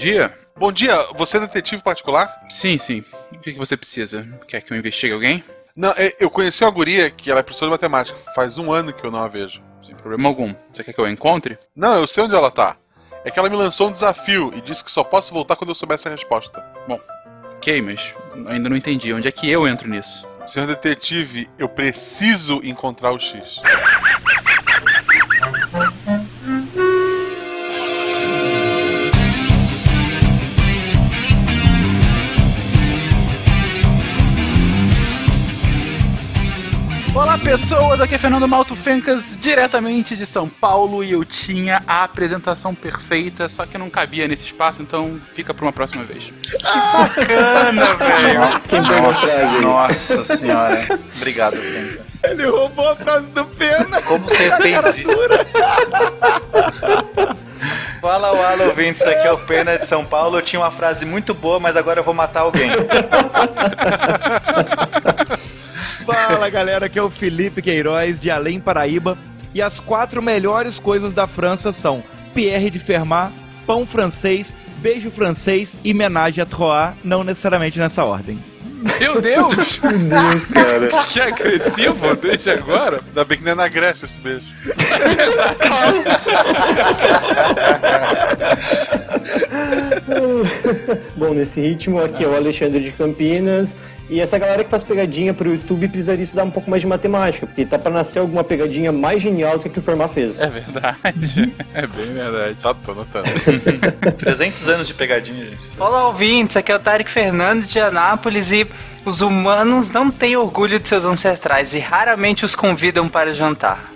dia. 0.00 0.32
Bom 0.56 0.72
dia, 0.72 0.96
você 1.14 1.36
é 1.36 1.40
detetive 1.40 1.82
particular? 1.82 2.46
Sim, 2.48 2.78
sim. 2.78 3.04
O 3.30 3.38
que, 3.38 3.52
que 3.52 3.58
você 3.58 3.76
precisa? 3.76 4.26
Quer 4.48 4.62
que 4.62 4.72
eu 4.72 4.76
investigue 4.76 5.12
alguém? 5.12 5.44
Não, 5.76 5.90
é, 5.90 6.14
eu 6.18 6.30
conheci 6.30 6.64
uma 6.64 6.70
guria 6.70 7.10
que 7.10 7.30
ela 7.30 7.40
é 7.40 7.42
professora 7.42 7.70
de 7.70 7.74
matemática. 7.74 8.18
Faz 8.34 8.56
um 8.56 8.72
ano 8.72 8.94
que 8.94 9.04
eu 9.04 9.10
não 9.10 9.18
a 9.18 9.28
vejo. 9.28 9.62
Sem 9.82 9.94
problema 9.94 10.28
algum. 10.28 10.54
Você 10.72 10.82
quer 10.82 10.94
que 10.94 11.00
eu 11.00 11.04
a 11.04 11.10
encontre? 11.10 11.58
Não, 11.76 11.98
eu 11.98 12.08
sei 12.08 12.24
onde 12.24 12.34
ela 12.34 12.50
tá. 12.50 12.76
É 13.24 13.30
que 13.30 13.38
ela 13.38 13.50
me 13.50 13.56
lançou 13.56 13.88
um 13.88 13.92
desafio 13.92 14.50
e 14.56 14.62
disse 14.62 14.82
que 14.82 14.90
só 14.90 15.04
posso 15.04 15.34
voltar 15.34 15.56
quando 15.56 15.68
eu 15.68 15.74
souber 15.74 15.96
essa 15.96 16.08
resposta. 16.08 16.64
Bom, 16.88 16.98
ok, 17.56 17.82
mas 17.82 18.14
ainda 18.46 18.70
não 18.70 18.76
entendi. 18.76 19.12
Onde 19.12 19.28
é 19.28 19.32
que 19.32 19.50
eu 19.50 19.68
entro 19.68 19.86
nisso? 19.86 20.26
Senhor 20.46 20.66
detetive, 20.66 21.50
eu 21.58 21.68
preciso 21.68 22.62
encontrar 22.64 23.12
o 23.12 23.18
X. 23.18 23.60
Olá 37.12 37.36
pessoas, 37.36 38.00
aqui 38.00 38.14
é 38.14 38.18
Fernando 38.18 38.46
Malto 38.46 38.76
Fencas, 38.76 39.36
diretamente 39.36 40.16
de 40.16 40.24
São 40.24 40.48
Paulo, 40.48 41.02
e 41.02 41.10
eu 41.10 41.24
tinha 41.24 41.82
a 41.86 42.04
apresentação 42.04 42.72
perfeita, 42.72 43.48
só 43.48 43.66
que 43.66 43.76
não 43.76 43.90
cabia 43.90 44.28
nesse 44.28 44.44
espaço, 44.44 44.80
então 44.80 45.20
fica 45.34 45.52
pra 45.52 45.64
uma 45.64 45.72
próxima 45.72 46.04
vez. 46.04 46.32
Que 46.42 46.80
sacana, 46.92 47.94
velho! 47.98 48.60
Quem 48.68 48.82
pegou 48.82 49.10
a 49.10 49.14
frase? 49.14 49.60
Nossa 49.60 50.24
senhora. 50.24 51.00
Obrigado, 51.16 51.56
Fencas. 51.56 52.20
Ele 52.22 52.46
roubou 52.46 52.90
a 52.90 52.96
frase 52.96 53.26
do 53.28 53.44
Pena. 53.44 54.00
Como 54.02 54.28
você 54.28 54.56
fez 54.58 54.98
isso? 54.98 55.10
Fala, 58.00 58.32
wala, 58.32 58.64
ouvintes, 58.64 59.02
aqui 59.02 59.26
é 59.28 59.32
o 59.32 59.36
Pena 59.36 59.76
de 59.76 59.84
São 59.84 60.04
Paulo. 60.04 60.38
Eu 60.38 60.42
tinha 60.42 60.60
uma 60.60 60.70
frase 60.70 61.04
muito 61.04 61.34
boa, 61.34 61.60
mas 61.60 61.76
agora 61.76 62.00
eu 62.00 62.04
vou 62.04 62.14
matar 62.14 62.40
alguém. 62.40 62.70
Fala 66.04 66.48
galera, 66.48 66.86
aqui 66.86 66.98
é 66.98 67.02
o 67.02 67.10
Felipe 67.10 67.62
Queiroz 67.62 68.18
de 68.18 68.30
Além 68.30 68.60
Paraíba. 68.60 69.18
E 69.54 69.60
as 69.60 69.80
quatro 69.80 70.22
melhores 70.22 70.78
coisas 70.78 71.12
da 71.12 71.26
França 71.26 71.72
são 71.72 72.02
Pierre 72.34 72.70
de 72.70 72.78
Fermat, 72.78 73.32
pão 73.66 73.86
francês, 73.86 74.54
beijo 74.78 75.10
francês 75.10 75.72
e 75.82 75.92
menage 75.92 76.40
à 76.40 76.46
trois, 76.46 76.94
não 77.02 77.24
necessariamente 77.24 77.78
nessa 77.78 78.04
ordem. 78.04 78.38
Meu 78.98 79.20
Deus! 79.20 79.78
Meu 79.82 79.98
Deus, 79.98 80.46
cara. 80.46 80.88
Que 81.08 81.20
agressivo 81.20 82.16
desde 82.16 82.50
agora! 82.50 83.00
Ainda 83.06 83.24
bem 83.24 83.38
que 83.38 83.44
não 83.44 83.52
é 83.52 83.54
na 83.54 83.68
Grécia 83.68 84.06
esse 84.06 84.18
beijo. 84.20 84.46
Bom, 91.16 91.34
nesse 91.34 91.60
ritmo, 91.60 92.02
aqui 92.02 92.24
é 92.24 92.28
o 92.28 92.34
Alexandre 92.34 92.80
de 92.80 92.92
Campinas. 92.92 93.76
E 94.10 94.20
essa 94.20 94.36
galera 94.36 94.64
que 94.64 94.70
faz 94.70 94.82
pegadinha 94.82 95.32
pro 95.32 95.52
YouTube 95.52 95.86
precisaria 95.86 96.24
estudar 96.24 96.42
um 96.42 96.50
pouco 96.50 96.68
mais 96.68 96.82
de 96.82 96.88
matemática, 96.88 97.46
porque 97.46 97.64
tá 97.64 97.78
pra 97.78 97.92
nascer 97.92 98.18
alguma 98.18 98.42
pegadinha 98.42 98.90
mais 98.90 99.22
genial 99.22 99.56
do 99.56 99.70
que 99.70 99.78
o 99.78 99.82
Fermat 99.82 100.12
fez. 100.12 100.40
É 100.40 100.48
verdade, 100.48 101.54
é 101.72 101.86
bem 101.86 102.12
verdade. 102.12 102.56
Tá, 102.60 102.74
tô 102.74 102.92
notando. 102.92 103.28
300 104.16 104.66
anos 104.68 104.88
de 104.88 104.94
pegadinha, 104.94 105.50
gente. 105.50 105.60
Olá, 105.78 106.08
ouvintes. 106.08 106.56
Aqui 106.56 106.72
é 106.72 106.74
o 106.74 106.80
Tarek 106.80 107.08
Fernandes 107.08 107.68
de 107.68 107.78
Anápolis 107.78 108.50
e 108.50 108.66
os 109.04 109.20
humanos 109.20 109.92
não 109.92 110.10
têm 110.10 110.36
orgulho 110.36 110.80
de 110.80 110.88
seus 110.88 111.04
ancestrais 111.04 111.72
e 111.72 111.78
raramente 111.78 112.44
os 112.44 112.56
convidam 112.56 113.08
para 113.08 113.32
jantar. 113.32 113.92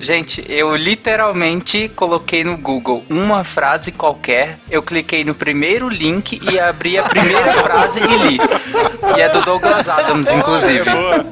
Gente, 0.00 0.44
eu 0.48 0.76
literalmente 0.76 1.88
coloquei 1.88 2.44
no 2.44 2.56
Google 2.56 3.04
uma 3.10 3.42
frase 3.42 3.90
qualquer, 3.90 4.60
eu 4.70 4.82
cliquei 4.82 5.24
no 5.24 5.34
primeiro 5.34 5.88
link 5.88 6.40
e 6.50 6.58
abri 6.58 6.96
a 6.96 7.02
primeira 7.02 7.52
frase 7.62 8.00
e 8.00 8.28
li. 8.28 8.38
E 9.16 9.20
é 9.20 9.28
do 9.28 9.40
Douglas 9.40 9.88
Adams, 9.88 10.30
inclusive. 10.30 10.88
É 10.88 10.94
boa. 10.94 11.26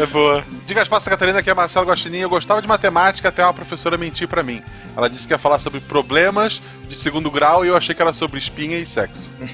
É 0.00 0.06
boa. 0.06 0.44
Diga 0.66 0.82
as 0.82 0.88
passas, 0.88 1.08
Catarina, 1.08 1.42
que 1.42 1.48
é 1.48 1.54
Marcelo 1.54 1.86
Guaxinim. 1.86 2.18
Eu 2.18 2.28
gostava 2.28 2.60
de 2.60 2.66
matemática 2.66 3.28
até 3.28 3.44
uma 3.44 3.54
professora 3.54 3.96
mentir 3.96 4.26
pra 4.26 4.42
mim. 4.42 4.60
Ela 4.96 5.08
disse 5.08 5.26
que 5.26 5.32
ia 5.32 5.38
falar 5.38 5.60
sobre 5.60 5.80
problemas 5.80 6.60
de 6.88 6.96
segundo 6.96 7.30
grau 7.30 7.64
e 7.64 7.68
eu 7.68 7.76
achei 7.76 7.94
que 7.94 8.02
era 8.02 8.12
sobre 8.12 8.38
espinha 8.38 8.78
e 8.78 8.86
sexo. 8.86 9.30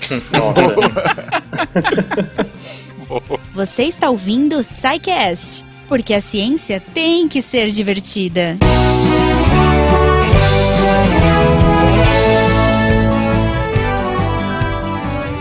Você 3.52 3.84
está 3.84 4.08
ouvindo 4.08 4.58
o 4.58 4.60
Psycast, 4.60 5.66
porque 5.92 6.14
a 6.14 6.22
ciência 6.22 6.80
tem 6.80 7.28
que 7.28 7.42
ser 7.42 7.66
divertida. 7.66 8.56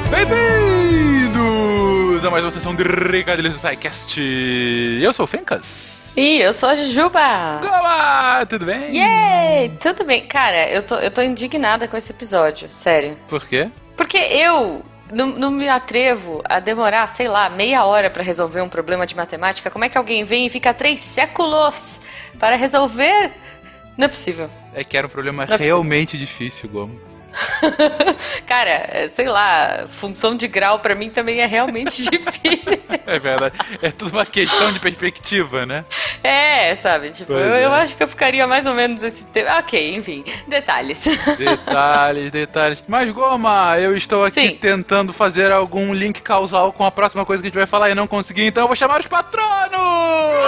Bem-vindos 0.10 1.46
a 2.26 2.30
mais 2.30 2.44
uma 2.44 2.52
sessão 2.52 2.76
de 2.76 2.84
Recadilhos 2.84 3.54
do 3.54 3.60
SciCast. 3.62 4.20
Eu 5.02 5.14
sou 5.14 5.24
o 5.24 5.28
Fencas. 5.28 6.14
Ih, 6.18 6.42
eu 6.42 6.54
sou 6.54 6.68
a 6.68 6.76
Jujuba! 6.76 7.62
Olá, 7.64 8.46
tudo 8.46 8.66
bem? 8.66 8.94
Yay! 8.94 9.70
Tudo 9.80 10.04
bem. 10.04 10.28
Cara, 10.28 10.70
eu 10.70 10.84
tô, 10.84 10.96
eu 10.96 11.12
tô 11.12 11.22
indignada 11.22 11.88
com 11.88 11.96
esse 11.96 12.12
episódio, 12.12 12.68
sério. 12.70 13.18
Por 13.30 13.48
quê? 13.48 13.70
Porque 13.96 14.18
eu 14.18 14.84
não, 15.12 15.28
não 15.28 15.52
me 15.52 15.68
atrevo 15.68 16.42
a 16.46 16.60
demorar, 16.60 17.08
sei 17.08 17.28
lá, 17.28 17.50
meia 17.50 17.86
hora 17.86 18.10
pra 18.10 18.24
resolver 18.24 18.62
um 18.62 18.70
problema 18.70 19.06
de 19.06 19.16
matemática. 19.16 19.70
Como 19.70 19.86
é 19.86 19.90
que 19.90 19.98
alguém 19.98 20.24
vem 20.24 20.46
e 20.46 20.50
fica 20.50 20.74
três 20.74 21.02
séculos 21.02 22.00
para 22.40 22.56
resolver? 22.56 23.32
Não 23.98 24.06
é 24.06 24.08
possível. 24.08 24.50
É 24.74 24.84
que 24.84 24.98
era 24.98 25.08
um 25.08 25.10
problema 25.10 25.46
Não 25.46 25.56
é 25.56 25.58
realmente 25.58 26.18
difícil, 26.18 26.70
Gomo. 26.70 27.11
Cara, 28.46 28.70
é, 28.90 29.08
sei 29.10 29.28
lá, 29.28 29.86
função 29.90 30.36
de 30.36 30.48
grau 30.48 30.80
pra 30.80 30.96
mim 30.96 31.10
também 31.10 31.40
é 31.42 31.46
realmente 31.46 32.02
difícil. 32.10 32.82
É 33.06 33.20
verdade. 33.20 33.56
É 33.82 33.92
tudo 33.92 34.14
uma 34.14 34.26
questão 34.26 34.72
de 34.72 34.80
perspectiva, 34.80 35.66
né? 35.66 35.86
É, 36.24 36.76
sabe? 36.76 37.10
Tipo, 37.12 37.34
eu, 37.34 37.54
é. 37.56 37.66
eu 37.66 37.74
acho 37.74 37.96
que 37.96 38.04
eu 38.04 38.08
ficaria 38.08 38.46
mais 38.48 38.66
ou 38.66 38.74
menos 38.74 39.02
esse 39.04 39.24
tempo. 39.26 39.50
Ok, 39.60 39.94
enfim, 39.96 40.24
detalhes. 40.48 41.06
Detalhes, 41.38 42.32
detalhes. 42.32 42.84
Mas, 42.88 43.10
Goma, 43.12 43.78
eu 43.80 43.96
estou 43.96 44.26
aqui 44.26 44.48
Sim. 44.48 44.56
tentando 44.56 45.12
fazer 45.14 45.52
algum 45.52 45.94
link 45.94 46.22
causal 46.22 46.72
com 46.74 46.86
a 46.86 46.92
próxima 46.92 47.26
coisa 47.26 47.42
que 47.42 47.48
a 47.48 47.50
gente 47.50 47.58
vai 47.58 47.66
falar 47.68 47.90
e 47.90 47.96
não 47.96 48.08
consegui, 48.08 48.46
então 48.46 48.64
eu 48.64 48.68
vou 48.68 48.76
chamar 48.76 49.00
os 49.00 49.08
patronos! 49.08 49.72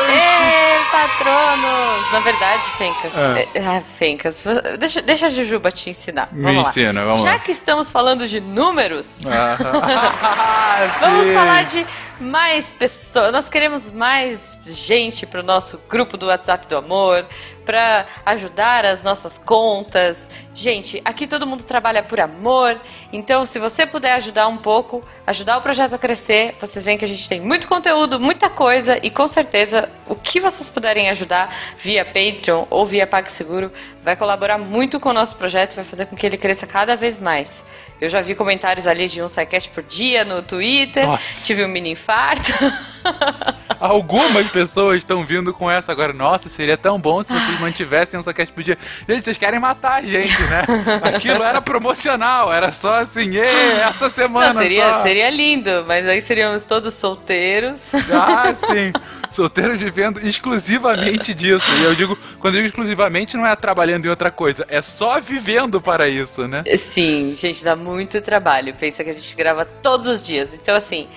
Ê, 0.10 0.92
patronos! 0.92 2.12
Na 2.12 2.20
verdade, 2.20 2.64
Fencas. 2.78 3.18
Ah. 3.18 3.40
é- 3.40 3.60
Ah, 3.64 3.82
Fencas, 3.98 4.44
deixa, 4.80 5.02
deixa 5.02 5.26
a 5.28 5.30
Jujuba 5.30 5.72
te 5.72 5.90
ensinar. 5.90 6.28
Me 6.32 6.44
Vamos 6.44 6.64
lá. 6.68 6.73
Vamos 7.06 7.22
Já 7.22 7.34
lá. 7.34 7.40
que 7.40 7.52
estamos 7.52 7.92
falando 7.92 8.28
de 8.28 8.40
números, 8.40 9.26
Ah, 9.28 9.58
vamos 11.00 11.28
sim. 11.28 11.34
falar 11.34 11.66
de 11.66 11.86
mais 12.20 12.74
pessoas. 12.74 13.32
Nós 13.32 13.50
queremos 13.50 13.92
mais 13.92 14.58
gente 14.66 15.26
pro 15.26 15.44
nosso 15.44 15.80
grupo 15.90 16.16
do 16.18 16.28
WhatsApp 16.28 16.68
do 16.68 16.78
Amor, 16.78 17.26
para 17.66 18.06
ajudar 18.26 18.86
as 18.86 19.04
nossas 19.04 19.38
contas. 19.38 20.30
Gente, 20.54 21.02
aqui 21.04 21.26
todo 21.26 21.48
mundo 21.48 21.64
trabalha 21.64 22.04
por 22.04 22.20
amor, 22.20 22.80
então 23.12 23.46
se 23.46 23.60
você 23.60 23.86
puder 23.86 24.14
ajudar 24.14 24.48
um 24.48 24.58
pouco, 24.58 25.04
ajudar 25.26 25.58
o 25.58 25.62
projeto 25.62 25.96
a 25.96 25.98
crescer, 25.98 26.56
vocês 26.60 26.86
veem 26.86 26.98
que 26.98 27.06
a 27.06 27.08
gente 27.08 27.28
tem 27.28 27.42
muito 27.42 27.68
conteúdo, 27.68 28.20
muita 28.20 28.50
coisa 28.50 29.00
e 29.02 29.10
com 29.10 29.28
certeza 29.28 29.90
o 30.08 30.16
que 30.16 30.40
vocês 30.40 30.70
puderem 30.70 31.10
ajudar 31.10 31.54
via 31.78 32.06
Patreon 32.06 32.66
ou 32.70 32.86
via 32.86 33.08
PagSeguro 33.08 33.72
vai 34.04 34.16
colaborar 34.16 34.58
muito 34.58 35.00
com 35.00 35.10
o 35.10 35.14
nosso 35.14 35.36
projeto, 35.38 35.76
vai 35.76 35.86
fazer 35.86 36.06
com 36.06 36.16
que 36.16 36.26
ele 36.26 36.38
cresça 36.38 36.68
cada 36.68 36.96
vez 36.96 37.18
mais. 37.18 37.64
Eu 38.02 38.10
já 38.10 38.20
vi 38.22 38.36
comentários 38.36 38.86
ali 38.86 39.08
de 39.08 39.22
um 39.22 39.30
SciCast 39.30 39.70
por 39.70 39.84
dia 39.84 40.26
no 40.26 40.42
Twitter, 40.42 41.06
Nossa. 41.06 41.46
tive 41.46 41.64
um 41.64 41.68
mini 41.70 41.92
infarto. 41.92 42.52
Algumas 43.80 44.50
pessoas 44.50 44.98
estão 44.98 45.24
vindo 45.24 45.54
com 45.54 45.70
essa 45.70 45.92
agora. 45.92 46.14
Nossa, 46.14 46.48
seria 46.50 46.78
tão 46.78 47.00
bom 47.00 47.22
se 47.24 47.34
vocês 47.34 47.60
mantivessem 47.60 48.20
um 48.20 48.24
saquete 48.24 48.52
por 48.52 48.64
dia. 48.64 48.78
Gente, 49.08 49.24
vocês 49.26 49.38
querem 49.38 49.60
matar 49.60 49.96
a 49.96 50.02
gente, 50.02 50.42
né? 50.44 50.64
Aquilo 51.16 51.44
era 51.44 51.62
promocional, 51.62 52.52
era 52.52 52.72
só 52.72 53.00
assim, 53.02 53.36
"Ê, 53.36 53.80
essa 53.82 54.10
semana 54.10 54.54
Não, 54.54 54.62
seria, 54.62 54.94
só." 54.94 55.02
seria 55.02 55.30
lindo, 55.30 55.84
mas 55.88 56.08
aí 56.08 56.22
seríamos 56.22 56.66
todos 56.66 56.94
solteiros. 56.94 57.92
Ah, 58.14 58.54
sim. 58.54 58.94
Solteiros 59.32 59.80
vivendo 59.80 60.20
exclusivamente 60.26 61.34
disso. 61.34 61.70
E 61.74 61.84
eu 61.84 61.96
digo, 61.96 62.18
quando 62.40 62.56
eu 62.56 62.62
digo 62.62 62.68
exclusivamente, 62.68 63.36
não 63.36 63.46
é 63.46 63.56
trabalhando 63.56 64.06
em 64.06 64.10
outra 64.10 64.30
coisa, 64.32 64.66
é 64.70 64.82
só 64.82 65.20
vivendo 65.20 65.82
para 65.82 66.08
isso, 66.08 66.48
né? 66.48 66.64
Sim, 66.78 67.34
gente, 67.36 67.64
dá 67.66 67.76
muito 67.76 67.93
trabalho. 68.22 68.74
Pensa 68.76 69.04
que 69.04 69.10
a 69.10 69.14
gente 69.14 69.36
grava 69.36 69.66
todos 69.66 70.08
os 70.08 70.24
dias. 70.24 70.54
Então, 70.54 70.76
assim, 70.76 71.08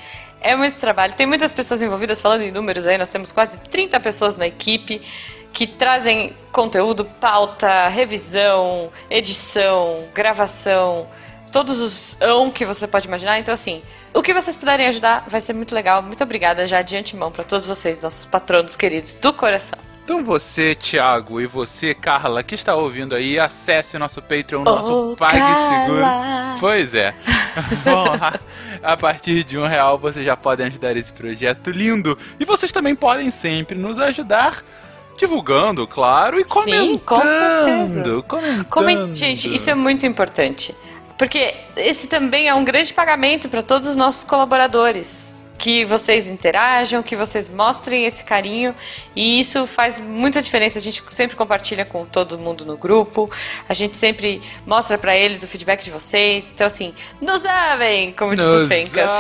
é 0.41 0.55
muito 0.55 0.79
trabalho. 0.79 1.15
Tem 1.15 1.27
muitas 1.27 1.53
pessoas 1.53 1.83
envolvidas 1.83 2.21
falando 2.21 2.43
em 2.43 2.51
números 2.51 2.87
aí. 2.87 2.99
Nós 2.99 3.11
temos 3.11 3.33
quase 3.33 3.59
30 3.59 3.99
pessoas 4.01 4.37
na 4.37 4.47
equipe 4.47 5.03
que 5.53 5.67
trazem 5.67 6.37
conteúdo, 6.53 7.05
pauta, 7.05 7.89
revisão, 7.89 8.91
edição, 9.09 10.05
gravação, 10.15 11.07
todos 11.51 11.81
os 11.81 12.21
ão 12.21 12.51
que 12.51 12.67
você 12.67 12.87
pode 12.87 13.07
imaginar. 13.09 13.39
Então, 13.39 13.55
assim, 13.55 13.83
o 14.13 14.23
que 14.23 14.35
vocês 14.35 14.57
puderem 14.57 14.87
ajudar 14.89 15.25
vai 15.29 15.41
ser 15.41 15.55
muito 15.55 15.75
legal. 15.75 16.03
Muito 16.03 16.23
obrigada 16.23 16.67
já 16.67 16.83
de 16.83 16.97
antemão 16.97 17.33
para 17.33 17.45
todos 17.45 17.67
vocês, 17.67 18.01
nossos 18.03 18.27
patronos 18.27 18.77
queridos 18.77 19.15
do 19.15 19.33
coração. 19.33 19.86
Então 20.07 20.23
você, 20.23 20.73
Thiago, 20.73 21.41
e 21.41 21.49
você, 21.49 21.93
Carla, 21.93 22.41
que 22.45 22.55
está 22.55 22.77
ouvindo 22.77 23.17
aí, 23.17 23.41
acesse 23.41 23.99
nosso 23.99 24.23
Patreon, 24.23 24.63
nosso 24.63 25.11
Ô, 25.13 25.17
PagSeguro. 25.17 26.01
Pois 26.61 26.95
é. 26.95 27.13
Bom, 27.85 28.05
a, 28.21 28.39
a 28.93 28.97
partir 28.97 29.43
de 29.43 29.59
um 29.59 29.67
real 29.67 29.99
vocês 29.99 30.25
já 30.25 30.37
podem 30.37 30.69
ajudar 30.69 30.97
esse 30.97 31.13
projeto 31.13 31.71
lindo. 31.73 32.17
E 32.39 32.45
vocês 32.45 32.71
também 32.71 32.95
podem 32.95 33.33
sempre 33.33 33.77
nos 33.77 33.99
ajudar 33.99 34.63
divulgando, 35.19 35.89
claro, 35.89 36.39
e 36.39 36.47
Sim, 36.47 36.55
comentando. 36.55 37.01
com 37.01 37.21
certeza. 37.21 38.23
Comentando. 38.29 38.65
Comen- 38.67 39.13
Gente, 39.17 39.53
isso 39.53 39.69
é 39.69 39.75
muito 39.75 40.07
importante. 40.07 40.73
Porque 41.19 41.53
esse 41.77 42.09
também 42.09 42.47
é 42.47 42.55
um 42.55 42.63
grande 42.65 42.95
pagamento 42.95 43.49
para 43.49 43.61
todos 43.61 43.89
os 43.89 43.97
nossos 43.97 44.23
colaboradores. 44.23 45.36
Que 45.59 45.85
vocês 45.85 46.27
interajam, 46.27 47.03
que 47.03 47.17
vocês 47.17 47.49
mostrem 47.49 48.05
esse 48.05 48.25
carinho. 48.25 48.75
E 49.15 49.41
isso 49.41 49.67
faz 49.67 50.01
muita 50.01 50.43
diferença. 50.43 50.79
A 50.79 50.83
gente 50.83 51.03
sempre 51.11 51.37
compartilha 51.37 51.85
com 51.85 52.05
todo 52.05 52.39
mundo 52.39 52.65
no 52.65 52.77
grupo. 52.77 53.31
A 53.69 53.75
gente 53.75 53.97
sempre 53.97 54.43
mostra 54.67 54.99
para 54.99 55.17
eles 55.17 55.43
o 55.43 55.47
feedback 55.47 55.83
de 55.83 55.91
vocês. 55.91 56.51
Então, 56.53 56.67
assim, 56.67 56.95
nos 57.21 57.45
amem, 57.45 58.13
como 58.13 58.35
diz 58.37 58.45
o 58.45 58.59
Nos 58.61 58.69
Fencas. 58.69 59.11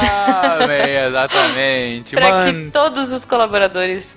amem, 0.61 0.97
exatamente. 1.07 2.15
para 2.15 2.53
que 2.53 2.71
todos 2.71 3.13
os 3.13 3.25
colaboradores 3.25 4.17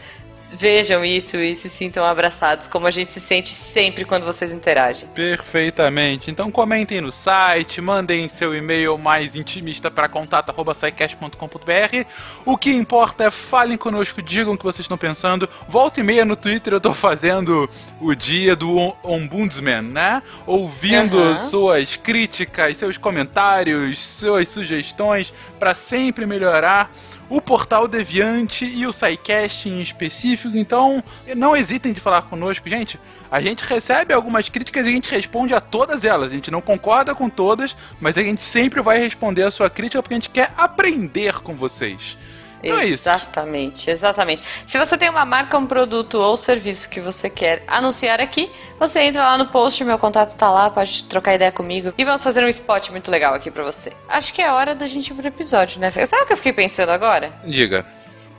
vejam 0.58 1.04
isso 1.06 1.38
e 1.38 1.56
se 1.56 1.70
sintam 1.70 2.04
abraçados, 2.06 2.68
como 2.68 2.88
a 2.88 2.92
gente 2.92 3.12
se 3.12 3.20
sente 3.20 3.50
sempre 3.50 4.06
quando 4.06 4.26
vocês 4.26 4.52
interagem. 4.54 5.08
Perfeitamente. 5.10 6.32
Então 6.32 6.50
comentem 6.52 7.02
no 7.02 7.12
site, 7.12 7.82
mandem 7.82 8.28
seu 8.30 8.56
e-mail 8.56 8.98
mais 8.98 9.36
intimista 9.36 9.90
para 9.92 10.08
contato@saicast.com.br. 10.10 12.06
O 12.46 12.58
que 12.58 12.72
importa 12.72 13.26
é 13.26 13.32
falem 13.32 13.78
conosco, 13.78 14.22
digam 14.22 14.54
o 14.54 14.58
que 14.58 14.64
vocês 14.64 14.82
estão 14.86 14.98
pensando. 14.98 15.48
Volta 15.68 16.00
e 16.00 16.04
meia 16.04 16.26
no 16.26 16.36
Twitter 16.36 16.74
eu 16.74 16.82
tô 16.82 16.94
fazendo 16.94 17.70
o 18.00 18.14
dia 18.16 18.56
do 18.56 18.78
om- 18.78 18.96
ombudsman, 19.04 19.82
né? 19.82 20.24
Ouvindo 20.46 21.18
Aham. 21.18 21.38
suas 21.50 21.96
críticas, 21.96 22.78
seus 22.78 22.98
comentários, 22.98 24.06
suas 24.06 24.48
sugestões 24.48 25.34
para 25.60 25.74
sempre 25.74 26.26
melhorar 26.26 26.92
o 27.30 27.40
Portal 27.40 27.88
Deviante 27.88 28.66
e 28.66 28.88
o 28.88 28.92
SciCast 28.92 29.70
em 29.70 29.82
específico. 29.82 30.58
Então, 30.58 31.04
não 31.38 31.56
hesitem 31.56 31.94
de 31.94 32.00
falar 32.00 32.24
conosco, 32.24 32.68
gente. 32.68 33.00
A 33.32 33.40
gente 33.40 33.64
recebe 33.64 34.14
algumas 34.14 34.50
críticas 34.50 34.86
e 34.86 34.90
a 34.90 34.92
gente 34.92 35.12
responde 35.12 35.54
a 35.54 35.62
todas 35.62 36.04
elas. 36.04 36.32
A 36.32 36.36
gente 36.36 36.50
não 36.50 36.62
concorda 36.62 37.14
com 37.14 37.30
todas, 37.30 37.76
mas 38.02 38.18
a 38.18 38.24
gente 38.24 38.42
sempre 38.42 38.82
vai 38.82 38.98
responder 38.98 39.44
a 39.44 39.52
sua 39.52 39.70
crítica 39.70 40.02
porque 40.02 40.16
a 40.16 40.18
gente 40.18 40.30
quer 40.30 40.52
aprender 40.58 41.40
com 41.40 41.56
vocês. 41.56 42.18
Então 42.62 42.78
é 42.80 42.86
isso. 42.86 42.94
exatamente, 43.10 43.90
exatamente. 43.90 44.44
Se 44.66 44.78
você 44.78 44.98
tem 44.98 45.10
uma 45.10 45.26
marca, 45.26 45.58
um 45.58 45.66
produto 45.66 46.16
ou 46.16 46.36
serviço 46.36 46.90
que 46.90 47.00
você 47.00 47.30
quer 47.30 47.64
anunciar 47.68 48.20
aqui, 48.20 48.52
você 48.78 49.02
entra 49.02 49.24
lá 49.24 49.38
no 49.38 49.48
post, 49.48 49.84
meu 49.84 49.98
contato 49.98 50.36
tá 50.36 50.50
lá, 50.52 50.70
pode 50.70 51.04
trocar 51.06 51.36
ideia 51.36 51.52
comigo 51.52 51.94
e 51.98 52.04
vamos 52.06 52.24
fazer 52.24 52.44
um 52.44 52.48
spot 52.50 52.90
muito 52.90 53.10
legal 53.10 53.34
aqui 53.34 53.50
pra 53.50 53.64
você. 53.64 53.94
Acho 54.08 54.34
que 54.34 54.42
é 54.42 54.52
hora 54.52 54.76
da 54.76 54.86
gente 54.86 55.10
ir 55.12 55.14
pro 55.14 55.28
episódio, 55.28 55.80
né? 55.80 55.90
Sabe 55.92 56.24
o 56.24 56.26
que 56.26 56.34
eu 56.34 56.38
fiquei 56.38 56.54
pensando 56.54 56.90
agora? 56.90 57.32
Diga. 57.46 57.86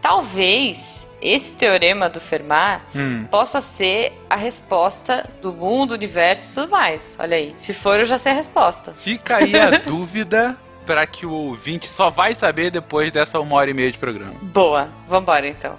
Talvez 0.02 1.06
esse 1.20 1.52
teorema 1.52 2.08
do 2.08 2.18
Fermat 2.20 2.80
Hum. 2.94 3.26
possa 3.30 3.60
ser 3.60 4.12
a 4.28 4.34
resposta 4.36 5.28
do 5.42 5.52
mundo, 5.52 5.92
universo 5.92 6.52
e 6.52 6.54
tudo 6.54 6.70
mais. 6.70 7.16
Olha 7.20 7.36
aí. 7.36 7.54
Se 7.58 7.74
for, 7.74 7.98
eu 7.98 8.04
já 8.06 8.16
sei 8.16 8.32
a 8.32 8.34
resposta. 8.34 8.94
Fica 8.98 9.36
aí 9.36 9.54
a 9.58 9.70
dúvida 9.84 10.56
para 10.86 11.06
que 11.06 11.26
o 11.26 11.32
ouvinte 11.32 11.88
só 11.88 12.10
vai 12.10 12.34
saber 12.34 12.70
depois 12.70 13.12
dessa 13.12 13.40
uma 13.40 13.56
hora 13.56 13.70
e 13.70 13.74
meia 13.74 13.92
de 13.92 13.98
programa. 13.98 14.34
Boa, 14.42 14.88
vambora 15.08 15.46
então. 15.46 15.76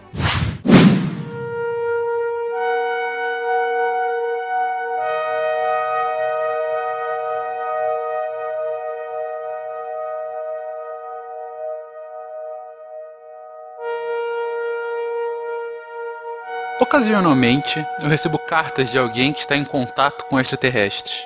Ocasionalmente, 16.81 17.85
eu 18.01 18.09
recebo 18.09 18.37
cartas 18.37 18.91
de 18.91 18.97
alguém 18.97 19.31
que 19.31 19.39
está 19.39 19.55
em 19.55 19.63
contato 19.63 20.25
com 20.25 20.37
extraterrestres. 20.37 21.25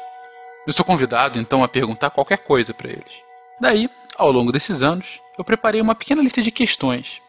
Eu 0.68 0.74
sou 0.74 0.86
convidado 0.86 1.40
então 1.40 1.64
a 1.64 1.68
perguntar 1.68 2.10
qualquer 2.10 2.40
coisa 2.40 2.74
para 2.74 2.90
eles. 2.90 3.25
Daí, 3.60 3.90
ao 4.18 4.32
longo 4.32 4.52
desses 4.52 4.82
anos, 4.82 5.22
eu 5.38 5.44
preparei 5.44 5.82
uma 5.82 5.96
pequena 5.96 6.22
lista 6.22 6.42
de 6.42 6.52
questões. 6.52 7.22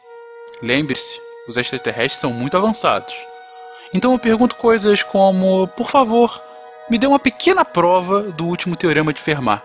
Lembre-se, 0.62 1.20
os 1.48 1.56
extraterrestres 1.56 2.20
são 2.20 2.32
muito 2.32 2.56
avançados. 2.56 3.14
Então 3.92 4.12
eu 4.12 4.18
pergunto 4.18 4.56
coisas 4.56 5.02
como: 5.02 5.68
por 5.68 5.90
favor, 5.90 6.42
me 6.90 6.98
dê 6.98 7.06
uma 7.06 7.18
pequena 7.18 7.64
prova 7.64 8.22
do 8.22 8.44
último 8.46 8.76
teorema 8.76 9.12
de 9.12 9.20
Fermat. 9.20 9.62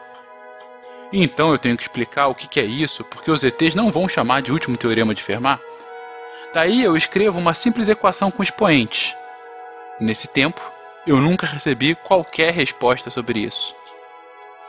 E 1.11 1.23
então 1.23 1.51
eu 1.51 1.57
tenho 1.57 1.75
que 1.75 1.83
explicar 1.83 2.27
o 2.27 2.35
que 2.35 2.59
é 2.59 2.63
isso, 2.63 3.03
porque 3.05 3.31
os 3.31 3.43
ETs 3.43 3.75
não 3.75 3.91
vão 3.91 4.07
chamar 4.07 4.41
de 4.41 4.51
último 4.51 4.77
teorema 4.77 5.13
de 5.13 5.23
Fermat. 5.23 5.61
Daí 6.53 6.83
eu 6.83 6.95
escrevo 6.95 7.39
uma 7.39 7.53
simples 7.53 7.87
equação 7.87 8.29
com 8.29 8.43
expoentes. 8.43 9.15
Nesse 9.99 10.27
tempo, 10.27 10.61
eu 11.05 11.19
nunca 11.19 11.47
recebi 11.47 11.95
qualquer 11.95 12.53
resposta 12.53 13.09
sobre 13.09 13.39
isso. 13.39 13.75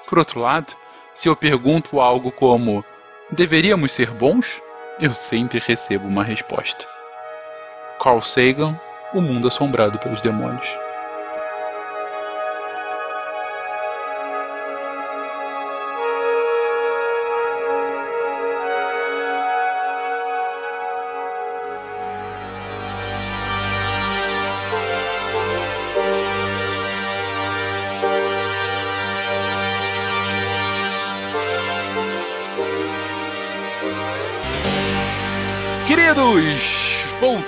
Por 0.07 0.19
outro 0.19 0.41
lado, 0.41 0.75
se 1.15 1.29
eu 1.29 1.37
pergunto 1.37 2.01
algo 2.01 2.33
como: 2.33 2.85
deveríamos 3.31 3.93
ser 3.93 4.11
bons? 4.11 4.61
Eu 5.01 5.15
sempre 5.15 5.59
recebo 5.59 6.07
uma 6.07 6.23
resposta. 6.23 6.87
Carl 8.01 8.21
Sagan, 8.21 8.79
O 9.15 9.21
Mundo 9.21 9.49
Assombrado 9.49 9.99
pelos 9.99 10.21
Demônios. 10.21 10.69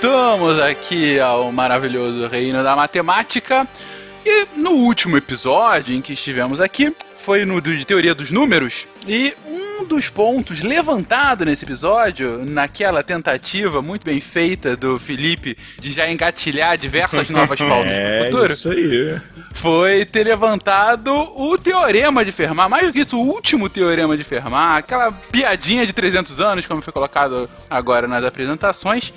Voltamos 0.05 0.59
aqui 0.59 1.19
ao 1.19 1.51
maravilhoso 1.51 2.27
reino 2.27 2.63
da 2.63 2.75
matemática. 2.75 3.67
E 4.23 4.45
no 4.55 4.71
último 4.71 5.17
episódio 5.17 5.95
em 5.95 6.01
que 6.01 6.13
estivemos 6.13 6.61
aqui, 6.61 6.95
foi 7.15 7.43
no 7.43 7.59
de 7.59 7.83
teoria 7.85 8.13
dos 8.13 8.29
números, 8.29 8.85
e 9.07 9.33
um 9.47 9.83
dos 9.83 10.07
pontos 10.07 10.61
levantado 10.61 11.43
nesse 11.43 11.65
episódio, 11.65 12.45
naquela 12.47 13.01
tentativa 13.01 13.81
muito 13.81 14.05
bem 14.05 14.21
feita 14.21 14.77
do 14.77 14.99
Felipe 14.99 15.57
de 15.79 15.91
já 15.91 16.09
engatilhar 16.09 16.77
diversas 16.77 17.27
novas 17.31 17.57
pautas 17.57 17.91
é, 17.91 18.17
pro 18.17 18.25
futuro, 18.25 18.53
isso 18.53 18.69
aí. 18.69 19.19
foi 19.53 20.05
ter 20.05 20.23
levantado 20.23 21.11
o 21.35 21.57
teorema 21.57 22.23
de 22.23 22.31
Fermat, 22.31 22.69
mais 22.69 22.85
do 22.85 22.93
que 22.93 22.99
isso, 22.99 23.17
o 23.17 23.25
último 23.25 23.67
teorema 23.69 24.15
de 24.15 24.23
Fermat, 24.23 24.79
aquela 24.79 25.11
piadinha 25.11 25.83
de 25.83 25.93
300 25.93 26.39
anos, 26.39 26.67
como 26.67 26.83
foi 26.83 26.93
colocado 26.93 27.49
agora 27.67 28.07
nas 28.07 28.23
apresentações. 28.23 29.11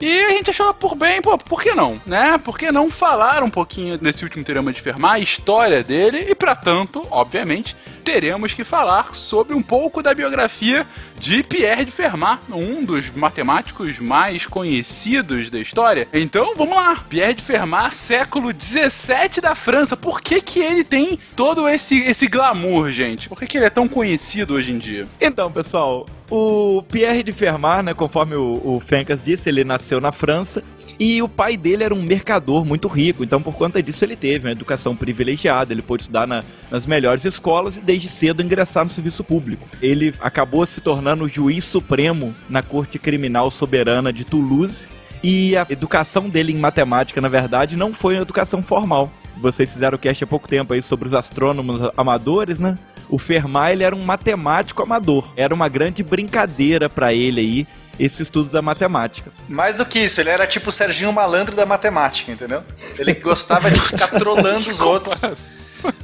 E 0.00 0.24
a 0.24 0.30
gente 0.30 0.48
achou 0.48 0.72
por 0.72 0.94
bem, 0.94 1.20
pô, 1.20 1.36
por 1.36 1.62
que 1.62 1.74
não, 1.74 2.00
né? 2.06 2.38
Por 2.38 2.58
que 2.58 2.72
não 2.72 2.90
falar 2.90 3.42
um 3.42 3.50
pouquinho 3.50 3.98
desse 3.98 4.24
último 4.24 4.42
teorema 4.42 4.72
de 4.72 4.80
Fermat, 4.80 5.16
a 5.16 5.18
história 5.18 5.84
dele, 5.84 6.26
e 6.30 6.34
para 6.34 6.56
tanto, 6.56 7.06
obviamente, 7.10 7.76
teremos 8.12 8.52
que 8.52 8.64
falar 8.64 9.14
sobre 9.14 9.54
um 9.54 9.62
pouco 9.62 10.02
da 10.02 10.12
biografia 10.12 10.84
de 11.16 11.44
Pierre 11.44 11.84
de 11.84 11.92
Fermat, 11.92 12.40
um 12.50 12.84
dos 12.84 13.08
matemáticos 13.14 14.00
mais 14.00 14.44
conhecidos 14.46 15.48
da 15.48 15.60
história. 15.60 16.08
Então, 16.12 16.52
vamos 16.56 16.74
lá. 16.74 17.04
Pierre 17.08 17.34
de 17.34 17.42
Fermat, 17.42 17.94
século 17.94 18.52
17 18.52 19.40
da 19.40 19.54
França. 19.54 19.96
Por 19.96 20.20
que 20.20 20.40
que 20.40 20.58
ele 20.58 20.82
tem 20.82 21.20
todo 21.36 21.68
esse, 21.68 22.00
esse 22.00 22.26
glamour, 22.26 22.90
gente? 22.90 23.28
Por 23.28 23.38
que 23.38 23.46
que 23.46 23.58
ele 23.58 23.66
é 23.66 23.70
tão 23.70 23.86
conhecido 23.86 24.54
hoje 24.54 24.72
em 24.72 24.78
dia? 24.78 25.06
Então, 25.20 25.52
pessoal, 25.52 26.04
o 26.28 26.82
Pierre 26.90 27.22
de 27.22 27.30
Fermat, 27.30 27.84
né, 27.84 27.94
conforme 27.94 28.34
o, 28.34 28.60
o 28.64 28.82
Fencas 28.84 29.20
disse, 29.24 29.48
ele 29.48 29.62
nasceu 29.62 30.00
na 30.00 30.10
França 30.10 30.64
e 31.00 31.22
o 31.22 31.28
pai 31.28 31.56
dele 31.56 31.82
era 31.82 31.94
um 31.94 32.02
mercador 32.02 32.62
muito 32.62 32.86
rico, 32.86 33.24
então 33.24 33.40
por 33.40 33.54
conta 33.54 33.82
disso 33.82 34.04
ele 34.04 34.14
teve 34.14 34.46
uma 34.46 34.52
educação 34.52 34.94
privilegiada, 34.94 35.72
ele 35.72 35.80
pôde 35.80 36.02
estudar 36.02 36.26
na- 36.26 36.44
nas 36.70 36.86
melhores 36.86 37.24
escolas 37.24 37.78
e 37.78 37.80
desde 37.80 38.06
cedo 38.08 38.42
ingressar 38.42 38.84
no 38.84 38.90
serviço 38.90 39.24
público. 39.24 39.66
Ele 39.80 40.14
acabou 40.20 40.64
se 40.66 40.82
tornando 40.82 41.26
juiz 41.26 41.64
supremo 41.64 42.34
na 42.50 42.62
Corte 42.62 42.98
Criminal 42.98 43.50
Soberana 43.50 44.12
de 44.12 44.24
Toulouse 44.24 44.86
e 45.22 45.56
a 45.56 45.66
educação 45.70 46.28
dele 46.28 46.52
em 46.52 46.58
matemática, 46.58 47.18
na 47.20 47.28
verdade, 47.28 47.76
não 47.76 47.94
foi 47.94 48.16
uma 48.16 48.22
educação 48.22 48.62
formal. 48.62 49.10
Vocês 49.40 49.72
fizeram 49.72 49.96
o 49.96 49.98
cast 49.98 50.22
há 50.22 50.26
pouco 50.26 50.46
tempo 50.46 50.74
aí 50.74 50.82
sobre 50.82 51.08
os 51.08 51.14
astrônomos 51.14 51.90
amadores, 51.96 52.60
né? 52.60 52.76
o 53.08 53.18
Fermat 53.18 53.72
ele 53.72 53.82
era 53.82 53.96
um 53.96 54.04
matemático 54.04 54.82
amador. 54.82 55.32
Era 55.36 55.52
uma 55.54 55.68
grande 55.68 56.02
brincadeira 56.02 56.88
para 56.88 57.12
ele 57.12 57.40
aí 57.40 57.66
esse 58.00 58.22
estudo 58.22 58.48
da 58.48 58.62
matemática. 58.62 59.30
Mais 59.48 59.74
do 59.76 59.84
que 59.84 59.98
isso, 59.98 60.20
ele 60.20 60.30
era 60.30 60.46
tipo 60.46 60.70
o 60.70 60.72
Serginho 60.72 61.12
Malandro 61.12 61.54
da 61.54 61.66
matemática, 61.66 62.32
entendeu? 62.32 62.64
Ele 62.98 63.12
gostava 63.14 63.70
de 63.70 63.78
ficar 63.78 64.08
trolando 64.18 64.70
os 64.70 64.80
outros. 64.80 65.20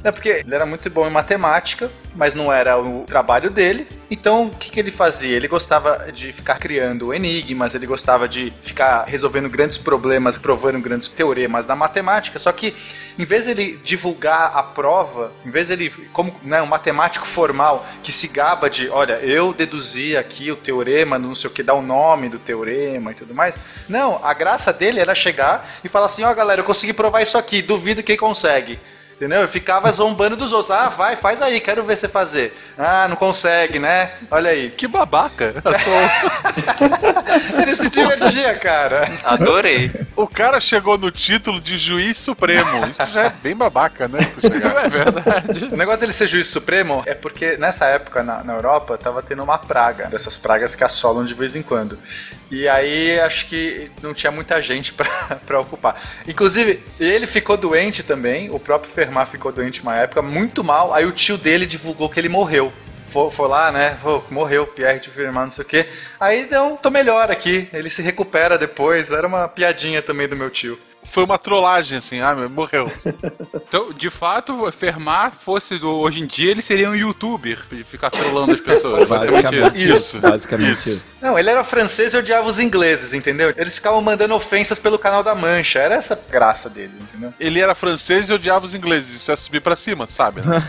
É 0.03 0.11
porque 0.11 0.29
ele 0.29 0.55
era 0.55 0.65
muito 0.65 0.89
bom 0.89 1.07
em 1.07 1.11
matemática, 1.11 1.89
mas 2.15 2.33
não 2.33 2.51
era 2.51 2.79
o 2.79 3.03
trabalho 3.03 3.49
dele. 3.49 3.87
Então, 4.09 4.47
o 4.47 4.49
que, 4.51 4.71
que 4.71 4.79
ele 4.79 4.91
fazia? 4.91 5.35
Ele 5.35 5.47
gostava 5.47 6.11
de 6.11 6.31
ficar 6.31 6.57
criando 6.57 7.13
enigmas, 7.13 7.75
ele 7.75 7.85
gostava 7.85 8.27
de 8.27 8.53
ficar 8.63 9.05
resolvendo 9.07 9.49
grandes 9.49 9.77
problemas, 9.77 10.37
provando 10.37 10.79
grandes 10.79 11.07
teoremas 11.07 11.65
da 11.65 11.75
matemática. 11.75 12.39
Só 12.39 12.51
que, 12.51 12.75
em 13.17 13.25
vez 13.25 13.47
ele 13.47 13.79
divulgar 13.83 14.51
a 14.55 14.61
prova, 14.61 15.31
em 15.45 15.49
vez 15.49 15.69
ele, 15.69 15.89
como 16.13 16.35
né, 16.43 16.61
um 16.61 16.67
matemático 16.67 17.25
formal 17.25 17.85
que 18.03 18.11
se 18.11 18.27
gaba 18.27 18.69
de, 18.69 18.89
olha, 18.89 19.13
eu 19.13 19.53
deduzi 19.53 20.15
aqui 20.15 20.51
o 20.51 20.55
teorema, 20.55 21.17
não 21.17 21.33
sei 21.33 21.49
o 21.49 21.53
que, 21.53 21.63
dá 21.63 21.73
o 21.73 21.81
nome 21.81 22.29
do 22.29 22.39
teorema 22.39 23.11
e 23.11 23.15
tudo 23.15 23.33
mais. 23.33 23.57
Não, 23.89 24.23
a 24.23 24.33
graça 24.33 24.71
dele 24.71 24.99
era 24.99 25.15
chegar 25.15 25.67
e 25.83 25.89
falar 25.89 26.05
assim: 26.05 26.23
ó, 26.23 26.33
galera, 26.33 26.61
eu 26.61 26.65
consegui 26.65 26.93
provar 26.93 27.21
isso 27.21 27.37
aqui, 27.37 27.61
duvido 27.61 28.03
quem 28.03 28.17
consegue. 28.17 28.79
Entendeu? 29.17 29.41
Eu 29.41 29.47
ficava 29.47 29.91
zombando 29.91 30.35
dos 30.35 30.51
outros. 30.51 30.69
Ah, 30.69 30.89
vai, 30.89 31.15
faz 31.15 31.41
aí, 31.41 31.59
quero 31.59 31.83
ver 31.83 31.97
você 31.97 32.07
fazer. 32.07 32.55
Ah, 32.77 33.07
não 33.07 33.15
consegue, 33.15 33.79
né? 33.79 34.11
Olha 34.29 34.51
aí. 34.51 34.69
Que 34.69 34.87
babaca. 34.87 35.55
Ele 37.59 37.75
se 37.75 37.89
divertia, 37.89 38.53
cara. 38.53 39.09
Adorei. 39.25 39.91
O 40.15 40.27
cara 40.27 40.59
chegou 40.59 40.99
no 40.99 41.09
título 41.09 41.59
de 41.59 41.77
juiz 41.77 42.19
supremo. 42.19 42.85
Isso 42.85 43.07
já 43.07 43.23
é 43.23 43.29
bem 43.31 43.55
babaca, 43.55 44.07
né? 44.07 44.19
tu 44.35 44.41
chegar. 44.41 44.85
É 44.85 44.87
verdade. 44.87 45.65
O 45.65 45.75
negócio 45.75 46.01
dele 46.01 46.13
ser 46.13 46.27
juiz 46.27 46.45
supremo 46.45 47.01
é 47.07 47.15
porque 47.15 47.57
nessa 47.57 47.87
época 47.87 48.21
na, 48.21 48.43
na 48.43 48.53
Europa 48.53 48.99
tava 48.99 49.23
tendo 49.23 49.41
uma 49.41 49.57
praga, 49.57 50.09
dessas 50.09 50.37
pragas 50.37 50.75
que 50.75 50.83
assolam 50.83 51.25
de 51.25 51.33
vez 51.33 51.55
em 51.55 51.63
quando. 51.63 51.97
E 52.49 52.67
aí 52.67 53.19
acho 53.19 53.47
que 53.47 53.91
não 54.01 54.13
tinha 54.13 54.31
muita 54.31 54.61
gente 54.61 54.93
pra 55.45 55.59
ocupar. 55.59 56.01
Inclusive, 56.27 56.81
ele 56.99 57.27
ficou 57.27 57.57
doente 57.57 58.03
também, 58.03 58.49
o 58.49 58.59
próprio 58.59 58.91
Fermat 58.91 59.29
ficou 59.29 59.51
doente 59.51 59.81
uma 59.81 59.95
época, 59.95 60.21
muito 60.21 60.63
mal. 60.63 60.93
Aí 60.93 61.05
o 61.05 61.11
tio 61.11 61.37
dele 61.37 61.65
divulgou 61.65 62.09
que 62.09 62.19
ele 62.19 62.29
morreu. 62.29 62.71
Foi, 63.09 63.29
foi 63.29 63.47
lá, 63.47 63.71
né? 63.71 63.97
Pô, 64.01 64.21
morreu, 64.29 64.67
Pierre 64.67 64.99
de 64.99 65.09
Fermat, 65.09 65.43
não 65.43 65.49
sei 65.49 65.63
o 65.63 65.67
quê. 65.67 65.87
Aí, 66.19 66.47
não, 66.49 66.75
tô 66.75 66.89
melhor 66.89 67.31
aqui. 67.31 67.67
Ele 67.73 67.89
se 67.89 68.01
recupera 68.01 68.57
depois. 68.57 69.11
Era 69.11 69.25
uma 69.25 69.47
piadinha 69.47 70.01
também 70.01 70.27
do 70.27 70.35
meu 70.35 70.49
tio. 70.49 70.77
Foi 71.09 71.23
uma 71.23 71.37
trollagem, 71.37 71.97
assim. 71.97 72.21
Ah, 72.21 72.35
meu, 72.35 72.49
morreu. 72.49 72.91
Então, 73.67 73.91
de 73.91 74.09
fato, 74.09 74.71
Fermat 74.71 75.35
fosse 75.43 75.77
do 75.77 75.89
hoje 75.89 76.21
em 76.21 76.25
dia, 76.25 76.51
ele 76.51 76.61
seria 76.61 76.89
um 76.89 76.95
youtuber 76.95 77.59
de 77.69 77.83
ficar 77.83 78.09
trollando 78.09 78.53
as 78.53 78.59
pessoas. 78.59 79.09
Basicamente 79.09 79.83
isso. 79.83 79.93
Isso. 79.93 80.19
Basicamente 80.19 80.73
Isso. 80.73 80.89
isso. 80.89 81.05
Não, 81.21 81.37
ele 81.37 81.49
era 81.49 81.63
francês 81.65 82.13
e 82.13 82.17
odiava 82.17 82.47
os 82.47 82.59
ingleses, 82.59 83.13
entendeu? 83.13 83.53
Eles 83.57 83.75
ficavam 83.75 84.01
mandando 84.01 84.33
ofensas 84.33 84.79
pelo 84.79 84.97
canal 84.97 85.21
da 85.21 85.35
Mancha. 85.35 85.79
Era 85.79 85.95
essa 85.95 86.13
a 86.13 86.31
graça 86.31 86.69
dele, 86.69 86.93
entendeu? 87.01 87.33
Ele 87.37 87.59
era 87.59 87.75
francês 87.75 88.29
e 88.29 88.33
odiava 88.33 88.65
os 88.65 88.73
ingleses. 88.73 89.15
Isso 89.15 89.31
é 89.31 89.35
subir 89.35 89.59
pra 89.59 89.75
cima, 89.75 90.07
sabe? 90.09 90.41
Né? 90.41 90.63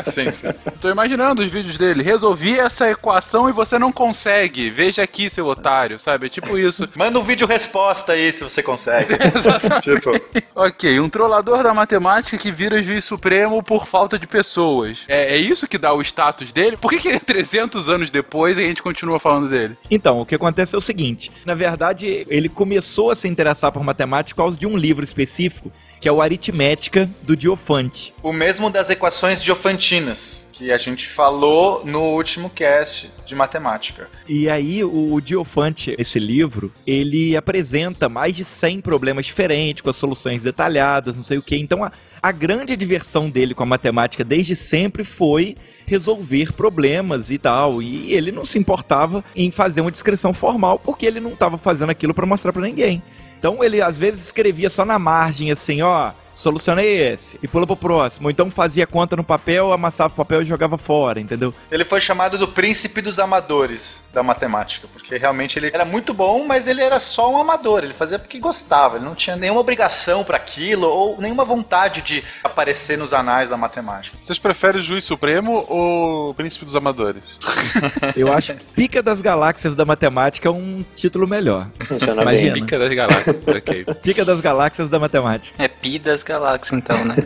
sim, 0.10 0.30
sim. 0.30 0.48
Tô 0.80 0.88
imaginando 0.88 1.42
os 1.42 1.50
vídeos 1.50 1.76
dele. 1.76 2.02
Resolvi 2.02 2.58
essa 2.58 2.90
equação 2.90 3.48
e 3.48 3.52
você 3.52 3.78
não 3.78 3.92
consegue. 3.92 4.70
Veja 4.70 5.02
aqui, 5.02 5.28
seu 5.28 5.46
otário, 5.46 5.98
sabe? 5.98 6.26
É 6.26 6.30
tipo 6.30 6.56
isso. 6.56 6.88
Manda 6.96 7.18
um 7.18 7.22
vídeo 7.22 7.46
resposta 7.46 8.12
aí 8.12 8.32
se 8.32 8.42
você 8.42 8.57
consegue. 8.62 9.14
tipo, 9.82 10.12
Ok, 10.54 10.98
um 10.98 11.08
trollador 11.08 11.62
da 11.62 11.72
matemática 11.72 12.36
que 12.36 12.50
vira 12.50 12.82
juiz 12.82 13.04
supremo 13.04 13.62
por 13.62 13.86
falta 13.86 14.18
de 14.18 14.26
pessoas. 14.26 15.04
É, 15.08 15.34
é 15.34 15.36
isso 15.36 15.68
que 15.68 15.78
dá 15.78 15.92
o 15.92 16.02
status 16.02 16.52
dele? 16.52 16.76
Por 16.76 16.90
que, 16.90 16.98
que 16.98 17.18
300 17.20 17.88
anos 17.88 18.10
depois 18.10 18.58
a 18.58 18.62
gente 18.62 18.82
continua 18.82 19.18
falando 19.18 19.48
dele? 19.48 19.76
Então, 19.90 20.20
o 20.20 20.26
que 20.26 20.34
acontece 20.34 20.74
é 20.74 20.78
o 20.78 20.82
seguinte: 20.82 21.30
na 21.44 21.54
verdade, 21.54 22.26
ele 22.28 22.48
começou 22.48 23.10
a 23.10 23.16
se 23.16 23.28
interessar 23.28 23.70
por 23.70 23.84
matemática 23.84 24.34
por 24.34 24.42
causa 24.42 24.56
de 24.56 24.66
um 24.66 24.76
livro 24.76 25.04
específico, 25.04 25.70
que 26.00 26.08
é 26.08 26.12
o 26.12 26.20
Aritmética 26.22 27.08
do 27.22 27.36
Diofante. 27.36 28.12
o 28.22 28.32
mesmo 28.32 28.70
das 28.70 28.90
equações 28.90 29.42
diofantinas, 29.42 30.46
que 30.52 30.72
a 30.72 30.76
gente 30.76 31.06
falou 31.06 31.84
no 31.84 32.00
último 32.14 32.50
cast 32.50 33.10
de 33.24 33.34
matemática. 33.34 34.08
E 34.28 34.48
aí, 34.48 34.82
o 34.82 35.20
Diofante, 35.20 35.94
esse 35.98 36.18
livro, 36.18 36.72
ele 36.86 37.36
apresenta 37.36 38.08
mais 38.08 38.34
de 38.34 38.44
100 38.44 38.80
problemas 38.80 39.26
diferentes, 39.26 39.82
com 39.82 39.90
as 39.90 39.96
soluções 39.96 40.42
detalhadas, 40.42 41.16
não 41.16 41.24
sei 41.24 41.38
o 41.38 41.42
que. 41.42 41.56
Então, 41.56 41.84
a, 41.84 41.92
a 42.20 42.32
grande 42.32 42.76
diversão 42.76 43.30
dele 43.30 43.54
com 43.54 43.62
a 43.62 43.66
matemática 43.66 44.24
desde 44.24 44.56
sempre 44.56 45.04
foi 45.04 45.54
resolver 45.88 46.52
problemas 46.52 47.30
e 47.30 47.38
tal. 47.38 47.82
E 47.82 48.12
ele 48.12 48.30
não 48.30 48.44
se 48.44 48.58
importava 48.58 49.24
em 49.34 49.50
fazer 49.50 49.80
uma 49.80 49.90
descrição 49.90 50.32
formal, 50.32 50.78
porque 50.78 51.06
ele 51.06 51.20
não 51.20 51.32
estava 51.32 51.56
fazendo 51.56 51.90
aquilo 51.90 52.14
para 52.14 52.26
mostrar 52.26 52.52
para 52.52 52.62
ninguém. 52.62 53.02
Então 53.38 53.62
ele 53.62 53.80
às 53.80 53.96
vezes 53.96 54.26
escrevia 54.26 54.68
só 54.68 54.84
na 54.84 54.98
margem 54.98 55.50
assim, 55.50 55.80
ó, 55.82 56.10
solucionei 56.38 57.12
esse 57.12 57.38
e 57.42 57.48
pula 57.48 57.66
pro 57.66 57.76
próximo. 57.76 58.28
Ou 58.28 58.30
então 58.30 58.50
fazia 58.50 58.86
conta 58.86 59.16
no 59.16 59.24
papel, 59.24 59.72
amassava 59.72 60.14
o 60.14 60.16
papel 60.16 60.42
e 60.42 60.44
jogava 60.46 60.78
fora, 60.78 61.20
entendeu? 61.20 61.52
Ele 61.70 61.84
foi 61.84 62.00
chamado 62.00 62.38
do 62.38 62.46
príncipe 62.46 63.02
dos 63.02 63.18
amadores 63.18 64.02
da 64.12 64.22
matemática, 64.22 64.86
porque 64.92 65.16
realmente 65.16 65.58
ele 65.58 65.70
era 65.72 65.84
muito 65.84 66.14
bom, 66.14 66.46
mas 66.46 66.68
ele 66.68 66.80
era 66.80 67.00
só 67.00 67.32
um 67.32 67.38
amador. 67.38 67.82
Ele 67.82 67.92
fazia 67.92 68.18
porque 68.18 68.38
gostava, 68.38 68.96
ele 68.96 69.04
não 69.04 69.14
tinha 69.14 69.34
nenhuma 69.34 69.60
obrigação 69.60 70.22
para 70.22 70.36
aquilo 70.36 70.86
ou 70.86 71.20
nenhuma 71.20 71.44
vontade 71.44 72.02
de 72.02 72.22
aparecer 72.44 72.96
nos 72.96 73.12
anais 73.12 73.48
da 73.48 73.56
matemática. 73.56 74.16
Vocês 74.22 74.38
preferem 74.38 74.80
juiz 74.80 75.04
supremo 75.04 75.66
ou 75.68 76.32
príncipe 76.34 76.64
dos 76.64 76.76
amadores? 76.76 77.22
Eu 78.16 78.32
acho 78.32 78.54
que 78.54 78.64
Pica 78.64 79.02
das 79.02 79.20
Galáxias 79.20 79.74
da 79.74 79.84
Matemática 79.84 80.48
é 80.48 80.52
um 80.52 80.84
título 80.94 81.26
melhor. 81.26 81.68
Funciona 81.86 82.22
Imagina. 82.22 82.54
Pica 82.54 82.78
das 82.78 82.94
galáxias. 82.94 83.36
ok. 83.46 83.84
Pica 84.02 84.24
das 84.24 84.40
Galáxias 84.40 84.88
da 84.88 84.98
Matemática. 84.98 85.62
É 85.62 85.66
pi 85.66 85.98
das 85.98 86.22
galáxias, 86.28 86.78
então, 86.78 87.04
né? 87.04 87.16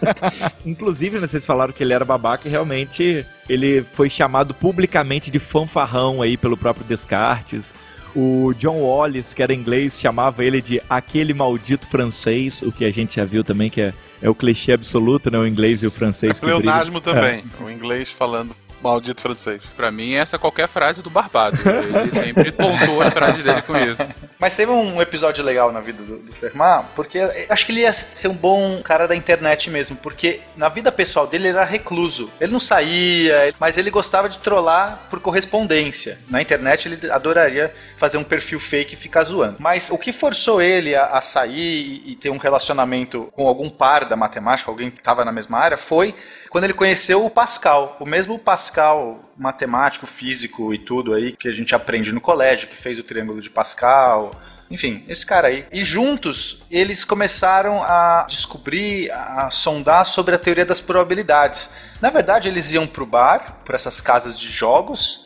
Inclusive, 0.64 1.18
né, 1.18 1.26
vocês 1.26 1.44
falaram 1.44 1.72
que 1.72 1.82
ele 1.82 1.92
era 1.92 2.04
babaca 2.04 2.48
e 2.48 2.50
realmente 2.50 3.26
ele 3.48 3.84
foi 3.92 4.08
chamado 4.08 4.54
publicamente 4.54 5.30
de 5.30 5.38
fanfarrão 5.38 6.22
aí 6.22 6.36
pelo 6.36 6.56
próprio 6.56 6.86
Descartes. 6.86 7.74
O 8.14 8.54
John 8.54 8.78
Wallace, 8.80 9.34
que 9.34 9.42
era 9.42 9.52
inglês, 9.52 10.00
chamava 10.00 10.42
ele 10.42 10.62
de 10.62 10.80
aquele 10.88 11.34
maldito 11.34 11.86
francês, 11.86 12.62
o 12.62 12.72
que 12.72 12.84
a 12.84 12.90
gente 12.90 13.16
já 13.16 13.24
viu 13.26 13.44
também 13.44 13.68
que 13.68 13.82
é, 13.82 13.92
é 14.22 14.30
o 14.30 14.34
clichê 14.34 14.72
absoluto, 14.72 15.30
né? 15.30 15.38
O 15.38 15.46
inglês 15.46 15.82
e 15.82 15.86
o 15.86 15.90
francês 15.90 16.40
que 16.40 16.46
brigam. 16.46 16.60
Leonasmo 16.60 17.00
também. 17.00 17.44
O 17.60 17.68
inglês 17.68 18.08
falando 18.10 18.56
maldito 18.82 19.20
francês. 19.20 19.62
Pra 19.76 19.90
mim, 19.90 20.14
essa 20.14 20.36
é 20.36 20.38
qualquer 20.38 20.68
frase 20.68 21.02
do 21.02 21.10
Barbado. 21.10 21.56
Ele 21.58 22.10
sempre 22.12 22.52
pontuou 22.52 23.02
a 23.02 23.10
frase 23.10 23.42
dele 23.42 23.62
com 23.62 23.76
isso. 23.76 24.02
Mas 24.38 24.56
teve 24.56 24.70
um 24.70 25.00
episódio 25.00 25.44
legal 25.44 25.72
na 25.72 25.80
vida 25.80 26.02
do, 26.02 26.18
do 26.18 26.32
Fermat, 26.32 26.84
porque 26.94 27.18
acho 27.48 27.64
que 27.64 27.72
ele 27.72 27.80
ia 27.80 27.92
ser 27.92 28.28
um 28.28 28.34
bom 28.34 28.82
cara 28.82 29.08
da 29.08 29.16
internet 29.16 29.70
mesmo, 29.70 29.96
porque 29.96 30.40
na 30.56 30.68
vida 30.68 30.92
pessoal 30.92 31.26
dele 31.26 31.48
ele 31.48 31.56
era 31.56 31.64
recluso. 31.64 32.30
Ele 32.40 32.52
não 32.52 32.60
saía, 32.60 33.54
mas 33.58 33.78
ele 33.78 33.90
gostava 33.90 34.28
de 34.28 34.38
trollar 34.38 35.06
por 35.10 35.20
correspondência. 35.20 36.18
Na 36.28 36.42
internet 36.42 36.86
ele 36.86 37.10
adoraria 37.10 37.74
fazer 37.96 38.18
um 38.18 38.24
perfil 38.24 38.60
fake 38.60 38.94
e 38.94 38.96
ficar 38.96 39.24
zoando. 39.24 39.56
Mas 39.58 39.90
o 39.90 39.98
que 39.98 40.12
forçou 40.12 40.60
ele 40.60 40.94
a, 40.94 41.06
a 41.06 41.20
sair 41.20 42.02
e, 42.06 42.12
e 42.12 42.16
ter 42.16 42.30
um 42.30 42.36
relacionamento 42.36 43.28
com 43.32 43.46
algum 43.46 43.70
par 43.70 44.04
da 44.04 44.16
matemática, 44.16 44.70
alguém 44.70 44.90
que 44.90 44.98
estava 44.98 45.24
na 45.24 45.32
mesma 45.32 45.58
área, 45.58 45.76
foi 45.76 46.14
quando 46.50 46.64
ele 46.64 46.74
conheceu 46.74 47.24
o 47.24 47.30
Pascal. 47.30 47.96
O 48.00 48.06
mesmo 48.06 48.38
Pascal 48.38 49.20
matemático, 49.36 50.06
físico 50.06 50.72
e 50.72 50.78
tudo 50.78 51.14
aí 51.14 51.32
que 51.36 51.48
a 51.48 51.52
gente 51.52 51.74
aprende 51.74 52.12
no 52.12 52.20
colégio, 52.20 52.68
que 52.68 52.76
fez 52.76 52.98
o 52.98 53.02
triângulo 53.02 53.40
de 53.40 53.50
Pascal. 53.50 54.30
Enfim, 54.70 55.04
esse 55.08 55.24
cara 55.24 55.48
aí. 55.48 55.66
E 55.70 55.84
juntos, 55.84 56.62
eles 56.70 57.04
começaram 57.04 57.82
a 57.82 58.26
descobrir, 58.28 59.10
a 59.12 59.48
sondar 59.50 60.04
sobre 60.06 60.34
a 60.34 60.38
teoria 60.38 60.66
das 60.66 60.80
probabilidades. 60.80 61.70
Na 62.00 62.10
verdade, 62.10 62.48
eles 62.48 62.72
iam 62.72 62.86
pro 62.86 63.06
bar, 63.06 63.60
por 63.64 63.74
essas 63.74 64.00
casas 64.00 64.38
de 64.38 64.50
jogos, 64.50 65.25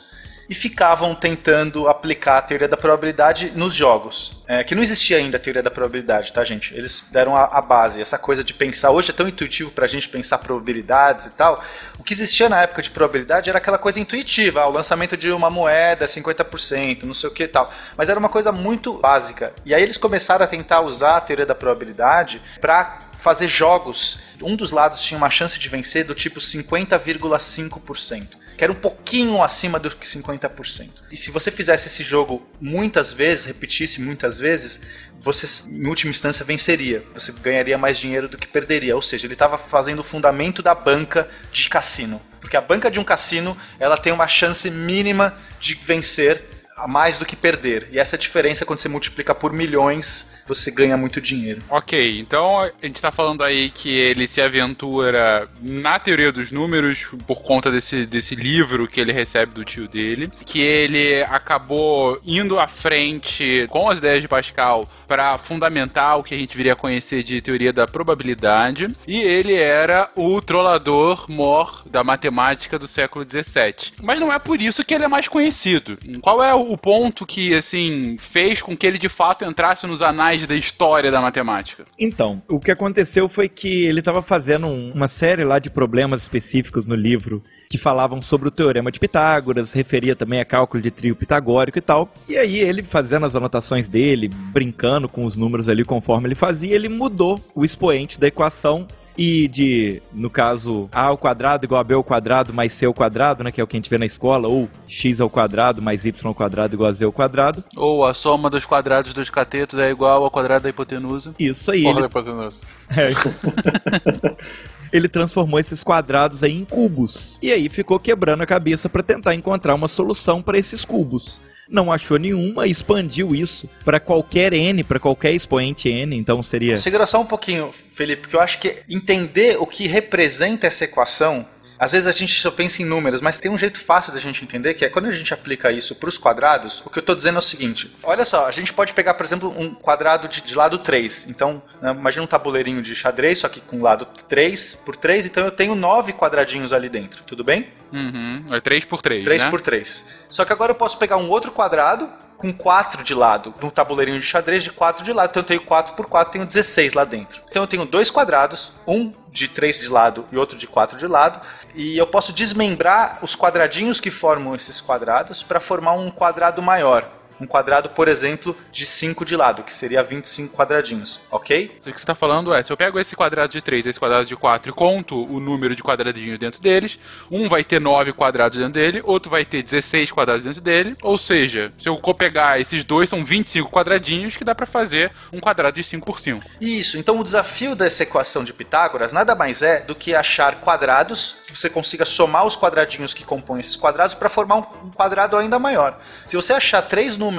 e 0.51 0.55
ficavam 0.55 1.15
tentando 1.15 1.87
aplicar 1.87 2.39
a 2.39 2.43
teoria 2.43 2.67
da 2.67 2.77
probabilidade 2.77 3.53
nos 3.55 3.73
jogos. 3.73 4.43
É, 4.49 4.65
que 4.65 4.75
não 4.75 4.83
existia 4.83 5.17
ainda 5.17 5.37
a 5.37 5.41
teoria 5.41 5.63
da 5.63 5.71
probabilidade, 5.71 6.33
tá, 6.33 6.43
gente? 6.43 6.75
Eles 6.75 7.09
deram 7.13 7.37
a, 7.37 7.45
a 7.45 7.63
base, 7.63 8.03
essa 8.03 8.19
coisa 8.19 8.43
de 8.43 8.53
pensar. 8.53 8.91
Hoje 8.91 9.11
é 9.11 9.13
tão 9.13 9.29
intuitivo 9.29 9.71
pra 9.71 9.87
gente 9.87 10.09
pensar 10.09 10.39
probabilidades 10.39 11.27
e 11.27 11.31
tal. 11.31 11.63
O 12.01 12.03
que 12.03 12.13
existia 12.13 12.49
na 12.49 12.63
época 12.63 12.83
de 12.83 12.91
probabilidade 12.91 13.49
era 13.49 13.59
aquela 13.59 13.79
coisa 13.79 14.01
intuitiva, 14.01 14.63
ah, 14.63 14.67
o 14.67 14.73
lançamento 14.73 15.17
de 15.17 15.31
uma 15.31 15.51
moeda, 15.51 16.07
50%, 16.07 17.05
não 17.05 17.15
sei 17.15 17.31
o 17.31 17.33
que 17.33 17.45
e 17.45 17.49
tal. 17.49 17.73
Mas 17.97 18.09
era 18.09 18.19
uma 18.19 18.29
coisa 18.29 18.51
muito 18.51 18.95
básica. 18.95 19.55
E 19.65 19.73
aí 19.73 19.81
eles 19.81 19.97
começaram 19.97 20.45
a 20.45 20.49
tentar 20.49 20.81
usar 20.81 21.19
a 21.19 21.21
teoria 21.21 21.47
da 21.47 21.55
probabilidade 21.55 22.43
para 22.61 23.03
fazer 23.21 23.47
jogos. 23.47 24.19
Um 24.43 24.57
dos 24.57 24.73
lados 24.73 25.01
tinha 25.01 25.17
uma 25.17 25.31
chance 25.31 25.61
de 25.61 25.69
vencer 25.69 26.05
do 26.05 26.15
tipo 26.15 26.41
50,5%. 26.41 28.40
Que 28.61 28.65
era 28.65 28.73
um 28.75 28.77
pouquinho 28.77 29.43
acima 29.43 29.79
do 29.79 29.89
que 29.89 30.07
50%. 30.07 30.91
E 31.11 31.17
se 31.17 31.31
você 31.31 31.51
fizesse 31.51 31.87
esse 31.87 32.05
jogo 32.05 32.47
muitas 32.61 33.11
vezes, 33.11 33.47
repetisse 33.47 34.03
muitas 34.03 34.39
vezes, 34.39 34.83
você, 35.19 35.67
em 35.71 35.87
última 35.87 36.11
instância, 36.11 36.45
venceria. 36.45 37.03
Você 37.15 37.33
ganharia 37.33 37.79
mais 37.79 37.97
dinheiro 37.97 38.29
do 38.29 38.37
que 38.37 38.47
perderia. 38.47 38.95
Ou 38.95 39.01
seja, 39.01 39.27
ele 39.27 39.33
estava 39.33 39.57
fazendo 39.57 40.01
o 40.01 40.05
fundamento 40.05 40.63
da 40.63 40.75
banca 40.75 41.27
de 41.51 41.71
cassino. 41.71 42.21
Porque 42.39 42.55
a 42.55 42.61
banca 42.61 42.91
de 42.91 43.01
um 43.01 43.05
cassino, 43.05 43.57
ela 43.79 43.97
tem 43.97 44.13
uma 44.13 44.29
chance 44.29 44.71
mínima 44.71 45.35
de 45.59 45.73
vencer 45.73 46.45
mais 46.87 47.19
do 47.19 47.27
que 47.27 47.37
perder. 47.37 47.89
E 47.91 47.99
essa 47.99 48.17
diferença, 48.17 48.65
quando 48.65 48.79
você 48.79 48.89
multiplica 48.89 49.35
por 49.35 49.53
milhões, 49.53 50.31
você 50.47 50.71
ganha 50.71 50.97
muito 50.97 51.21
dinheiro. 51.21 51.63
Ok, 51.69 52.19
então 52.19 52.61
a 52.61 52.71
gente 52.83 53.01
tá 53.01 53.11
falando 53.11 53.43
aí 53.43 53.71
que 53.71 53.91
ele 53.91 54.27
se 54.27 54.41
aventura 54.41 55.49
na 55.61 55.99
teoria 55.99 56.33
dos 56.33 56.51
números 56.51 57.07
por 57.27 57.43
conta 57.43 57.71
desse, 57.71 58.07
desse 58.07 58.35
livro 58.35 58.89
que 58.89 59.01
ele 59.01 59.13
recebe 59.13 59.53
do 59.53 59.65
tio 59.65 59.89
dele, 59.89 60.31
que 60.45 60.61
ele 60.61 61.23
acabou 61.25 62.21
indo 62.25 62.59
à 62.59 62.67
frente 62.67 63.67
com 63.71 63.89
as 63.89 63.99
ideias 63.99 64.21
de 64.21 64.29
Pascal 64.29 64.89
para 65.11 65.37
fundamentar 65.39 66.17
o 66.21 66.23
que 66.23 66.33
a 66.37 66.39
gente 66.39 66.57
viria 66.57 66.75
a 66.75 66.77
conhecer 66.77 67.25
de 67.25 67.43
teoria 67.43 67.73
da 67.73 67.85
probabilidade, 67.85 68.87
e 69.09 69.19
ele 69.19 69.55
era 69.55 70.09
o 70.15 70.41
trollador 70.41 71.27
mor 71.29 71.83
da 71.85 72.05
matemática 72.05 72.79
do 72.79 72.87
século 72.87 73.25
17. 73.25 73.95
Mas 74.01 74.21
não 74.21 74.33
é 74.33 74.39
por 74.39 74.63
isso 74.63 74.85
que 74.85 74.95
ele 74.95 75.03
é 75.03 75.09
mais 75.09 75.27
conhecido. 75.27 75.99
Qual 76.21 76.41
é 76.41 76.55
o 76.55 76.77
ponto 76.77 77.27
que 77.27 77.53
assim 77.57 78.17
fez 78.21 78.63
com 78.63 78.77
que 78.77 78.87
ele 78.87 78.99
de 78.99 79.09
fato 79.09 79.45
entrasse 79.45 79.85
nos 79.85 80.01
anais 80.01 80.47
da 80.47 80.55
história 80.55 81.11
da 81.11 81.21
matemática? 81.21 81.85
Então, 81.99 82.41
o 82.49 82.61
que 82.61 82.71
aconteceu 82.71 83.29
foi 83.29 83.49
que 83.49 83.87
ele 83.87 83.99
estava 83.99 84.23
fazendo 84.23 84.69
um- 84.69 84.93
uma 84.93 85.09
série 85.09 85.43
lá 85.43 85.59
de 85.59 85.71
problemas 85.71 86.23
específicos 86.23 86.87
no 86.87 86.95
livro 86.95 87.43
que 87.71 87.79
falavam 87.79 88.21
sobre 88.21 88.49
o 88.49 88.51
teorema 88.51 88.91
de 88.91 88.99
Pitágoras, 88.99 89.73
referia 89.73 90.17
também 90.17 90.41
a 90.41 90.45
cálculo 90.45 90.83
de 90.83 90.91
trio 90.91 91.15
pitagórico 91.15 91.79
e 91.79 91.81
tal. 91.81 92.09
E 92.29 92.37
aí 92.37 92.59
ele 92.59 92.83
fazendo 92.83 93.25
as 93.25 93.37
anotações 93.37 93.89
dele, 93.89 94.29
brincando 94.29 95.09
com 95.09 95.25
os 95.25 95.37
números 95.37 95.69
ali 95.69 95.85
conforme 95.85 96.27
ele 96.27 96.35
fazia, 96.35 96.75
ele 96.75 96.89
mudou 96.89 97.41
o 97.55 97.65
expoente 97.65 98.19
da 98.19 98.27
equação 98.27 98.89
e 99.17 99.47
de, 99.47 100.03
no 100.13 100.29
caso, 100.29 100.89
a 100.91 101.03
ao 101.03 101.17
quadrado 101.17 101.65
igual 101.65 101.81
a 101.81 101.85
b 101.85 101.95
ao 101.95 102.03
quadrado 102.03 102.53
mais 102.53 102.73
c 102.73 102.87
ao 102.87 102.95
quadrado, 102.95 103.45
né, 103.45 103.53
que 103.53 103.61
é 103.61 103.65
o 103.65 103.67
que 103.69 103.77
a 103.77 103.79
gente 103.79 103.91
vê 103.91 103.99
na 103.99 104.07
escola, 104.07 104.49
ou 104.49 104.69
x 104.89 105.21
ao 105.21 105.31
quadrado 105.31 105.81
mais 105.81 106.05
y 106.05 106.27
ao 106.27 106.35
quadrado 106.35 106.75
igual 106.75 106.91
a 106.91 106.93
z 106.93 107.05
ao 107.05 107.13
quadrado. 107.13 107.63
Ou 107.77 108.05
a 108.05 108.15
soma 108.15 108.51
dos 108.51 108.65
quadrados 108.65 109.13
dos 109.13 109.31
catetos 109.31 109.79
é 109.79 109.91
igual 109.91 110.25
ao 110.25 110.31
quadrado 110.31 110.65
da 110.65 110.71
hipotenusa. 110.71 111.35
Isso 111.39 111.71
aí, 111.71 111.83
Porra 111.83 112.01
ele 112.01 112.01
da 112.01 112.07
hipotenusa. 112.07 112.59
ele 114.93 115.09
transformou 115.09 115.59
esses 115.59 115.83
quadrados 115.83 116.43
em 116.43 116.65
cubos. 116.65 117.39
E 117.43 117.53
aí 117.53 117.69
ficou 117.69 117.99
quebrando 117.99 118.43
a 118.43 118.47
cabeça 118.47 118.89
para 118.89 119.03
tentar 119.03 119.35
encontrar 119.35 119.75
uma 119.75 119.89
solução 119.89 120.43
para 120.43 120.59
esses 120.59 120.85
cubos. 120.85 121.41
Não 121.69 121.93
achou 121.93 122.19
nenhuma, 122.19 122.67
expandiu 122.67 123.33
isso 123.33 123.71
para 123.85 124.01
qualquer 124.01 124.53
n, 124.53 124.83
para 124.83 124.99
qualquer 124.99 125.33
expoente 125.33 125.89
n, 125.89 126.17
então 126.17 126.43
seria 126.43 126.77
Segura 126.77 127.07
só 127.07 127.21
um 127.21 127.27
pouquinho, 127.27 127.71
Felipe, 127.95 128.23
porque 128.23 128.35
eu 128.35 128.41
acho 128.41 128.59
que 128.59 128.79
entender 128.89 129.57
o 129.57 129.67
que 129.67 129.87
representa 129.87 130.67
essa 130.67 130.85
equação. 130.85 131.47
Às 131.81 131.93
vezes 131.93 132.07
a 132.07 132.13
gente 132.13 132.39
só 132.39 132.51
pensa 132.51 132.83
em 132.83 132.85
números, 132.85 133.23
mas 133.23 133.39
tem 133.39 133.51
um 133.51 133.57
jeito 133.57 133.81
fácil 133.81 134.13
da 134.13 134.21
gente 134.21 134.45
entender, 134.45 134.75
que 134.75 134.85
é 134.85 134.91
quando 134.91 135.07
a 135.07 135.13
gente 135.13 135.33
aplica 135.33 135.73
isso 135.73 135.95
para 135.95 136.11
os 136.11 136.19
quadrados, 136.19 136.83
o 136.85 136.91
que 136.91 136.99
eu 136.99 137.01
estou 137.01 137.17
dizendo 137.17 137.37
é 137.37 137.39
o 137.39 137.43
seguinte: 137.43 137.91
olha 138.03 138.27
só, 138.27 138.47
a 138.47 138.51
gente 138.51 138.71
pode 138.71 138.93
pegar, 138.93 139.15
por 139.15 139.25
exemplo, 139.25 139.55
um 139.59 139.75
quadrado 139.75 140.29
de, 140.29 140.43
de 140.43 140.55
lado 140.55 140.77
3. 140.79 141.29
Então, 141.31 141.63
né, 141.81 141.91
imagina 141.93 142.25
um 142.25 142.27
tabuleirinho 142.27 142.83
de 142.83 142.95
xadrez, 142.95 143.39
só 143.39 143.49
que 143.49 143.63
com 143.63 143.81
lado 143.81 144.07
3 144.29 144.75
por 144.85 144.95
3, 144.95 145.25
então 145.25 145.43
eu 145.43 145.51
tenho 145.51 145.75
9 145.75 146.13
quadradinhos 146.13 146.75
ali 146.75 146.91
dentro, 146.91 147.23
tudo 147.23 147.43
bem? 147.43 147.69
Uhum. 147.91 148.45
É 148.51 148.61
3 148.61 148.85
por 148.85 149.01
3, 149.01 149.25
3 149.25 149.45
né? 149.45 149.51
por 149.51 149.63
3. 149.63 150.05
Só 150.29 150.45
que 150.45 150.53
agora 150.53 150.73
eu 150.73 150.77
posso 150.77 150.99
pegar 150.99 151.17
um 151.17 151.31
outro 151.31 151.51
quadrado 151.51 152.11
com 152.41 152.53
4 152.53 153.05
de 153.05 153.15
lado, 153.15 153.55
num 153.61 153.69
tabuleirinho 153.69 154.19
de 154.19 154.27
xadrez 154.27 154.63
de 154.63 154.73
4 154.73 155.05
de 155.05 155.13
lado. 155.13 155.31
Então 155.31 155.43
eu 155.43 155.47
tenho 155.47 155.61
4 155.61 155.95
por 155.95 156.07
4, 156.07 156.33
tenho 156.33 156.47
16 156.47 156.95
lá 156.95 157.05
dentro. 157.05 157.43
Então 157.49 157.63
eu 157.63 157.67
tenho 157.67 157.85
dois 157.85 158.11
quadrados, 158.11 158.73
um 158.87 159.13
de 159.31 159.47
3 159.47 159.81
de 159.81 159.89
lado 159.89 160.27
e 160.33 160.39
outro 160.39 160.57
de 160.57 160.67
4 160.67 160.99
de 160.99 161.07
lado, 161.07 161.41
e 161.75 161.97
eu 161.99 162.07
posso 162.07 162.33
desmembrar 162.33 163.19
os 163.23 163.37
quadradinhos 163.37 164.01
que 164.01 164.11
formam 164.11 164.55
esses 164.55 164.81
quadrados 164.81 165.43
para 165.43 165.61
formar 165.61 165.93
um 165.93 166.11
quadrado 166.11 166.63
maior. 166.63 167.20
Um 167.41 167.47
quadrado, 167.47 167.91
por 167.91 168.09
exemplo, 168.09 168.57
de 168.71 168.85
5 168.85 169.25
de 169.25 169.37
lado, 169.37 169.63
que 169.63 169.73
seria 169.73 170.03
25 170.03 170.55
quadradinhos, 170.55 171.21
ok? 171.31 171.79
O 171.81 171.85
que 171.85 171.91
você 171.91 171.97
está 171.97 172.15
falando 172.15 172.53
é, 172.53 172.63
se 172.63 172.73
eu 172.73 172.77
pego 172.77 172.99
esse 172.99 173.17
quadrado 173.17 173.53
de 173.53 173.61
3 173.61 173.87
esse 173.87 173.99
quadrado 173.99 174.27
de 174.27 174.37
4 174.37 174.71
e 174.71 174.75
conto 174.75 175.25
o 175.25 175.41
número 175.41 175.75
de 175.75 175.83
quadradinhos 175.83 176.39
dentro 176.39 176.61
deles, 176.61 176.99
um 177.31 177.49
vai 177.49 177.65
ter 177.65 177.81
9 177.81 178.13
quadrados 178.13 178.59
dentro 178.59 178.75
dele, 178.75 179.01
outro 179.05 179.31
vai 179.31 179.45
ter 179.45 179.63
16 179.63 180.11
quadrados 180.11 180.45
dentro 180.45 180.61
dele, 180.61 180.97
ou 181.03 181.17
seja, 181.17 181.73
se 181.79 181.89
eu 181.89 181.99
pegar 182.15 182.61
esses 182.61 182.85
dois, 182.85 183.09
são 183.09 183.25
25 183.25 183.71
quadradinhos 183.71 184.37
que 184.37 184.45
dá 184.45 184.55
para 184.55 184.67
fazer 184.67 185.11
um 185.33 185.41
quadrado 185.41 185.77
de 185.77 185.85
5 185.85 186.05
por 186.05 186.21
5. 186.21 186.45
Isso, 186.61 186.99
então 186.99 187.19
o 187.19 187.25
desafio 187.25 187.75
dessa 187.75 188.03
equação 188.03 188.45
de 188.45 188.53
Pitágoras 188.53 189.13
nada 189.13 189.35
mais 189.35 189.63
é 189.63 189.81
do 189.81 189.95
que 189.95 190.15
achar 190.15 190.57
quadrados 190.57 191.37
que 191.47 191.57
você 191.57 191.71
consiga 191.71 192.05
somar 192.05 192.45
os 192.45 192.57
quadradinhos 192.57 193.15
que 193.15 193.25
compõem 193.25 193.61
esses 193.61 193.77
quadrados 193.77 194.15
para 194.15 194.29
formar 194.29 194.57
um 194.57 194.91
quadrado 194.91 195.37
ainda 195.37 195.59
maior. 195.59 195.99
Se 196.27 196.37
você 196.37 196.53
achar 196.53 196.83
três 196.83 197.17
números 197.17 197.30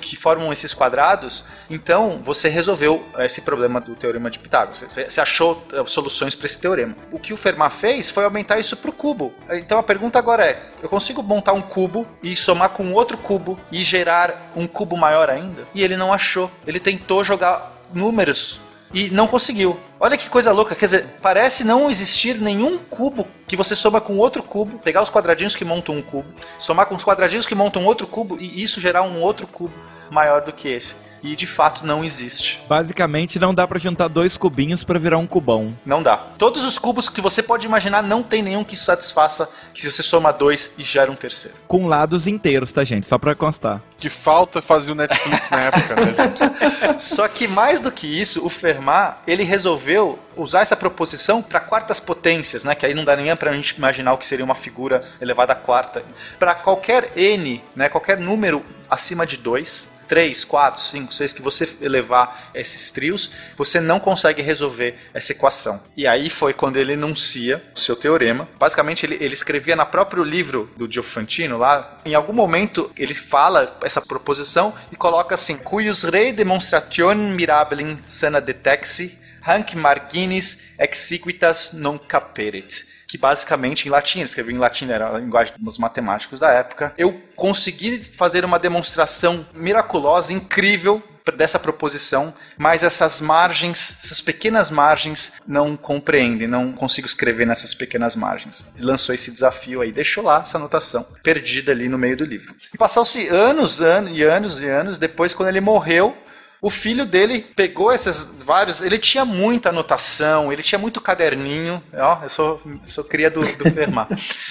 que 0.00 0.16
formam 0.16 0.52
esses 0.52 0.72
quadrados, 0.72 1.44
então 1.68 2.20
você 2.24 2.48
resolveu 2.48 3.06
eh, 3.16 3.26
esse 3.26 3.42
problema 3.42 3.80
do 3.80 3.94
teorema 3.94 4.30
de 4.30 4.38
Pitágoras. 4.38 4.84
Você, 4.86 5.08
você 5.08 5.20
achou 5.20 5.62
eh, 5.72 5.82
soluções 5.86 6.34
para 6.34 6.46
esse 6.46 6.60
teorema. 6.60 6.96
O 7.12 7.18
que 7.18 7.32
o 7.32 7.36
Fermat 7.36 7.72
fez 7.72 8.10
foi 8.10 8.24
aumentar 8.24 8.58
isso 8.58 8.76
para 8.76 8.90
o 8.90 8.92
cubo. 8.92 9.34
Então 9.50 9.78
a 9.78 9.82
pergunta 9.82 10.18
agora 10.18 10.44
é: 10.44 10.70
eu 10.82 10.88
consigo 10.88 11.22
montar 11.22 11.52
um 11.52 11.62
cubo 11.62 12.06
e 12.22 12.36
somar 12.36 12.70
com 12.70 12.92
outro 12.92 13.18
cubo 13.18 13.58
e 13.70 13.82
gerar 13.84 14.52
um 14.56 14.66
cubo 14.66 14.96
maior 14.96 15.30
ainda? 15.30 15.66
E 15.74 15.82
ele 15.82 15.96
não 15.96 16.12
achou. 16.12 16.50
Ele 16.66 16.80
tentou 16.80 17.24
jogar 17.24 17.76
números 17.92 18.60
e 18.92 19.10
não 19.10 19.26
conseguiu. 19.26 19.78
Olha 19.98 20.16
que 20.16 20.28
coisa 20.28 20.52
louca, 20.52 20.74
quer 20.74 20.86
dizer, 20.86 21.06
parece 21.22 21.64
não 21.64 21.90
existir 21.90 22.40
nenhum 22.40 22.78
cubo 22.78 23.26
que 23.46 23.56
você 23.56 23.76
soma 23.76 24.00
com 24.00 24.16
outro 24.18 24.42
cubo, 24.42 24.78
pegar 24.78 25.02
os 25.02 25.10
quadradinhos 25.10 25.54
que 25.54 25.64
montam 25.64 25.96
um 25.96 26.02
cubo, 26.02 26.28
somar 26.58 26.86
com 26.86 26.94
os 26.94 27.04
quadradinhos 27.04 27.46
que 27.46 27.54
montam 27.54 27.84
outro 27.84 28.06
cubo 28.06 28.36
e 28.40 28.62
isso 28.62 28.80
gerar 28.80 29.02
um 29.02 29.20
outro 29.20 29.46
cubo 29.46 29.74
maior 30.10 30.42
do 30.42 30.52
que 30.52 30.68
esse. 30.68 30.96
E 31.22 31.36
de 31.36 31.46
fato 31.46 31.86
não 31.86 32.04
existe. 32.04 32.60
basicamente 32.68 33.38
não 33.38 33.54
dá 33.54 33.66
pra 33.66 33.78
juntar 33.78 34.08
dois 34.08 34.36
cubinhos 34.36 34.84
pra 34.84 34.98
virar 34.98 35.18
um 35.18 35.26
cubão. 35.26 35.74
Não 35.84 36.02
dá. 36.02 36.16
Todos 36.16 36.64
os 36.64 36.78
cubos 36.78 37.08
que 37.08 37.20
você 37.20 37.42
pode 37.42 37.66
imaginar 37.66 38.02
não 38.02 38.22
tem 38.22 38.42
nenhum 38.42 38.64
que 38.64 38.76
satisfaça 38.76 39.50
que 39.74 39.80
se 39.80 39.90
você 39.90 40.02
soma 40.02 40.32
dois 40.32 40.74
e 40.78 40.82
gera 40.82 41.10
um 41.10 41.16
terceiro. 41.16 41.56
Com 41.68 41.86
lados 41.86 42.26
inteiros, 42.26 42.72
tá, 42.72 42.84
gente? 42.84 43.06
Só 43.06 43.18
pra 43.18 43.34
constar. 43.34 43.80
Que 43.98 44.08
falta 44.08 44.62
fazia 44.62 44.92
o 44.92 44.96
Netflix 44.96 45.50
na 45.50 45.60
época, 45.60 45.94
né? 45.96 46.14
gente? 46.16 47.02
Só 47.02 47.28
que 47.28 47.46
mais 47.46 47.80
do 47.80 47.92
que 47.92 48.06
isso, 48.06 48.44
o 48.44 48.48
Fermat, 48.48 49.18
ele 49.26 49.42
resolveu 49.44 50.18
usar 50.36 50.60
essa 50.60 50.76
proposição 50.76 51.42
para 51.42 51.60
quartas 51.60 52.00
potências, 52.00 52.64
né? 52.64 52.74
Que 52.74 52.86
aí 52.86 52.94
não 52.94 53.04
dá 53.04 53.14
nem 53.14 53.34
para 53.36 53.50
a 53.50 53.54
gente 53.54 53.70
imaginar 53.70 54.12
o 54.12 54.18
que 54.18 54.26
seria 54.26 54.44
uma 54.44 54.54
figura 54.54 55.06
elevada 55.20 55.52
à 55.52 55.56
quarta. 55.56 56.02
Para 56.38 56.54
qualquer 56.54 57.12
n, 57.16 57.62
né? 57.76 57.88
Qualquer 57.88 58.18
número 58.18 58.64
acima 58.88 59.26
de 59.26 59.36
2, 59.36 59.88
3, 60.10 60.42
4, 60.42 60.80
5, 60.80 61.14
6 61.14 61.32
que 61.34 61.40
você 61.40 61.72
elevar 61.80 62.50
esses 62.52 62.90
trios, 62.90 63.30
você 63.56 63.78
não 63.78 64.00
consegue 64.00 64.42
resolver 64.42 64.98
essa 65.14 65.30
equação. 65.30 65.80
E 65.96 66.04
aí 66.04 66.28
foi 66.28 66.52
quando 66.52 66.78
ele 66.78 66.94
enuncia 66.94 67.62
o 67.76 67.78
seu 67.78 67.94
teorema. 67.94 68.48
Basicamente, 68.58 69.06
ele, 69.06 69.16
ele 69.20 69.34
escrevia 69.34 69.76
no 69.76 69.86
próprio 69.86 70.24
livro 70.24 70.68
do 70.76 70.88
Diofantino 70.88 71.56
lá. 71.56 72.00
Em 72.04 72.16
algum 72.16 72.32
momento, 72.32 72.90
ele 72.98 73.14
fala 73.14 73.78
essa 73.84 74.02
proposição 74.02 74.74
e 74.90 74.96
coloca 74.96 75.36
assim: 75.36 75.56
cuius 75.56 76.02
re 76.02 76.32
demonstrationem 76.32 77.30
mirabilem 77.30 78.02
sana 78.04 78.40
detexi, 78.40 79.16
hanc 79.46 79.76
marginis 79.76 80.72
exequitas 80.76 81.72
non 81.72 81.96
caperit 81.96 82.89
que 83.10 83.18
basicamente 83.18 83.88
em 83.88 83.90
latim, 83.90 84.20
ele 84.20 84.24
escreveu 84.26 84.54
em 84.54 84.58
latim, 84.58 84.88
era 84.88 85.12
a 85.12 85.18
linguagem 85.18 85.52
dos 85.58 85.78
matemáticos 85.78 86.38
da 86.38 86.52
época. 86.52 86.94
Eu 86.96 87.20
consegui 87.34 87.98
fazer 88.04 88.44
uma 88.44 88.56
demonstração 88.56 89.44
miraculosa, 89.52 90.32
incrível 90.32 91.02
dessa 91.36 91.58
proposição, 91.58 92.32
mas 92.56 92.84
essas 92.84 93.20
margens, 93.20 93.98
essas 94.04 94.20
pequenas 94.20 94.70
margens 94.70 95.32
não 95.46 95.76
compreendem, 95.76 96.46
não 96.46 96.72
consigo 96.72 97.06
escrever 97.06 97.46
nessas 97.46 97.74
pequenas 97.74 98.14
margens. 98.14 98.72
Lançou 98.78 99.12
esse 99.12 99.32
desafio 99.32 99.80
aí, 99.80 99.90
deixou 99.90 100.24
lá 100.24 100.40
essa 100.42 100.56
anotação 100.56 101.04
perdida 101.20 101.72
ali 101.72 101.88
no 101.88 101.98
meio 101.98 102.16
do 102.16 102.24
livro. 102.24 102.54
E 102.72 102.78
passou-se 102.78 103.26
anos, 103.28 103.82
anos 103.82 104.16
e 104.16 104.22
anos 104.22 104.60
e 104.60 104.68
anos 104.68 104.98
depois 104.98 105.34
quando 105.34 105.48
ele 105.48 105.60
morreu, 105.60 106.16
o 106.62 106.68
filho 106.68 107.06
dele 107.06 107.40
pegou 107.40 107.92
esses 107.92 108.22
vários. 108.22 108.82
Ele 108.82 108.98
tinha 108.98 109.24
muita 109.24 109.70
anotação, 109.70 110.52
ele 110.52 110.62
tinha 110.62 110.78
muito 110.78 111.00
caderninho. 111.00 111.82
Ó, 111.94 112.18
eu 112.22 112.28
sou, 112.28 112.60
eu 112.66 112.90
sou 112.90 113.02
cria 113.02 113.30
do, 113.30 113.40
do 113.40 113.70
Fermat. 113.70 114.10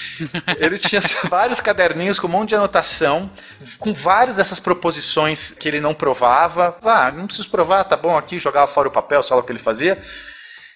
ele 0.58 0.80
tinha 0.80 1.02
vários 1.26 1.62
caderninhos 1.62 2.19
com 2.19 2.26
um 2.26 2.32
monte 2.32 2.50
de 2.50 2.56
anotação, 2.56 3.30
com 3.78 3.93
várias 3.93 4.38
dessas 4.38 4.60
proposições 4.60 5.52
que 5.52 5.67
ele 5.67 5.80
não 5.80 5.93
provava. 5.93 6.76
Ah, 6.84 7.12
não 7.12 7.28
preciso 7.28 7.50
provar, 7.50 7.84
tá 7.84 7.95
bom 7.95 8.17
aqui, 8.17 8.39
jogava 8.39 8.65
fora 8.65 8.88
o 8.88 8.91
papel, 8.91 9.22
só 9.22 9.38
o 9.38 9.43
que 9.43 9.52
ele 9.52 9.60
fazia. 9.60 10.02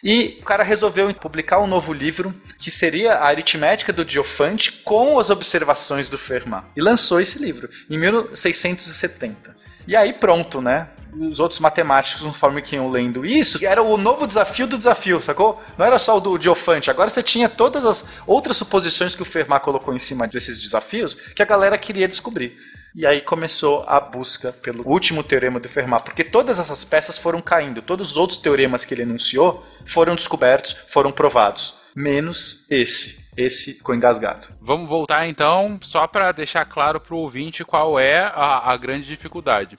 E 0.04 0.38
o 0.41 0.43
cara 0.43 0.63
resolveu 0.63 1.12
publicar 1.15 1.60
um 1.60 1.67
novo 1.67 1.93
livro 1.93 2.36
que 2.60 2.69
seria 2.69 3.15
a 3.15 3.28
aritmética 3.28 3.93
do 3.93 4.04
Diofante 4.04 4.72
com 4.84 5.17
as 5.17 5.30
observações 5.30 6.10
do 6.10 6.17
Fermat. 6.17 6.65
E 6.76 6.82
lançou 6.82 7.22
esse 7.22 7.39
livro 7.39 7.69
em 7.89 7.98
1670. 7.98 9.56
E 9.88 9.96
aí 9.96 10.13
pronto, 10.13 10.62
né? 10.62 10.89
Os 11.19 11.39
outros 11.39 11.60
matemáticos, 11.60 12.21
conforme 12.21 12.62
que 12.62 12.76
iam 12.76 12.89
lendo 12.89 13.26
isso, 13.26 13.63
era 13.65 13.82
o 13.82 13.97
novo 13.97 14.26
desafio 14.26 14.67
do 14.67 14.78
desafio, 14.78 15.21
sacou? 15.21 15.62
Não 15.78 15.86
era 15.86 15.99
só 15.99 16.17
o 16.17 16.19
do 16.19 16.38
Diofante. 16.38 16.89
Agora 16.89 17.10
você 17.10 17.21
tinha 17.21 17.47
todas 17.47 17.86
as 17.86 18.21
outras 18.26 18.58
suposições 18.58 19.15
que 19.15 19.21
o 19.21 19.26
Fermat 19.26 19.63
colocou 19.63 19.93
em 19.93 19.99
cima 19.99 20.28
desses 20.28 20.60
desafios 20.60 21.13
que 21.13 21.41
a 21.41 21.45
galera 21.45 21.78
queria 21.78 22.08
descobrir. 22.08 22.58
E 22.95 23.08
aí 23.08 23.21
começou 23.21 23.84
a 23.88 23.99
busca 23.99 24.52
pelo 24.52 24.88
último 24.88 25.23
teorema 25.23 25.60
do 25.60 25.67
Fermat, 25.67 26.04
porque 26.04 26.23
todas 26.23 26.60
essas 26.60 26.84
peças 26.84 27.17
foram 27.17 27.41
caindo, 27.41 27.82
todos 27.82 28.12
os 28.12 28.17
outros 28.17 28.38
teoremas 28.38 28.86
que 28.86 28.93
ele 28.93 29.02
enunciou 29.02 29.65
foram 29.84 30.15
descobertos, 30.15 30.76
foram 30.88 31.12
provados, 31.12 31.73
menos 31.95 32.67
esse. 32.69 33.23
Esse 33.36 33.73
ficou 33.73 33.95
engasgado. 33.95 34.47
Vamos 34.62 34.88
voltar 34.88 35.28
então, 35.28 35.80
só 35.82 36.06
para 36.06 36.32
deixar 36.32 36.65
claro 36.65 36.99
para 36.99 37.15
o 37.15 37.17
ouvinte 37.17 37.65
qual 37.65 37.99
é 37.99 38.19
a, 38.19 38.71
a 38.71 38.78
grande 38.78 39.08
dificuldade. 39.08 39.76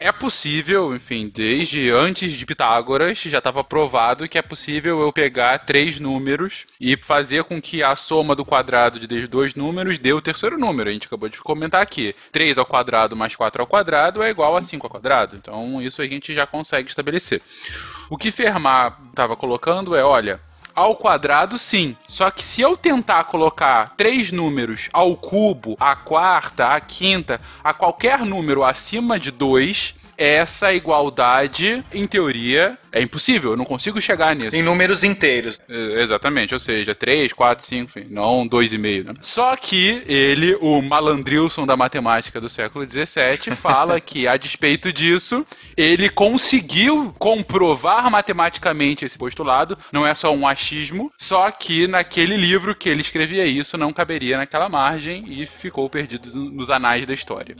É 0.00 0.12
possível, 0.12 0.94
enfim, 0.94 1.28
desde 1.28 1.90
antes 1.90 2.32
de 2.32 2.46
Pitágoras 2.46 3.18
já 3.18 3.38
estava 3.38 3.64
provado 3.64 4.28
que 4.28 4.38
é 4.38 4.42
possível 4.42 5.00
eu 5.00 5.12
pegar 5.12 5.58
três 5.58 5.98
números 5.98 6.66
e 6.80 6.96
fazer 6.96 7.42
com 7.42 7.60
que 7.60 7.82
a 7.82 7.96
soma 7.96 8.36
do 8.36 8.44
quadrado 8.44 9.00
de 9.00 9.26
dois 9.26 9.56
números 9.56 9.98
dê 9.98 10.12
o 10.12 10.22
terceiro 10.22 10.56
número. 10.56 10.88
A 10.88 10.92
gente 10.92 11.08
acabou 11.08 11.28
de 11.28 11.40
comentar 11.40 11.82
aqui. 11.82 12.14
3 12.30 12.58
ao 12.58 12.64
quadrado 12.64 13.16
mais 13.16 13.34
4 13.34 13.60
ao 13.60 13.66
quadrado 13.66 14.22
é 14.22 14.30
igual 14.30 14.56
a 14.56 14.62
5 14.62 14.86
ao 14.86 14.90
quadrado. 14.90 15.34
Então 15.34 15.82
isso 15.82 16.00
a 16.00 16.06
gente 16.06 16.32
já 16.32 16.46
consegue 16.46 16.88
estabelecer. 16.88 17.42
O 18.08 18.16
que 18.16 18.30
Fermat 18.30 18.96
estava 19.10 19.36
colocando 19.36 19.96
é, 19.96 20.04
olha, 20.04 20.40
ao 20.78 20.94
quadrado, 20.94 21.58
sim. 21.58 21.96
Só 22.06 22.30
que 22.30 22.42
se 22.42 22.60
eu 22.60 22.76
tentar 22.76 23.24
colocar 23.24 23.94
três 23.96 24.30
números 24.30 24.88
ao 24.92 25.16
cubo, 25.16 25.76
a 25.80 25.96
quarta, 25.96 26.68
a 26.68 26.80
quinta, 26.80 27.40
a 27.62 27.74
qualquer 27.74 28.20
número 28.24 28.64
acima 28.64 29.18
de 29.18 29.30
2, 29.30 29.96
essa 30.18 30.74
igualdade, 30.74 31.84
em 31.92 32.04
teoria, 32.04 32.76
é 32.90 33.00
impossível. 33.00 33.52
Eu 33.52 33.56
não 33.56 33.64
consigo 33.64 34.00
chegar 34.00 34.34
nisso. 34.34 34.56
Em 34.56 34.62
números 34.62 35.04
inteiros. 35.04 35.60
É, 35.68 36.02
Exatamente, 36.02 36.52
ou 36.52 36.60
seja, 36.60 36.94
3, 36.94 37.32
4, 37.32 37.64
5, 37.64 37.98
enfim, 37.98 38.08
não 38.10 38.48
2,5. 38.48 39.04
Né? 39.04 39.14
Só 39.20 39.54
que 39.54 40.02
ele, 40.06 40.56
o 40.60 40.82
malandrilson 40.82 41.64
da 41.66 41.76
matemática 41.76 42.40
do 42.40 42.48
século 42.48 42.84
XVII, 42.84 43.54
fala 43.56 44.00
que, 44.00 44.26
a 44.26 44.36
despeito 44.36 44.92
disso, 44.92 45.46
ele 45.76 46.08
conseguiu 46.08 47.14
comprovar 47.18 48.10
matematicamente 48.10 49.04
esse 49.04 49.16
postulado, 49.16 49.78
não 49.92 50.06
é 50.06 50.14
só 50.14 50.34
um 50.34 50.48
achismo, 50.48 51.12
só 51.16 51.50
que 51.50 51.86
naquele 51.86 52.36
livro 52.36 52.74
que 52.74 52.88
ele 52.88 53.02
escrevia 53.02 53.46
isso 53.46 53.78
não 53.78 53.92
caberia 53.92 54.36
naquela 54.36 54.68
margem 54.68 55.24
e 55.28 55.46
ficou 55.46 55.88
perdido 55.88 56.28
nos 56.50 56.70
anais 56.70 57.06
da 57.06 57.14
história. 57.14 57.56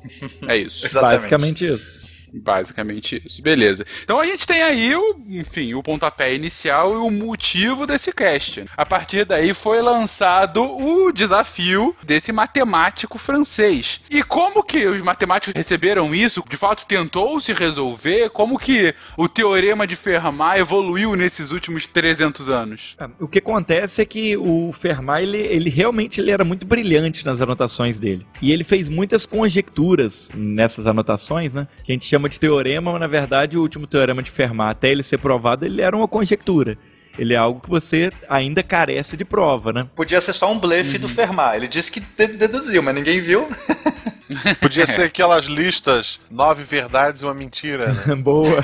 É 0.49 0.57
isso. 0.57 0.85
Exatamente. 0.87 1.17
Basicamente 1.19 1.67
isso. 1.67 2.08
Basicamente 2.33 3.23
isso. 3.25 3.43
Beleza. 3.43 3.85
Então 4.03 4.21
a 4.21 4.25
gente 4.25 4.47
tem 4.47 4.63
aí 4.63 4.95
o, 4.95 5.17
enfim, 5.29 5.75
o 5.75 5.83
pontapé 5.83 6.35
inicial 6.35 6.93
e 6.95 6.97
o 6.97 7.11
motivo 7.11 7.87
desse 7.87 8.13
cast. 8.13 8.65
A 8.77 8.85
partir 8.87 9.25
daí 9.25 9.55
foi 9.55 9.81
lançado 9.81 10.63
o 10.63 11.13
desafio 11.13 11.95
desse 12.03 12.33
matemático 12.33 13.19
francês. 13.19 14.01
E 14.11 14.23
como 14.23 14.63
que 14.63 14.87
os 14.87 15.03
matemáticos 15.03 15.55
receberam 15.55 16.15
isso? 16.15 16.43
De 16.49 16.57
fato 16.57 16.87
tentou 16.87 17.41
se 17.41 17.53
resolver? 17.53 18.31
Como 18.31 18.59
que 18.59 18.95
o 19.17 19.29
teorema 19.29 19.87
de 19.87 19.97
Fermat 19.97 20.59
evoluiu 20.59 21.15
nesses 21.15 21.51
últimos 21.51 21.87
300 21.87 22.49
anos? 22.49 22.97
Ah, 22.99 23.09
O 23.21 23.29
que 23.29 23.39
acontece 23.39 24.03
é 24.03 24.05
que 24.05 24.37
o 24.37 24.73
Fermat, 24.73 25.23
ele, 25.23 25.39
ele 25.39 25.71
realmente 25.71 26.21
ele 26.21 26.31
era 26.31 26.45
muito 26.45 26.67
brilhante 26.67 27.25
nas 27.25 27.41
anotações 27.41 27.99
dele. 27.99 28.27
E 28.43 28.51
ele 28.53 28.65
fez 28.65 28.89
muitas 28.89 29.25
conjecturas 29.27 30.31
nessas 30.35 30.87
anotações, 30.87 31.53
né? 31.53 31.69
Que 31.85 31.93
a 31.93 31.95
gente 31.95 32.05
chama 32.07 32.18
de 32.27 32.41
teorema, 32.41 32.91
mas 32.93 33.01
na 33.01 33.07
verdade 33.07 33.59
o 33.59 33.61
último 33.61 33.87
teorema 33.87 34.23
de 34.23 34.31
Fermat, 34.31 34.71
até 34.71 34.91
ele 34.91 35.03
ser 35.03 35.19
provado, 35.19 35.67
ele 35.67 35.83
era 35.83 35.95
uma 35.95 36.09
conjectura. 36.09 36.79
Ele 37.19 37.35
é 37.35 37.37
algo 37.37 37.61
que 37.61 37.69
você 37.69 38.11
ainda 38.31 38.63
carece 38.63 39.15
de 39.17 39.25
prova, 39.27 39.73
né? 39.73 39.87
Podia 39.95 40.21
ser 40.23 40.33
só 40.33 40.51
um 40.51 40.59
blefe 40.59 40.97
do 40.97 41.09
Fermat. 41.09 41.57
Ele 41.57 41.67
disse 41.69 41.91
que 41.91 42.01
de- 42.01 42.37
deduziu, 42.39 42.81
mas 42.83 42.95
ninguém 42.95 43.21
viu. 43.21 43.47
Podia 44.61 44.87
ser 44.87 45.03
aquelas 45.03 45.47
listas, 45.47 46.21
nove 46.31 46.63
verdades 46.63 47.23
e 47.23 47.25
uma 47.25 47.35
mentira. 47.35 47.93
né? 47.93 48.15
Boa. 48.17 48.59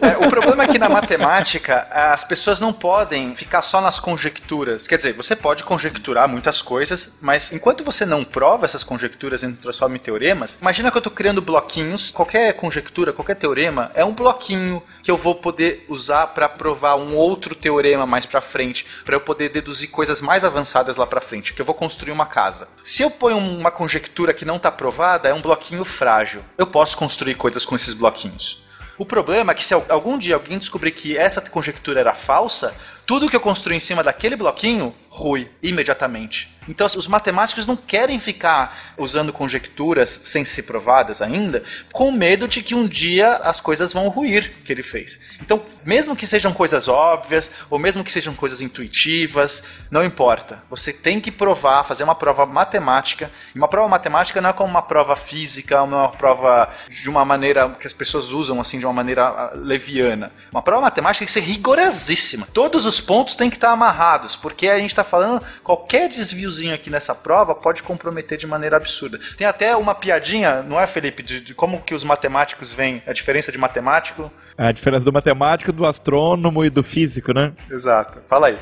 É, 0.00 0.26
o 0.26 0.28
problema 0.28 0.64
é 0.64 0.68
que 0.68 0.78
na 0.78 0.88
matemática 0.88 1.86
as 1.90 2.24
pessoas 2.24 2.60
não 2.60 2.72
podem 2.72 3.34
ficar 3.34 3.62
só 3.62 3.80
nas 3.80 4.00
conjecturas. 4.00 4.86
Quer 4.86 4.96
dizer, 4.96 5.12
você 5.12 5.36
pode 5.36 5.64
conjecturar 5.64 6.28
muitas 6.28 6.62
coisas, 6.62 7.16
mas 7.20 7.52
enquanto 7.52 7.84
você 7.84 8.04
não 8.04 8.24
prova 8.24 8.64
essas 8.64 8.84
conjecturas 8.84 9.42
e 9.42 9.46
não 9.46 9.54
transforma 9.54 9.96
em 9.96 10.00
teoremas, 10.00 10.58
imagina 10.60 10.90
que 10.90 10.96
eu 10.96 11.00
estou 11.00 11.12
criando 11.12 11.40
bloquinhos. 11.40 12.10
Qualquer 12.10 12.52
conjectura, 12.54 13.12
qualquer 13.12 13.36
teorema 13.36 13.90
é 13.94 14.04
um 14.04 14.12
bloquinho 14.12 14.82
que 15.02 15.10
eu 15.10 15.16
vou 15.16 15.34
poder 15.34 15.86
usar 15.88 16.26
para 16.28 16.48
provar 16.48 16.96
um 16.96 17.14
outro 17.16 17.54
teorema 17.54 18.04
mais 18.04 18.26
para 18.26 18.40
frente, 18.40 18.84
para 19.04 19.16
eu 19.16 19.20
poder 19.20 19.48
deduzir 19.48 19.90
coisas 19.90 20.20
mais 20.20 20.44
avançadas 20.44 20.96
lá 20.96 21.06
para 21.06 21.20
frente, 21.20 21.54
que 21.54 21.62
eu 21.62 21.66
vou 21.66 21.74
construir 21.74 22.12
uma 22.12 22.26
casa. 22.26 22.68
Se 22.82 23.02
eu 23.02 23.10
ponho 23.10 23.38
uma 23.38 23.70
conjectura 23.70 24.34
que 24.34 24.44
não 24.44 24.56
está 24.56 24.70
provada, 24.70 24.87
é 25.28 25.34
um 25.34 25.40
bloquinho 25.42 25.84
frágil. 25.84 26.42
Eu 26.56 26.66
posso 26.66 26.96
construir 26.96 27.34
coisas 27.34 27.64
com 27.64 27.74
esses 27.76 27.94
bloquinhos. 27.94 28.62
O 28.98 29.04
problema 29.06 29.52
é 29.52 29.54
que 29.54 29.64
se 29.64 29.72
al- 29.74 29.86
algum 29.88 30.18
dia 30.18 30.34
alguém 30.34 30.58
descobrir 30.58 30.90
que 30.90 31.16
essa 31.16 31.40
conjectura 31.40 32.00
era 32.00 32.14
falsa, 32.14 32.74
tudo 33.08 33.26
que 33.30 33.34
eu 33.34 33.40
construí 33.40 33.74
em 33.74 33.80
cima 33.80 34.04
daquele 34.04 34.36
bloquinho 34.36 34.94
rui 35.08 35.50
imediatamente. 35.62 36.54
Então 36.68 36.86
os 36.86 37.08
matemáticos 37.08 37.66
não 37.66 37.74
querem 37.74 38.18
ficar 38.18 38.94
usando 38.98 39.32
conjecturas 39.32 40.10
sem 40.22 40.44
ser 40.44 40.64
provadas 40.64 41.22
ainda, 41.22 41.64
com 41.90 42.12
medo 42.12 42.46
de 42.46 42.62
que 42.62 42.74
um 42.74 42.86
dia 42.86 43.36
as 43.36 43.60
coisas 43.60 43.92
vão 43.92 44.08
ruir 44.08 44.52
que 44.64 44.70
ele 44.70 44.82
fez. 44.82 45.18
Então, 45.40 45.62
mesmo 45.84 46.14
que 46.14 46.26
sejam 46.26 46.52
coisas 46.52 46.86
óbvias, 46.86 47.50
ou 47.70 47.78
mesmo 47.78 48.04
que 48.04 48.12
sejam 48.12 48.34
coisas 48.34 48.60
intuitivas, 48.60 49.62
não 49.90 50.04
importa. 50.04 50.62
Você 50.68 50.92
tem 50.92 51.20
que 51.20 51.30
provar, 51.30 51.84
fazer 51.84 52.04
uma 52.04 52.14
prova 52.14 52.44
matemática. 52.44 53.30
E 53.54 53.58
uma 53.58 53.68
prova 53.68 53.88
matemática 53.88 54.40
não 54.40 54.50
é 54.50 54.52
como 54.52 54.68
uma 54.68 54.82
prova 54.82 55.16
física, 55.16 55.82
uma 55.82 56.10
prova 56.10 56.68
de 56.88 57.08
uma 57.08 57.24
maneira 57.24 57.70
que 57.80 57.86
as 57.86 57.92
pessoas 57.94 58.30
usam 58.30 58.60
assim 58.60 58.78
de 58.78 58.84
uma 58.84 58.92
maneira 58.92 59.24
ah, 59.24 59.52
leviana. 59.54 60.30
Uma 60.52 60.60
prova 60.60 60.82
matemática 60.82 61.20
tem 61.20 61.26
que 61.26 61.32
ser 61.32 61.40
rigorosíssima. 61.40 62.46
Todos 62.52 62.84
os 62.84 62.97
pontos 63.00 63.34
têm 63.36 63.50
que 63.50 63.56
estar 63.56 63.70
amarrados, 63.70 64.36
porque 64.36 64.68
a 64.68 64.78
gente 64.78 64.90
está 64.90 65.04
falando 65.04 65.44
qualquer 65.62 66.08
desviozinho 66.08 66.74
aqui 66.74 66.90
nessa 66.90 67.14
prova 67.14 67.54
pode 67.54 67.82
comprometer 67.82 68.38
de 68.38 68.46
maneira 68.46 68.76
absurda. 68.76 69.18
Tem 69.36 69.46
até 69.46 69.76
uma 69.76 69.94
piadinha, 69.94 70.62
não 70.62 70.80
é, 70.80 70.86
Felipe, 70.86 71.22
de, 71.22 71.40
de 71.40 71.54
como 71.54 71.80
que 71.82 71.94
os 71.94 72.04
matemáticos 72.04 72.72
veem 72.72 73.02
a 73.06 73.12
diferença 73.12 73.52
de 73.52 73.58
matemático? 73.58 74.30
A 74.56 74.72
diferença 74.72 75.04
do 75.04 75.12
matemático, 75.12 75.72
do 75.72 75.86
astrônomo 75.86 76.64
e 76.64 76.70
do 76.70 76.82
físico, 76.82 77.32
né? 77.32 77.52
Exato. 77.70 78.20
Fala 78.28 78.48
aí. 78.48 78.58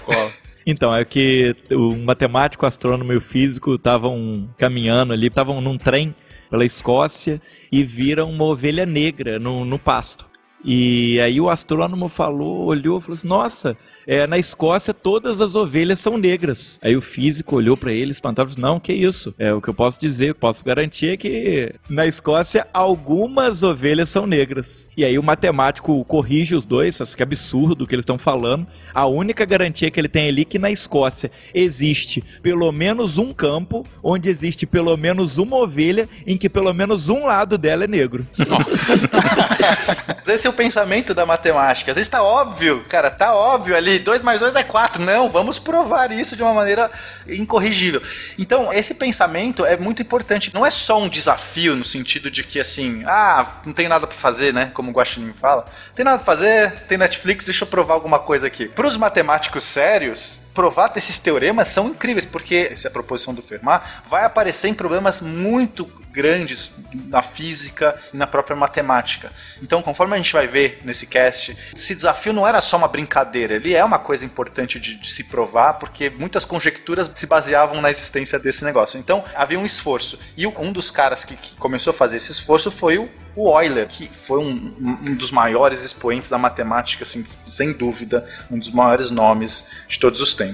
Então, 0.67 0.95
é 0.95 1.05
que 1.05 1.55
o 1.71 1.95
matemático, 1.95 2.65
o 2.65 2.69
astrônomo 2.69 3.13
e 3.13 3.17
o 3.17 3.21
físico 3.21 3.77
estavam 3.77 4.49
caminhando 4.59 5.13
ali, 5.13 5.29
estavam 5.29 5.61
num 5.61 5.79
trem 5.79 6.15
pela 6.51 6.65
Escócia 6.65 7.41
e 7.71 7.85
viram 7.85 8.31
uma 8.31 8.45
ovelha 8.45 8.85
negra 8.85 9.39
no, 9.39 9.65
no 9.65 9.79
pasto. 9.79 10.27
E 10.65 11.21
aí 11.21 11.41
o 11.41 11.49
astrônomo 11.49 12.09
falou, 12.09 12.67
olhou, 12.67 13.01
falou 13.01 13.15
assim, 13.15 13.29
nossa, 13.29 13.77
é, 14.07 14.27
na 14.27 14.39
Escócia 14.39 14.95
todas 14.95 15.41
as 15.41 15.55
ovelhas 15.55 16.01
são 16.01 16.17
negras. 16.17 16.79
Aí 16.83 16.97
o 16.97 17.03
físico 17.03 17.57
olhou 17.57 17.77
para 17.77 17.93
ele, 17.93 18.13
espantado, 18.13 18.49
e 18.49 18.51
disse, 18.51 18.61
não, 18.61 18.79
que 18.79 18.93
isso? 18.93 19.35
É 19.39 19.53
o 19.53 19.61
que 19.61 19.69
eu 19.69 19.75
posso 19.75 20.01
dizer, 20.01 20.35
posso 20.35 20.65
garantir 20.65 21.09
é 21.09 21.17
que 21.17 21.75
na 21.89 22.07
Escócia 22.07 22.67
algumas 22.73 23.63
ovelhas 23.63 24.09
são 24.09 24.27
negras. 24.27 24.86
E 24.97 25.05
aí 25.05 25.19
o 25.19 25.23
matemático 25.23 26.03
corrige 26.07 26.55
os 26.57 26.65
dois, 26.65 26.99
acho 27.01 27.15
que 27.15 27.23
é 27.23 27.25
absurdo 27.25 27.85
o 27.85 27.87
que 27.87 27.95
eles 27.95 28.03
estão 28.03 28.17
falando. 28.17 28.67
A 28.95 29.05
única 29.07 29.45
garantia 29.45 29.91
que 29.91 30.01
ele 30.01 30.09
tem 30.09 30.29
ali 30.29 30.41
é 30.43 30.45
que 30.47 30.59
na 30.59 30.71
Escócia 30.71 31.31
existe 31.53 32.25
pelo 32.43 32.73
menos 32.73 33.19
um 33.19 33.31
campo 33.33 33.85
onde 34.03 34.31
existe 34.31 34.65
pelo 34.65 34.97
menos 34.97 35.37
uma 35.37 35.57
ovelha 35.57 36.09
em 36.27 36.39
que 36.39 36.49
pelo 36.49 36.73
menos 36.73 37.11
um 37.11 37.27
lado 37.27 37.59
dela 37.59 37.85
é 37.85 37.87
negro. 37.87 38.27
Esse 40.27 40.47
é 40.47 40.51
o 40.51 40.53
pensamento 40.53 41.15
da 41.15 41.25
matemática. 41.25 41.91
Às 41.91 41.97
vezes 41.97 42.09
tá 42.09 42.23
óbvio, 42.23 42.85
cara, 42.89 43.11
tá 43.11 43.35
óbvio 43.35 43.77
ali. 43.77 43.99
2 43.99 44.23
mais 44.23 44.41
2 44.41 44.55
é 44.55 44.63
4. 44.63 45.03
Não, 45.03 45.29
vamos 45.29 45.59
provar 45.59 46.11
isso 46.11 46.37
de 46.37 46.43
uma 46.43 46.53
maneira 46.53 46.91
incorrigível. 47.29 48.03
Então, 48.39 48.73
esse 48.73 48.95
pensamento 48.95 49.65
é 49.65 49.77
muito 49.77 50.03
importante. 50.03 50.53
Não 50.53 50.65
é 50.65 50.71
só 50.71 51.01
um 51.01 51.09
desafio 51.09 51.77
no 51.77 51.85
sentido 51.85 52.31
de 52.31 52.43
que, 52.43 52.59
assim, 52.59 53.03
ah, 53.07 53.61
não 53.65 53.73
tem 53.73 53.89
nada 53.89 54.07
pra 54.07 54.17
fazer, 54.17 54.53
né? 54.53 54.71
Como 54.75 54.86
o 54.91 54.95
Guaxinim 54.95 55.33
fala. 55.33 55.65
Tem 55.95 56.05
nada 56.05 56.19
pra 56.19 56.25
fazer, 56.25 56.73
tem 56.83 56.99
Netflix, 56.99 57.45
deixa 57.45 57.65
eu 57.65 57.69
provar 57.69 57.95
alguma 57.95 58.19
coisa 58.19 58.47
aqui. 58.47 58.67
Pros 58.69 58.97
matemáticos 58.97 59.65
sérios, 59.65 60.41
provar 60.57 60.89
desses 60.89 61.19
teoremas 61.19 61.69
são 61.69 61.89
incríveis, 61.89 62.25
porque 62.25 62.71
essa 62.73 62.91
proposição 62.91 63.35
do 63.35 63.43
Fermat 63.43 63.87
vai 64.09 64.25
aparecer 64.25 64.69
em 64.69 64.75
problemas 64.75 65.21
muito 65.21 65.85
grandes 66.11 66.73
na 66.95 67.21
física 67.21 67.95
e 68.15 68.17
na 68.17 68.27
própria 68.27 68.57
matemática. 68.57 69.31
Então, 69.63 69.83
conforme 69.83 70.15
a 70.15 70.17
gente 70.17 70.33
vai 70.33 70.47
ver 70.47 70.81
nesse 70.83 71.07
cast, 71.07 71.55
esse 71.77 71.95
desafio 71.95 72.33
não 72.33 72.49
era 72.49 72.63
só 72.63 72.79
uma 72.79 72.89
brincadeira, 72.89 73.57
ele 73.57 73.75
é 73.75 73.85
uma 73.85 73.99
coisa 73.99 74.25
importante 74.25 74.81
de, 74.81 74.97
de 74.97 75.13
se 75.13 75.25
provar, 75.25 75.75
porque 75.75 76.09
muitas 76.09 76.47
conjecturas 76.47 77.11
se 77.15 77.27
baseavam 77.27 77.83
na 77.83 77.91
existência 77.91 78.39
desse 78.39 78.65
negócio. 78.65 78.99
Então, 78.99 79.23
havia 79.35 79.59
um 79.59 79.67
esforço. 79.67 80.19
E 80.39 80.47
um 80.47 80.73
dos 80.73 80.91
caras 80.91 81.23
que, 81.23 81.37
que 81.37 81.55
começou 81.57 81.91
a 81.91 81.95
fazer 81.95 82.17
esse 82.17 82.33
esforço 82.33 82.71
foi 82.71 82.97
o 82.97 83.11
o 83.37 83.61
Euler, 83.61 83.87
que 83.87 84.09
foi 84.23 84.39
um, 84.39 84.75
um, 84.81 85.15
dos 85.15 85.31
maiores 85.31 85.85
expoentes 85.85 86.31
da 86.31 86.39
matemática, 86.39 87.05
assim, 87.05 87.23
sem 87.27 87.71
dúvida, 87.75 88.27
um 88.51 88.59
dos 88.59 88.71
maiores 88.71 89.11
nomes 89.11 89.71
de 89.87 90.01
todos 90.01 90.23
os 90.23 90.35
tempos. 90.35 90.46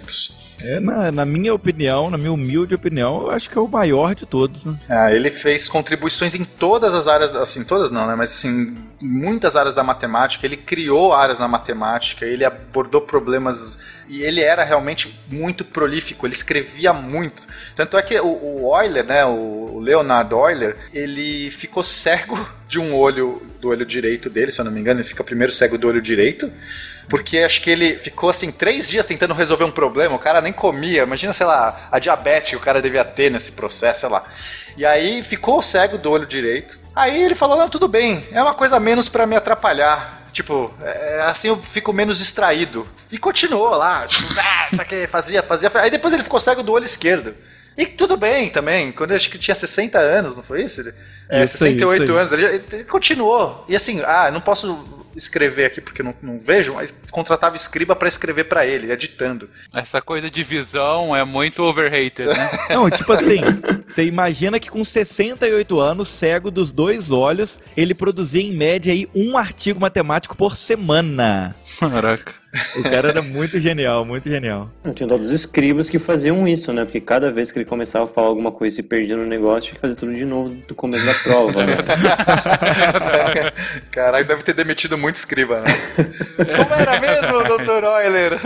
É, 0.64 0.78
na, 0.78 1.11
na, 1.11 1.24
minha 1.24 1.52
opinião, 1.52 2.09
na 2.09 2.16
minha 2.16 2.33
humilde 2.33 2.74
opinião, 2.74 3.22
eu 3.22 3.31
acho 3.33 3.50
que 3.50 3.59
é 3.59 3.61
o 3.61 3.66
maior 3.66 4.14
de 4.14 4.24
todos, 4.24 4.64
né? 4.64 4.78
É, 4.88 5.14
ele 5.14 5.31
fez 5.31 5.68
contribuições 5.68 6.35
em 6.35 6.44
todas 6.44 6.94
as 6.94 7.09
áreas, 7.09 7.35
assim, 7.35 7.64
todas 7.64 7.90
não, 7.90 8.07
né? 8.07 8.14
Mas 8.14 8.31
assim, 8.31 8.76
em 9.00 9.07
muitas 9.07 9.57
áreas 9.57 9.74
da 9.74 9.83
matemática, 9.83 10.46
ele 10.46 10.57
criou 10.57 11.12
áreas 11.12 11.38
na 11.38 11.48
matemática, 11.48 12.24
ele 12.24 12.44
abordou 12.44 13.00
problemas 13.00 13.78
e 14.09 14.22
ele 14.22 14.40
era 14.40 14.62
realmente 14.62 15.18
muito 15.28 15.64
prolífico, 15.64 16.26
ele 16.26 16.35
escrevia 16.35 16.92
muito. 16.92 17.46
Tanto 17.74 17.96
é 17.98 18.02
que 18.02 18.18
o, 18.20 18.66
o 18.66 18.81
Euler, 18.81 19.05
né, 19.05 19.24
o 19.24 19.81
Leonard 19.81 20.33
Euler, 20.33 20.76
ele 20.94 21.50
ficou 21.50 21.83
cego 21.83 22.38
de 22.68 22.78
um 22.78 22.94
olho, 22.94 23.42
do 23.61 23.68
olho 23.68 23.85
direito 23.85 24.31
dele, 24.31 24.50
se 24.50 24.61
eu 24.61 24.64
não 24.64 24.72
me 24.72 24.81
engano, 24.81 25.00
ele 25.00 25.09
fica 25.09 25.24
primeiro 25.24 25.52
cego 25.52 25.76
do 25.76 25.88
olho 25.88 26.00
direito, 26.00 26.50
porque 27.09 27.38
acho 27.38 27.61
que 27.61 27.71
ele 27.71 27.99
ficou 27.99 28.31
assim 28.31 28.51
três 28.51 28.88
dias 28.88 29.07
tentando 29.07 29.35
resolver 29.35 29.65
um 29.65 29.71
problema, 29.71 30.15
o 30.15 30.19
cara 30.19 30.41
nem 30.41 30.53
comia, 30.53 31.03
imagina, 31.03 31.33
sei 31.33 31.47
lá, 31.47 31.88
a 31.91 31.99
diabetes 31.99 32.51
que 32.51 32.57
o 32.57 32.61
cara 32.61 32.81
devia 32.81 33.05
ter 33.05 33.31
nesse 33.31 33.53
processo, 33.53 34.01
sei 34.01 34.09
lá. 34.09 34.25
E 34.77 34.87
aí 34.87 35.23
ficou 35.23 35.61
cego 35.62 35.99
do 35.99 36.11
olho 36.11 36.27
direito. 36.27 36.79
Aí 36.95 37.23
ele 37.23 37.35
falou: 37.35 37.57
não, 37.57 37.69
tudo 37.69 37.88
bem, 37.88 38.25
é 38.33 38.43
uma 38.43 38.55
coisa 38.55 38.79
menos 38.81 39.09
para 39.09 39.27
me 39.27 39.37
atrapalhar. 39.37 40.23
Tipo, 40.33 40.73
é, 40.83 41.23
assim 41.27 41.49
eu 41.49 41.57
fico 41.59 41.93
menos 41.93 42.19
distraído. 42.19 42.88
E 43.11 43.19
continuou 43.19 43.71
lá, 43.71 44.07
tipo, 44.07 44.33
ah, 44.41 44.69
isso 44.73 44.81
aqui, 44.81 45.07
fazia, 45.07 45.43
fazia. 45.43 45.71
Aí 45.75 45.91
depois 45.91 46.15
ele 46.15 46.23
ficou 46.23 46.41
cego 46.41 46.62
do 46.62 46.73
olho 46.73 46.85
esquerdo. 46.85 47.35
E 47.77 47.87
tudo 47.87 48.17
bem 48.17 48.51
também, 48.51 48.93
quando 48.93 49.12
eu 49.12 49.17
acho 49.17 49.31
que 49.31 49.38
tinha 49.38 49.55
60 49.55 49.99
anos, 49.99 50.37
não 50.37 50.43
foi 50.43 50.62
isso? 50.62 50.83
É, 51.29 51.43
isso 51.43 51.57
68 51.57 51.91
aí, 51.91 52.05
isso 52.05 52.17
anos, 52.17 52.33
ele, 52.33 52.62
ele, 52.73 52.85
continuou. 52.85 53.65
E 53.67 53.75
assim, 53.75 54.03
ah, 54.05 54.31
não 54.31 54.43
posso 54.43 55.02
escrever 55.16 55.66
aqui 55.66 55.81
porque 55.81 56.03
não, 56.03 56.14
não 56.22 56.38
vejo, 56.38 56.75
mas 56.75 56.90
contratava 57.11 57.57
escriba 57.57 57.94
para 57.94 58.09
escrever 58.09 58.44
para 58.44 58.66
ele, 58.66 58.92
editando. 58.92 59.48
Essa 59.72 60.01
coisa 60.01 60.31
de 60.31 60.42
visão 60.42 61.14
é 61.14 61.25
muito 61.25 61.62
overrated, 61.62 62.27
né? 62.29 62.51
não, 62.70 62.90
tipo 62.90 63.12
assim, 63.12 63.40
você 63.88 64.05
imagina 64.05 64.59
que 64.59 64.70
com 64.70 64.85
68 64.85 65.81
anos, 65.81 66.09
cego 66.09 66.51
dos 66.51 66.72
dois 66.72 67.11
olhos, 67.11 67.59
ele 67.77 67.94
produzia 67.94 68.42
em 68.42 68.53
média 68.53 68.92
aí 68.92 69.09
um 69.14 69.37
artigo 69.37 69.81
matemático 69.81 70.37
por 70.37 70.57
semana. 70.57 71.55
Caraca. 71.79 72.41
O 72.77 72.83
cara 72.83 73.09
era 73.09 73.23
muito 73.23 73.59
genial, 73.59 74.05
muito 74.05 74.29
genial. 74.29 74.69
Tinha 74.95 75.09
todos 75.09 75.29
os 75.29 75.33
escribas 75.33 75.88
que 75.88 75.99
faziam 75.99 76.47
isso, 76.47 76.71
né? 76.71 76.85
Porque 76.85 77.01
cada 77.01 77.31
vez 77.31 77.51
que 77.51 77.59
ele 77.59 77.65
começava 77.65 78.05
a 78.05 78.07
falar 78.07 78.29
alguma 78.29 78.53
coisa 78.53 78.75
e 78.75 78.77
se 78.77 78.83
perdia 78.83 79.17
no 79.17 79.25
negócio, 79.25 79.71
tinha 79.71 79.75
que 79.77 79.81
fazer 79.81 79.97
tudo 79.97 80.15
de 80.15 80.25
novo 80.27 80.51
do 80.69 80.75
começo 80.75 81.07
da 81.07 81.15
prova, 81.15 81.65
né? 81.65 81.77
Caralho, 83.91 84.27
deve 84.27 84.43
ter 84.43 84.53
demitido 84.53 84.99
muito 84.99 85.15
escriba, 85.15 85.62
né? 85.62 85.69
Como 86.37 86.75
era 86.75 87.01
mesmo, 87.01 87.43
doutor 87.45 87.85
Euler? 87.85 88.38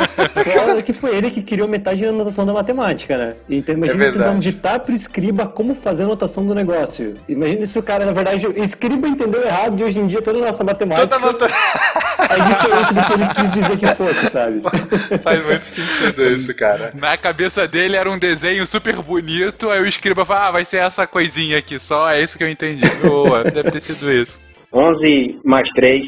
Claro 0.52 0.82
que 0.84 0.92
foi 0.92 1.16
ele 1.16 1.28
que 1.28 1.42
criou 1.42 1.66
metade 1.66 2.02
da 2.02 2.10
anotação 2.10 2.46
da 2.46 2.52
matemática, 2.52 3.18
né? 3.18 3.34
Então 3.50 3.74
imagina 3.74 4.04
é 4.04 4.12
tentando 4.12 4.38
ditar 4.38 4.78
pro 4.80 4.94
escriba 4.94 5.46
como 5.46 5.74
fazer 5.74 6.04
a 6.04 6.06
anotação 6.06 6.46
do 6.46 6.54
negócio. 6.54 7.14
Imagina 7.28 7.66
se 7.66 7.76
o 7.76 7.82
cara, 7.82 8.06
na 8.06 8.12
verdade, 8.12 8.46
o 8.46 8.56
escriba 8.62 9.08
entendeu 9.08 9.42
errado 9.42 9.80
e 9.80 9.82
hoje 9.82 9.98
em 9.98 10.06
dia 10.06 10.22
toda 10.22 10.38
a 10.38 10.42
nossa 10.42 10.62
matemática 10.62 11.08
toda 11.08 11.18
nota... 11.18 11.46
é 11.46 12.36
diferente 12.44 12.94
do 12.94 13.04
que 13.04 13.12
ele 13.12 13.34
quis 13.34 13.50
dizer 13.50 13.76
que 13.76 13.86
fosse, 13.96 14.30
sabe? 14.30 14.60
Faz 15.22 15.44
muito 15.44 15.62
sentido 15.62 16.24
isso, 16.26 16.54
cara. 16.56 16.92
Na 16.94 17.16
cabeça 17.16 17.66
dele 17.66 17.96
era 17.96 18.10
um 18.10 18.18
desenho 18.18 18.66
super 18.66 18.96
bonito, 19.02 19.70
aí 19.70 19.80
o 19.80 19.86
escriba 19.86 20.24
fala, 20.24 20.48
ah, 20.48 20.50
vai 20.52 20.64
ser 20.64 20.78
essa 20.78 21.06
coisinha 21.06 21.58
aqui 21.58 21.78
só, 21.78 22.10
é 22.10 22.20
isso 22.20 22.36
que 22.36 22.44
eu 22.44 22.50
entendi. 22.50 22.84
Boa, 23.02 23.44
deve 23.44 23.70
ter 23.70 23.80
sido 23.80 24.12
isso. 24.12 24.40
11 24.72 25.40
mais 25.44 25.68
3. 25.70 26.02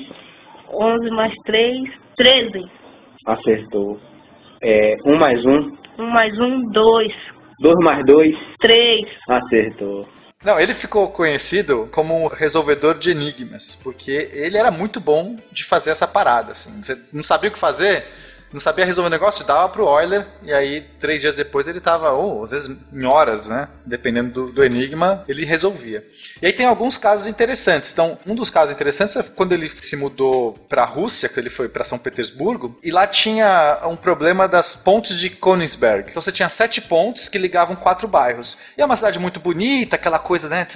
11 0.70 1.10
mais 1.10 1.34
3, 1.44 1.90
13. 2.16 2.70
Acertou. 3.26 3.98
É, 4.62 4.96
1 5.06 5.16
mais 5.16 5.44
1. 5.44 5.72
1 5.98 6.06
mais 6.06 6.38
1, 6.38 6.70
2. 6.70 7.12
2 7.60 7.76
mais 7.78 8.04
2. 8.06 8.34
3. 8.60 9.06
Acertou. 9.28 10.08
Não, 10.44 10.58
ele 10.58 10.72
ficou 10.72 11.10
conhecido 11.10 11.88
como 11.90 12.24
um 12.24 12.28
resolvedor 12.28 12.96
de 12.96 13.10
enigmas, 13.10 13.74
porque 13.74 14.30
ele 14.32 14.56
era 14.56 14.70
muito 14.70 15.00
bom 15.00 15.36
de 15.50 15.64
fazer 15.64 15.90
essa 15.90 16.06
parada, 16.06 16.52
assim. 16.52 16.80
Você 16.80 16.96
não 17.12 17.22
sabia 17.24 17.50
o 17.50 17.52
que 17.52 17.58
fazer? 17.58 18.06
Não 18.52 18.60
sabia 18.60 18.84
resolver 18.84 19.08
o 19.08 19.10
negócio, 19.10 19.44
dava 19.44 19.68
pro 19.68 19.86
Euler, 19.86 20.26
e 20.42 20.52
aí, 20.52 20.86
três 20.98 21.20
dias 21.20 21.34
depois, 21.34 21.68
ele 21.68 21.80
tava, 21.80 22.12
ou 22.12 22.44
às 22.44 22.50
vezes 22.50 22.76
em 22.92 23.04
horas, 23.04 23.48
né? 23.48 23.68
Dependendo 23.84 24.30
do, 24.30 24.52
do, 24.52 24.64
enigma, 24.64 25.24
ele 25.28 25.44
resolvia. 25.44 26.04
E 26.40 26.46
aí 26.46 26.52
tem 26.52 26.66
alguns 26.66 26.96
casos 26.96 27.26
interessantes. 27.26 27.92
Então, 27.92 28.18
um 28.26 28.34
dos 28.34 28.50
casos 28.50 28.74
interessantes 28.74 29.16
é 29.16 29.22
quando 29.22 29.52
ele 29.52 29.68
se 29.68 29.96
mudou 29.96 30.52
para 30.68 30.82
a 30.82 30.86
Rússia, 30.86 31.28
que 31.28 31.38
ele 31.38 31.50
foi 31.50 31.68
para 31.68 31.84
São 31.84 31.98
Petersburgo, 31.98 32.78
e 32.82 32.90
lá 32.90 33.06
tinha 33.06 33.80
um 33.84 33.96
problema 33.96 34.48
das 34.48 34.74
pontes 34.74 35.18
de 35.18 35.30
Königsberg. 35.30 36.10
Então 36.10 36.22
você 36.22 36.32
tinha 36.32 36.48
sete 36.48 36.80
pontes 36.80 37.28
que 37.28 37.38
ligavam 37.38 37.76
quatro 37.76 38.08
bairros. 38.08 38.56
E 38.76 38.82
é 38.82 38.84
uma 38.84 38.96
cidade 38.96 39.18
muito 39.18 39.40
bonita, 39.40 39.96
aquela 39.96 40.18
coisa, 40.18 40.48
né? 40.48 40.66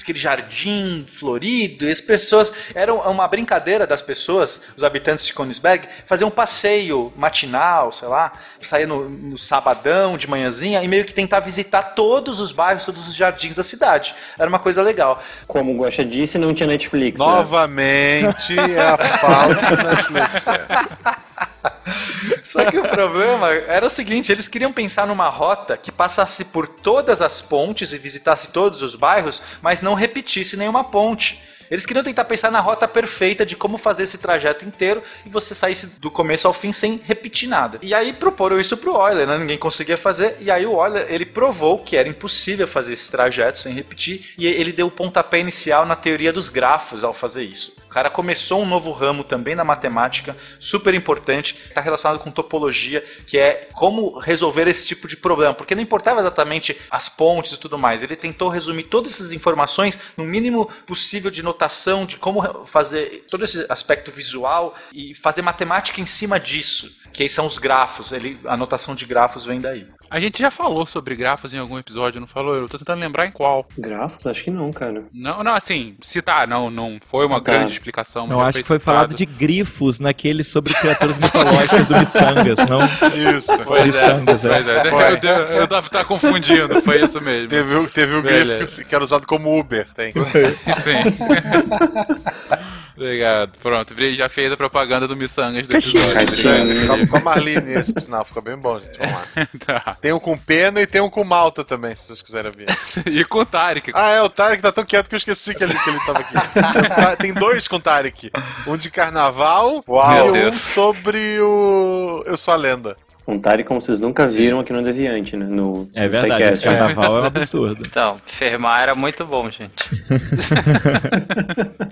Aquele 0.00 0.18
jardim 0.18 1.04
florido, 1.06 1.86
e 1.86 1.90
as 1.90 2.00
pessoas. 2.00 2.52
Era 2.74 2.92
uma 2.92 3.28
brincadeira 3.28 3.86
das 3.86 4.02
pessoas, 4.02 4.60
os 4.76 4.82
habitantes 4.82 5.24
de 5.24 5.32
Königsberg, 5.32 5.88
fazer 6.06 6.24
um 6.24 6.30
passeio 6.30 7.03
matinal, 7.16 7.92
sei 7.92 8.08
lá, 8.08 8.32
sair 8.60 8.86
no, 8.86 9.08
no, 9.08 9.38
sabadão, 9.38 10.16
de 10.16 10.28
manhãzinha, 10.28 10.82
e 10.82 10.88
meio 10.88 11.04
que 11.04 11.12
tentar 11.12 11.40
visitar 11.40 11.82
todos 11.94 12.40
os 12.40 12.52
bairros, 12.52 12.84
todos 12.84 13.08
os 13.08 13.14
jardins 13.14 13.56
da 13.56 13.62
cidade. 13.62 14.14
Era 14.38 14.48
uma 14.48 14.58
coisa 14.58 14.82
legal. 14.82 15.22
Como 15.46 15.72
o 15.72 15.78
Guaxa 15.78 16.04
disse, 16.04 16.38
não 16.38 16.54
tinha 16.54 16.66
Netflix. 16.66 17.20
Né? 17.20 17.26
Novamente, 17.26 18.54
né? 18.54 18.74
é 18.74 18.80
a 18.80 18.98
falta 18.98 19.76
da 19.76 19.82
Netflix. 19.94 20.46
É. 20.46 21.24
Só 22.42 22.70
que 22.70 22.78
o 22.78 22.82
problema 22.82 23.50
era 23.50 23.86
o 23.86 23.90
seguinte: 23.90 24.30
eles 24.30 24.46
queriam 24.46 24.72
pensar 24.72 25.06
numa 25.06 25.28
rota 25.28 25.76
que 25.76 25.90
passasse 25.90 26.44
por 26.44 26.66
todas 26.66 27.22
as 27.22 27.40
pontes 27.40 27.92
e 27.92 27.98
visitasse 27.98 28.50
todos 28.50 28.82
os 28.82 28.94
bairros, 28.94 29.42
mas 29.62 29.82
não 29.82 29.94
repetisse 29.94 30.56
nenhuma 30.56 30.84
ponte. 30.84 31.42
Eles 31.74 31.84
queriam 31.84 32.04
tentar 32.04 32.24
pensar 32.24 32.52
na 32.52 32.60
rota 32.60 32.86
perfeita 32.86 33.44
de 33.44 33.56
como 33.56 33.76
fazer 33.76 34.04
esse 34.04 34.18
trajeto 34.18 34.64
inteiro 34.64 35.02
e 35.26 35.28
você 35.28 35.56
saísse 35.56 35.88
do 35.98 36.08
começo 36.08 36.46
ao 36.46 36.52
fim 36.52 36.70
sem 36.70 37.00
repetir 37.04 37.48
nada. 37.48 37.80
E 37.82 37.92
aí 37.92 38.12
proporam 38.12 38.60
isso 38.60 38.76
pro 38.76 38.94
Euler, 38.94 39.26
né? 39.26 39.36
Ninguém 39.36 39.58
conseguia 39.58 39.96
fazer. 39.96 40.36
E 40.38 40.52
aí 40.52 40.64
o 40.64 40.80
Euler, 40.80 41.04
ele 41.08 41.26
provou 41.26 41.80
que 41.80 41.96
era 41.96 42.08
impossível 42.08 42.68
fazer 42.68 42.92
esse 42.92 43.10
trajeto 43.10 43.58
sem 43.58 43.74
repetir 43.74 44.34
e 44.38 44.46
ele 44.46 44.70
deu 44.70 44.86
o 44.86 44.90
pontapé 44.90 45.40
inicial 45.40 45.84
na 45.84 45.96
teoria 45.96 46.32
dos 46.32 46.48
grafos 46.48 47.02
ao 47.02 47.12
fazer 47.12 47.42
isso. 47.42 47.74
Cara 47.94 48.10
começou 48.10 48.60
um 48.60 48.66
novo 48.66 48.90
ramo 48.90 49.22
também 49.22 49.54
na 49.54 49.62
matemática, 49.62 50.36
super 50.58 50.92
importante, 50.94 51.54
está 51.68 51.80
relacionado 51.80 52.18
com 52.18 52.28
topologia, 52.28 53.04
que 53.24 53.38
é 53.38 53.68
como 53.72 54.18
resolver 54.18 54.66
esse 54.66 54.84
tipo 54.84 55.06
de 55.06 55.16
problema, 55.16 55.54
porque 55.54 55.76
não 55.76 55.82
importava 55.82 56.18
exatamente 56.18 56.76
as 56.90 57.08
pontes 57.08 57.52
e 57.52 57.56
tudo 57.56 57.78
mais. 57.78 58.02
Ele 58.02 58.16
tentou 58.16 58.48
resumir 58.48 58.82
todas 58.82 59.12
essas 59.12 59.30
informações 59.30 59.96
no 60.16 60.24
mínimo 60.24 60.68
possível 60.88 61.30
de 61.30 61.40
notação, 61.40 62.04
de 62.04 62.16
como 62.16 62.66
fazer 62.66 63.26
todo 63.30 63.44
esse 63.44 63.64
aspecto 63.68 64.10
visual 64.10 64.74
e 64.92 65.14
fazer 65.14 65.42
matemática 65.42 66.00
em 66.00 66.06
cima 66.06 66.40
disso, 66.40 66.96
que 67.14 67.22
aí 67.22 67.28
são 67.28 67.46
os 67.46 67.58
grafos. 67.58 68.12
Ele, 68.12 68.36
a 68.44 68.56
notação 68.56 68.94
de 68.94 69.06
grafos 69.06 69.44
vem 69.44 69.60
daí. 69.60 69.86
A 70.10 70.20
gente 70.20 70.40
já 70.40 70.50
falou 70.50 70.84
sobre 70.84 71.14
grafos 71.14 71.54
em 71.54 71.58
algum 71.58 71.78
episódio, 71.78 72.20
não 72.20 72.26
falou? 72.26 72.56
Eu 72.56 72.68
tô 72.68 72.76
tentando 72.76 73.00
lembrar 73.00 73.26
em 73.26 73.30
qual. 73.30 73.66
Grafos? 73.78 74.26
Acho 74.26 74.44
que 74.44 74.50
não, 74.50 74.72
cara. 74.72 75.04
Não, 75.12 75.42
não, 75.42 75.54
assim, 75.54 75.96
citar, 76.02 76.46
não, 76.46 76.70
não 76.70 76.98
foi 77.06 77.24
uma 77.24 77.40
tá. 77.40 77.52
grande 77.52 77.72
explicação. 77.72 78.26
Não, 78.26 78.40
acho 78.40 78.58
que 78.58 78.64
foi 78.64 78.78
citado. 78.78 78.96
falado 78.96 79.14
de 79.14 79.24
grifos 79.24 80.00
naquele 80.00 80.44
sobre 80.44 80.74
criaturas 80.74 81.16
mitológicas 81.18 81.86
do 81.86 81.98
Missangas, 81.98 82.56
não? 82.68 83.36
Isso. 83.36 83.64
Pois 83.64 83.86
Missangas, 83.86 84.44
é, 84.44 84.48
é. 84.48 84.50
Pois 84.50 84.68
é. 84.68 84.90
Foi. 84.90 85.12
Eu, 85.12 85.20
devo, 85.20 85.40
eu 85.52 85.66
devo 85.66 85.86
estar 85.86 86.04
confundindo, 86.04 86.82
foi 86.82 87.02
isso 87.02 87.20
mesmo. 87.20 87.48
Teve, 87.48 87.86
teve 87.88 88.14
o 88.14 88.22
grifo 88.22 88.84
que 88.84 88.94
era 88.94 89.04
usado 89.04 89.26
como 89.26 89.58
Uber, 89.58 89.86
tem. 89.94 90.12
Sim. 90.76 91.02
Obrigado. 92.96 93.58
Pronto, 93.60 93.94
já 94.14 94.28
fez 94.28 94.52
a 94.52 94.56
propaganda 94.56 95.08
do 95.08 95.16
Missangas 95.16 95.66
do 95.66 95.76
episódio. 95.76 97.08
Com 97.08 97.16
a 97.16 97.20
Marlene 97.20 97.72
esse, 97.72 97.92
por 97.92 98.02
sinal, 98.02 98.24
ficou 98.24 98.42
bem 98.42 98.56
bom, 98.56 98.78
gente. 98.78 98.98
Vamos 98.98 99.14
lá. 99.14 99.48
tá. 99.82 99.96
Tem 100.00 100.12
um 100.12 100.20
com 100.20 100.36
pena 100.36 100.80
e 100.80 100.86
tem 100.86 101.00
um 101.00 101.10
com 101.10 101.24
malta 101.24 101.64
também, 101.64 101.96
se 101.96 102.06
vocês 102.06 102.22
quiserem 102.22 102.52
ver. 102.52 102.66
e 103.10 103.24
com 103.24 103.40
o 103.40 103.46
Tarek. 103.46 103.90
Ah, 103.94 104.10
é, 104.10 104.22
o 104.22 104.28
Tarek 104.28 104.62
tá 104.62 104.70
tão 104.70 104.84
quieto 104.84 105.08
que 105.08 105.14
eu 105.14 105.18
esqueci 105.18 105.54
que 105.54 105.64
ele, 105.64 105.74
que 105.74 105.90
ele 105.90 105.98
tava 106.00 106.20
aqui. 106.20 107.16
tem 107.18 107.34
dois 107.34 107.66
com 107.66 107.76
o 107.76 107.80
Tarek. 107.80 108.30
Um 108.66 108.76
de 108.76 108.90
carnaval 108.90 109.82
Uau. 109.88 110.36
e 110.36 110.46
um 110.46 110.52
sobre 110.52 111.40
o 111.40 112.22
Eu 112.26 112.36
Sou 112.36 112.54
a 112.54 112.56
Lenda. 112.56 112.96
Tarek 113.38 113.66
como 113.66 113.80
vocês 113.80 114.00
nunca 114.00 114.26
viram 114.26 114.60
aqui 114.60 114.72
no 114.72 114.82
Deviante, 114.82 115.36
né? 115.36 115.46
No, 115.46 115.88
É 115.94 116.04
no 116.04 116.10
verdade, 116.10 116.42
esse 116.44 116.52
Psycast. 116.62 116.78
carnaval 116.78 117.18
é 117.18 117.22
um 117.22 117.24
absurdo. 117.28 117.82
Então, 117.88 118.16
Fermar 118.26 118.82
era 118.82 118.94
muito 118.94 119.24
bom, 119.24 119.50
gente. 119.50 119.72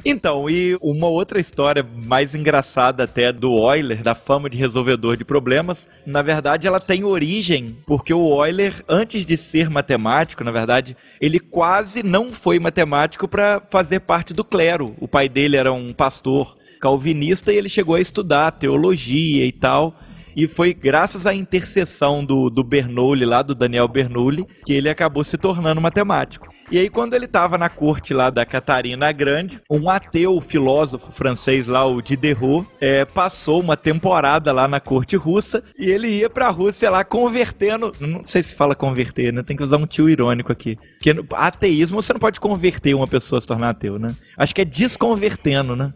Então, 0.04 0.48
e 0.50 0.76
uma 0.80 1.06
outra 1.06 1.40
história 1.40 1.86
mais 2.04 2.34
engraçada 2.34 3.04
até 3.04 3.32
do 3.32 3.56
Euler, 3.72 4.02
da 4.02 4.14
fama 4.14 4.50
de 4.50 4.58
resolvedor 4.58 5.16
de 5.16 5.24
problemas, 5.24 5.88
na 6.04 6.22
verdade 6.22 6.66
ela 6.66 6.80
tem 6.80 7.04
origem 7.04 7.76
porque 7.86 8.12
o 8.12 8.44
Euler, 8.44 8.82
antes 8.88 9.24
de 9.24 9.36
ser 9.36 9.70
matemático, 9.70 10.42
na 10.44 10.50
verdade, 10.50 10.96
ele 11.20 11.38
quase 11.38 12.02
não 12.02 12.32
foi 12.32 12.58
matemático 12.58 13.28
para 13.28 13.62
fazer 13.70 14.00
parte 14.00 14.34
do 14.34 14.44
clero. 14.44 14.94
O 15.00 15.08
pai 15.08 15.28
dele 15.28 15.56
era 15.56 15.72
um 15.72 15.92
pastor 15.92 16.56
calvinista 16.80 17.52
e 17.52 17.56
ele 17.56 17.68
chegou 17.68 17.94
a 17.94 18.00
estudar 18.00 18.50
teologia 18.52 19.44
e 19.46 19.52
tal. 19.52 19.94
E 20.34 20.46
foi 20.46 20.72
graças 20.72 21.26
à 21.26 21.34
intercessão 21.34 22.24
do, 22.24 22.48
do 22.48 22.64
Bernoulli, 22.64 23.24
lá 23.24 23.42
do 23.42 23.54
Daniel 23.54 23.88
Bernoulli, 23.88 24.46
que 24.64 24.72
ele 24.72 24.88
acabou 24.88 25.24
se 25.24 25.36
tornando 25.36 25.80
matemático. 25.80 26.48
E 26.70 26.78
aí, 26.78 26.88
quando 26.88 27.12
ele 27.12 27.26
estava 27.26 27.58
na 27.58 27.68
corte 27.68 28.14
lá 28.14 28.30
da 28.30 28.46
Catarina 28.46 29.12
Grande, 29.12 29.60
um 29.70 29.90
ateu 29.90 30.40
filósofo 30.40 31.12
francês 31.12 31.66
lá, 31.66 31.84
o 31.86 32.00
Diderot, 32.00 32.66
é, 32.80 33.04
passou 33.04 33.60
uma 33.60 33.76
temporada 33.76 34.50
lá 34.52 34.66
na 34.66 34.80
corte 34.80 35.14
russa 35.14 35.62
e 35.78 35.90
ele 35.90 36.08
ia 36.08 36.30
pra 36.30 36.48
Rússia 36.48 36.88
lá 36.88 37.04
convertendo. 37.04 37.92
Não 38.00 38.24
sei 38.24 38.42
se 38.42 38.54
fala 38.56 38.74
converter, 38.74 39.32
né? 39.34 39.42
Tem 39.42 39.54
que 39.56 39.62
usar 39.62 39.76
um 39.76 39.86
tio 39.86 40.08
irônico 40.08 40.50
aqui. 40.50 40.78
Porque 40.96 41.12
no 41.12 41.26
ateísmo 41.32 42.00
você 42.02 42.12
não 42.14 42.20
pode 42.20 42.40
converter 42.40 42.94
uma 42.94 43.06
pessoa 43.06 43.38
a 43.38 43.42
se 43.42 43.46
tornar 43.48 43.68
ateu, 43.70 43.98
né? 43.98 44.14
Acho 44.38 44.54
que 44.54 44.62
é 44.62 44.64
desconvertendo, 44.64 45.76
né? 45.76 45.92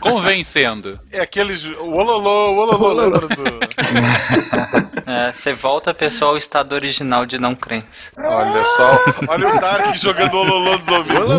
Convencendo. 0.00 1.00
É 1.10 1.20
aqueles. 1.20 1.64
O 1.64 1.92
ololô, 1.92 2.52
o 2.52 2.56
ololô, 2.58 3.20
do- 3.20 3.26
É, 5.06 5.32
você 5.32 5.52
volta 5.52 5.92
a 5.92 5.94
pessoa 5.94 6.32
ao 6.32 6.36
estado 6.36 6.72
original 6.72 7.24
de 7.24 7.38
não 7.38 7.54
crença. 7.54 8.10
Olha 8.18 8.64
só. 8.64 8.98
Olha 9.28 9.54
o 9.54 9.60
Tarek 9.60 9.96
jogando 9.98 10.34
o 10.34 10.40
ololô 10.40 10.76
dos 10.76 10.88
ouvidos. 10.88 11.36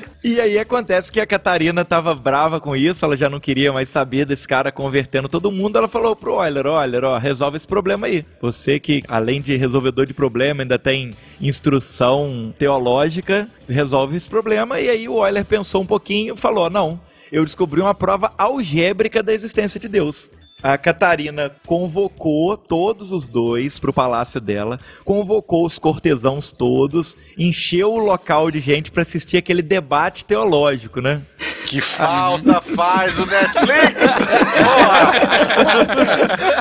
E 0.22 0.38
aí 0.38 0.58
acontece 0.58 1.10
que 1.10 1.18
a 1.18 1.26
Catarina 1.26 1.82
tava 1.82 2.14
brava 2.14 2.60
com 2.60 2.76
isso, 2.76 3.02
ela 3.06 3.16
já 3.16 3.30
não 3.30 3.40
queria 3.40 3.72
mais 3.72 3.88
saber 3.88 4.26
desse 4.26 4.46
cara 4.46 4.70
convertendo 4.70 5.30
todo 5.30 5.50
mundo. 5.50 5.78
Ela 5.78 5.88
falou 5.88 6.14
pro 6.14 6.44
Euler, 6.44 6.66
Euler, 6.66 7.04
ó, 7.04 7.16
resolve 7.16 7.56
esse 7.56 7.66
problema 7.66 8.06
aí. 8.06 8.22
Você 8.38 8.78
que, 8.78 9.02
além 9.08 9.40
de 9.40 9.56
resolvedor 9.56 10.04
de 10.04 10.12
problema, 10.12 10.60
ainda 10.60 10.78
tem 10.78 11.12
instrução 11.40 12.52
teológica, 12.58 13.48
resolve 13.66 14.14
esse 14.14 14.28
problema. 14.28 14.78
E 14.78 14.90
aí 14.90 15.08
o 15.08 15.26
Euler 15.26 15.42
pensou 15.42 15.80
um 15.80 15.86
pouquinho 15.86 16.34
e 16.34 16.36
falou, 16.36 16.68
não, 16.68 17.00
eu 17.32 17.42
descobri 17.42 17.80
uma 17.80 17.94
prova 17.94 18.34
algébrica 18.36 19.22
da 19.22 19.32
existência 19.32 19.80
de 19.80 19.88
Deus. 19.88 20.30
A 20.62 20.76
Catarina 20.76 21.50
convocou 21.66 22.56
todos 22.56 23.12
os 23.12 23.26
dois 23.26 23.78
pro 23.78 23.92
palácio 23.92 24.40
dela, 24.40 24.78
convocou 25.04 25.64
os 25.64 25.78
cortesãos 25.78 26.52
todos, 26.52 27.16
encheu 27.38 27.92
o 27.92 27.98
local 27.98 28.50
de 28.50 28.60
gente 28.60 28.90
pra 28.90 29.02
assistir 29.02 29.38
aquele 29.38 29.62
debate 29.62 30.24
teológico, 30.24 31.00
né? 31.00 31.22
Que 31.70 31.80
falta 31.80 32.60
faz 32.60 33.16
o 33.16 33.24
Netflix! 33.26 34.18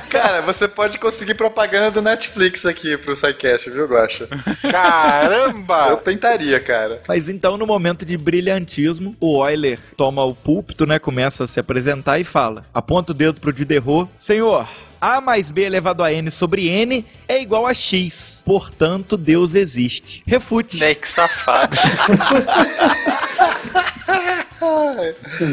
Cara, 0.07 0.41
você 0.41 0.67
pode 0.67 0.99
conseguir 0.99 1.33
propaganda 1.33 1.89
do 1.89 1.99
Netflix 2.01 2.63
aqui 2.63 2.95
pro 2.95 3.15
SciCast, 3.15 3.71
viu? 3.71 3.87
Eu 3.89 4.71
Caramba! 4.71 5.97
tentaria, 5.97 6.59
cara. 6.59 7.01
Mas 7.07 7.27
então, 7.27 7.57
no 7.57 7.65
momento 7.65 8.05
de 8.05 8.15
brilhantismo, 8.17 9.15
o 9.19 9.43
Euler 9.47 9.79
toma 9.97 10.23
o 10.23 10.35
púlpito, 10.35 10.85
né? 10.85 10.99
Começa 10.99 11.45
a 11.45 11.47
se 11.47 11.59
apresentar 11.59 12.19
e 12.19 12.23
fala: 12.23 12.65
aponta 12.71 13.11
o 13.11 13.15
dedo 13.15 13.41
pro 13.41 13.51
Diderot, 13.51 13.88
Senhor, 14.17 14.67
A 15.01 15.21
mais 15.21 15.49
B 15.49 15.63
elevado 15.63 16.03
a 16.03 16.11
N 16.11 16.29
sobre 16.31 16.67
N 16.67 17.05
é 17.27 17.41
igual 17.41 17.65
a 17.65 17.73
X. 17.73 18.41
Portanto, 18.45 19.15
Deus 19.15 19.53
existe. 19.55 20.23
Refute. 20.25 20.77
Véi, 20.77 20.95
que 20.95 21.07
safado. 21.07 21.77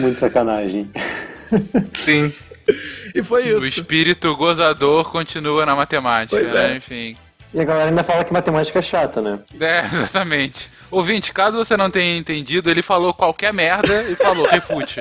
Muito 0.01 0.18
sacanagem. 0.18 0.90
Sim. 1.94 2.33
E 3.14 3.22
foi 3.22 3.53
O 3.55 3.64
isso. 3.64 3.81
espírito 3.81 4.35
gozador 4.37 5.11
continua 5.11 5.64
na 5.64 5.77
matemática, 5.77 6.37
Pois 6.37 6.53
né? 6.53 6.72
é. 6.72 6.77
Enfim. 6.77 7.16
E 7.57 7.61
a 7.61 7.64
galera 7.64 7.88
ainda 7.88 8.05
fala 8.05 8.23
que 8.23 8.31
matemática 8.35 8.79
é 8.81 8.83
chata, 8.83 9.23
né? 9.23 9.38
É, 9.59 9.87
exatamente. 9.97 10.71
Ouvinte, 10.90 11.33
caso 11.33 11.57
você 11.57 11.75
não 11.75 11.90
tenha 11.90 12.19
entendido, 12.19 12.71
ele 12.71 12.83
falou 12.83 13.14
qualquer 13.14 13.51
merda 13.51 14.03
e 14.03 14.14
falou 14.14 14.47
refute. 14.47 15.01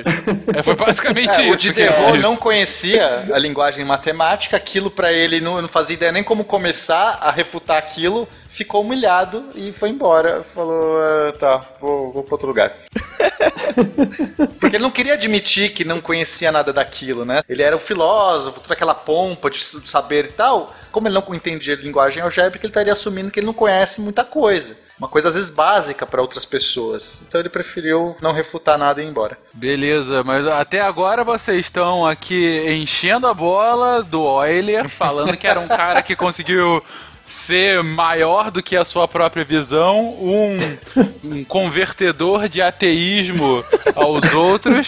É, 0.54 0.62
foi 0.62 0.74
basicamente 0.74 1.38
É, 1.38 1.50
o 1.50 1.54
isso 1.54 1.68
ele 1.68 1.74
Diderot 1.74 2.18
não 2.18 2.34
conhecia 2.34 3.28
a 3.30 3.38
linguagem 3.38 3.84
matemática, 3.84 4.56
aquilo 4.56 4.90
pra 4.90 5.12
ele 5.12 5.38
não, 5.38 5.60
não 5.60 5.68
fazia 5.68 5.96
ideia 5.96 6.10
nem 6.10 6.24
como 6.24 6.44
começar 6.44 7.18
a 7.20 7.30
refutar 7.30 7.76
aquilo, 7.76 8.26
ficou 8.56 8.80
humilhado 8.80 9.50
e 9.54 9.70
foi 9.70 9.90
embora. 9.90 10.42
Falou, 10.42 10.98
"Ah, 10.98 11.32
tá, 11.38 11.66
vou, 11.78 12.10
vou 12.10 12.22
pra 12.22 12.34
outro 12.34 12.48
lugar. 12.48 12.74
Porque 14.58 14.76
ele 14.76 14.82
não 14.82 14.90
queria 14.90 15.12
admitir 15.12 15.74
que 15.74 15.84
não 15.84 16.00
conhecia 16.00 16.50
nada 16.50 16.72
daquilo, 16.72 17.26
né? 17.26 17.42
Ele 17.46 17.62
era 17.62 17.76
um 17.76 17.78
filósofo, 17.78 18.60
toda 18.60 18.72
aquela 18.72 18.94
pompa 18.94 19.50
de 19.50 19.62
saber 19.62 20.24
e 20.24 20.32
tal. 20.32 20.74
Como 20.90 21.06
ele 21.06 21.14
não 21.14 21.34
entendia 21.34 21.74
linguagem 21.74 22.22
algébrica, 22.22 22.64
ele 22.64 22.70
estaria 22.70 22.92
assumindo 22.92 23.30
que 23.30 23.38
ele 23.38 23.46
não 23.46 23.52
conhece 23.52 24.00
muita 24.00 24.24
coisa. 24.24 24.74
Uma 24.98 25.08
coisa 25.08 25.28
às 25.28 25.34
vezes 25.34 25.50
básica 25.50 26.06
para 26.06 26.22
outras 26.22 26.46
pessoas. 26.46 27.22
Então 27.28 27.38
ele 27.38 27.50
preferiu 27.50 28.16
não 28.22 28.32
refutar 28.32 28.78
nada 28.78 29.02
e 29.02 29.04
ir 29.04 29.08
embora. 29.08 29.36
Beleza, 29.52 30.24
mas 30.24 30.46
até 30.48 30.80
agora 30.80 31.22
vocês 31.22 31.66
estão 31.66 32.06
aqui 32.06 32.64
enchendo 32.70 33.26
a 33.26 33.34
bola 33.34 34.02
do 34.02 34.42
Euler, 34.42 34.88
falando 34.88 35.36
que 35.36 35.46
era 35.46 35.60
um 35.60 35.68
cara 35.68 36.00
que 36.00 36.16
conseguiu 36.16 36.82
ser 37.26 37.82
maior 37.82 38.50
do 38.52 38.62
que 38.62 38.76
a 38.76 38.84
sua 38.84 39.08
própria 39.08 39.44
visão, 39.44 40.14
um, 40.14 40.58
um 41.24 41.44
convertedor 41.44 42.48
de 42.48 42.62
ateísmo 42.62 43.64
aos 43.96 44.32
outros. 44.32 44.86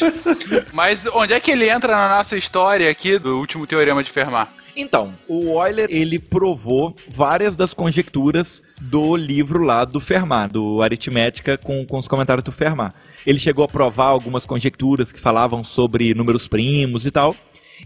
Mas 0.72 1.07
onde 1.07 1.35
é 1.35 1.40
que 1.40 1.51
ele 1.51 1.68
entra 1.68 1.94
na 1.96 2.16
nossa 2.16 2.37
história 2.37 2.88
aqui 2.88 3.18
do 3.18 3.37
último 3.38 3.66
teorema 3.66 4.03
de 4.05 4.11
Fermat? 4.11 4.48
Então, 4.81 5.12
o 5.27 5.61
Euler, 5.61 5.88
ele 5.90 6.20
provou 6.20 6.94
várias 7.09 7.57
das 7.57 7.74
conjecturas 7.74 8.62
do 8.81 9.16
livro 9.16 9.64
lá 9.64 9.85
do 9.85 9.98
Fermat, 9.98 10.53
do 10.53 10.81
Aritmética 10.81 11.59
com, 11.59 11.85
com 11.85 11.98
os 11.98 12.07
comentários 12.07 12.44
do 12.44 12.53
Fermat. 12.53 12.94
Ele 13.27 13.40
chegou 13.40 13.64
a 13.64 13.68
provar 13.68 14.07
algumas 14.07 14.46
conjecturas 14.46 15.11
que 15.11 15.18
falavam 15.18 15.64
sobre 15.64 16.14
números 16.14 16.46
primos 16.46 17.05
e 17.05 17.11
tal. 17.11 17.35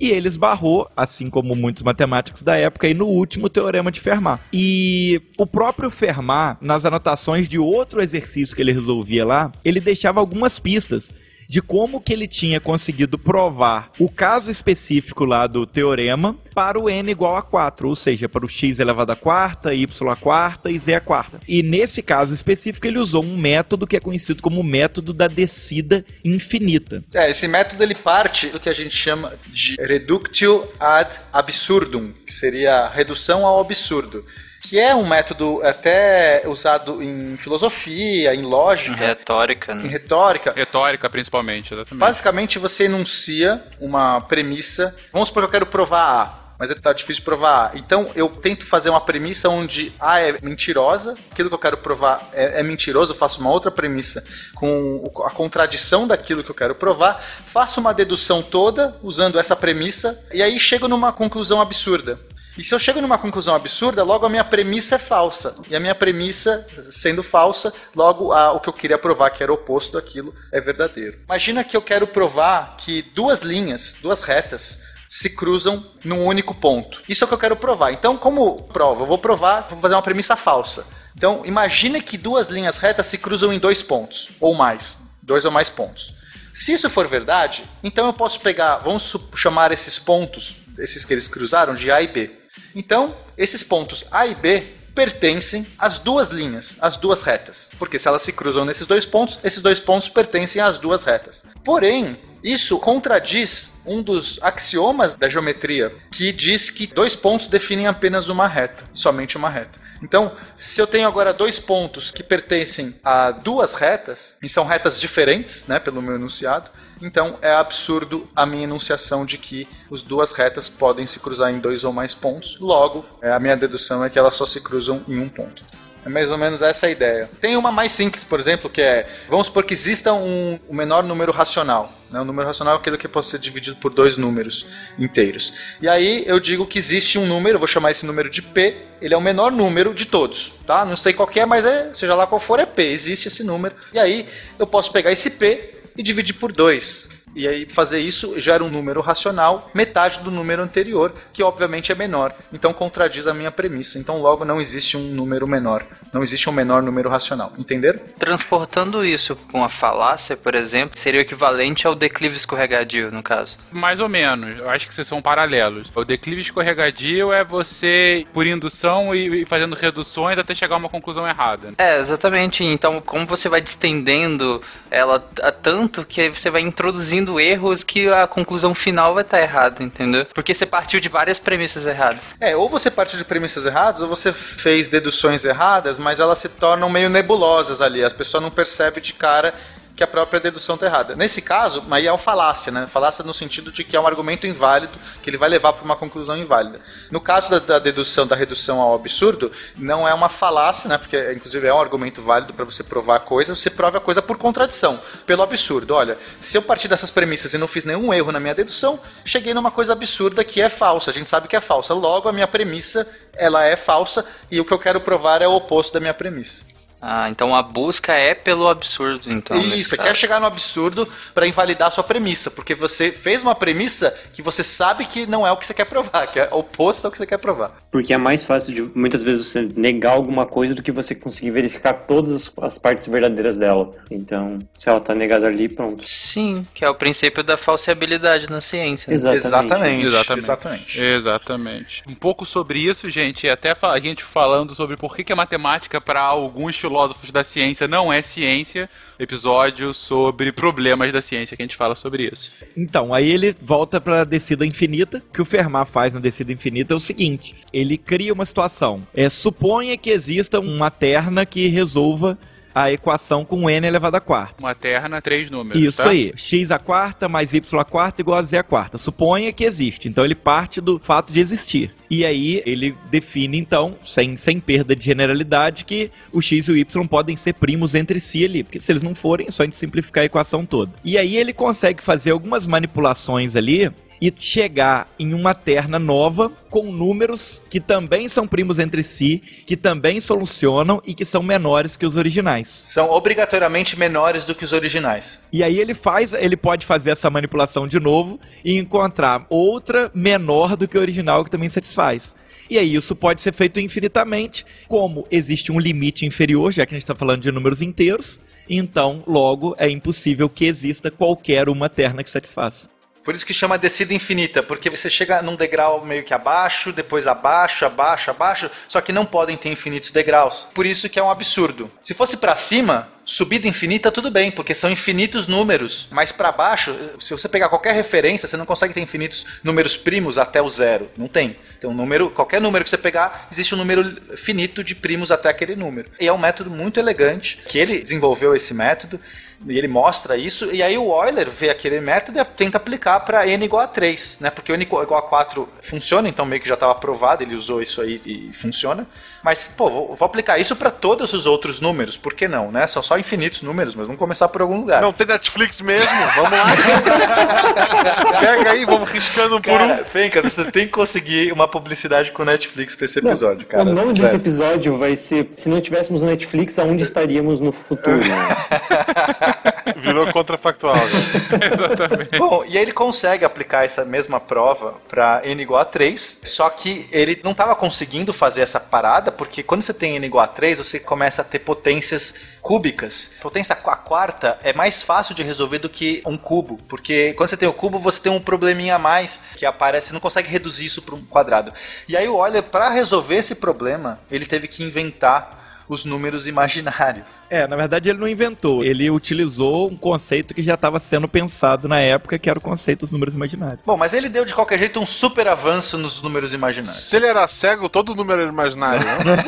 E 0.00 0.10
ele 0.10 0.28
esbarrou, 0.28 0.88
assim 0.96 1.28
como 1.28 1.54
muitos 1.54 1.82
matemáticos 1.82 2.42
da 2.42 2.56
época, 2.56 2.86
aí 2.86 2.94
no 2.94 3.06
último 3.06 3.48
teorema 3.48 3.90
de 3.90 4.00
Fermat. 4.00 4.40
E 4.52 5.20
o 5.36 5.46
próprio 5.46 5.90
Fermat, 5.90 6.58
nas 6.60 6.84
anotações 6.84 7.48
de 7.48 7.58
outro 7.58 8.00
exercício 8.00 8.54
que 8.54 8.62
ele 8.62 8.72
resolvia 8.72 9.24
lá, 9.24 9.52
ele 9.64 9.80
deixava 9.80 10.20
algumas 10.20 10.58
pistas 10.58 11.12
de 11.52 11.60
como 11.60 12.00
que 12.00 12.14
ele 12.14 12.26
tinha 12.26 12.58
conseguido 12.58 13.18
provar 13.18 13.90
o 13.98 14.08
caso 14.08 14.50
específico 14.50 15.26
lá 15.26 15.46
do 15.46 15.66
teorema 15.66 16.34
para 16.54 16.80
o 16.80 16.88
n 16.88 17.10
igual 17.10 17.36
a 17.36 17.42
4, 17.42 17.90
ou 17.90 17.94
seja, 17.94 18.26
para 18.26 18.46
o 18.46 18.48
x 18.48 18.78
elevado 18.78 19.12
a 19.12 19.16
quarta, 19.16 19.74
y 19.74 19.84
a 19.84 20.16
quarta 20.16 20.70
e 20.70 20.78
z 20.78 20.94
a 20.94 21.00
quarta. 21.00 21.40
E 21.46 21.62
nesse 21.62 22.00
caso 22.00 22.32
específico 22.32 22.86
ele 22.86 22.98
usou 22.98 23.22
um 23.22 23.36
método 23.36 23.86
que 23.86 23.94
é 23.94 24.00
conhecido 24.00 24.40
como 24.40 24.62
o 24.62 24.64
método 24.64 25.12
da 25.12 25.28
descida 25.28 26.02
infinita. 26.24 27.04
É, 27.12 27.28
esse 27.28 27.46
método 27.46 27.82
ele 27.82 27.96
parte 27.96 28.46
do 28.46 28.58
que 28.58 28.70
a 28.70 28.74
gente 28.74 28.96
chama 28.96 29.34
de 29.48 29.76
reductio 29.78 30.66
ad 30.80 31.20
absurdum, 31.30 32.14
que 32.26 32.32
seria 32.32 32.88
redução 32.88 33.44
ao 33.44 33.60
absurdo. 33.60 34.24
Que 34.72 34.78
é 34.78 34.94
um 34.94 35.06
método 35.06 35.60
até 35.62 36.44
usado 36.46 37.02
em 37.02 37.36
filosofia, 37.36 38.34
em 38.34 38.40
lógica, 38.40 38.96
Retórica, 38.96 39.72
em 39.72 39.82
né? 39.82 39.86
retórica. 39.86 40.50
Retórica, 40.56 41.10
principalmente, 41.10 41.74
exatamente. 41.74 42.00
Basicamente, 42.00 42.58
você 42.58 42.84
enuncia 42.84 43.62
uma 43.78 44.22
premissa. 44.22 44.96
Vamos 45.12 45.28
supor 45.28 45.42
que 45.42 45.48
eu 45.48 45.50
quero 45.50 45.66
provar 45.66 46.22
A. 46.22 46.42
Mas 46.58 46.74
tá 46.76 46.94
difícil 46.94 47.22
provar 47.22 47.66
A. 47.66 47.78
Então 47.78 48.06
eu 48.14 48.30
tento 48.30 48.64
fazer 48.64 48.88
uma 48.88 49.02
premissa 49.02 49.50
onde 49.50 49.92
A 50.00 50.20
é 50.20 50.38
mentirosa, 50.40 51.18
aquilo 51.30 51.50
que 51.50 51.54
eu 51.54 51.58
quero 51.58 51.76
provar 51.76 52.30
é, 52.32 52.60
é 52.60 52.62
mentiroso, 52.62 53.12
eu 53.12 53.16
faço 53.16 53.42
uma 53.42 53.50
outra 53.50 53.70
premissa 53.70 54.24
com 54.54 55.04
a 55.26 55.30
contradição 55.30 56.06
daquilo 56.06 56.42
que 56.42 56.50
eu 56.50 56.54
quero 56.54 56.74
provar, 56.74 57.22
faço 57.44 57.78
uma 57.78 57.92
dedução 57.92 58.42
toda 58.42 58.96
usando 59.02 59.38
essa 59.38 59.54
premissa, 59.54 60.18
e 60.32 60.42
aí 60.42 60.58
chego 60.58 60.88
numa 60.88 61.12
conclusão 61.12 61.60
absurda. 61.60 62.18
E 62.58 62.62
se 62.62 62.74
eu 62.74 62.78
chego 62.78 63.00
numa 63.00 63.16
conclusão 63.18 63.54
absurda, 63.54 64.02
logo 64.02 64.26
a 64.26 64.28
minha 64.28 64.44
premissa 64.44 64.96
é 64.96 64.98
falsa. 64.98 65.56
E 65.70 65.74
a 65.74 65.80
minha 65.80 65.94
premissa, 65.94 66.66
sendo 66.90 67.22
falsa, 67.22 67.72
logo 67.94 68.32
a- 68.32 68.52
o 68.52 68.60
que 68.60 68.68
eu 68.68 68.72
queria 68.72 68.98
provar, 68.98 69.30
que 69.30 69.42
era 69.42 69.52
oposto 69.52 69.96
àquilo, 69.96 70.34
é 70.52 70.60
verdadeiro. 70.60 71.18
Imagina 71.24 71.64
que 71.64 71.76
eu 71.76 71.80
quero 71.82 72.06
provar 72.06 72.76
que 72.76 73.02
duas 73.14 73.40
linhas, 73.42 73.96
duas 74.02 74.22
retas, 74.22 74.82
se 75.08 75.30
cruzam 75.30 75.90
num 76.04 76.24
único 76.24 76.54
ponto. 76.54 77.00
Isso 77.08 77.22
é 77.22 77.26
o 77.26 77.28
que 77.28 77.34
eu 77.34 77.38
quero 77.38 77.56
provar. 77.56 77.92
Então, 77.92 78.16
como 78.16 78.62
prova? 78.64 79.02
Eu 79.02 79.06
vou 79.06 79.18
provar, 79.18 79.66
vou 79.68 79.78
fazer 79.80 79.94
uma 79.94 80.02
premissa 80.02 80.36
falsa. 80.36 80.86
Então, 81.16 81.42
imagine 81.44 82.00
que 82.00 82.16
duas 82.16 82.48
linhas 82.48 82.78
retas 82.78 83.06
se 83.06 83.18
cruzam 83.18 83.52
em 83.52 83.58
dois 83.58 83.82
pontos, 83.82 84.30
ou 84.40 84.54
mais. 84.54 84.98
Dois 85.22 85.44
ou 85.44 85.50
mais 85.50 85.68
pontos. 85.68 86.14
Se 86.54 86.72
isso 86.72 86.88
for 86.90 87.06
verdade, 87.06 87.64
então 87.82 88.06
eu 88.06 88.12
posso 88.12 88.40
pegar, 88.40 88.76
vamos 88.78 89.14
chamar 89.34 89.72
esses 89.72 89.98
pontos 89.98 90.56
esses 90.78 91.04
que 91.04 91.12
eles 91.12 91.28
cruzaram 91.28 91.74
de 91.74 91.90
A 91.90 92.00
e 92.00 92.06
B. 92.08 92.30
Então, 92.74 93.16
esses 93.36 93.62
pontos 93.62 94.04
A 94.10 94.26
e 94.26 94.34
B 94.34 94.62
pertencem 94.94 95.66
às 95.78 95.98
duas 95.98 96.28
linhas, 96.28 96.76
às 96.80 96.96
duas 96.96 97.22
retas. 97.22 97.70
Porque 97.78 97.98
se 97.98 98.08
elas 98.08 98.22
se 98.22 98.32
cruzam 98.32 98.64
nesses 98.64 98.86
dois 98.86 99.06
pontos, 99.06 99.38
esses 99.42 99.60
dois 99.60 99.80
pontos 99.80 100.08
pertencem 100.08 100.60
às 100.60 100.78
duas 100.78 101.04
retas. 101.04 101.44
Porém, 101.64 102.18
isso 102.42 102.78
contradiz 102.78 103.74
um 103.86 104.02
dos 104.02 104.38
axiomas 104.42 105.14
da 105.14 105.28
geometria, 105.28 105.94
que 106.10 106.32
diz 106.32 106.70
que 106.70 106.86
dois 106.86 107.14
pontos 107.14 107.48
definem 107.48 107.86
apenas 107.86 108.28
uma 108.28 108.46
reta, 108.46 108.84
somente 108.92 109.36
uma 109.36 109.48
reta. 109.48 109.80
Então, 110.02 110.34
se 110.56 110.80
eu 110.80 110.86
tenho 110.86 111.06
agora 111.06 111.32
dois 111.32 111.60
pontos 111.60 112.10
que 112.10 112.24
pertencem 112.24 112.92
a 113.04 113.30
duas 113.30 113.74
retas, 113.74 114.36
e 114.42 114.48
são 114.48 114.64
retas 114.64 115.00
diferentes, 115.00 115.66
né, 115.68 115.78
pelo 115.78 116.02
meu 116.02 116.16
enunciado, 116.16 116.70
então 117.00 117.38
é 117.40 117.52
absurdo 117.52 118.28
a 118.34 118.44
minha 118.44 118.64
enunciação 118.64 119.24
de 119.24 119.38
que 119.38 119.68
as 119.92 120.02
duas 120.02 120.32
retas 120.32 120.68
podem 120.68 121.06
se 121.06 121.20
cruzar 121.20 121.52
em 121.52 121.60
dois 121.60 121.84
ou 121.84 121.92
mais 121.92 122.14
pontos. 122.14 122.58
Logo, 122.58 123.04
a 123.22 123.38
minha 123.38 123.56
dedução 123.56 124.04
é 124.04 124.10
que 124.10 124.18
elas 124.18 124.34
só 124.34 124.44
se 124.44 124.60
cruzam 124.60 125.04
em 125.06 125.18
um 125.20 125.28
ponto. 125.28 125.64
É 126.04 126.08
mais 126.08 126.30
ou 126.32 126.38
menos 126.38 126.60
essa 126.62 126.86
a 126.86 126.90
ideia. 126.90 127.30
Tem 127.40 127.56
uma 127.56 127.70
mais 127.70 127.92
simples, 127.92 128.24
por 128.24 128.40
exemplo, 128.40 128.68
que 128.68 128.80
é: 128.80 129.08
vamos 129.28 129.46
supor 129.46 129.64
que 129.64 129.72
exista 129.72 130.12
um, 130.12 130.58
um 130.68 130.74
menor 130.74 131.04
número 131.04 131.30
racional. 131.30 131.92
Né? 132.10 132.20
O 132.20 132.24
número 132.24 132.46
racional 132.46 132.74
é 132.74 132.78
aquele 132.78 132.98
que 132.98 133.06
pode 133.06 133.26
ser 133.26 133.38
dividido 133.38 133.76
por 133.76 133.92
dois 133.92 134.16
números 134.16 134.66
inteiros. 134.98 135.54
E 135.80 135.88
aí 135.88 136.24
eu 136.26 136.40
digo 136.40 136.66
que 136.66 136.76
existe 136.76 137.18
um 137.18 137.26
número, 137.26 137.58
vou 137.58 137.68
chamar 137.68 137.92
esse 137.92 138.04
número 138.04 138.28
de 138.28 138.42
P, 138.42 138.76
ele 139.00 139.14
é 139.14 139.16
o 139.16 139.20
menor 139.20 139.52
número 139.52 139.94
de 139.94 140.04
todos. 140.04 140.52
Tá? 140.66 140.84
Não 140.84 140.96
sei 140.96 141.12
qual 141.12 141.30
é, 141.34 141.46
mas 141.46 141.64
é, 141.64 141.94
seja 141.94 142.14
lá 142.14 142.26
qual 142.26 142.40
for, 142.40 142.58
é 142.58 142.66
P. 142.66 142.82
Existe 142.82 143.28
esse 143.28 143.44
número. 143.44 143.74
E 143.92 143.98
aí 143.98 144.26
eu 144.58 144.66
posso 144.66 144.92
pegar 144.92 145.12
esse 145.12 145.30
P 145.30 145.74
e 145.96 146.02
dividir 146.02 146.34
por 146.34 146.50
2. 146.50 147.21
E 147.34 147.48
aí 147.48 147.66
fazer 147.66 148.00
isso 148.00 148.38
gera 148.38 148.62
um 148.62 148.68
número 148.68 149.00
racional, 149.00 149.70
metade 149.74 150.20
do 150.20 150.30
número 150.30 150.62
anterior, 150.62 151.14
que 151.32 151.42
obviamente 151.42 151.90
é 151.90 151.94
menor. 151.94 152.34
Então 152.52 152.72
contradiz 152.72 153.26
a 153.26 153.34
minha 153.34 153.50
premissa. 153.50 153.98
Então 153.98 154.20
logo 154.20 154.44
não 154.44 154.60
existe 154.60 154.96
um 154.96 155.00
número 155.00 155.46
menor. 155.46 155.84
Não 156.12 156.22
existe 156.22 156.48
um 156.48 156.52
menor 156.52 156.82
número 156.82 157.08
racional. 157.08 157.52
Entenderam? 157.58 158.00
Transportando 158.18 159.04
isso 159.04 159.36
com 159.50 159.58
uma 159.58 159.70
falácia, 159.70 160.36
por 160.36 160.54
exemplo, 160.54 160.98
seria 160.98 161.20
o 161.20 161.22
equivalente 161.22 161.86
ao 161.86 161.94
declive 161.94 162.36
escorregadio, 162.36 163.10
no 163.10 163.22
caso. 163.22 163.58
Mais 163.70 164.00
ou 164.00 164.08
menos. 164.08 164.58
Eu 164.58 164.68
acho 164.68 164.86
que 164.86 164.94
vocês 164.94 165.06
são 165.06 165.22
paralelos. 165.22 165.90
O 165.94 166.04
declive 166.04 166.40
escorregadio 166.42 167.32
é 167.32 167.44
você, 167.44 168.26
por 168.32 168.46
indução 168.46 169.14
e 169.14 169.44
fazendo 169.46 169.74
reduções 169.74 170.38
até 170.38 170.54
chegar 170.54 170.76
a 170.76 170.78
uma 170.78 170.88
conclusão 170.88 171.26
errada. 171.26 171.72
É, 171.78 171.98
exatamente. 171.98 172.64
Então, 172.64 173.00
como 173.00 173.26
você 173.26 173.48
vai 173.48 173.60
distendendo 173.60 174.60
ela 174.90 175.24
a 175.42 175.52
tanto 175.52 176.04
que 176.04 176.30
você 176.30 176.50
vai 176.50 176.62
introduzindo 176.62 177.21
erros 177.40 177.84
que 177.84 178.08
a 178.08 178.26
conclusão 178.26 178.74
final 178.74 179.14
vai 179.14 179.22
estar 179.22 179.40
errada, 179.40 179.82
entendeu? 179.82 180.26
Porque 180.34 180.54
você 180.54 180.66
partiu 180.66 181.00
de 181.00 181.08
várias 181.08 181.38
premissas 181.38 181.86
erradas. 181.86 182.34
É, 182.40 182.56
ou 182.56 182.68
você 182.68 182.90
partiu 182.90 183.18
de 183.18 183.24
premissas 183.24 183.66
erradas, 183.66 184.02
ou 184.02 184.08
você 184.08 184.32
fez 184.32 184.88
deduções 184.88 185.44
erradas, 185.44 185.98
mas 185.98 186.20
elas 186.20 186.38
se 186.38 186.48
tornam 186.48 186.88
meio 186.88 187.08
nebulosas 187.08 187.80
ali. 187.80 188.02
As 188.04 188.12
pessoas 188.12 188.42
não 188.42 188.50
percebem 188.50 189.02
de 189.02 189.12
cara 189.12 189.54
que 189.94 190.02
a 190.02 190.06
própria 190.06 190.40
dedução 190.40 190.74
está 190.74 190.86
errada. 190.86 191.14
Nesse 191.14 191.42
caso, 191.42 191.84
aí 191.90 192.06
é 192.06 192.12
uma 192.12 192.18
falácia, 192.18 192.72
né? 192.72 192.86
Falácia 192.86 193.24
no 193.24 193.34
sentido 193.34 193.70
de 193.70 193.84
que 193.84 193.96
é 193.96 194.00
um 194.00 194.06
argumento 194.06 194.46
inválido, 194.46 194.92
que 195.22 195.28
ele 195.28 195.36
vai 195.36 195.48
levar 195.48 195.72
para 195.74 195.84
uma 195.84 195.96
conclusão 195.96 196.36
inválida. 196.36 196.80
No 197.10 197.20
caso 197.20 197.50
da, 197.50 197.58
da, 197.58 197.78
dedução, 197.78 198.26
da 198.26 198.34
redução 198.34 198.80
ao 198.80 198.94
absurdo, 198.94 199.52
não 199.76 200.08
é 200.08 200.14
uma 200.14 200.28
falácia, 200.28 200.88
né? 200.88 200.96
Porque, 200.96 201.32
inclusive, 201.32 201.66
é 201.66 201.74
um 201.74 201.80
argumento 201.80 202.22
válido 202.22 202.54
para 202.54 202.64
você 202.64 202.82
provar 202.82 203.16
a 203.16 203.20
coisa, 203.20 203.54
você 203.54 203.68
prova 203.68 203.98
a 203.98 204.00
coisa 204.00 204.22
por 204.22 204.38
contradição, 204.38 205.00
pelo 205.26 205.42
absurdo. 205.42 205.94
Olha, 205.94 206.18
se 206.40 206.56
eu 206.56 206.62
partir 206.62 206.88
dessas 206.88 207.10
premissas 207.10 207.52
e 207.52 207.58
não 207.58 207.66
fiz 207.66 207.84
nenhum 207.84 208.14
erro 208.14 208.32
na 208.32 208.40
minha 208.40 208.54
dedução, 208.54 208.98
cheguei 209.24 209.52
numa 209.52 209.70
coisa 209.70 209.92
absurda 209.92 210.42
que 210.42 210.60
é 210.60 210.68
falsa. 210.68 211.10
A 211.10 211.14
gente 211.14 211.28
sabe 211.28 211.48
que 211.48 211.56
é 211.56 211.60
falsa. 211.60 211.92
Logo, 211.92 212.28
a 212.28 212.32
minha 212.32 212.48
premissa, 212.48 213.06
ela 213.36 213.64
é 213.64 213.76
falsa 213.76 214.24
e 214.50 214.58
o 214.58 214.64
que 214.64 214.72
eu 214.72 214.78
quero 214.78 215.00
provar 215.00 215.42
é 215.42 215.46
o 215.46 215.52
oposto 215.52 215.92
da 215.92 216.00
minha 216.00 216.14
premissa. 216.14 216.71
Ah, 217.04 217.28
então 217.28 217.52
a 217.52 217.60
busca 217.64 218.12
é 218.12 218.32
pelo 218.32 218.68
absurdo, 218.68 219.28
então. 219.34 219.58
Isso, 219.58 219.88
você 219.88 219.98
quer 219.98 220.14
chegar 220.14 220.38
no 220.38 220.46
absurdo 220.46 221.08
para 221.34 221.48
invalidar 221.48 221.88
a 221.88 221.90
sua 221.90 222.04
premissa, 222.04 222.48
porque 222.48 222.76
você 222.76 223.10
fez 223.10 223.42
uma 223.42 223.56
premissa 223.56 224.14
que 224.32 224.40
você 224.40 224.62
sabe 224.62 225.04
que 225.06 225.26
não 225.26 225.44
é 225.44 225.50
o 225.50 225.56
que 225.56 225.66
você 225.66 225.74
quer 225.74 225.86
provar, 225.86 226.28
que 226.28 226.38
é 226.38 226.48
oposto 226.52 227.04
ao 227.04 227.10
que 227.10 227.18
você 227.18 227.26
quer 227.26 227.38
provar. 227.38 227.72
Porque 227.90 228.14
é 228.14 228.18
mais 228.18 228.44
fácil 228.44 228.72
de 228.72 228.82
muitas 228.96 229.24
vezes 229.24 229.48
você 229.48 229.68
negar 229.74 230.12
alguma 230.12 230.46
coisa 230.46 230.76
do 230.76 230.82
que 230.82 230.92
você 230.92 231.12
conseguir 231.12 231.50
verificar 231.50 231.92
todas 231.92 232.52
as 232.60 232.78
partes 232.78 233.08
verdadeiras 233.08 233.58
dela. 233.58 233.90
Então, 234.08 234.60
se 234.78 234.88
ela 234.88 235.00
tá 235.00 235.12
negada 235.12 235.48
ali, 235.48 235.68
pronto. 235.68 236.06
Sim, 236.06 236.64
que 236.72 236.84
é 236.84 236.88
o 236.88 236.94
princípio 236.94 237.42
da 237.42 237.56
falsibilidade 237.56 238.48
na 238.48 238.60
ciência. 238.60 239.10
Né? 239.10 239.16
Exatamente. 239.16 240.06
Exatamente. 240.06 240.06
Exatamente. 240.06 240.38
Exatamente. 240.38 241.02
Exatamente. 241.02 242.02
Um 242.08 242.14
pouco 242.14 242.46
sobre 242.46 242.78
isso, 242.78 243.10
gente, 243.10 243.48
até 243.48 243.76
a 243.82 243.98
gente 243.98 244.22
falando 244.22 244.76
sobre 244.76 244.96
por 244.96 245.16
que, 245.16 245.24
que 245.24 245.32
a 245.32 245.36
matemática 245.36 246.00
para 246.00 246.20
alguns 246.20 246.76
filósofos 246.76 246.91
filósofos 246.92 247.32
da 247.32 247.42
ciência 247.42 247.88
não 247.88 248.12
é 248.12 248.20
ciência, 248.20 248.88
episódio 249.18 249.94
sobre 249.94 250.52
problemas 250.52 251.10
da 251.10 251.22
ciência 251.22 251.56
que 251.56 251.62
a 251.62 251.64
gente 251.64 251.76
fala 251.76 251.94
sobre 251.94 252.28
isso. 252.30 252.52
Então, 252.76 253.14
aí 253.14 253.30
ele 253.30 253.54
volta 253.62 253.98
para 253.98 254.20
a 254.20 254.24
descida 254.24 254.66
infinita. 254.66 255.22
Que 255.32 255.40
o 255.40 255.44
Fermat 255.46 255.88
faz 255.90 256.12
na 256.12 256.20
descida 256.20 256.52
infinita 256.52 256.92
é 256.92 256.96
o 256.96 257.00
seguinte: 257.00 257.56
ele 257.72 257.96
cria 257.96 258.34
uma 258.34 258.44
situação. 258.44 259.00
É, 259.14 259.30
suponha 259.30 259.96
que 259.96 260.10
exista 260.10 260.60
uma 260.60 260.90
terna 260.90 261.46
que 261.46 261.66
resolva 261.68 262.38
a 262.74 262.90
equação 262.90 263.44
com 263.44 263.68
n 263.68 263.86
elevado 263.86 264.16
a 264.16 264.20
quarta. 264.20 264.54
Uma 264.58 264.74
terna, 264.74 265.20
três 265.20 265.50
números. 265.50 265.80
Isso 265.80 266.02
tá? 266.02 266.10
aí. 266.10 266.32
x 266.36 266.70
a 266.70 266.78
quarta 266.78 267.28
mais 267.28 267.52
y 267.52 267.62
a 267.78 267.84
quarta 267.84 268.20
igual 268.20 268.38
a 268.38 268.42
z 268.42 268.58
a 268.58 268.62
quarta. 268.62 268.98
Suponha 268.98 269.52
que 269.52 269.64
existe. 269.64 270.08
Então 270.08 270.24
ele 270.24 270.34
parte 270.34 270.80
do 270.80 270.98
fato 270.98 271.32
de 271.32 271.40
existir. 271.40 271.92
E 272.10 272.24
aí 272.24 272.62
ele 272.66 272.94
define, 273.10 273.58
então, 273.58 273.96
sem, 274.02 274.36
sem 274.36 274.60
perda 274.60 274.94
de 274.94 275.04
generalidade, 275.04 275.84
que 275.84 276.10
o 276.32 276.40
x 276.40 276.68
e 276.68 276.72
o 276.72 276.76
y 276.76 277.06
podem 277.06 277.36
ser 277.36 277.54
primos 277.54 277.94
entre 277.94 278.20
si 278.20 278.44
ali. 278.44 278.62
Porque 278.62 278.80
se 278.80 278.92
eles 278.92 279.02
não 279.02 279.14
forem, 279.14 279.48
é 279.48 279.50
só 279.50 279.62
a 279.62 279.66
gente 279.66 279.78
simplificar 279.78 280.22
a 280.22 280.26
equação 280.26 280.64
toda. 280.64 280.92
E 281.04 281.16
aí 281.16 281.36
ele 281.36 281.52
consegue 281.52 282.02
fazer 282.02 282.30
algumas 282.30 282.66
manipulações 282.66 283.56
ali 283.56 283.90
e 284.22 284.32
chegar 284.38 285.08
em 285.18 285.34
uma 285.34 285.52
terna 285.52 285.98
nova 285.98 286.48
com 286.70 286.92
números 286.92 287.60
que 287.68 287.80
também 287.80 288.28
são 288.28 288.46
primos 288.46 288.78
entre 288.78 289.02
si, 289.02 289.42
que 289.66 289.76
também 289.76 290.20
solucionam 290.20 291.02
e 291.04 291.12
que 291.12 291.24
são 291.24 291.42
menores 291.42 291.96
que 291.96 292.06
os 292.06 292.14
originais. 292.14 292.68
São 292.68 293.10
obrigatoriamente 293.10 293.98
menores 293.98 294.44
do 294.44 294.54
que 294.54 294.62
os 294.64 294.72
originais. 294.72 295.40
E 295.52 295.64
aí 295.64 295.76
ele 295.76 295.92
faz, 295.92 296.32
ele 296.34 296.56
pode 296.56 296.86
fazer 296.86 297.10
essa 297.10 297.28
manipulação 297.28 297.88
de 297.88 297.98
novo 297.98 298.38
e 298.64 298.78
encontrar 298.78 299.44
outra 299.50 300.08
menor 300.14 300.76
do 300.76 300.86
que 300.86 300.96
o 300.96 301.00
original 301.00 301.44
que 301.44 301.50
também 301.50 301.68
satisfaz. 301.68 302.32
E 302.70 302.78
aí 302.78 302.94
isso 302.94 303.16
pode 303.16 303.40
ser 303.40 303.52
feito 303.52 303.80
infinitamente, 303.80 304.64
como 304.86 305.26
existe 305.32 305.72
um 305.72 305.80
limite 305.80 306.24
inferior, 306.24 306.72
já 306.72 306.86
que 306.86 306.94
a 306.94 306.96
gente 306.96 307.02
está 307.02 307.16
falando 307.16 307.42
de 307.42 307.50
números 307.50 307.82
inteiros, 307.82 308.40
então 308.70 309.24
logo 309.26 309.74
é 309.78 309.90
impossível 309.90 310.48
que 310.48 310.64
exista 310.64 311.10
qualquer 311.10 311.68
uma 311.68 311.88
terna 311.88 312.22
que 312.22 312.30
satisfaça. 312.30 312.86
Por 313.24 313.34
isso 313.34 313.46
que 313.46 313.54
chama 313.54 313.78
descida 313.78 314.12
infinita, 314.12 314.62
porque 314.62 314.90
você 314.90 315.08
chega 315.08 315.42
num 315.42 315.54
degrau 315.54 316.04
meio 316.04 316.24
que 316.24 316.34
abaixo, 316.34 316.92
depois 316.92 317.26
abaixo, 317.26 317.84
abaixo, 317.84 318.30
abaixo, 318.30 318.70
só 318.88 319.00
que 319.00 319.12
não 319.12 319.24
podem 319.24 319.56
ter 319.56 319.70
infinitos 319.70 320.10
degraus. 320.10 320.68
Por 320.74 320.84
isso 320.84 321.08
que 321.08 321.18
é 321.18 321.22
um 321.22 321.30
absurdo. 321.30 321.90
Se 322.02 322.14
fosse 322.14 322.36
para 322.36 322.56
cima, 322.56 323.08
subida 323.24 323.68
infinita 323.68 324.10
tudo 324.10 324.30
bem, 324.30 324.50
porque 324.50 324.74
são 324.74 324.90
infinitos 324.90 325.46
números. 325.46 326.08
Mas 326.10 326.32
para 326.32 326.50
baixo, 326.50 326.94
se 327.20 327.30
você 327.32 327.48
pegar 327.48 327.68
qualquer 327.68 327.94
referência, 327.94 328.48
você 328.48 328.56
não 328.56 328.66
consegue 328.66 328.92
ter 328.92 329.00
infinitos 329.00 329.46
números 329.62 329.96
primos 329.96 330.36
até 330.36 330.60
o 330.60 330.68
zero. 330.68 331.10
Não 331.16 331.28
tem. 331.28 331.56
Um 331.84 331.94
número, 331.94 332.30
qualquer 332.30 332.60
número 332.60 332.84
que 332.84 332.90
você 332.90 332.98
pegar, 332.98 333.48
existe 333.50 333.74
um 333.74 333.78
número 333.78 334.16
finito 334.36 334.84
de 334.84 334.94
primos 334.94 335.32
até 335.32 335.48
aquele 335.48 335.74
número. 335.74 336.08
E 336.20 336.28
é 336.28 336.32
um 336.32 336.38
método 336.38 336.70
muito 336.70 337.00
elegante 337.00 337.58
que 337.66 337.76
ele 337.76 338.00
desenvolveu 338.00 338.54
esse 338.54 338.72
método 338.72 339.18
e 339.66 339.78
ele 339.78 339.88
mostra 339.88 340.36
isso, 340.36 340.72
e 340.72 340.82
aí 340.82 340.96
o 340.98 341.12
Euler 341.12 341.48
vê 341.48 341.70
aquele 341.70 342.00
método 342.00 342.38
e 342.38 342.44
tenta 342.44 342.76
aplicar 342.76 343.20
para 343.20 343.46
n 343.46 343.64
igual 343.64 343.82
a 343.82 343.86
3, 343.86 344.38
né? 344.40 344.50
Porque 344.50 344.72
o 344.72 344.74
n 344.74 344.82
igual 344.82 345.16
a 345.16 345.22
4 345.22 345.68
funciona, 345.82 346.28
então 346.28 346.44
meio 346.44 346.60
que 346.60 346.68
já 346.68 346.74
estava 346.74 346.92
aprovado, 346.92 347.42
ele 347.42 347.54
usou 347.54 347.80
isso 347.80 348.00
aí 348.00 348.20
e 348.24 348.52
funciona. 348.52 349.06
Mas, 349.42 349.64
pô, 349.64 349.90
vou, 349.90 350.14
vou 350.14 350.26
aplicar 350.26 350.58
isso 350.58 350.76
para 350.76 350.90
todos 350.90 351.32
os 351.32 351.46
outros 351.46 351.80
números, 351.80 352.16
por 352.16 352.32
que 352.34 352.46
não, 352.46 352.70
né? 352.70 352.86
São 352.86 353.02
só 353.02 353.18
infinitos 353.18 353.62
números, 353.62 353.94
mas 353.94 354.06
vamos 354.06 354.18
começar 354.18 354.48
por 354.48 354.62
algum 354.62 354.80
lugar. 354.80 355.02
Não, 355.02 355.12
tem 355.12 355.26
Netflix 355.26 355.80
mesmo, 355.80 356.08
vamos 356.36 356.50
lá. 356.50 356.66
Pega 358.38 358.70
aí, 358.70 358.84
vamos 358.84 359.10
riscando 359.10 359.56
um 359.56 359.60
cara, 359.60 359.96
por 359.96 360.02
um. 360.02 360.04
Fencas, 360.04 360.52
você 360.52 360.70
tem 360.70 360.86
que 360.86 360.92
conseguir 360.92 361.52
uma 361.52 361.66
publicidade 361.66 362.30
com 362.30 362.44
Netflix 362.44 362.94
para 362.94 363.04
esse 363.04 363.18
episódio, 363.18 363.62
não, 363.62 363.68
cara. 363.68 363.90
O 363.90 363.92
nome 363.92 364.12
desse 364.12 364.36
episódio 364.36 364.96
vai 364.96 365.16
ser 365.16 365.48
Se 365.56 365.68
não 365.68 365.80
tivéssemos 365.80 366.22
Netflix, 366.22 366.78
aonde 366.78 367.02
estaríamos 367.02 367.58
no 367.58 367.72
futuro? 367.72 368.20
Virou 369.96 370.32
contrafactual. 370.32 370.94
Né? 370.94 371.02
Exatamente. 371.72 372.38
Bom, 372.38 372.64
e 372.66 372.76
aí 372.76 372.82
ele 372.82 372.92
consegue 372.92 373.44
aplicar 373.44 373.84
essa 373.84 374.04
mesma 374.04 374.38
prova 374.38 374.94
para 375.08 375.42
n 375.44 375.62
igual 375.62 375.80
a 375.80 375.84
3, 375.84 376.42
só 376.44 376.68
que 376.70 377.06
ele 377.10 377.40
não 377.42 377.52
estava 377.52 377.74
conseguindo 377.74 378.32
fazer 378.32 378.60
essa 378.60 378.78
parada, 378.78 379.31
porque 379.32 379.62
quando 379.62 379.82
você 379.82 379.94
tem 379.94 380.16
n 380.16 380.26
igual 380.26 380.44
a 380.44 380.48
3, 380.48 380.78
você 380.78 381.00
começa 381.00 381.42
a 381.42 381.44
ter 381.44 381.58
potências 381.58 382.34
cúbicas. 382.60 383.30
Potência 383.40 383.74
a 383.74 383.96
quarta 383.96 384.58
é 384.62 384.72
mais 384.72 385.02
fácil 385.02 385.34
de 385.34 385.42
resolver 385.42 385.78
do 385.78 385.88
que 385.88 386.22
um 386.24 386.38
cubo, 386.38 386.78
porque 386.88 387.34
quando 387.34 387.48
você 387.48 387.56
tem 387.56 387.68
o 387.68 387.72
cubo, 387.72 387.98
você 387.98 388.20
tem 388.20 388.30
um 388.30 388.40
probleminha 388.40 388.96
a 388.96 388.98
mais 388.98 389.40
que 389.56 389.66
aparece, 389.66 390.08
você 390.08 390.12
não 390.12 390.20
consegue 390.20 390.48
reduzir 390.48 390.86
isso 390.86 391.02
para 391.02 391.14
um 391.14 391.24
quadrado. 391.24 391.72
E 392.06 392.16
aí 392.16 392.28
o 392.28 392.44
Euler, 392.44 392.62
para 392.62 392.88
resolver 392.88 393.36
esse 393.36 393.54
problema, 393.54 394.18
ele 394.30 394.46
teve 394.46 394.68
que 394.68 394.82
inventar 394.84 395.61
os 395.88 396.04
números 396.04 396.46
imaginários. 396.46 397.44
É, 397.50 397.66
na 397.66 397.76
verdade 397.76 398.08
ele 398.08 398.18
não 398.18 398.28
inventou, 398.28 398.84
ele 398.84 399.10
utilizou 399.10 399.90
um 399.90 399.96
conceito 399.96 400.54
que 400.54 400.62
já 400.62 400.74
estava 400.74 400.98
sendo 401.00 401.28
pensado 401.28 401.88
na 401.88 402.00
época, 402.00 402.38
que 402.38 402.48
era 402.48 402.58
o 402.58 402.62
conceito 402.62 403.00
dos 403.00 403.10
números 403.10 403.34
imaginários. 403.34 403.80
Bom, 403.84 403.96
mas 403.96 404.14
ele 404.14 404.28
deu 404.28 404.44
de 404.44 404.54
qualquer 404.54 404.78
jeito 404.78 405.00
um 405.00 405.06
super 405.06 405.48
avanço 405.48 405.98
nos 405.98 406.22
números 406.22 406.54
imaginários. 406.54 407.04
Se 407.04 407.16
ele 407.16 407.26
era 407.26 407.46
cego, 407.48 407.88
todo 407.88 408.14
número 408.14 408.42
era 408.42 408.50
imaginário, 408.50 409.02
né? 409.04 409.44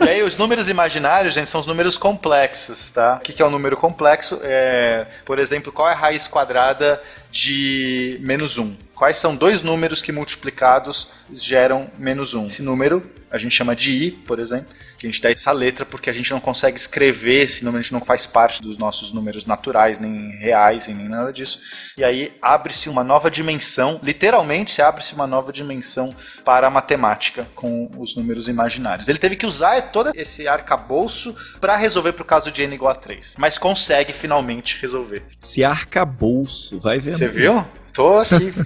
e 0.00 0.08
aí, 0.08 0.22
os 0.22 0.36
números 0.36 0.68
imaginários, 0.68 1.34
gente, 1.34 1.48
são 1.48 1.60
os 1.60 1.66
números 1.66 1.96
complexos, 1.96 2.90
tá? 2.90 3.16
O 3.16 3.20
que 3.20 3.40
é 3.40 3.46
um 3.46 3.50
número 3.50 3.76
complexo? 3.76 4.40
É, 4.42 5.06
por 5.24 5.38
exemplo, 5.38 5.72
qual 5.72 5.88
é 5.88 5.92
a 5.92 5.96
raiz 5.96 6.26
quadrada 6.26 7.00
de 7.30 8.18
menos 8.20 8.58
1? 8.58 8.85
Quais 8.96 9.18
são 9.18 9.36
dois 9.36 9.60
números 9.60 10.00
que 10.00 10.10
multiplicados 10.10 11.10
geram 11.30 11.90
menos 11.98 12.32
1? 12.32 12.46
Esse 12.46 12.62
número 12.62 13.02
a 13.30 13.36
gente 13.36 13.54
chama 13.54 13.76
de 13.76 13.90
i, 13.90 14.10
por 14.10 14.38
exemplo, 14.38 14.68
que 14.96 15.06
a 15.06 15.10
gente 15.10 15.20
dá 15.20 15.30
essa 15.30 15.52
letra 15.52 15.84
porque 15.84 16.08
a 16.08 16.12
gente 16.12 16.30
não 16.30 16.40
consegue 16.40 16.78
escrever 16.78 17.42
esse 17.42 17.62
número, 17.62 17.80
a 17.80 17.82
gente 17.82 17.92
não 17.92 18.00
faz 18.00 18.26
parte 18.26 18.62
dos 18.62 18.78
nossos 18.78 19.12
números 19.12 19.44
naturais, 19.44 19.98
nem 19.98 20.30
reais, 20.38 20.88
nem 20.88 21.08
nada 21.08 21.30
disso. 21.30 21.60
E 21.98 22.02
aí 22.04 22.32
abre-se 22.40 22.88
uma 22.88 23.04
nova 23.04 23.30
dimensão, 23.30 24.00
literalmente 24.02 24.80
abre-se 24.80 25.12
uma 25.12 25.26
nova 25.26 25.52
dimensão 25.52 26.16
para 26.42 26.66
a 26.66 26.70
matemática 26.70 27.46
com 27.54 27.90
os 27.98 28.16
números 28.16 28.48
imaginários. 28.48 29.08
Ele 29.08 29.18
teve 29.18 29.36
que 29.36 29.44
usar 29.44 29.90
todo 29.92 30.10
esse 30.14 30.48
arcabouço 30.48 31.36
para 31.60 31.76
resolver 31.76 32.12
para 32.12 32.22
o 32.22 32.26
caso 32.26 32.50
de 32.50 32.62
n 32.62 32.74
igual 32.74 32.92
a 32.92 32.96
3, 32.96 33.34
mas 33.36 33.58
consegue 33.58 34.14
finalmente 34.14 34.80
resolver. 34.80 35.22
Esse 35.42 35.62
arcabouço, 35.62 36.80
vai 36.80 36.98
ver. 36.98 37.12
Você 37.12 37.28
viu? 37.28 37.66
Tô 37.96 38.18
aqui. 38.18 38.52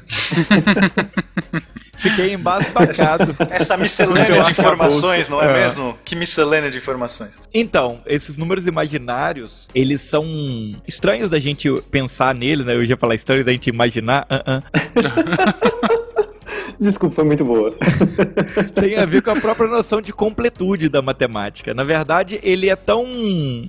Fiquei 1.97 2.35
embasbacado. 2.35 3.37
Essa, 3.49 3.76
miscelânea 3.76 4.43
de 4.43 4.51
informações, 4.51 5.28
não 5.28 5.41
é, 5.41 5.51
é, 5.51 5.53
mesmo? 5.62 5.97
Que 6.05 6.16
miscelânea 6.16 6.68
de 6.68 6.78
informações. 6.78 7.41
Então, 7.55 8.01
esses 8.07 8.37
números 8.37 8.66
imaginários, 8.66 9.68
eles 9.72 10.03
são 10.03 10.24
estranhos 10.89 11.31
da 11.31 11.39
gente 11.39 11.70
pensar 11.93 12.35
neles, 12.35 12.66
né? 12.66 12.74
Eu 12.74 12.83
ia 12.83 12.97
falar 12.97 13.14
estranho 13.14 13.45
da 13.45 13.53
gente 13.53 13.70
imaginar. 13.70 14.26
Uh 14.28 14.62
-uh. 14.99 16.01
Desculpa, 16.81 17.16
foi 17.16 17.24
muito 17.24 17.45
boa. 17.45 17.76
Tem 18.74 18.97
a 18.97 19.05
ver 19.05 19.22
com 19.22 19.31
a 19.31 19.37
própria 19.37 19.68
noção 19.68 20.01
de 20.01 20.14
completude 20.14 20.89
da 20.89 21.03
matemática. 21.03 21.74
Na 21.74 21.85
verdade, 21.85 22.41
ele 22.43 22.70
é 22.70 22.74
tão 22.74 23.05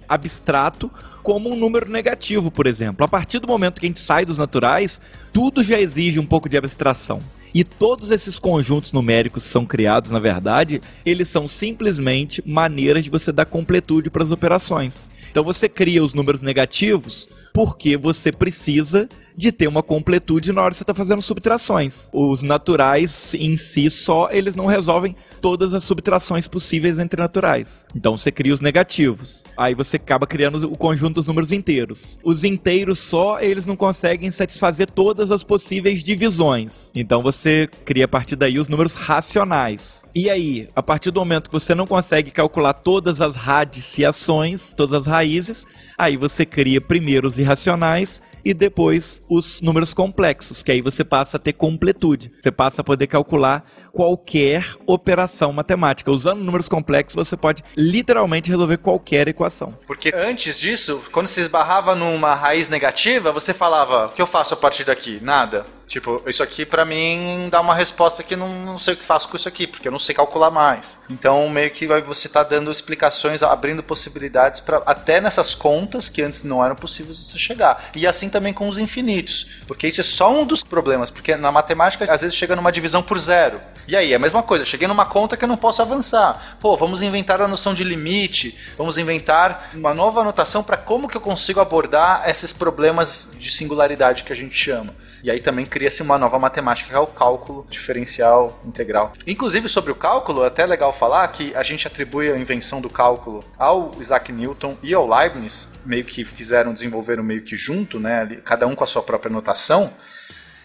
abstrato 0.07 0.89
como 1.21 1.49
um 1.49 1.55
número 1.55 1.89
negativo, 1.89 2.51
por 2.51 2.67
exemplo. 2.67 3.05
A 3.05 3.07
partir 3.07 3.39
do 3.39 3.47
momento 3.47 3.79
que 3.79 3.85
a 3.85 3.89
gente 3.89 3.99
sai 3.99 4.25
dos 4.25 4.37
naturais, 4.37 4.99
tudo 5.31 5.63
já 5.63 5.79
exige 5.79 6.19
um 6.19 6.25
pouco 6.25 6.49
de 6.49 6.57
abstração. 6.57 7.19
E 7.53 7.63
todos 7.63 8.11
esses 8.11 8.39
conjuntos 8.39 8.93
numéricos 8.93 9.43
que 9.43 9.49
são 9.49 9.65
criados, 9.65 10.09
na 10.09 10.19
verdade, 10.19 10.81
eles 11.05 11.27
são 11.27 11.47
simplesmente 11.47 12.41
maneiras 12.45 13.03
de 13.03 13.09
você 13.09 13.31
dar 13.31 13.45
completude 13.45 14.09
para 14.09 14.23
as 14.23 14.31
operações. 14.31 15.03
Então 15.29 15.43
você 15.43 15.67
cria 15.67 16.03
os 16.03 16.13
números 16.13 16.41
negativos 16.41 17.27
porque 17.53 17.97
você 17.97 18.31
precisa 18.31 19.07
de 19.35 19.51
ter 19.51 19.67
uma 19.67 19.83
completude 19.83 20.51
na 20.51 20.61
hora 20.61 20.71
que 20.71 20.77
você 20.77 20.83
está 20.83 20.93
fazendo 20.93 21.21
subtrações. 21.21 22.09
Os 22.13 22.41
naturais 22.41 23.33
em 23.33 23.57
si 23.57 23.89
só, 23.89 24.29
eles 24.31 24.55
não 24.55 24.65
resolvem 24.65 25.15
todas 25.41 25.73
as 25.73 25.83
subtrações 25.83 26.47
possíveis 26.47 26.99
entre 26.99 27.19
naturais. 27.19 27.83
Então 27.95 28.15
você 28.15 28.31
cria 28.31 28.53
os 28.53 28.61
negativos. 28.61 29.43
Aí 29.57 29.73
você 29.73 29.97
acaba 29.97 30.27
criando 30.27 30.71
o 30.71 30.77
conjunto 30.77 31.15
dos 31.15 31.27
números 31.27 31.51
inteiros. 31.51 32.19
Os 32.23 32.43
inteiros 32.43 32.99
só, 32.99 33.41
eles 33.41 33.65
não 33.65 33.75
conseguem 33.75 34.31
satisfazer 34.31 34.89
todas 34.89 35.31
as 35.31 35.43
possíveis 35.43 36.03
divisões. 36.03 36.91
Então 36.95 37.21
você 37.21 37.67
cria 37.83 38.05
a 38.05 38.07
partir 38.07 38.35
daí 38.35 38.59
os 38.59 38.67
números 38.67 38.95
racionais. 38.95 40.03
E 40.13 40.29
aí, 40.29 40.69
a 40.75 40.83
partir 40.83 41.09
do 41.09 41.19
momento 41.19 41.49
que 41.49 41.53
você 41.53 41.73
não 41.73 41.87
consegue 41.87 42.31
calcular 42.31 42.73
todas 42.73 43.19
as 43.19 43.35
radiciações, 43.35 44.73
todas 44.73 45.01
as 45.01 45.07
raízes, 45.07 45.65
aí 45.97 46.17
você 46.17 46.45
cria 46.45 46.79
primeiro 46.79 47.27
os 47.27 47.39
irracionais 47.39 48.21
e 48.43 48.53
depois 48.53 49.21
os 49.29 49.61
números 49.61 49.93
complexos, 49.93 50.63
que 50.63 50.71
aí 50.71 50.81
você 50.81 51.03
passa 51.03 51.37
a 51.37 51.39
ter 51.39 51.53
completude. 51.53 52.31
Você 52.41 52.51
passa 52.51 52.81
a 52.81 52.83
poder 52.83 53.07
calcular 53.07 53.63
qualquer 53.91 54.75
operação 54.85 55.51
matemática. 55.53 56.11
Usando 56.11 56.43
números 56.43 56.67
complexos, 56.69 57.27
você 57.27 57.37
pode 57.37 57.63
literalmente 57.75 58.49
resolver 58.49 58.77
qualquer 58.77 59.27
equação. 59.27 59.77
Porque 59.85 60.11
antes 60.13 60.59
disso, 60.59 61.01
quando 61.11 61.27
se 61.27 61.41
esbarrava 61.41 61.95
numa 61.95 62.33
raiz 62.33 62.67
negativa, 62.67 63.31
você 63.31 63.53
falava: 63.53 64.07
o 64.07 64.09
que 64.09 64.21
eu 64.21 64.27
faço 64.27 64.53
a 64.53 64.57
partir 64.57 64.83
daqui? 64.83 65.19
Nada. 65.21 65.65
Tipo, 65.91 66.23
isso 66.25 66.41
aqui 66.41 66.65
para 66.65 66.85
mim 66.85 67.49
dá 67.51 67.59
uma 67.59 67.75
resposta 67.75 68.23
que 68.23 68.33
não, 68.33 68.47
não 68.63 68.77
sei 68.77 68.93
o 68.93 68.97
que 68.97 69.03
faço 69.03 69.27
com 69.27 69.35
isso 69.35 69.49
aqui, 69.49 69.67
porque 69.67 69.89
eu 69.89 69.91
não 69.91 69.99
sei 69.99 70.15
calcular 70.15 70.49
mais. 70.49 70.97
Então, 71.09 71.49
meio 71.49 71.69
que 71.69 71.85
você 71.85 72.29
tá 72.29 72.43
dando 72.43 72.71
explicações, 72.71 73.43
abrindo 73.43 73.83
possibilidades 73.83 74.61
para 74.61 74.77
até 74.85 75.19
nessas 75.19 75.53
contas 75.53 76.07
que 76.07 76.21
antes 76.21 76.45
não 76.45 76.63
eram 76.63 76.77
possíveis 76.77 77.17
você 77.17 77.37
chegar. 77.37 77.91
E 77.93 78.07
assim 78.07 78.29
também 78.29 78.53
com 78.53 78.69
os 78.69 78.77
infinitos, 78.77 79.57
porque 79.67 79.85
isso 79.85 79.99
é 79.99 80.03
só 80.05 80.31
um 80.31 80.45
dos 80.45 80.63
problemas, 80.63 81.11
porque 81.11 81.35
na 81.35 81.51
matemática 81.51 82.09
às 82.09 82.21
vezes 82.21 82.37
chega 82.37 82.55
numa 82.55 82.71
divisão 82.71 83.03
por 83.03 83.19
zero. 83.19 83.59
E 83.85 83.93
aí, 83.93 84.13
é 84.13 84.15
a 84.15 84.19
mesma 84.19 84.41
coisa, 84.41 84.63
cheguei 84.63 84.87
numa 84.87 85.05
conta 85.05 85.35
que 85.35 85.43
eu 85.43 85.49
não 85.49 85.57
posso 85.57 85.81
avançar. 85.81 86.55
Pô, 86.61 86.77
vamos 86.77 87.01
inventar 87.01 87.41
a 87.41 87.49
noção 87.49 87.73
de 87.73 87.83
limite, 87.83 88.57
vamos 88.77 88.97
inventar 88.97 89.71
uma 89.73 89.93
nova 89.93 90.21
anotação 90.21 90.63
para 90.63 90.77
como 90.77 91.09
que 91.09 91.17
eu 91.17 91.21
consigo 91.21 91.59
abordar 91.59 92.23
esses 92.29 92.53
problemas 92.53 93.29
de 93.37 93.51
singularidade 93.51 94.23
que 94.23 94.31
a 94.31 94.35
gente 94.37 94.55
chama. 94.55 95.00
E 95.23 95.29
aí 95.29 95.39
também 95.39 95.65
cria-se 95.65 96.01
uma 96.01 96.17
nova 96.17 96.39
matemática, 96.39 96.89
que 96.89 96.95
é 96.95 96.99
o 96.99 97.07
cálculo 97.07 97.65
diferencial 97.69 98.59
integral. 98.65 99.13
Inclusive, 99.25 99.67
sobre 99.69 99.91
o 99.91 99.95
cálculo, 99.95 100.43
é 100.43 100.47
até 100.47 100.65
legal 100.65 100.91
falar 100.91 101.27
que 101.27 101.55
a 101.55 101.63
gente 101.63 101.87
atribui 101.87 102.31
a 102.31 102.37
invenção 102.37 102.81
do 102.81 102.89
cálculo 102.89 103.43
ao 103.57 103.91
Isaac 103.99 104.31
Newton 104.31 104.77
e 104.81 104.93
ao 104.93 105.07
Leibniz, 105.07 105.69
meio 105.85 106.03
que 106.03 106.23
fizeram, 106.23 106.73
desenvolveram 106.73 107.23
meio 107.23 107.43
que 107.43 107.55
junto, 107.55 107.99
né? 107.99 108.41
Cada 108.43 108.65
um 108.65 108.75
com 108.75 108.83
a 108.83 108.87
sua 108.87 109.03
própria 109.03 109.31
notação. 109.31 109.93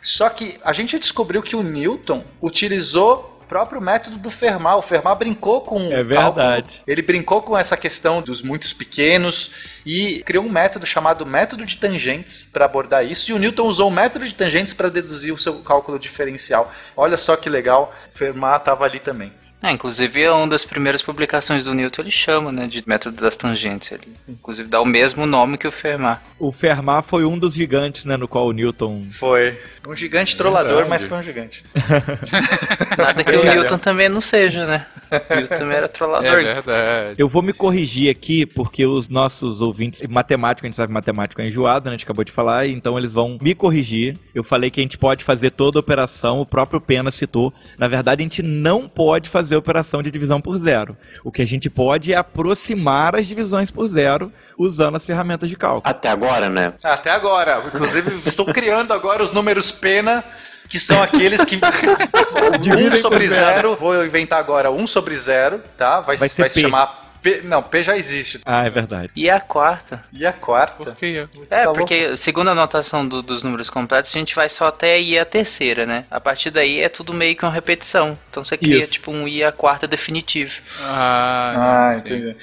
Só 0.01 0.29
que 0.29 0.59
a 0.65 0.73
gente 0.73 0.99
descobriu 0.99 1.43
que 1.43 1.57
o 1.57 1.63
Newton 1.63 2.25
utilizou 2.41 3.36
próprio 3.49 3.81
método 3.81 4.19
do 4.19 4.31
Fermat. 4.31 4.77
O 4.77 4.83
Fermat 4.83 5.19
brincou 5.19 5.61
com 5.61 5.93
É 5.93 6.03
verdade. 6.03 6.69
Cálculo. 6.69 6.85
Ele 6.87 7.03
brincou 7.03 7.43
com 7.43 7.57
essa 7.57 7.77
questão 7.77 8.21
dos 8.21 8.43
muitos 8.43 8.73
pequenos 8.73 9.53
e 9.85 10.23
criou 10.25 10.45
um 10.45 10.51
método 10.51 10.87
chamado 10.87 11.25
método 11.25 11.65
de 11.65 11.77
tangentes 11.77 12.45
para 12.45 12.65
abordar 12.65 13.05
isso. 13.05 13.31
E 13.31 13.35
o 13.35 13.39
Newton 13.39 13.67
usou 13.67 13.89
o 13.89 13.93
método 13.93 14.27
de 14.27 14.35
tangentes 14.35 14.75
para 14.75 14.91
deduzir 14.91 15.33
o 15.33 15.39
seu 15.39 15.55
cálculo 15.61 15.99
diferencial. 15.99 16.73
Olha 16.97 17.17
só 17.17 17.37
que 17.37 17.49
legal, 17.49 17.95
Fermat 18.13 18.61
estava 18.61 18.85
ali 18.85 19.01
também. 19.01 19.33
É, 19.63 19.73
inclusive, 19.73 20.23
é 20.23 20.31
uma 20.31 20.47
das 20.47 20.65
primeiras 20.65 21.01
publicações 21.01 21.65
do 21.65 21.73
Newton 21.73 22.03
ele 22.03 22.11
chama, 22.11 22.53
né, 22.53 22.67
de 22.67 22.85
método 22.87 23.17
das 23.23 23.37
tangentes. 23.37 23.91
Ele, 23.91 24.03
inclusive, 24.29 24.69
dá 24.69 24.81
o 24.81 24.85
mesmo 24.85 25.25
nome 25.25 25.57
que 25.57 25.67
o 25.67 25.73
Fermat. 25.73 26.21
O 26.39 26.53
Fermat 26.53 27.09
foi 27.09 27.25
um 27.25 27.39
dos 27.39 27.55
gigantes, 27.55 28.05
né, 28.05 28.17
no 28.17 28.29
qual 28.29 28.47
o 28.47 28.53
Newton... 28.53 29.07
Foi. 29.11 29.59
Um 29.89 29.97
gigante 29.97 30.37
trollador, 30.37 30.83
Verdade. 30.83 30.91
mas 30.91 31.05
foi 31.05 31.19
um 31.19 31.23
gigante. 31.23 31.65
Nada 32.99 33.25
que 33.25 33.37
o 33.37 33.45
Newton 33.45 33.79
também 33.79 34.09
não 34.09 34.21
seja, 34.21 34.67
né? 34.67 34.87
O 35.11 35.37
Newton 35.37 35.71
era 35.71 35.89
trollador. 35.89 36.39
É 36.39 36.55
verdade. 36.55 37.15
Eu 37.17 37.29
vou 37.29 37.41
me 37.41 37.53
corrigir 37.53 38.11
aqui, 38.11 38.45
porque 38.45 38.85
os 38.85 39.09
nossos 39.09 39.63
ouvintes, 39.63 40.03
matemático, 40.09 40.67
a 40.67 40.69
gente 40.69 40.77
sabe 40.77 40.93
matemático 40.93 41.41
é 41.41 41.47
enjoado, 41.47 41.87
né, 41.87 41.91
a 41.91 41.97
gente 41.97 42.05
acabou 42.05 42.25
de 42.25 42.33
falar, 42.33 42.67
então 42.67 42.99
eles 42.99 43.13
vão 43.13 43.39
me 43.41 43.55
corrigir. 43.55 44.19
Eu 44.35 44.45
falei 44.45 44.71
que 44.71 44.81
a 44.81 44.83
gente 44.83 44.99
pode 44.99 45.25
fazer 45.25 45.51
toda 45.51 45.79
a 45.79 45.81
operação, 45.81 46.41
o 46.41 46.47
próprio 46.47 46.81
Pena 46.81 47.11
citou. 47.11 47.55
Na 47.79 47.89
verdade, 47.89 48.21
a 48.21 48.25
gente 48.25 48.43
não 48.43 48.87
pode 48.87 49.31
fazer 49.31 49.46
fazer 49.47 49.57
operação 49.57 50.03
de 50.03 50.11
divisão 50.11 50.41
por 50.41 50.59
zero. 50.59 50.97
O 51.23 51.31
que 51.31 51.41
a 51.41 51.47
gente 51.47 51.71
pode 51.71 52.13
é 52.13 52.17
aproximar 52.17 53.15
as 53.15 53.27
divisões 53.27 53.71
por 53.71 53.87
zero 53.87 54.33
usando 54.59 54.97
as 54.97 55.07
ferramentas 55.07 55.49
de 55.49 55.57
cálculo. 55.57 55.83
Até 55.85 56.09
agora, 56.09 56.49
né? 56.49 56.73
Até 56.83 57.11
agora. 57.11 57.63
Inclusive, 57.67 58.17
estou 58.27 58.47
criando 58.47 58.93
agora 58.93 59.23
os 59.23 59.31
números 59.31 59.71
pena 59.71 60.25
que 60.69 60.81
são 60.81 61.01
aqueles 61.01 61.45
que. 61.45 61.57
1 61.63 62.97
sobre 62.97 63.29
zero. 63.29 63.77
Vou 63.77 64.05
inventar 64.05 64.41
agora 64.41 64.71
1 64.71 64.87
sobre 64.89 65.15
zero, 65.15 65.63
tá? 65.77 66.01
Vai, 66.01 66.17
vai, 66.17 66.29
vai 66.29 66.51
se 66.51 66.61
chamar 66.61 67.06
P, 67.27 67.41
não, 67.43 67.61
P 67.61 67.83
já 67.83 67.97
existe. 67.97 68.41
Ah, 68.47 68.65
é 68.65 68.71
verdade. 68.71 69.11
E 69.17 69.29
a 69.29 69.41
quarta? 69.41 70.05
E 70.13 70.25
a 70.25 70.33
quarta? 70.33 70.93
Por 70.93 70.95
quê? 70.95 71.27
É, 71.51 71.65
tá 71.65 71.73
porque 71.73 72.03
louco? 72.03 72.17
segundo 72.17 72.49
a 72.51 72.53
anotação 72.53 73.07
do, 73.07 73.21
dos 73.21 73.43
números 73.43 73.69
completos, 73.69 74.15
a 74.15 74.19
gente 74.21 74.33
vai 74.33 74.49
só 74.49 74.69
até 74.69 75.01
I 75.01 75.19
a 75.19 75.25
terceira, 75.25 75.85
né? 75.85 76.05
A 76.09 76.21
partir 76.21 76.53
daí 76.53 76.81
é 76.81 76.89
tudo 76.89 77.13
meio 77.13 77.35
que 77.35 77.45
uma 77.45 77.51
repetição. 77.51 78.17
Então 78.31 78.45
você 78.45 78.57
cria 78.57 78.79
Isso. 78.79 78.93
tipo 78.93 79.11
um 79.11 79.27
I 79.27 79.43
a 79.43 79.51
quarta 79.51 79.89
definitivo. 79.89 80.61
Ah, 80.83 81.91
ah 81.91 81.97
entendi. 81.99 82.37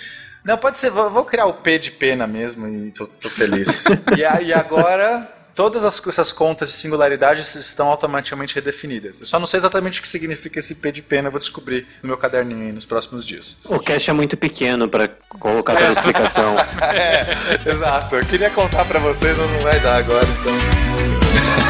Não, 0.44 0.58
pode 0.58 0.78
ser, 0.78 0.90
vou, 0.90 1.10
vou, 1.10 1.24
criar 1.24 1.46
o 1.46 1.54
P 1.54 1.80
de 1.80 1.90
pena 1.90 2.28
mesmo 2.28 2.68
e 2.68 2.92
tô, 2.92 3.08
tô 3.08 3.30
feliz. 3.30 3.86
e, 4.18 4.26
a, 4.26 4.42
e 4.42 4.52
agora 4.52 5.26
todas 5.56 5.86
as, 5.86 6.06
essas 6.08 6.32
contas 6.32 6.70
de 6.70 6.76
singularidade 6.76 7.42
estão 7.42 7.88
automaticamente 7.88 8.56
redefinidas. 8.56 9.20
Eu 9.20 9.26
só 9.26 9.40
não 9.40 9.48
sei 9.48 9.60
exatamente 9.60 10.00
o 10.00 10.02
que 10.02 10.08
significa 10.08 10.60
esse 10.60 10.76
P 10.76 10.92
de 10.92 11.02
pena, 11.02 11.28
eu 11.28 11.32
vou 11.32 11.40
descobrir 11.40 11.88
no 12.02 12.08
meu 12.08 12.18
caderninho 12.18 12.68
aí 12.68 12.72
nos 12.72 12.86
próximos 12.86 13.26
dias. 13.26 13.58
O 13.66 13.80
cache 13.80 14.10
é 14.10 14.14
muito 14.14 14.36
pequeno 14.38 14.88
para 14.88 15.10
colocar 15.30 15.74
toda 15.74 15.90
a 15.90 15.92
explicação. 15.92 16.56
é, 16.82 17.70
exato. 17.70 18.16
Eu 18.16 18.26
queria 18.26 18.50
contar 18.50 18.86
para 18.86 19.00
vocês, 19.00 19.38
mas 19.38 19.52
não 19.52 19.60
vai 19.62 19.80
dar 19.80 19.98
agora, 19.98 20.26
então. 20.26 20.54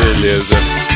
Beleza. 0.03 0.92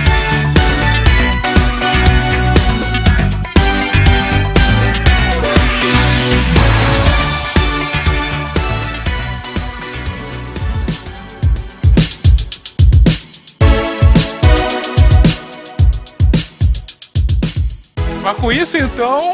Mas 18.28 18.42
com 18.42 18.52
isso, 18.52 18.78
então, 18.78 19.32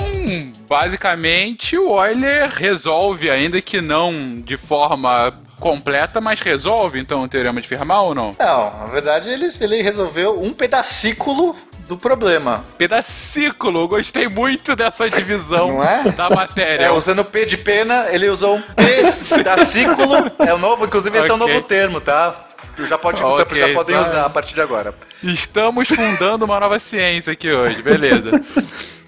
basicamente, 0.70 1.76
o 1.76 2.00
Euler 2.06 2.48
resolve, 2.48 3.28
ainda 3.28 3.60
que 3.60 3.82
não 3.82 4.40
de 4.40 4.56
forma 4.56 5.34
completa, 5.60 6.22
mas 6.22 6.40
resolve, 6.42 7.00
então, 7.00 7.24
o 7.24 7.28
teorema 7.28 7.60
de 7.60 7.68
Fermat 7.68 8.02
ou 8.02 8.14
não? 8.14 8.36
Não, 8.38 8.78
na 8.78 8.86
verdade, 8.86 9.32
ele, 9.32 9.48
ele 9.60 9.82
resolveu 9.82 10.40
um 10.40 10.54
pedacículo 10.54 11.56
do 11.88 11.98
problema. 11.98 12.64
Pedacículo, 12.78 13.88
gostei 13.88 14.28
muito 14.28 14.76
dessa 14.76 15.10
divisão 15.10 15.84
é? 15.84 16.12
da 16.12 16.30
matéria. 16.30 16.86
É, 16.86 16.92
usando 16.92 17.26
P 17.26 17.48
de 17.48 17.58
pena, 17.58 18.06
ele 18.12 18.30
usou 18.30 18.58
um 18.58 18.62
pedacículo. 19.36 20.32
É 20.38 20.54
o 20.54 20.60
novo, 20.60 20.86
inclusive 20.86 21.18
esse 21.18 21.32
é 21.32 21.34
um 21.34 21.38
novo 21.38 21.64
termo, 21.64 22.00
tá? 22.00 22.46
Já, 22.88 22.98
pode, 22.98 23.22
Ok, 23.24 23.58
já 23.60 23.74
podem 23.74 23.96
tá. 23.96 24.02
usar 24.02 24.26
a 24.26 24.30
partir 24.30 24.56
de 24.56 24.62
agora. 24.62 24.94
Estamos 25.24 25.88
fundando 25.88 26.46
uma 26.46 26.60
nova 26.60 26.80
ciência 26.80 27.34
aqui 27.34 27.52
hoje, 27.52 27.82
beleza. 27.82 28.32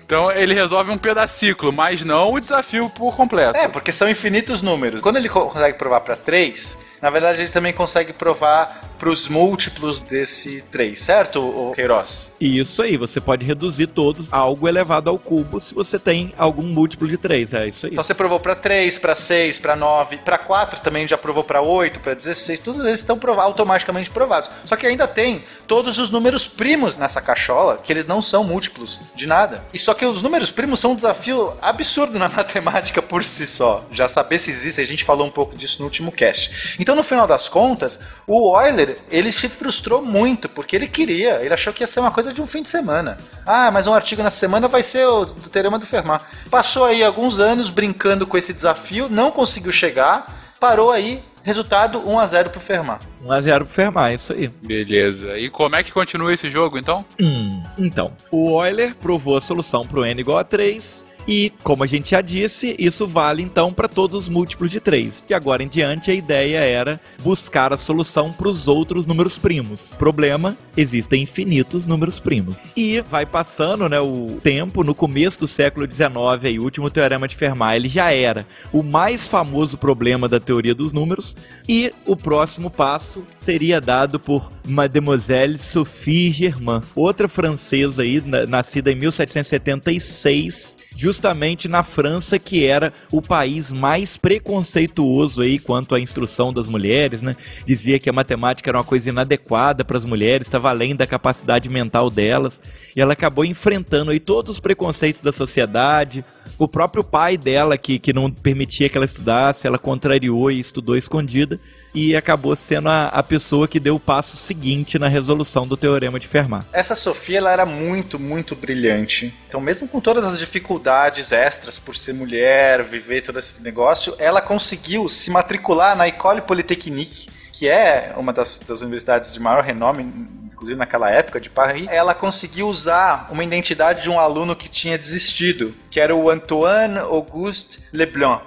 Então 0.06 0.32
ele 0.32 0.54
resolve 0.54 0.92
um 0.92 0.98
pedacículo, 1.00 1.74
mas 1.74 2.04
não 2.04 2.32
o 2.32 2.40
desafio 2.40 2.88
por 2.92 3.16
completo. 3.16 3.58
É, 3.58 3.68
porque 3.68 3.92
são 3.92 4.08
infinitos 4.08 4.62
números. 4.62 5.02
Quando 5.02 5.16
ele 5.18 5.28
co- 5.28 5.48
consegue 5.48 5.78
provar 5.80 6.02
para 6.02 6.16
3, 6.16 6.78
na 7.02 7.10
verdade 7.10 7.42
ele 7.42 7.50
também 7.50 7.74
consegue 7.74 8.14
provar 8.14 8.82
para 8.98 9.10
os 9.10 9.28
múltiplos 9.28 10.00
desse 10.00 10.62
3, 10.72 10.98
certo, 11.00 11.74
Queiroz? 11.76 12.34
Isso 12.40 12.82
aí, 12.82 12.96
você 12.96 13.20
pode 13.20 13.46
reduzir 13.46 13.88
todos 13.88 14.32
a 14.32 14.38
algo 14.38 14.68
elevado 14.70 15.10
ao 15.10 15.20
cubo 15.20 15.60
se 15.60 15.76
você 15.76 16.00
tem 16.00 16.32
algum 16.38 16.64
múltiplo 16.64 17.06
de 17.08 17.18
3. 17.18 17.54
É 17.54 17.68
isso 17.68 17.86
aí. 17.88 17.92
Então 17.92 18.04
você 18.04 18.14
provou 18.14 18.40
para 18.40 18.56
3, 18.56 18.98
para 18.98 19.14
6, 19.14 19.58
para 19.58 19.76
9, 19.76 20.18
para 20.18 20.38
4 20.38 20.80
também 20.80 21.06
já 21.08 21.18
provou 21.18 21.44
para 21.44 21.62
8, 21.62 22.00
para 22.00 22.14
16, 22.14 22.60
todos 22.62 22.86
eles 22.86 23.00
estão 23.02 23.20
prova- 23.20 23.44
automaticamente 23.44 24.10
provados. 24.10 24.50
Só 24.64 24.76
que 24.78 24.88
ainda 24.88 25.08
tem 25.08 25.44
todos 25.68 25.98
os 25.98 26.10
números 26.10 26.48
primos 26.48 26.96
nessa 26.96 27.22
cachola, 27.22 27.78
que 27.84 27.92
eles 27.92 28.06
não 28.06 28.22
são 28.22 28.44
múltiplos 28.46 29.00
de 29.14 29.28
nada. 29.28 29.64
E 29.74 29.78
só 29.78 29.94
que 29.94 30.06
os 30.06 30.22
números 30.22 30.50
primos 30.52 30.80
são 30.80 30.92
um 30.94 30.96
desafio 30.96 31.54
absurdo 31.62 32.18
na 32.18 32.30
matemática 32.36 33.02
por 33.02 33.26
si 33.26 33.46
só. 33.46 33.86
Já 33.92 34.08
saber 34.08 34.38
se 34.40 34.50
existem, 34.52 34.86
a 34.86 34.88
gente 34.88 35.04
falou 35.04 35.28
um 35.28 35.32
pouco 35.32 35.58
disso 35.58 35.78
no 35.80 35.86
último 35.86 36.12
cast. 36.14 36.76
Então 36.86 36.96
no 36.96 37.02
final 37.02 37.26
das 37.26 37.48
contas, 37.48 38.00
o 38.28 38.56
Euler, 38.62 39.00
ele 39.10 39.32
se 39.32 39.50
frustrou 39.50 40.04
muito, 40.04 40.48
porque 40.48 40.76
ele 40.76 40.88
queria, 40.88 41.42
ele 41.42 41.52
achou 41.52 41.74
que 41.74 41.82
ia 41.82 41.88
ser 41.88 42.00
uma 42.00 42.12
coisa 42.12 42.32
de 42.32 42.44
um 42.44 42.46
fim 42.46 42.62
de 42.62 42.70
semana. 42.70 43.18
Ah, 43.44 43.72
mas 43.72 43.88
um 43.88 43.94
artigo 43.96 44.22
na 44.22 44.30
semana 44.30 44.68
vai 44.68 44.84
ser 44.84 45.04
o 45.08 45.26
do 45.26 45.50
Teorema 45.50 45.80
do 45.80 45.86
Fermat. 45.88 46.24
Passou 46.48 46.86
aí 46.86 47.04
alguns 47.04 47.40
anos 47.40 47.72
brincando 47.72 48.28
com 48.28 48.38
esse 48.38 48.54
desafio, 48.54 49.10
não 49.10 49.32
conseguiu 49.32 49.72
chegar, 49.72 50.54
parou 50.60 50.92
aí, 50.92 51.24
resultado 51.42 52.08
1 52.08 52.20
a 52.20 52.28
0 52.28 52.50
pro 52.52 52.60
Fermat. 52.60 53.02
1x0 53.24 53.58
pro 53.58 53.74
Fermat, 53.74 54.14
isso 54.14 54.34
aí. 54.34 54.48
Beleza. 54.48 55.40
E 55.40 55.50
como 55.50 55.76
é 55.76 55.82
que 55.82 55.92
continua 55.92 56.32
esse 56.36 56.52
jogo, 56.52 56.78
então? 56.78 57.04
Hum, 57.20 57.64
então, 57.80 58.14
o 58.30 58.64
Euler 58.64 58.94
provou 58.96 59.38
a 59.38 59.42
solução 59.42 59.88
para 59.88 60.02
o 60.02 60.06
n 60.06 60.22
igual 60.22 60.38
a 60.38 60.44
3 60.44 61.15
e, 61.28 61.52
como 61.64 61.84
a 61.84 61.88
gente 61.88 62.12
já 62.12 62.22
disse, 62.22 62.76
isso 62.78 63.08
vale 63.08 63.42
então 63.42 63.74
para 63.74 63.88
todos 63.88 64.16
os 64.16 64.30
múltiplos 64.30 64.72
de 64.72 64.80
3. 64.80 65.24
De 65.28 65.34
agora 65.34 65.64
em 65.64 65.68
diante, 65.68 66.12
a 66.12 66.14
ideia 66.14 66.60
era 66.60 67.00
buscar 67.22 67.74
a 67.74 67.78
solução 67.78 68.32
para 68.32 68.48
os 68.48 68.68
outros 68.68 69.06
números 69.08 69.38
primos. 69.38 69.96
Problema, 69.98 70.56
existem 70.78 71.24
infinitos 71.24 71.86
números 71.86 72.20
primos. 72.20 72.56
E 72.76 73.02
vai 73.02 73.26
passando 73.26 73.90
né, 73.90 74.00
o 74.00 74.40
tempo, 74.44 74.84
no 74.84 74.94
começo 74.94 75.40
do 75.40 75.48
século 75.48 75.90
XIX, 75.92 76.08
aí, 76.44 76.60
o 76.60 76.64
último 76.64 76.90
teorema 76.90 77.28
de 77.28 77.36
Fermat, 77.36 77.76
ele 77.76 77.90
já 77.90 78.12
era 78.12 78.46
o 78.72 78.84
mais 78.84 79.28
famoso 79.28 79.78
problema 79.78 80.28
da 80.28 80.40
teoria 80.40 80.76
dos 80.76 80.92
números, 80.94 81.36
e 81.68 81.92
o 82.06 82.16
próximo 82.16 82.70
passo 82.70 83.24
seria 83.36 83.82
dado 83.82 84.20
por 84.20 84.52
Mademoiselle 84.68 85.58
Sophie 85.58 86.32
Germain, 86.32 86.82
outra 86.96 87.28
francesa 87.28 88.04
aí, 88.04 88.22
na- 88.26 88.46
nascida 88.46 88.92
em 88.92 88.96
1776, 88.96 90.75
justamente 90.96 91.68
na 91.68 91.84
França, 91.84 92.40
que 92.40 92.66
era 92.66 92.94
o 93.12 93.22
país 93.22 93.72
mais 93.72 94.16
preconceituoso 94.16 95.42
aí 95.42 95.60
quanto 95.60 95.94
à 95.94 96.00
instrução 96.00 96.54
das 96.54 96.70
mulheres, 96.70 97.22
né? 97.22 97.36
Dizia 97.66 98.00
que 98.00 98.10
a 98.10 98.14
matemática 98.14 98.70
era 98.70 98.78
uma 98.78 98.84
coisa 98.84 99.10
inadequada 99.10 99.84
para 99.84 99.98
as 99.98 100.06
mulheres, 100.06 100.48
estava 100.48 100.70
além 100.70 100.96
da 100.96 101.06
capacidade 101.06 101.68
mental 101.70 102.10
delas, 102.10 102.60
e 102.96 103.02
ela 103.02 103.14
acabou 103.14 103.44
enfrentando 103.44 104.12
aí 104.12 104.20
todos 104.20 104.56
os 104.56 104.60
preconceitos 104.60 105.20
da 105.20 105.34
sociedade. 105.34 106.24
O 106.58 106.68
próprio 106.68 107.04
pai 107.04 107.38
dela, 107.38 107.78
que, 107.78 108.00
que 108.00 108.14
não 108.14 108.32
permitia 108.32 108.88
que 108.88 108.98
ela 108.98 109.06
estudasse, 109.06 109.68
ela 109.68 109.78
contrariou 109.78 110.50
e 110.50 110.62
estudou 110.62 110.96
escondida, 110.96 111.60
e 111.96 112.16
acabou 112.16 112.56
sendo 112.56 112.90
a, 112.90 113.08
a 113.08 113.24
pessoa 113.24 113.68
que 113.68 113.80
deu 113.80 113.96
o 113.96 114.00
passo 114.00 114.36
seguinte 114.36 115.00
na 115.00 115.08
resolução 115.08 115.66
do 115.66 115.78
teorema 115.78 116.20
de 116.20 116.28
Fermat. 116.28 116.66
Essa 116.74 116.94
Sofia 116.94 117.38
ela 117.38 117.52
era 117.52 117.66
muito, 117.66 118.20
muito 118.20 118.56
brilhante. 118.56 119.34
Então, 119.48 119.62
mesmo 119.62 119.88
com 119.88 120.02
todas 120.02 120.26
as 120.26 120.38
dificuldades 120.38 121.32
extras 121.32 121.80
por 121.80 121.96
ser 121.96 122.14
mulher, 122.14 122.84
viver 122.84 123.22
todo 123.22 123.40
esse 123.40 123.64
negócio, 123.64 124.14
ela 124.20 124.42
conseguiu 124.42 125.08
se 125.08 125.32
matricular 125.32 125.96
na 125.96 126.08
École 126.08 126.42
Polytechnique, 126.42 127.30
que 127.54 127.70
é 127.70 128.14
uma 128.18 128.34
das, 128.34 128.60
das 128.60 128.82
universidades 128.82 129.34
de 129.34 129.40
maior 129.40 129.64
renome, 129.64 130.04
inclusive 130.52 130.78
naquela 130.78 131.10
época 131.10 131.40
de 131.40 131.50
Paris. 131.50 131.88
Ela 131.90 132.14
conseguiu 132.14 132.68
usar 132.68 133.28
uma 133.32 133.44
identidade 133.44 134.04
de 134.04 134.10
um 134.10 134.20
aluno 134.20 134.56
que 134.56 134.68
tinha 134.68 134.98
desistido, 134.98 135.74
que 135.90 136.00
era 136.00 136.14
o 136.16 136.30
Antoine 136.30 136.98
Auguste 136.98 137.80
Leblanc. 137.94 138.44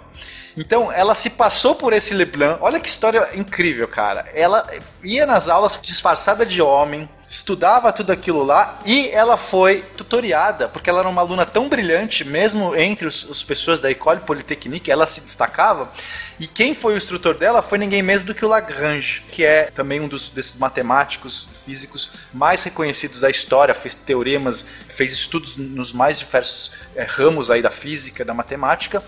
Então, 0.59 0.91
ela 0.91 1.15
se 1.15 1.31
passou 1.31 1.77
por 1.77 1.93
esse 1.93 2.13
Leblanc. 2.13 2.59
Olha 2.61 2.81
que 2.81 2.89
história 2.89 3.29
incrível, 3.35 3.87
cara. 3.87 4.27
Ela 4.35 4.67
ia 5.05 5.25
nas 5.25 5.49
aulas 5.49 5.79
disfarçada 5.81 6.45
de 6.45 6.61
homem, 6.61 7.09
estudava 7.29 7.93
tudo 7.93 8.11
aquilo 8.11 8.43
lá 8.43 8.81
e 8.87 9.11
ela 9.11 9.37
foi 9.37 9.83
tutoriada, 9.97 10.67
porque 10.67 10.89
ela 10.89 11.01
era 11.01 11.09
uma 11.09 11.21
aluna 11.21 11.45
tão 11.45 11.69
brilhante, 11.69 12.25
mesmo 12.25 12.75
entre 12.75 13.07
os, 13.07 13.31
as 13.31 13.43
pessoas 13.43 13.81
da 13.81 13.91
École 13.91 14.21
Polytechnique, 14.21 14.91
ela 14.91 15.07
se 15.07 15.21
destacava. 15.21 15.93
E 16.41 16.47
quem 16.47 16.73
foi 16.73 16.95
o 16.95 16.97
instrutor 16.97 17.35
dela 17.35 17.61
foi 17.61 17.77
ninguém 17.77 18.03
menos 18.03 18.23
do 18.23 18.35
que 18.35 18.45
o 18.45 18.49
Lagrange, 18.49 19.23
que 19.31 19.45
é 19.45 19.65
também 19.65 20.01
um 20.01 20.09
dos 20.09 20.31
desses 20.31 20.57
matemáticos 20.57 21.49
físicos 21.67 22.13
mais 22.33 22.63
reconhecidos 22.63 23.21
da 23.21 23.29
história, 23.29 23.75
fez 23.75 23.95
teoremas, 23.95 24.65
fez 24.89 25.13
estudos 25.13 25.57
nos 25.57 25.93
mais 25.93 26.19
diversos 26.19 26.73
eh, 26.97 27.05
ramos 27.07 27.51
aí 27.51 27.61
da 27.61 27.71
física, 27.71 28.25
da 28.25 28.33
matemática. 28.33 29.03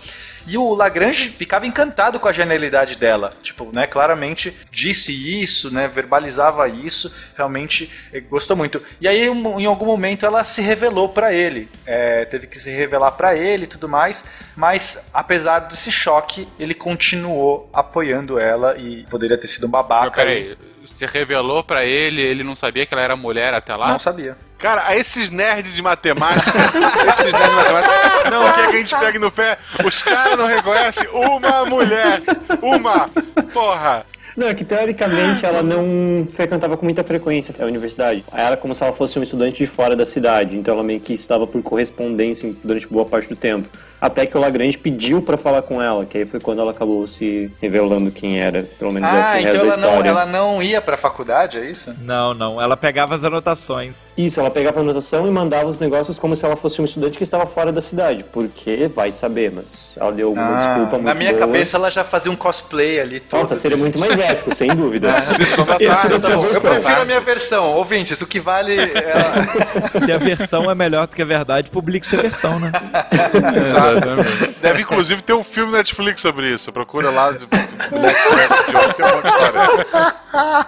E 0.47 0.57
o 0.57 0.73
Lagrange 0.73 1.29
ficava 1.29 1.67
encantado 1.67 2.19
com 2.19 2.27
a 2.27 2.33
genialidade 2.33 2.97
dela. 2.97 3.31
Tipo, 3.41 3.69
né, 3.73 3.87
claramente 3.87 4.55
disse 4.71 5.11
isso, 5.41 5.71
né, 5.71 5.87
verbalizava 5.87 6.67
isso, 6.67 7.13
realmente 7.35 7.89
gostou 8.19 8.57
muito. 8.57 8.83
E 8.99 9.07
aí, 9.07 9.27
em 9.27 9.65
algum 9.65 9.85
momento, 9.85 10.25
ela 10.25 10.43
se 10.43 10.61
revelou 10.61 11.07
pra 11.09 11.33
ele. 11.33 11.69
Eh, 11.85 12.25
teve 12.25 12.47
que 12.47 12.57
se 12.57 12.69
revelar 12.69 13.11
pra 13.11 13.35
ele 13.35 13.63
e 13.63 13.67
tudo 13.67 13.87
mais. 13.87 14.25
Mas, 14.55 15.09
apesar 15.13 15.59
desse 15.59 15.91
choque, 15.91 16.47
ele 16.59 16.73
continuou 16.73 17.69
apoiando 17.73 18.39
ela 18.39 18.77
e 18.77 19.05
poderia 19.09 19.37
ter 19.37 19.47
sido 19.47 19.67
um 19.67 19.69
babaca. 19.69 20.07
Mas 20.07 20.15
peraí, 20.15 20.57
você 20.85 21.05
revelou 21.05 21.63
pra 21.63 21.85
ele, 21.85 22.21
ele 22.21 22.43
não 22.43 22.55
sabia 22.55 22.85
que 22.85 22.93
ela 22.93 23.03
era 23.03 23.15
mulher 23.15 23.53
até 23.53 23.75
lá? 23.75 23.89
Não 23.89 23.99
sabia. 23.99 24.35
Cara, 24.57 24.87
a 24.87 24.95
esses 24.95 25.31
nerds 25.31 25.73
de 25.73 25.81
matemática, 25.81 26.51
esses 27.09 27.33
nerds 27.33 27.49
de 27.49 27.55
matemática, 27.55 28.29
não 28.29 28.53
quer 28.53 28.69
que 28.69 28.75
a 28.75 28.79
gente 28.79 28.95
pegue 28.95 29.19
no 29.19 29.31
pé. 29.31 29.57
Os 29.83 30.01
caras 30.03 30.37
não 30.37 30.45
reconhecem 30.45 31.07
uma 31.09 31.65
mulher. 31.65 32.21
Uma. 32.61 33.09
Porra. 33.51 34.05
Não, 34.35 34.47
é 34.47 34.53
que 34.53 34.63
teoricamente 34.63 35.45
ela 35.45 35.61
não 35.61 36.25
frequentava 36.29 36.77
com 36.77 36.85
muita 36.85 37.03
frequência 37.03 37.53
a 37.59 37.65
universidade. 37.65 38.23
Ela 38.31 38.47
era 38.47 38.57
como 38.57 38.73
se 38.73 38.83
ela 38.83 38.93
fosse 38.93 39.17
uma 39.17 39.23
estudante 39.23 39.57
de 39.57 39.67
fora 39.67 39.95
da 39.95 40.05
cidade, 40.05 40.57
então 40.57 40.73
ela 40.73 40.83
meio 40.83 40.99
que 40.99 41.13
estudava 41.13 41.45
por 41.45 41.61
correspondência 41.61 42.53
durante 42.63 42.87
boa 42.87 43.05
parte 43.05 43.27
do 43.27 43.35
tempo. 43.35 43.67
Até 44.01 44.25
que 44.25 44.35
o 44.35 44.41
Lagrange 44.41 44.77
pediu 44.77 45.21
para 45.21 45.37
falar 45.37 45.61
com 45.61 45.79
ela, 45.81 46.05
que 46.05 46.17
aí 46.17 46.25
foi 46.25 46.39
quando 46.39 46.59
ela 46.59 46.71
acabou 46.71 47.05
se 47.05 47.51
revelando 47.61 48.09
quem 48.11 48.39
era, 48.39 48.63
pelo 48.79 48.91
menos 48.91 49.09
ah, 49.11 49.39
é 49.39 49.45
o 49.45 49.49
então 49.49 49.55
ela 49.61 49.75
da 49.75 49.77
não, 49.77 50.05
ela 50.05 50.25
não 50.25 50.63
ia 50.63 50.81
pra 50.81 50.97
faculdade, 50.97 51.59
é 51.59 51.65
isso? 51.69 51.93
Não, 52.01 52.33
não. 52.33 52.59
Ela 52.61 52.75
pegava 52.75 53.15
as 53.15 53.23
anotações. 53.23 53.97
Isso, 54.17 54.39
ela 54.39 54.49
pegava 54.49 54.79
a 54.79 54.81
anotação 54.81 55.27
e 55.27 55.31
mandava 55.31 55.67
os 55.67 55.77
negócios 55.77 56.17
como 56.17 56.35
se 56.35 56.43
ela 56.43 56.55
fosse 56.55 56.81
um 56.81 56.85
estudante 56.85 57.17
que 57.17 57.23
estava 57.23 57.45
fora 57.45 57.71
da 57.71 57.81
cidade, 57.81 58.23
porque 58.31 58.87
vai 58.87 59.11
saber, 59.11 59.51
mas 59.51 59.91
ela 59.95 60.11
deu 60.11 60.31
uma 60.33 60.55
Ah, 60.55 60.57
desculpa 60.57 60.95
muito 60.95 61.05
na 61.05 61.13
minha 61.13 61.31
boa. 61.31 61.39
cabeça 61.45 61.77
ela 61.77 61.91
já 61.91 62.03
fazia 62.03 62.31
um 62.31 62.35
cosplay 62.35 62.99
ali 62.99 63.19
todo. 63.19 63.41
Nossa, 63.41 63.55
seria 63.55 63.77
muito 63.77 63.99
mais 63.99 64.17
épico, 64.17 64.55
sem 64.55 64.69
dúvida. 64.75 65.09
Eu 65.09 65.13
prefiro 65.65 65.65
tá. 66.21 66.29
Eu 66.31 66.61
prefiro 66.61 67.01
a 67.01 67.05
minha 67.05 67.21
versão, 67.21 67.73
ouvintes, 67.73 68.19
o 68.21 68.25
que 68.25 68.39
vale 68.39 68.75
é... 68.79 69.13
Se 70.03 70.11
a 70.11 70.17
versão 70.17 70.69
é 70.71 70.75
melhor 70.75 71.07
do 71.07 71.15
que 71.15 71.21
a 71.21 71.25
verdade, 71.25 71.69
publique 71.69 72.07
sua 72.07 72.21
versão, 72.21 72.59
né? 72.59 72.71
Exato. 73.61 73.90
Deve 74.61 74.81
inclusive 74.81 75.21
ter 75.21 75.33
um 75.33 75.43
filme 75.43 75.71
Netflix 75.73 76.21
sobre 76.21 76.53
isso. 76.53 76.71
Procura 76.71 77.09
lá 77.09 77.31
de 77.31 77.45
ontem, 77.45 77.67
tem 77.67 79.05
um 79.05 79.13
monte 79.13 79.21
de 79.21 79.29
história. 79.29 80.67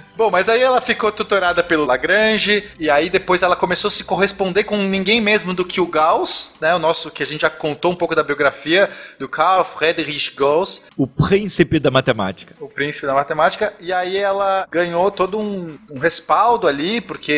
Bom, 0.15 0.29
mas 0.29 0.49
aí 0.49 0.61
ela 0.61 0.81
ficou 0.81 1.11
tutorada 1.11 1.63
pelo 1.63 1.85
Lagrange, 1.85 2.69
e 2.77 2.89
aí 2.89 3.09
depois 3.09 3.41
ela 3.43 3.55
começou 3.55 3.87
a 3.87 3.91
se 3.91 4.03
corresponder 4.03 4.65
com 4.65 4.77
ninguém 4.77 5.21
mesmo 5.21 5.53
do 5.53 5.63
que 5.65 5.79
o 5.81 5.87
Gauss, 5.87 6.53
né? 6.61 6.75
O 6.75 6.79
nosso, 6.79 7.09
que 7.09 7.23
a 7.23 7.25
gente 7.25 7.41
já 7.41 7.49
contou 7.49 7.91
um 7.91 7.95
pouco 7.95 8.13
da 8.13 8.21
biografia 8.21 8.89
do 9.17 9.27
Carl 9.29 9.63
Friedrich 9.63 10.35
Gauss, 10.35 10.83
O 10.97 11.07
príncipe 11.07 11.79
da 11.79 11.89
matemática. 11.89 12.53
o 12.59 12.67
príncipe 12.67 13.07
da 13.07 13.13
matemática, 13.13 13.73
e 13.79 13.91
aí 13.93 14.17
ela 14.17 14.67
ganhou 14.69 15.09
todo 15.09 15.39
um, 15.39 15.77
um 15.89 15.97
respaldo 15.97 16.67
ali, 16.67 16.99
porque 17.01 17.31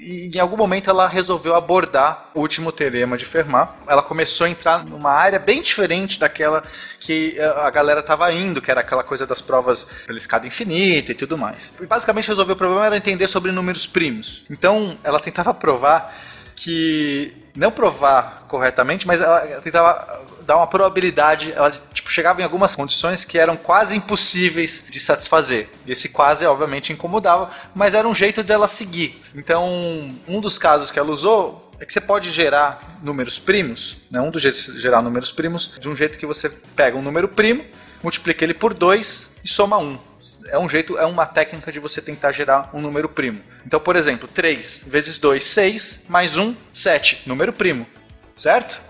e- 0.00 0.28
e 0.30 0.36
em 0.36 0.40
algum 0.40 0.56
momento 0.58 0.90
ela 0.90 1.08
resolveu 1.08 1.54
abordar 1.56 2.30
o 2.34 2.40
último 2.40 2.70
teorema 2.70 3.16
de 3.16 3.24
Fermat. 3.24 3.70
Ela 3.88 4.02
começou 4.02 4.46
a 4.46 4.50
entrar 4.50 4.84
numa 4.84 5.10
área 5.10 5.38
bem 5.38 5.62
diferente 5.62 6.20
daquela 6.20 6.62
que 7.00 7.34
eh, 7.38 7.44
a 7.44 7.70
galera 7.70 8.00
estava 8.00 8.30
indo, 8.32 8.60
que 8.60 8.70
era 8.70 8.82
aquela 8.82 9.02
coisa 9.02 9.26
das 9.26 9.40
provas 9.40 9.84
pela 10.06 10.18
escada 10.18 10.46
infinita 10.46 11.12
e 11.12 11.14
tudo 11.14 11.36
mais. 11.38 11.72
E 11.80 11.86
basicamente 11.86 12.09
resolver 12.26 12.52
o 12.52 12.56
problema 12.56 12.86
era 12.86 12.96
entender 12.96 13.26
sobre 13.26 13.52
números 13.52 13.86
primos. 13.86 14.44
Então 14.50 14.96
ela 15.02 15.20
tentava 15.20 15.52
provar 15.54 16.14
que 16.56 17.32
não 17.56 17.70
provar 17.70 18.44
corretamente, 18.48 19.06
mas 19.06 19.20
ela 19.20 19.60
tentava 19.62 20.20
dar 20.42 20.56
uma 20.56 20.66
probabilidade, 20.66 21.52
ela 21.52 21.72
tipo 21.92 22.10
chegava 22.10 22.40
em 22.40 22.44
algumas 22.44 22.76
condições 22.76 23.24
que 23.24 23.38
eram 23.38 23.56
quase 23.56 23.96
impossíveis 23.96 24.84
de 24.88 25.00
satisfazer. 25.00 25.68
E 25.86 25.92
esse 25.92 26.08
quase 26.10 26.44
obviamente 26.44 26.92
incomodava, 26.92 27.50
mas 27.74 27.94
era 27.94 28.06
um 28.06 28.14
jeito 28.14 28.42
dela 28.42 28.68
seguir. 28.68 29.22
Então, 29.34 30.08
um 30.28 30.40
dos 30.40 30.58
casos 30.58 30.90
que 30.90 30.98
ela 30.98 31.10
usou 31.10 31.69
é 31.80 31.86
que 31.86 31.92
você 31.92 32.00
pode 32.00 32.30
gerar 32.30 33.00
números 33.02 33.38
primos, 33.38 33.96
né? 34.10 34.20
um 34.20 34.30
dos 34.30 34.42
jeitos 34.42 34.66
de 34.66 34.78
gerar 34.78 35.00
números 35.00 35.32
primos, 35.32 35.78
de 35.80 35.88
um 35.88 35.96
jeito 35.96 36.18
que 36.18 36.26
você 36.26 36.50
pega 36.76 36.96
um 36.96 37.02
número 37.02 37.26
primo, 37.26 37.64
multiplica 38.02 38.44
ele 38.44 38.52
por 38.52 38.74
2 38.74 39.36
e 39.42 39.48
soma 39.48 39.78
1. 39.78 39.98
É 40.48 40.58
um 40.58 40.68
jeito, 40.68 40.98
é 40.98 41.06
uma 41.06 41.24
técnica 41.24 41.72
de 41.72 41.78
você 41.78 42.02
tentar 42.02 42.32
gerar 42.32 42.68
um 42.74 42.82
número 42.82 43.08
primo. 43.08 43.40
Então, 43.64 43.80
por 43.80 43.96
exemplo, 43.96 44.28
3 44.28 44.84
vezes 44.86 45.18
2, 45.18 45.42
6, 45.42 46.04
mais 46.06 46.36
1, 46.36 46.54
7, 46.72 47.22
número 47.26 47.52
primo, 47.52 47.86
certo? 48.36 48.82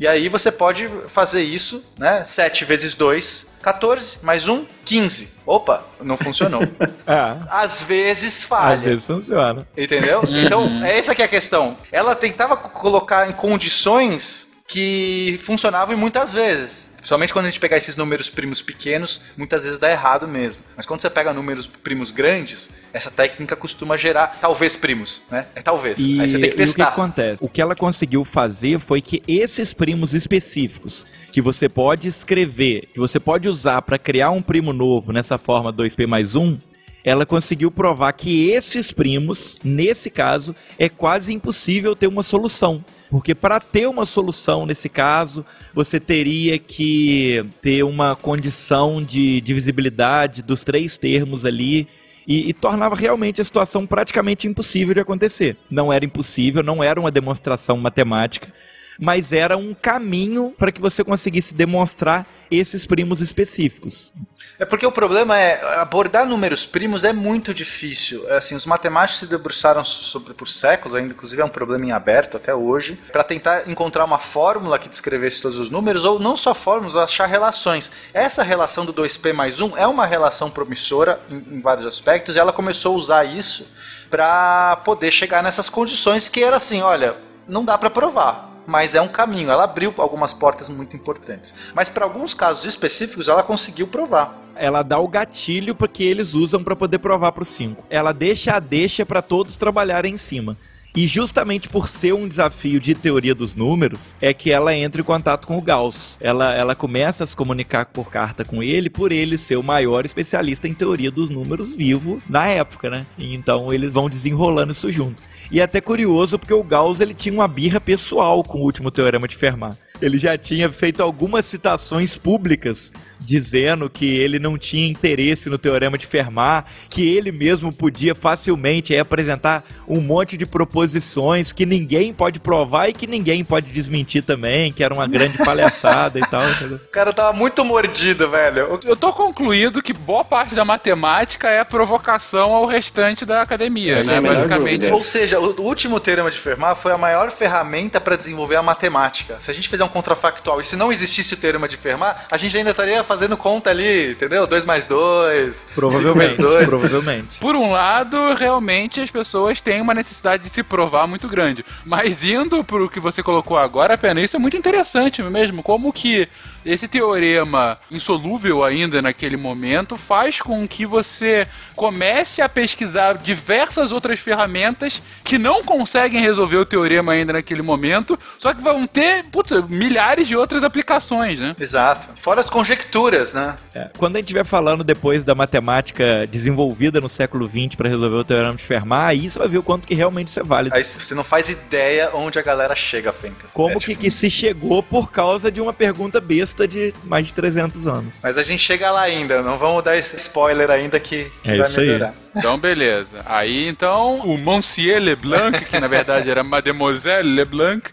E 0.00 0.08
aí 0.08 0.30
você 0.30 0.50
pode 0.50 0.88
fazer 1.08 1.42
isso, 1.42 1.84
né? 1.98 2.24
7 2.24 2.64
vezes 2.64 2.94
2, 2.94 3.46
14, 3.62 4.24
mais 4.24 4.48
1, 4.48 4.64
15. 4.82 5.34
Opa, 5.44 5.84
não 6.02 6.16
funcionou. 6.16 6.62
É. 7.06 7.36
Às 7.50 7.82
vezes 7.82 8.38
Às 8.38 8.44
falha. 8.44 8.78
vezes 8.80 9.04
funciona. 9.04 9.68
Entendeu? 9.76 10.22
Então, 10.26 10.82
é 10.82 10.98
essa 10.98 11.14
que 11.14 11.20
é 11.20 11.26
a 11.26 11.28
questão. 11.28 11.76
Ela 11.92 12.14
tentava 12.16 12.56
co- 12.56 12.70
colocar 12.70 13.28
em 13.28 13.32
condições 13.32 14.48
que 14.66 15.38
funcionavam 15.42 15.94
e 15.94 15.98
muitas 15.98 16.32
vezes. 16.32 16.89
Principalmente 17.00 17.32
quando 17.32 17.46
a 17.46 17.48
gente 17.48 17.60
pegar 17.60 17.76
esses 17.76 17.96
números 17.96 18.28
primos 18.28 18.60
pequenos, 18.62 19.22
muitas 19.36 19.64
vezes 19.64 19.78
dá 19.78 19.90
errado 19.90 20.28
mesmo. 20.28 20.62
Mas 20.76 20.86
quando 20.86 21.00
você 21.00 21.10
pega 21.10 21.32
números 21.32 21.66
primos 21.66 22.10
grandes, 22.10 22.70
essa 22.92 23.10
técnica 23.10 23.56
costuma 23.56 23.96
gerar 23.96 24.38
talvez 24.40 24.76
primos, 24.76 25.22
né? 25.30 25.46
É 25.54 25.62
talvez. 25.62 25.98
E, 25.98 26.20
Aí 26.20 26.28
você 26.28 26.38
tem 26.38 26.50
que 26.50 26.56
e 26.56 26.64
o 26.64 26.66
que 26.66 26.66
testar. 26.66 26.88
acontece? 26.88 27.44
O 27.44 27.48
que 27.48 27.60
ela 27.60 27.74
conseguiu 27.74 28.24
fazer 28.24 28.78
foi 28.78 29.00
que 29.00 29.22
esses 29.26 29.72
primos 29.72 30.14
específicos 30.14 31.06
que 31.32 31.40
você 31.40 31.68
pode 31.68 32.08
escrever, 32.08 32.88
que 32.92 32.98
você 32.98 33.18
pode 33.18 33.48
usar 33.48 33.80
para 33.82 33.98
criar 33.98 34.30
um 34.30 34.42
primo 34.42 34.72
novo 34.72 35.12
nessa 35.12 35.38
forma 35.38 35.72
2p 35.72 36.06
mais 36.06 36.34
1, 36.34 36.58
ela 37.04 37.24
conseguiu 37.24 37.70
provar 37.70 38.12
que 38.12 38.50
esses 38.50 38.92
primos, 38.92 39.58
nesse 39.64 40.10
caso, 40.10 40.54
é 40.78 40.88
quase 40.88 41.32
impossível 41.32 41.96
ter 41.96 42.06
uma 42.06 42.22
solução. 42.22 42.84
Porque 43.10 43.34
para 43.34 43.58
ter 43.58 43.88
uma 43.88 44.06
solução 44.06 44.64
nesse 44.64 44.88
caso, 44.88 45.44
você 45.74 45.98
teria 45.98 46.58
que 46.58 47.44
ter 47.60 47.82
uma 47.82 48.14
condição 48.14 49.02
de 49.02 49.40
divisibilidade 49.40 50.42
dos 50.42 50.64
três 50.64 50.96
termos 50.96 51.44
ali 51.44 51.88
e, 52.26 52.48
e 52.48 52.52
tornava 52.52 52.94
realmente 52.94 53.40
a 53.40 53.44
situação 53.44 53.84
praticamente 53.84 54.46
impossível 54.46 54.94
de 54.94 55.00
acontecer. 55.00 55.56
Não 55.68 55.92
era 55.92 56.04
impossível, 56.04 56.62
não 56.62 56.84
era 56.84 57.00
uma 57.00 57.10
demonstração 57.10 57.76
matemática, 57.76 58.52
mas 59.00 59.32
era 59.32 59.56
um 59.56 59.72
caminho 59.72 60.54
para 60.58 60.70
que 60.70 60.80
você 60.80 61.02
conseguisse 61.02 61.54
demonstrar 61.54 62.26
esses 62.50 62.84
primos 62.84 63.20
específicos. 63.20 64.12
É 64.58 64.64
porque 64.64 64.84
o 64.84 64.90
problema 64.90 65.38
é 65.38 65.78
abordar 65.78 66.26
números 66.26 66.66
primos 66.66 67.04
é 67.04 67.12
muito 67.12 67.54
difícil. 67.54 68.28
É 68.28 68.36
Assim, 68.36 68.56
os 68.56 68.66
matemáticos 68.66 69.20
se 69.20 69.26
debruçaram 69.26 69.84
sobre 69.84 70.34
por 70.34 70.48
séculos, 70.48 70.96
ainda 70.96 71.14
inclusive 71.14 71.40
é 71.40 71.44
um 71.44 71.48
problema 71.50 71.86
em 71.86 71.92
aberto 71.92 72.36
até 72.36 72.54
hoje, 72.54 72.98
para 73.12 73.22
tentar 73.22 73.68
encontrar 73.68 74.04
uma 74.04 74.18
fórmula 74.18 74.78
que 74.78 74.88
descrevesse 74.88 75.40
todos 75.40 75.58
os 75.58 75.70
números 75.70 76.04
ou 76.04 76.18
não 76.18 76.36
só 76.36 76.52
fórmulas, 76.52 76.96
achar 76.96 77.26
relações. 77.26 77.90
Essa 78.12 78.42
relação 78.42 78.84
do 78.84 78.92
2p 78.92 79.32
mais 79.32 79.60
1 79.60 79.76
é 79.76 79.86
uma 79.86 80.04
relação 80.04 80.50
promissora 80.50 81.20
em, 81.30 81.56
em 81.56 81.60
vários 81.60 81.86
aspectos 81.86 82.34
e 82.34 82.38
ela 82.38 82.52
começou 82.52 82.94
a 82.94 82.98
usar 82.98 83.24
isso 83.24 83.68
para 84.10 84.76
poder 84.84 85.10
chegar 85.12 85.42
nessas 85.42 85.68
condições 85.68 86.28
que 86.28 86.42
era 86.42 86.56
assim, 86.56 86.80
olha, 86.80 87.16
não 87.46 87.64
dá 87.64 87.78
para 87.78 87.90
provar, 87.90 88.49
mas 88.70 88.94
é 88.94 89.02
um 89.02 89.08
caminho. 89.08 89.50
Ela 89.50 89.64
abriu 89.64 89.92
algumas 89.98 90.32
portas 90.32 90.68
muito 90.68 90.94
importantes. 90.96 91.52
Mas 91.74 91.88
para 91.88 92.04
alguns 92.04 92.32
casos 92.32 92.64
específicos, 92.64 93.26
ela 93.26 93.42
conseguiu 93.42 93.88
provar. 93.88 94.40
Ela 94.54 94.82
dá 94.82 94.98
o 94.98 95.08
gatilho 95.08 95.74
porque 95.74 96.04
eles 96.04 96.34
usam 96.34 96.62
para 96.62 96.76
poder 96.76 96.98
provar 96.98 97.32
para 97.32 97.42
o 97.42 97.46
5. 97.46 97.84
Ela 97.90 98.12
deixa 98.12 98.52
a 98.52 98.60
deixa 98.60 99.04
para 99.04 99.20
todos 99.20 99.56
trabalharem 99.56 100.14
em 100.14 100.18
cima. 100.18 100.56
E 100.94 101.06
justamente 101.06 101.68
por 101.68 101.88
ser 101.88 102.12
um 102.12 102.26
desafio 102.26 102.80
de 102.80 102.94
teoria 102.94 103.34
dos 103.34 103.54
números, 103.54 104.16
é 104.20 104.34
que 104.34 104.50
ela 104.50 104.74
entra 104.74 105.00
em 105.00 105.04
contato 105.04 105.46
com 105.46 105.56
o 105.56 105.62
Gauss. 105.62 106.16
Ela, 106.20 106.52
ela 106.52 106.74
começa 106.74 107.22
a 107.22 107.26
se 107.26 107.36
comunicar 107.36 107.86
por 107.86 108.10
carta 108.10 108.44
com 108.44 108.60
ele, 108.60 108.90
por 108.90 109.12
ele 109.12 109.38
ser 109.38 109.56
o 109.56 109.62
maior 109.62 110.04
especialista 110.04 110.66
em 110.66 110.74
teoria 110.74 111.10
dos 111.10 111.30
números 111.30 111.74
vivo 111.74 112.20
na 112.28 112.46
época, 112.46 112.90
né? 112.90 113.06
Então 113.16 113.72
eles 113.72 113.94
vão 113.94 114.10
desenrolando 114.10 114.72
isso 114.72 114.90
junto. 114.90 115.29
E 115.50 115.58
é 115.58 115.64
até 115.64 115.80
curioso 115.80 116.38
porque 116.38 116.54
o 116.54 116.62
Gauss 116.62 117.00
ele 117.00 117.12
tinha 117.12 117.34
uma 117.34 117.48
birra 117.48 117.80
pessoal 117.80 118.44
com 118.44 118.58
o 118.58 118.62
último 118.62 118.90
teorema 118.90 119.26
de 119.26 119.36
Fermat. 119.36 119.76
Ele 120.00 120.16
já 120.16 120.38
tinha 120.38 120.70
feito 120.70 121.02
algumas 121.02 121.44
citações 121.44 122.16
públicas 122.16 122.92
dizendo 123.20 123.88
que 123.88 124.06
ele 124.06 124.38
não 124.38 124.58
tinha 124.58 124.88
interesse 124.88 125.48
no 125.48 125.58
teorema 125.58 125.96
de 125.96 126.06
Fermat, 126.06 126.66
que 126.88 127.06
ele 127.06 127.30
mesmo 127.30 127.72
podia 127.72 128.14
facilmente 128.14 128.96
apresentar 128.96 129.64
um 129.86 130.00
monte 130.00 130.36
de 130.36 130.46
proposições 130.46 131.52
que 131.52 131.64
ninguém 131.64 132.12
pode 132.12 132.40
provar 132.40 132.88
e 132.88 132.92
que 132.92 133.06
ninguém 133.06 133.44
pode 133.44 133.70
desmentir 133.70 134.22
também, 134.22 134.72
que 134.72 134.82
era 134.82 134.92
uma 134.92 135.06
grande 135.06 135.38
palhaçada 135.44 136.18
e 136.18 136.22
tal. 136.22 136.42
entendeu? 136.48 136.76
O 136.78 136.90
cara 136.90 137.12
tava 137.12 137.32
muito 137.32 137.64
mordido, 137.64 138.28
velho. 138.28 138.80
Eu 138.84 138.96
tô 138.96 139.12
concluído 139.12 139.82
que 139.82 139.92
boa 139.92 140.24
parte 140.24 140.54
da 140.54 140.64
matemática 140.64 141.48
é 141.48 141.62
provocação 141.62 142.54
ao 142.54 142.66
restante 142.66 143.24
da 143.24 143.42
academia, 143.42 144.02
né? 144.02 144.16
a 144.16 144.20
menor 144.20 144.40
Basicamente. 144.40 144.88
Ou 144.90 145.04
seja, 145.04 145.38
o 145.38 145.60
o 145.60 145.62
último 145.62 146.00
teorema 146.00 146.30
de 146.30 146.38
Fermat 146.38 146.76
foi 146.76 146.92
a 146.92 146.98
maior 146.98 147.30
ferramenta 147.30 148.00
para 148.00 148.16
desenvolver 148.16 148.56
a 148.56 148.62
matemática. 148.62 149.38
Se 149.40 149.50
a 149.50 149.54
gente 149.54 149.68
fizer 149.68 149.84
um 149.84 149.88
contrafactual 149.88 150.60
e 150.60 150.64
se 150.64 150.74
não 150.76 150.90
existisse 150.90 151.34
o 151.34 151.36
teorema 151.36 151.68
de 151.68 151.76
Fermat, 151.76 152.16
a 152.30 152.36
gente 152.36 152.56
ainda 152.56 152.70
estaria 152.70 153.02
fazendo 153.10 153.36
conta 153.36 153.70
ali, 153.70 154.12
entendeu? 154.12 154.46
2 154.46 154.64
mais 154.64 154.84
2. 154.84 155.66
Provavelmente, 155.74 156.36
2. 156.36 156.68
provavelmente. 156.68 157.40
Por 157.40 157.56
um 157.56 157.72
lado, 157.72 158.34
realmente 158.34 159.00
as 159.00 159.10
pessoas 159.10 159.60
têm 159.60 159.80
uma 159.80 159.92
necessidade 159.92 160.44
de 160.44 160.48
se 160.48 160.62
provar 160.62 161.08
muito 161.08 161.26
grande. 161.26 161.64
Mas 161.84 162.22
indo 162.22 162.62
pro 162.62 162.88
que 162.88 163.00
você 163.00 163.20
colocou 163.20 163.58
agora, 163.58 163.98
Pena, 163.98 164.20
isso 164.20 164.36
é 164.36 164.38
muito 164.38 164.56
interessante 164.56 165.20
mesmo. 165.24 165.60
Como 165.60 165.92
que 165.92 166.28
esse 166.64 166.86
teorema 166.88 167.78
insolúvel 167.90 168.62
ainda 168.64 169.00
naquele 169.00 169.36
momento 169.36 169.96
faz 169.96 170.40
com 170.40 170.66
que 170.66 170.84
você 170.84 171.46
comece 171.74 172.42
a 172.42 172.48
pesquisar 172.48 173.14
diversas 173.18 173.92
outras 173.92 174.18
ferramentas 174.20 175.02
que 175.24 175.38
não 175.38 175.62
conseguem 175.64 176.20
resolver 176.20 176.56
o 176.56 176.66
teorema 176.66 177.12
ainda 177.12 177.32
naquele 177.32 177.62
momento, 177.62 178.18
só 178.38 178.52
que 178.52 178.60
vão 178.62 178.86
ter 178.86 179.24
puta, 179.24 179.62
milhares 179.62 180.28
de 180.28 180.36
outras 180.36 180.62
aplicações, 180.62 181.40
né? 181.40 181.56
Exato. 181.58 182.08
Fora 182.16 182.40
as 182.40 182.50
conjecturas, 182.50 183.32
né? 183.32 183.56
É, 183.74 183.88
quando 183.96 184.16
a 184.16 184.18
gente 184.18 184.26
estiver 184.26 184.44
falando 184.44 184.84
depois 184.84 185.24
da 185.24 185.34
matemática 185.34 186.26
desenvolvida 186.30 187.00
no 187.00 187.08
século 187.08 187.48
XX 187.48 187.74
para 187.76 187.88
resolver 187.88 188.16
o 188.16 188.24
teorema 188.24 188.54
de 188.54 188.64
Fermat, 188.64 189.10
aí 189.10 189.30
você 189.30 189.38
vai 189.38 189.48
ver 189.48 189.58
o 189.58 189.62
quanto 189.62 189.86
que 189.86 189.94
realmente 189.94 190.28
isso 190.28 190.40
é 190.40 190.42
válido. 190.42 190.74
Aí 190.74 190.84
você 190.84 191.14
não 191.14 191.24
faz 191.24 191.48
ideia 191.48 192.10
onde 192.12 192.38
a 192.38 192.42
galera 192.42 192.74
chega, 192.74 193.12
Fencas. 193.12 193.52
Como 193.52 193.70
É, 193.70 193.74
que, 193.74 193.80
tipo, 193.80 194.00
que 194.00 194.10
se 194.10 194.30
chegou 194.30 194.82
por 194.82 195.10
causa 195.10 195.50
de 195.50 195.60
uma 195.60 195.72
pergunta 195.72 196.20
besta 196.20 196.49
de 196.66 196.92
mais 197.04 197.26
de 197.26 197.34
300 197.34 197.86
anos. 197.86 198.14
Mas 198.22 198.36
a 198.38 198.42
gente 198.42 198.62
chega 198.62 198.90
lá 198.90 199.02
ainda, 199.02 199.42
não 199.42 199.58
vamos 199.58 199.82
dar 199.84 199.96
esse 199.96 200.16
spoiler 200.16 200.70
ainda 200.70 200.98
que, 201.00 201.30
É 201.44 201.56
vai 201.56 201.68
isso 201.68 201.80
aí. 201.80 201.86
melhorar. 201.86 202.14
Então, 202.36 202.58
beleza. 202.58 203.22
Aí, 203.26 203.66
então, 203.68 204.20
o 204.20 204.38
Monsieur 204.38 205.00
Leblanc, 205.00 205.64
que 205.64 205.78
na 205.80 205.88
verdade 205.88 206.30
era 206.30 206.44
Mademoiselle 206.44 207.28
Leblanc, 207.34 207.90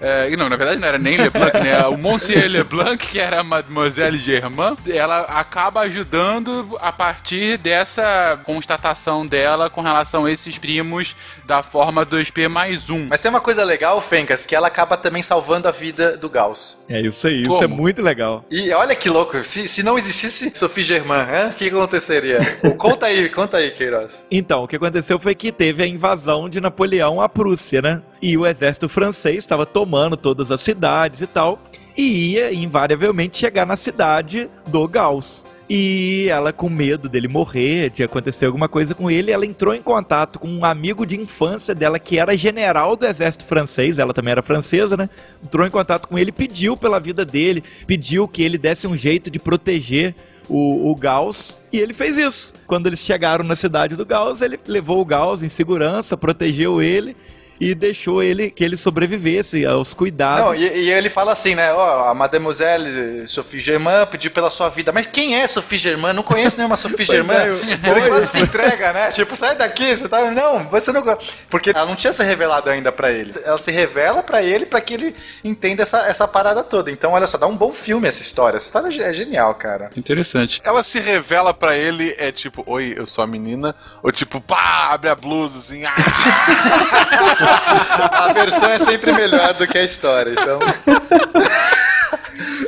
é, 0.00 0.34
não, 0.36 0.48
na 0.48 0.56
verdade 0.56 0.80
não 0.80 0.88
era 0.88 0.98
nem 0.98 1.16
Leblanc, 1.16 1.58
né? 1.58 1.86
O 1.86 1.96
Monsieur 1.96 2.48
Leblanc, 2.48 2.96
que 2.96 3.18
era 3.18 3.40
a 3.40 3.44
Mademoiselle 3.44 4.18
Germain, 4.18 4.76
ela 4.88 5.20
acaba 5.22 5.80
ajudando 5.80 6.78
a 6.80 6.92
partir 6.92 7.58
dessa 7.58 8.38
constatação 8.44 9.26
dela 9.26 9.68
com 9.68 9.80
relação 9.80 10.24
a 10.24 10.32
esses 10.32 10.56
primos 10.58 11.16
da 11.44 11.62
forma 11.62 12.04
2P 12.06 12.48
mais 12.48 12.88
1. 12.88 13.06
Mas 13.08 13.20
tem 13.20 13.30
uma 13.30 13.40
coisa 13.40 13.64
legal, 13.64 14.00
Fencas, 14.00 14.46
que 14.46 14.54
ela 14.54 14.68
acaba 14.68 14.96
também 14.96 15.22
salvando 15.22 15.66
a 15.68 15.70
vida 15.70 16.16
do 16.16 16.28
Gauss. 16.28 16.78
É 16.88 17.00
isso 17.00 17.26
aí, 17.26 17.42
isso 17.42 17.50
Como? 17.50 17.64
é 17.64 17.66
muito 17.66 18.02
legal. 18.02 18.44
E 18.50 18.70
olha 18.72 18.94
que 18.94 19.08
louco, 19.08 19.42
se, 19.42 19.66
se 19.66 19.82
não 19.82 19.98
existisse 19.98 20.50
Sophie 20.54 20.84
Germain, 20.84 21.48
o 21.50 21.54
que 21.54 21.68
aconteceria? 21.68 22.38
conta 22.76 23.06
aí, 23.06 23.28
conta 23.28 23.56
aí, 23.56 23.70
Queiroz. 23.70 24.24
Então, 24.30 24.64
o 24.64 24.68
que 24.68 24.76
aconteceu 24.76 25.18
foi 25.18 25.34
que 25.34 25.50
teve 25.50 25.82
a 25.82 25.86
invasão 25.86 26.48
de 26.48 26.60
Napoleão 26.60 27.20
à 27.20 27.28
Prússia, 27.28 27.82
né? 27.82 28.02
E 28.20 28.36
o 28.36 28.46
exército 28.46 28.88
francês 28.88 29.38
estava 29.38 29.64
tomando 29.64 30.16
todas 30.16 30.50
as 30.50 30.60
cidades 30.60 31.20
e 31.20 31.26
tal, 31.26 31.62
e 31.96 32.32
ia 32.32 32.52
invariavelmente 32.52 33.38
chegar 33.38 33.66
na 33.66 33.76
cidade 33.76 34.50
do 34.66 34.86
Gauss. 34.88 35.44
E 35.70 36.28
ela, 36.30 36.50
com 36.50 36.70
medo 36.70 37.10
dele 37.10 37.28
morrer, 37.28 37.90
de 37.90 38.02
acontecer 38.02 38.46
alguma 38.46 38.70
coisa 38.70 38.94
com 38.94 39.10
ele, 39.10 39.30
ela 39.30 39.44
entrou 39.44 39.74
em 39.74 39.82
contato 39.82 40.38
com 40.38 40.48
um 40.48 40.64
amigo 40.64 41.04
de 41.04 41.20
infância 41.20 41.74
dela 41.74 41.98
que 41.98 42.18
era 42.18 42.38
general 42.38 42.96
do 42.96 43.04
exército 43.04 43.44
francês, 43.44 43.98
ela 43.98 44.14
também 44.14 44.32
era 44.32 44.42
francesa, 44.42 44.96
né? 44.96 45.06
Entrou 45.44 45.66
em 45.66 45.70
contato 45.70 46.08
com 46.08 46.18
ele, 46.18 46.32
pediu 46.32 46.74
pela 46.74 46.98
vida 46.98 47.22
dele, 47.22 47.62
pediu 47.86 48.26
que 48.26 48.42
ele 48.42 48.56
desse 48.56 48.86
um 48.86 48.96
jeito 48.96 49.30
de 49.30 49.38
proteger 49.38 50.14
o, 50.48 50.90
o 50.90 50.96
Gauss, 50.96 51.58
e 51.70 51.78
ele 51.78 51.92
fez 51.92 52.16
isso. 52.16 52.54
Quando 52.66 52.86
eles 52.86 53.00
chegaram 53.00 53.44
na 53.44 53.54
cidade 53.54 53.94
do 53.94 54.06
Gauss, 54.06 54.40
ele 54.40 54.58
levou 54.66 55.02
o 55.02 55.04
Gauss 55.04 55.42
em 55.42 55.50
segurança, 55.50 56.16
protegeu 56.16 56.80
ele 56.80 57.14
e 57.60 57.74
deixou 57.74 58.22
ele 58.22 58.50
que 58.50 58.62
ele 58.64 58.76
sobrevivesse 58.76 59.64
aos 59.66 59.90
Não, 59.90 59.96
cuidados. 59.96 60.60
e, 60.60 60.64
e 60.66 60.90
ele 60.90 61.08
fala 61.08 61.32
assim, 61.32 61.54
né? 61.54 61.72
Ó, 61.72 62.08
a 62.08 62.14
Mademoiselle 62.14 63.26
Sophie 63.28 63.60
Germain 63.60 64.06
pediu 64.10 64.30
pela 64.30 64.50
sua 64.50 64.68
vida. 64.68 64.92
Mas 64.92 65.06
quem 65.06 65.36
é 65.36 65.46
Sophie 65.46 65.78
Germain? 65.78 66.12
Não 66.12 66.22
conheço 66.22 66.56
nenhuma 66.56 66.76
Sophie 66.76 67.04
Germain. 67.04 67.36
é, 67.36 67.48
eu- 67.48 67.58
ele 67.96 68.08
quase 68.08 68.26
se 68.32 68.40
entrega, 68.40 68.92
né? 68.92 69.10
Tipo, 69.10 69.34
sai 69.36 69.56
daqui, 69.56 69.96
você 69.96 70.08
tá. 70.08 70.30
Não, 70.30 70.64
você 70.68 70.92
não. 70.92 71.02
go-" 71.02 71.18
Porque 71.50 71.70
ela 71.70 71.84
não 71.86 71.94
tinha 71.96 72.12
se 72.12 72.22
revelado 72.22 72.70
ainda 72.70 72.92
pra 72.92 73.10
ele. 73.12 73.32
Ela 73.44 73.58
se 73.58 73.70
revela 73.70 74.22
pra 74.22 74.42
ele 74.42 74.66
pra 74.66 74.80
que 74.80 74.94
ele 74.94 75.14
entenda 75.42 75.82
essa, 75.82 75.98
essa 76.06 76.26
parada 76.28 76.62
toda. 76.62 76.90
Então, 76.90 77.12
olha 77.12 77.26
só, 77.26 77.36
dá 77.38 77.46
um 77.46 77.56
bom 77.56 77.72
filme 77.72 78.06
essa 78.08 78.22
história. 78.22 78.56
Essa 78.56 78.66
história 78.66 79.02
é 79.04 79.12
genial, 79.12 79.54
cara. 79.54 79.90
Interessante. 79.96 80.60
Ela 80.64 80.82
se 80.82 80.98
revela 81.00 81.52
pra 81.54 81.76
ele, 81.76 82.14
é 82.18 82.30
tipo, 82.32 82.62
oi, 82.66 82.94
eu 82.96 83.06
sou 83.06 83.22
a 83.24 83.26
menina, 83.26 83.74
ou 84.02 84.10
tipo, 84.12 84.40
pá, 84.40 84.88
abre 84.90 85.08
a 85.08 85.14
blusa, 85.14 85.58
assim, 85.58 85.84
ah, 85.84 85.94
A 88.12 88.32
versão 88.32 88.70
é 88.70 88.78
sempre 88.78 89.12
melhor 89.12 89.54
do 89.54 89.66
que 89.66 89.78
a 89.78 89.84
história, 89.84 90.32
então. 90.32 90.58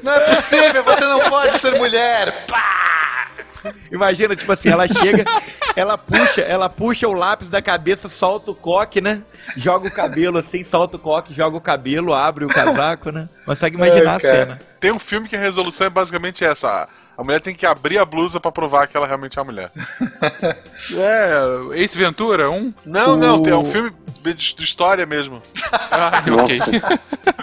Não 0.02 0.12
é 0.12 0.20
possível, 0.20 0.82
você 0.82 1.04
não 1.04 1.20
pode 1.20 1.56
ser 1.56 1.76
mulher! 1.76 2.46
Imagina, 3.90 4.34
tipo 4.34 4.50
assim, 4.50 4.70
ela 4.70 4.86
chega, 4.88 5.24
ela 5.76 5.98
puxa, 5.98 6.40
ela 6.40 6.68
puxa 6.68 7.06
o 7.06 7.12
lápis 7.12 7.50
da 7.50 7.60
cabeça, 7.60 8.08
solta 8.08 8.50
o 8.50 8.54
coque, 8.54 9.00
né? 9.00 9.22
Joga 9.56 9.88
o 9.88 9.90
cabelo 9.90 10.38
assim, 10.38 10.64
solta 10.64 10.96
o 10.96 11.00
coque, 11.00 11.34
joga 11.34 11.56
o 11.56 11.60
cabelo, 11.60 12.14
abre 12.14 12.44
o 12.44 12.48
casaco, 12.48 13.10
né? 13.10 13.28
Consegue 13.44 13.76
imaginar 13.76 14.12
Ai, 14.12 14.16
a 14.16 14.20
cena. 14.20 14.58
Tem 14.78 14.92
um 14.92 14.98
filme 14.98 15.28
que 15.28 15.36
a 15.36 15.40
resolução 15.40 15.86
é 15.86 15.90
basicamente 15.90 16.44
essa. 16.44 16.88
A 17.20 17.22
mulher 17.22 17.38
tem 17.42 17.54
que 17.54 17.66
abrir 17.66 17.98
a 17.98 18.04
blusa 18.06 18.40
pra 18.40 18.50
provar 18.50 18.86
que 18.88 18.96
ela 18.96 19.06
realmente 19.06 19.38
é 19.38 19.42
a 19.42 19.44
mulher. 19.44 19.70
É, 20.96 21.82
Ace 21.82 21.96
Ventura, 21.98 22.50
um? 22.50 22.72
Não, 22.84 23.14
não, 23.14 23.36
O- 23.36 23.42
tem 23.42 23.52
um 23.52 23.64
filme 23.66 23.92
de, 24.22 24.32
de 24.32 24.64
história 24.64 25.04
mesmo. 25.04 25.42
Ah, 25.92 26.22
ok. 26.42 26.58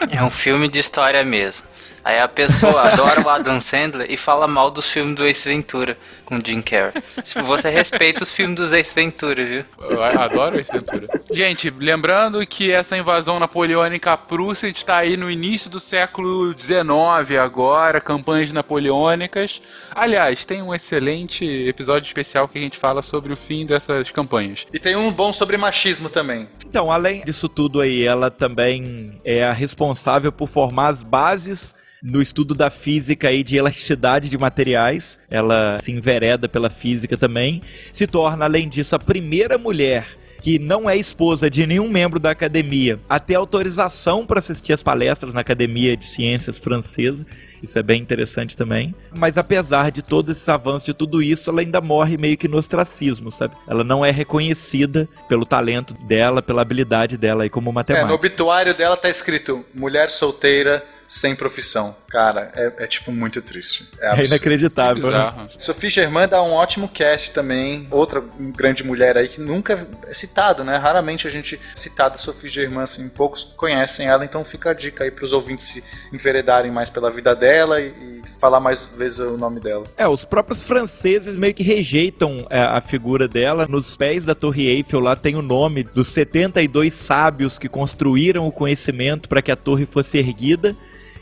É 0.09 0.23
um 0.23 0.29
filme 0.29 0.67
de 0.67 0.79
história 0.79 1.23
mesmo. 1.23 1.63
Aí 2.07 2.21
a 2.21 2.27
pessoa 2.29 2.83
adora 2.83 3.19
o 3.19 3.29
Adam 3.29 3.59
Sandler 3.59 4.09
e 4.09 4.15
fala 4.15 4.47
mal 4.47 4.71
dos 4.71 4.89
filmes 4.89 5.13
do 5.17 5.27
Ace 5.27 5.45
Ventura 5.45 5.97
com 6.23 6.37
o 6.37 6.41
Jim 6.41 6.61
Carrey. 6.61 7.03
Tipo, 7.21 7.43
você 7.43 7.69
respeita 7.69 8.23
os 8.23 8.31
filmes 8.31 8.55
dos 8.55 8.71
Ace 8.71 8.95
Ventura, 8.95 9.43
viu? 9.43 9.65
Eu 9.77 10.01
adoro 10.01 10.57
Ace 10.57 10.71
Ventura. 10.71 11.05
Gente, 11.29 11.69
lembrando 11.69 12.47
que 12.47 12.71
essa 12.71 12.97
invasão 12.97 13.41
napoleônica 13.41 14.09
à 14.09 14.15
Prússia 14.15 14.69
está 14.69 14.99
aí 14.99 15.17
no 15.17 15.29
início 15.29 15.69
do 15.69 15.81
século 15.81 16.57
XIX 16.57 17.37
agora, 17.43 17.99
campanhas 17.99 18.53
napoleônicas. 18.53 19.61
Aliás, 19.93 20.45
tem 20.45 20.61
um 20.61 20.73
excelente 20.73 21.43
episódio 21.43 22.07
especial 22.07 22.47
que 22.47 22.57
a 22.57 22.61
gente 22.61 22.77
fala 22.77 23.01
sobre 23.01 23.33
o 23.33 23.35
fim 23.35 23.65
dessas 23.65 24.11
campanhas. 24.11 24.65
E 24.71 24.79
tem 24.79 24.95
um 24.95 25.11
bom 25.11 25.33
sobre 25.33 25.57
machismo 25.57 26.07
também. 26.07 26.47
Então, 26.65 26.89
além 26.89 27.25
disso 27.25 27.49
tudo 27.49 27.81
aí, 27.81 28.05
ela 28.05 28.31
também 28.31 29.19
é 29.25 29.43
a 29.43 29.51
responsável 29.51 30.31
por 30.31 30.47
formar 30.47 30.87
as 30.87 31.03
bases 31.03 31.75
no 32.01 32.21
estudo 32.21 32.53
da 32.53 32.69
física 32.69 33.31
e 33.31 33.43
de 33.43 33.57
elasticidade 33.57 34.29
de 34.29 34.37
materiais. 34.37 35.19
Ela 35.29 35.79
se 35.81 35.91
envereda 35.91 36.47
pela 36.47 36.69
física 36.69 37.17
também. 37.17 37.61
Se 37.91 38.05
torna, 38.07 38.45
além 38.45 38.67
disso, 38.69 38.95
a 38.95 38.99
primeira 38.99 39.57
mulher 39.57 40.05
que 40.39 40.59
não 40.59 40.87
é 40.87 40.95
esposa 40.95 41.49
de 41.49 41.65
nenhum 41.65 41.89
membro 41.89 42.19
da 42.19 42.29
academia 42.29 42.99
a 43.09 43.19
ter 43.19 43.33
autorização 43.35 44.25
para 44.25 44.39
assistir 44.39 44.71
às 44.71 44.83
palestras 44.83 45.33
na 45.33 45.41
Academia 45.41 45.97
de 45.97 46.05
Ciências 46.05 46.59
Francesa. 46.59 47.25
Isso 47.61 47.79
é 47.79 47.81
bem 47.81 47.99
interessante 47.99 48.55
também. 48.55 48.93
Mas 49.15 49.35
apesar 49.35 49.91
de 49.91 50.03
todos 50.03 50.35
esses 50.35 50.47
avanços, 50.47 50.85
de 50.85 50.93
tudo 50.93 51.23
isso, 51.23 51.49
ela 51.49 51.61
ainda 51.61 51.81
morre 51.81 52.15
meio 52.15 52.37
que 52.37 52.47
no 52.47 52.57
ostracismo, 52.57 53.31
sabe? 53.31 53.55
Ela 53.67 53.83
não 53.83 54.05
é 54.05 54.11
reconhecida 54.11 55.09
pelo 55.27 55.43
talento 55.43 55.95
dela, 56.05 56.39
pela 56.39 56.61
habilidade 56.61 57.17
dela 57.17 57.41
aí 57.41 57.49
como 57.49 57.69
É, 57.69 57.71
no 57.71 57.73
matemática. 57.73 58.13
obituário 58.13 58.77
dela 58.77 58.95
tá 58.95 59.09
escrito 59.09 59.65
mulher 59.73 60.11
solteira 60.11 60.85
sem 61.07 61.35
profissão. 61.35 61.95
Cara, 62.09 62.51
é, 62.53 62.73
é, 62.79 62.87
tipo 62.87 63.11
muito 63.11 63.41
triste. 63.41 63.87
É, 63.99 64.21
É, 64.21 64.25
inacreditável, 64.25 65.09
né? 65.09 65.49
Sophie 65.57 65.89
Germain 65.89 66.27
dá 66.27 66.41
um 66.43 66.51
ótimo 66.51 66.89
cast 66.89 67.31
também. 67.31 67.87
Outra 67.89 68.21
grande 68.55 68.83
mulher 68.83 69.17
aí 69.17 69.29
que 69.29 69.39
nunca 69.39 69.87
é 70.07 70.13
citado, 70.13 70.63
né? 70.63 70.75
Raramente 70.77 71.27
a 71.27 71.31
gente 71.31 71.59
citada 71.75 72.17
Sophie 72.17 72.49
Germain, 72.49 72.83
assim, 72.83 73.07
poucos 73.07 73.43
conhecem 73.43 74.07
ela, 74.07 74.25
então 74.25 74.43
fica 74.43 74.71
a 74.71 74.73
dica 74.73 75.03
aí 75.03 75.11
pros 75.11 75.31
ouvintes 75.31 75.65
se 75.65 75.83
enveredarem 76.11 76.71
mais 76.71 76.89
pela 76.89 77.09
vida 77.09 77.35
dela 77.35 77.79
e, 77.79 77.87
e 77.87 78.21
falar 78.39 78.59
mais 78.59 78.85
vezes 78.85 79.19
o 79.19 79.37
nome 79.37 79.59
dela. 79.59 79.85
É, 79.97 80.07
os 80.07 80.25
próprios 80.25 80.63
franceses 80.65 81.37
meio 81.37 81.53
que 81.53 81.63
rejeitam 81.63 82.45
é, 82.49 82.59
a 82.59 82.81
figura 82.81 83.27
dela. 83.27 83.67
Nos 83.67 83.95
pés 83.95 84.25
da 84.25 84.35
Torre 84.35 84.67
Eiffel 84.67 84.99
lá 84.99 85.15
tem 85.15 85.35
o 85.35 85.41
nome 85.41 85.83
dos 85.83 86.09
72 86.09 86.93
sábios 86.93 87.57
que 87.57 87.69
construíram 87.69 88.47
o 88.47 88.51
conhecimento 88.51 89.29
para 89.29 89.41
que 89.41 89.51
a 89.51 89.55
torre 89.55 89.85
fosse 89.85 90.17
erguida. 90.17 90.75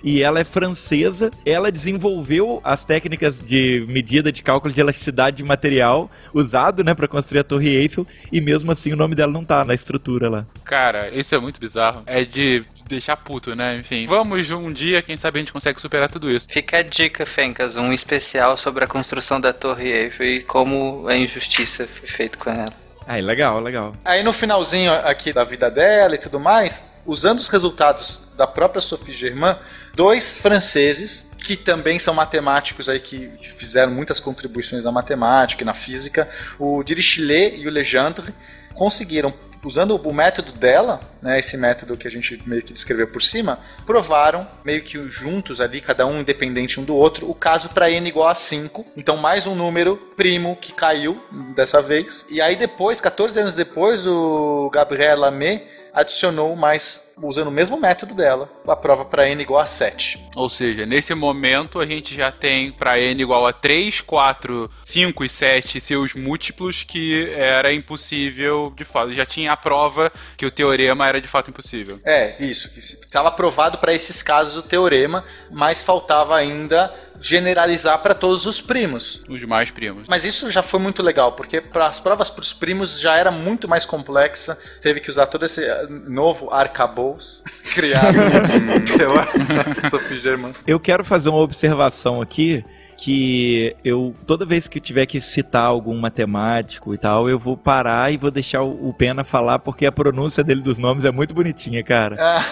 E 0.06 0.22
ela 0.22 0.40
é 0.40 0.44
francesa, 0.44 1.32
ela 1.44 1.72
desenvolveu 1.72 2.62
as 2.64 2.84
técnicas 2.84 3.40
de 3.40 3.84
medida 3.90 4.32
de 4.32 4.44
cálculo 4.44 4.72
de 4.72 4.80
elasticidade 4.80 5.38
de 5.38 5.44
material 5.44 6.12
usado, 6.32 6.84
né, 6.84 6.94
para 6.94 7.08
construir 7.08 7.40
a 7.40 7.44
Torre 7.44 7.76
Eiffel, 7.76 8.06
e 8.32 8.40
mesmo 8.40 8.72
assim 8.72 8.94
o 8.94 8.96
nome 8.96 9.16
dela 9.16 9.32
não 9.32 9.44
tá 9.44 9.66
na 9.66 9.74
estrutura 9.74 10.30
lá. 10.30 10.46
Cara, 10.64 11.10
isso 11.10 11.34
é 11.34 11.40
muito 11.40 11.60
bizarro. 11.60 12.04
É 12.06 12.24
de 12.24 12.64
deixar 12.88 13.18
puto, 13.18 13.56
né? 13.56 13.78
Enfim, 13.80 14.06
vamos 14.06 14.52
um 14.52 14.72
dia, 14.72 15.02
quem 15.02 15.18
sabe 15.18 15.40
a 15.40 15.42
gente 15.42 15.52
consegue 15.52 15.82
superar 15.82 16.08
tudo 16.08 16.30
isso. 16.30 16.46
Fica 16.48 16.78
a 16.78 16.84
dica, 16.84 17.26
Fencas, 17.26 17.76
um 17.76 17.92
especial 17.92 18.58
sobre 18.58 18.84
a 18.84 18.88
construção 18.88 19.42
da 19.42 19.52
Torre 19.52 19.90
Eiffel 19.90 20.28
e 20.28 20.44
como 20.44 21.08
a 21.08 21.18
injustiça 21.18 21.88
foi 21.88 22.08
feita 22.08 22.38
com 22.38 22.52
ela. 22.52 22.74
Aí, 23.08 23.22
legal, 23.22 23.60
legal. 23.60 23.96
Aí 24.06 24.24
no 24.24 24.32
finalzinho 24.32 24.92
aqui 24.92 25.34
da 25.34 25.44
vida 25.44 25.70
dela 25.70 26.16
e 26.16 26.20
tudo 26.20 26.40
mais, 26.40 26.95
usando 27.06 27.40
os 27.40 27.50
resultados 27.50 28.24
da 28.36 28.48
própria 28.48 28.82
Sophie 28.82 29.14
Germain, 29.14 29.58
dois 29.94 30.38
franceses 30.38 31.32
que 31.38 31.56
também 31.56 32.00
são 32.00 32.14
matemáticos 32.14 32.90
aí 32.90 33.00
que 33.00 33.30
fizeram 33.40 33.92
muitas 33.92 34.20
contribuições 34.20 34.84
na 34.84 34.92
matemática 34.92 35.62
e 35.62 35.66
na 35.66 35.74
física, 35.74 36.28
o 36.58 36.84
Dirichlet 36.84 37.56
e 37.58 37.68
o 37.68 37.72
Legendre, 37.72 38.34
conseguiram 38.74 39.34
usando 39.64 39.96
o 39.96 40.14
método 40.14 40.52
dela, 40.52 41.00
né, 41.22 41.40
esse 41.40 41.58
método 41.58 41.98
que 41.98 42.08
a 42.08 42.12
gente 42.12 42.42
meio 42.46 42.62
que 42.62 42.72
descreveu 42.72 43.08
por 43.08 43.22
cima, 43.22 43.60
provaram, 43.86 44.48
meio 44.64 44.84
que 44.84 45.10
juntos 45.10 45.60
ali, 45.60 45.82
cada 45.82 46.06
um 46.06 46.22
independente 46.22 46.80
um 46.80 46.84
do 46.84 46.96
outro, 46.96 47.30
o 47.30 47.34
caso 47.34 47.70
para 47.70 47.90
n 47.90 48.08
igual 48.08 48.28
a 48.28 48.36
5. 48.36 48.86
Então, 48.96 49.18
mais 49.18 49.48
um 49.48 49.56
número 49.56 49.98
primo 50.16 50.56
que 50.56 50.72
caiu 50.72 51.20
dessa 51.56 51.82
vez. 51.82 52.28
E 52.30 52.40
aí 52.42 52.56
depois, 52.56 53.02
14 53.02 53.40
anos 53.40 53.56
depois, 53.56 54.06
o 54.06 54.70
Gabriel 54.72 55.20
Lamé 55.20 55.75
adicionou 55.96 56.54
mais, 56.58 57.14
usando 57.24 57.48
o 57.48 57.52
mesmo 57.52 57.80
método 57.80 58.14
dela, 58.14 58.52
a 58.68 58.76
prova 58.76 59.06
para 59.06 59.30
n 59.30 59.42
igual 59.42 59.62
a 59.62 59.66
7. 59.66 60.20
Ou 60.36 60.50
seja, 60.50 60.86
nesse 60.86 61.16
momento 61.16 61.80
a 61.80 61.86
gente 61.86 62.14
já 62.14 62.30
tem 62.32 62.70
para 62.70 63.00
n 63.00 63.22
igual 63.22 63.48
a 63.48 63.54
3, 63.54 64.02
4, 64.02 64.70
5 64.84 65.24
e 65.24 65.30
7 65.30 65.80
seus 65.80 66.14
múltiplos 66.14 66.84
que 66.84 67.30
era 67.32 67.72
impossível 67.72 68.74
de 68.76 68.84
fato. 68.84 69.14
Já 69.14 69.26
tinha 69.26 69.54
a 69.54 69.58
prova 69.58 70.12
que 70.36 70.46
o 70.46 70.52
teorema 70.52 71.08
era 71.08 71.22
de 71.22 71.28
fato 71.30 71.50
impossível. 71.50 72.00
É, 72.04 72.44
isso. 72.44 72.70
Estava 72.78 73.32
provado 73.32 73.78
para 73.78 73.94
esses 73.94 74.22
casos 74.22 74.58
o 74.58 74.64
teorema, 74.64 75.24
mas 75.50 75.82
faltava 75.82 76.36
ainda 76.36 76.94
generalizar 77.20 78.00
para 78.00 78.14
todos 78.14 78.46
os 78.46 78.62
primos. 78.62 79.24
Os 79.28 79.40
demais 79.40 79.72
primos. 79.72 80.08
Mas 80.08 80.26
isso 80.26 80.50
já 80.52 80.62
foi 80.62 80.80
muito 80.80 81.02
legal, 81.02 81.34
porque 81.34 81.62
para 81.62 81.88
as 81.88 82.00
provas 82.00 82.30
para 82.30 82.42
os 82.42 82.54
primos 82.54 83.00
já 83.00 83.18
era 83.18 83.32
muito 83.32 83.68
mais 83.68 83.86
complexa. 83.86 84.58
Teve 84.82 85.00
que 85.00 85.10
usar 85.10 85.28
todo 85.28 85.46
esse 85.46 85.64
eh, 85.64 85.88
novo 85.90 86.52
arcabouço 86.52 87.44
criado 87.74 88.18
pela 88.98 89.28
Sophie 89.90 90.18
Germain. 90.18 90.54
Eu 90.66 90.80
quero 90.80 91.04
fazer 91.04 91.30
uma 91.30 91.40
observação 91.40 92.22
aqui 92.22 92.64
que 93.06 93.76
eu 93.86 94.16
toda 94.26 94.48
vez 94.48 94.68
que 94.68 94.80
eu 94.80 94.82
tiver 94.82 95.06
que 95.06 95.22
citar 95.22 95.66
algum 95.66 95.96
matemático 95.96 96.92
e 96.92 96.98
tal, 96.98 97.30
eu 97.30 97.38
vou 97.38 97.56
parar 97.56 98.12
e 98.12 98.18
vou 98.18 98.32
deixar 98.32 98.64
o, 98.64 98.92
Pena 98.98 99.24
falar 99.24 99.60
porque 99.60 99.86
a 99.86 99.92
pronúncia 99.92 100.44
dele 100.44 100.62
dos 100.62 100.80
nomes 100.80 101.06
é 101.06 101.12
muito 101.12 101.32
bonitinha, 101.32 101.84
cara. 101.84 102.18
Ah. 102.20 102.44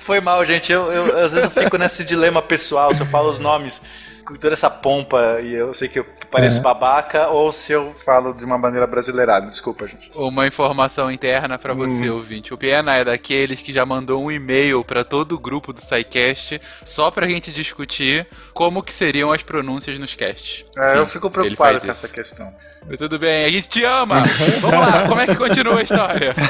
Foi 0.00 0.20
mal, 0.20 0.44
gente. 0.44 0.72
Eu, 0.72 0.90
eu, 0.90 1.18
às 1.18 1.32
vezes 1.32 1.44
eu 1.44 1.50
fico 1.62 1.78
nesse 1.78 2.04
dilema 2.04 2.42
pessoal, 2.42 2.92
se 2.92 3.02
eu 3.02 3.06
falo 3.06 3.30
os 3.30 3.38
nomes 3.38 3.82
com 4.24 4.34
toda 4.34 4.52
essa 4.52 4.70
pompa 4.70 5.40
e 5.40 5.52
eu 5.52 5.74
sei 5.74 5.88
que 5.88 5.98
eu 5.98 6.06
pareço 6.30 6.58
é. 6.58 6.62
babaca 6.62 7.28
ou 7.28 7.52
se 7.52 7.72
eu 7.72 7.94
falo 8.04 8.32
de 8.32 8.44
uma 8.44 8.56
maneira 8.56 8.86
brasileirada. 8.86 9.46
Desculpa, 9.46 9.86
gente. 9.86 10.10
Uma 10.14 10.46
informação 10.46 11.10
interna 11.10 11.58
para 11.58 11.74
você, 11.74 12.10
hum. 12.10 12.14
ouvinte. 12.14 12.54
O 12.54 12.58
Piena 12.58 12.96
é 12.96 13.04
daqueles 13.04 13.60
que 13.60 13.72
já 13.72 13.84
mandou 13.84 14.22
um 14.22 14.30
e-mail 14.30 14.82
para 14.84 15.04
todo 15.04 15.32
o 15.32 15.38
grupo 15.38 15.72
do 15.72 15.80
SciCast 15.80 16.60
só 16.84 17.10
pra 17.10 17.28
gente 17.28 17.52
discutir 17.52 18.26
como 18.54 18.82
que 18.82 18.92
seriam 18.92 19.32
as 19.32 19.42
pronúncias 19.42 19.98
nos 19.98 20.14
casts. 20.14 20.64
É, 20.76 20.92
Sim, 20.92 20.98
eu 20.98 21.06
fico 21.06 21.30
preocupado 21.30 21.80
com 21.80 21.90
essa 21.90 22.08
questão. 22.08 22.52
Mas 22.86 22.98
tudo 22.98 23.18
bem, 23.18 23.44
a 23.44 23.50
gente 23.50 23.68
te 23.68 23.84
ama. 23.84 24.22
Vamos 24.60 24.78
lá, 24.78 25.06
como 25.06 25.20
é 25.20 25.26
que 25.26 25.36
continua 25.36 25.78
a 25.78 25.82
história? 25.82 26.32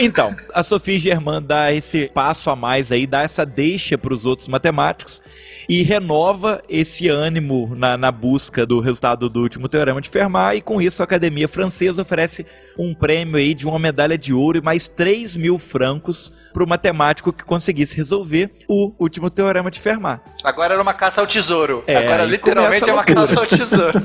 Então, 0.00 0.34
a 0.52 0.62
Sophie 0.62 0.98
Germain 0.98 1.40
dá 1.40 1.72
esse 1.72 2.08
passo 2.08 2.50
a 2.50 2.56
mais 2.56 2.90
aí, 2.90 3.06
dá 3.06 3.22
essa 3.22 3.46
deixa 3.46 3.96
para 3.96 4.12
os 4.12 4.24
outros 4.24 4.48
matemáticos 4.48 5.22
e 5.68 5.82
renova 5.82 6.62
esse 6.68 7.05
ânimo 7.08 7.74
na, 7.76 7.96
na 7.96 8.10
busca 8.10 8.66
do 8.66 8.80
resultado 8.80 9.28
do 9.28 9.42
último 9.42 9.68
teorema 9.68 10.00
de 10.00 10.08
Fermat, 10.08 10.56
e 10.56 10.60
com 10.60 10.80
isso 10.80 11.02
a 11.02 11.04
Academia 11.04 11.48
Francesa 11.48 12.02
oferece 12.02 12.46
um 12.78 12.94
prêmio 12.94 13.36
aí 13.36 13.54
de 13.54 13.66
uma 13.66 13.78
medalha 13.78 14.18
de 14.18 14.32
ouro 14.32 14.58
e 14.58 14.60
mais 14.60 14.88
3 14.88 15.36
mil 15.36 15.58
francos 15.58 16.32
para 16.52 16.64
o 16.64 16.68
matemático 16.68 17.32
que 17.32 17.44
conseguisse 17.44 17.96
resolver 17.96 18.50
o 18.68 18.92
último 18.98 19.28
teorema 19.30 19.70
de 19.70 19.80
Fermat. 19.80 20.20
Agora 20.42 20.74
era 20.74 20.82
uma 20.82 20.94
caça 20.94 21.20
ao 21.20 21.26
tesouro. 21.26 21.84
É, 21.86 21.96
Agora 21.96 22.24
literalmente 22.24 22.88
é 22.88 22.92
uma 22.92 23.04
caça 23.04 23.40
ao 23.40 23.46
tesouro. 23.46 24.02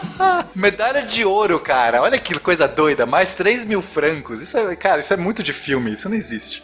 medalha 0.54 1.02
de 1.02 1.24
ouro, 1.24 1.58
cara. 1.58 2.02
Olha 2.02 2.18
que 2.18 2.38
coisa 2.38 2.66
doida. 2.66 3.06
Mais 3.06 3.34
3 3.34 3.64
mil 3.64 3.80
francos. 3.80 4.40
Isso 4.40 4.58
é, 4.58 4.76
cara, 4.76 5.00
isso 5.00 5.12
é 5.12 5.16
muito 5.16 5.42
de 5.42 5.52
filme. 5.52 5.92
Isso 5.92 6.08
não 6.08 6.16
existe. 6.16 6.62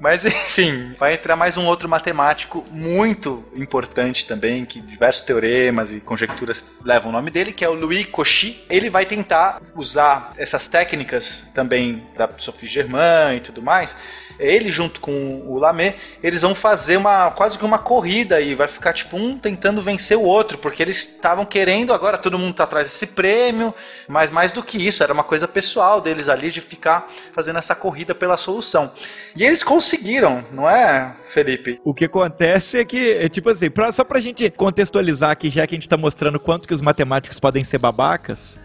Mas 0.00 0.24
enfim, 0.26 0.94
vai 0.98 1.14
entrar 1.14 1.36
mais 1.36 1.56
um 1.56 1.66
outro 1.66 1.88
matemático 1.88 2.66
muito 2.70 3.44
importante 3.54 4.26
também, 4.26 4.64
que 4.64 4.80
diversos 4.80 5.22
teoremas 5.22 5.92
e 5.92 6.00
conjecturas 6.00 6.64
levam 6.82 7.10
o 7.10 7.12
nome 7.12 7.30
dele, 7.30 7.52
que 7.52 7.64
é 7.64 7.68
o 7.68 7.74
Louis 7.74 8.06
Cauchy. 8.06 8.64
Ele 8.68 8.88
vai 8.88 9.04
tentar 9.04 9.60
usar 9.76 10.32
essas 10.38 10.66
técnicas 10.66 11.46
também 11.54 12.02
da 12.16 12.28
Sophie 12.38 12.68
Germain 12.68 13.36
e 13.36 13.40
tudo 13.40 13.62
mais 13.62 13.96
ele 14.40 14.70
junto 14.70 15.00
com 15.00 15.42
o 15.46 15.58
Lamé, 15.58 15.96
eles 16.22 16.42
vão 16.42 16.54
fazer 16.54 16.96
uma 16.96 17.30
quase 17.30 17.58
que 17.58 17.64
uma 17.64 17.78
corrida 17.78 18.40
e 18.40 18.54
vai 18.54 18.66
ficar 18.66 18.92
tipo 18.92 19.16
um 19.16 19.38
tentando 19.38 19.80
vencer 19.80 20.16
o 20.16 20.22
outro, 20.22 20.58
porque 20.58 20.82
eles 20.82 20.96
estavam 20.96 21.44
querendo, 21.44 21.92
agora 21.92 22.18
todo 22.18 22.38
mundo 22.38 22.54
tá 22.54 22.64
atrás 22.64 22.86
desse 22.86 23.08
prêmio, 23.08 23.74
mas 24.08 24.30
mais 24.30 24.52
do 24.52 24.62
que 24.62 24.78
isso, 24.86 25.02
era 25.02 25.12
uma 25.12 25.24
coisa 25.24 25.46
pessoal 25.46 26.00
deles 26.00 26.28
ali 26.28 26.50
de 26.50 26.60
ficar 26.60 27.10
fazendo 27.32 27.58
essa 27.58 27.74
corrida 27.74 28.14
pela 28.14 28.36
solução. 28.36 28.90
E 29.36 29.44
eles 29.44 29.62
conseguiram, 29.62 30.44
não 30.52 30.68
é, 30.68 31.14
Felipe? 31.24 31.80
O 31.84 31.94
que 31.94 32.06
acontece 32.06 32.78
é 32.78 32.84
que, 32.84 33.12
é 33.12 33.28
tipo 33.28 33.50
assim, 33.50 33.70
pra, 33.70 33.92
só 33.92 34.02
pra 34.04 34.20
gente 34.20 34.50
contextualizar 34.50 35.30
aqui, 35.30 35.50
já 35.50 35.66
que 35.66 35.74
a 35.74 35.78
gente 35.78 35.88
tá 35.88 35.96
mostrando 35.96 36.40
quanto 36.40 36.66
que 36.66 36.74
os 36.74 36.82
matemáticos 36.82 37.38
podem 37.38 37.64
ser 37.64 37.78
babacas, 37.78 38.58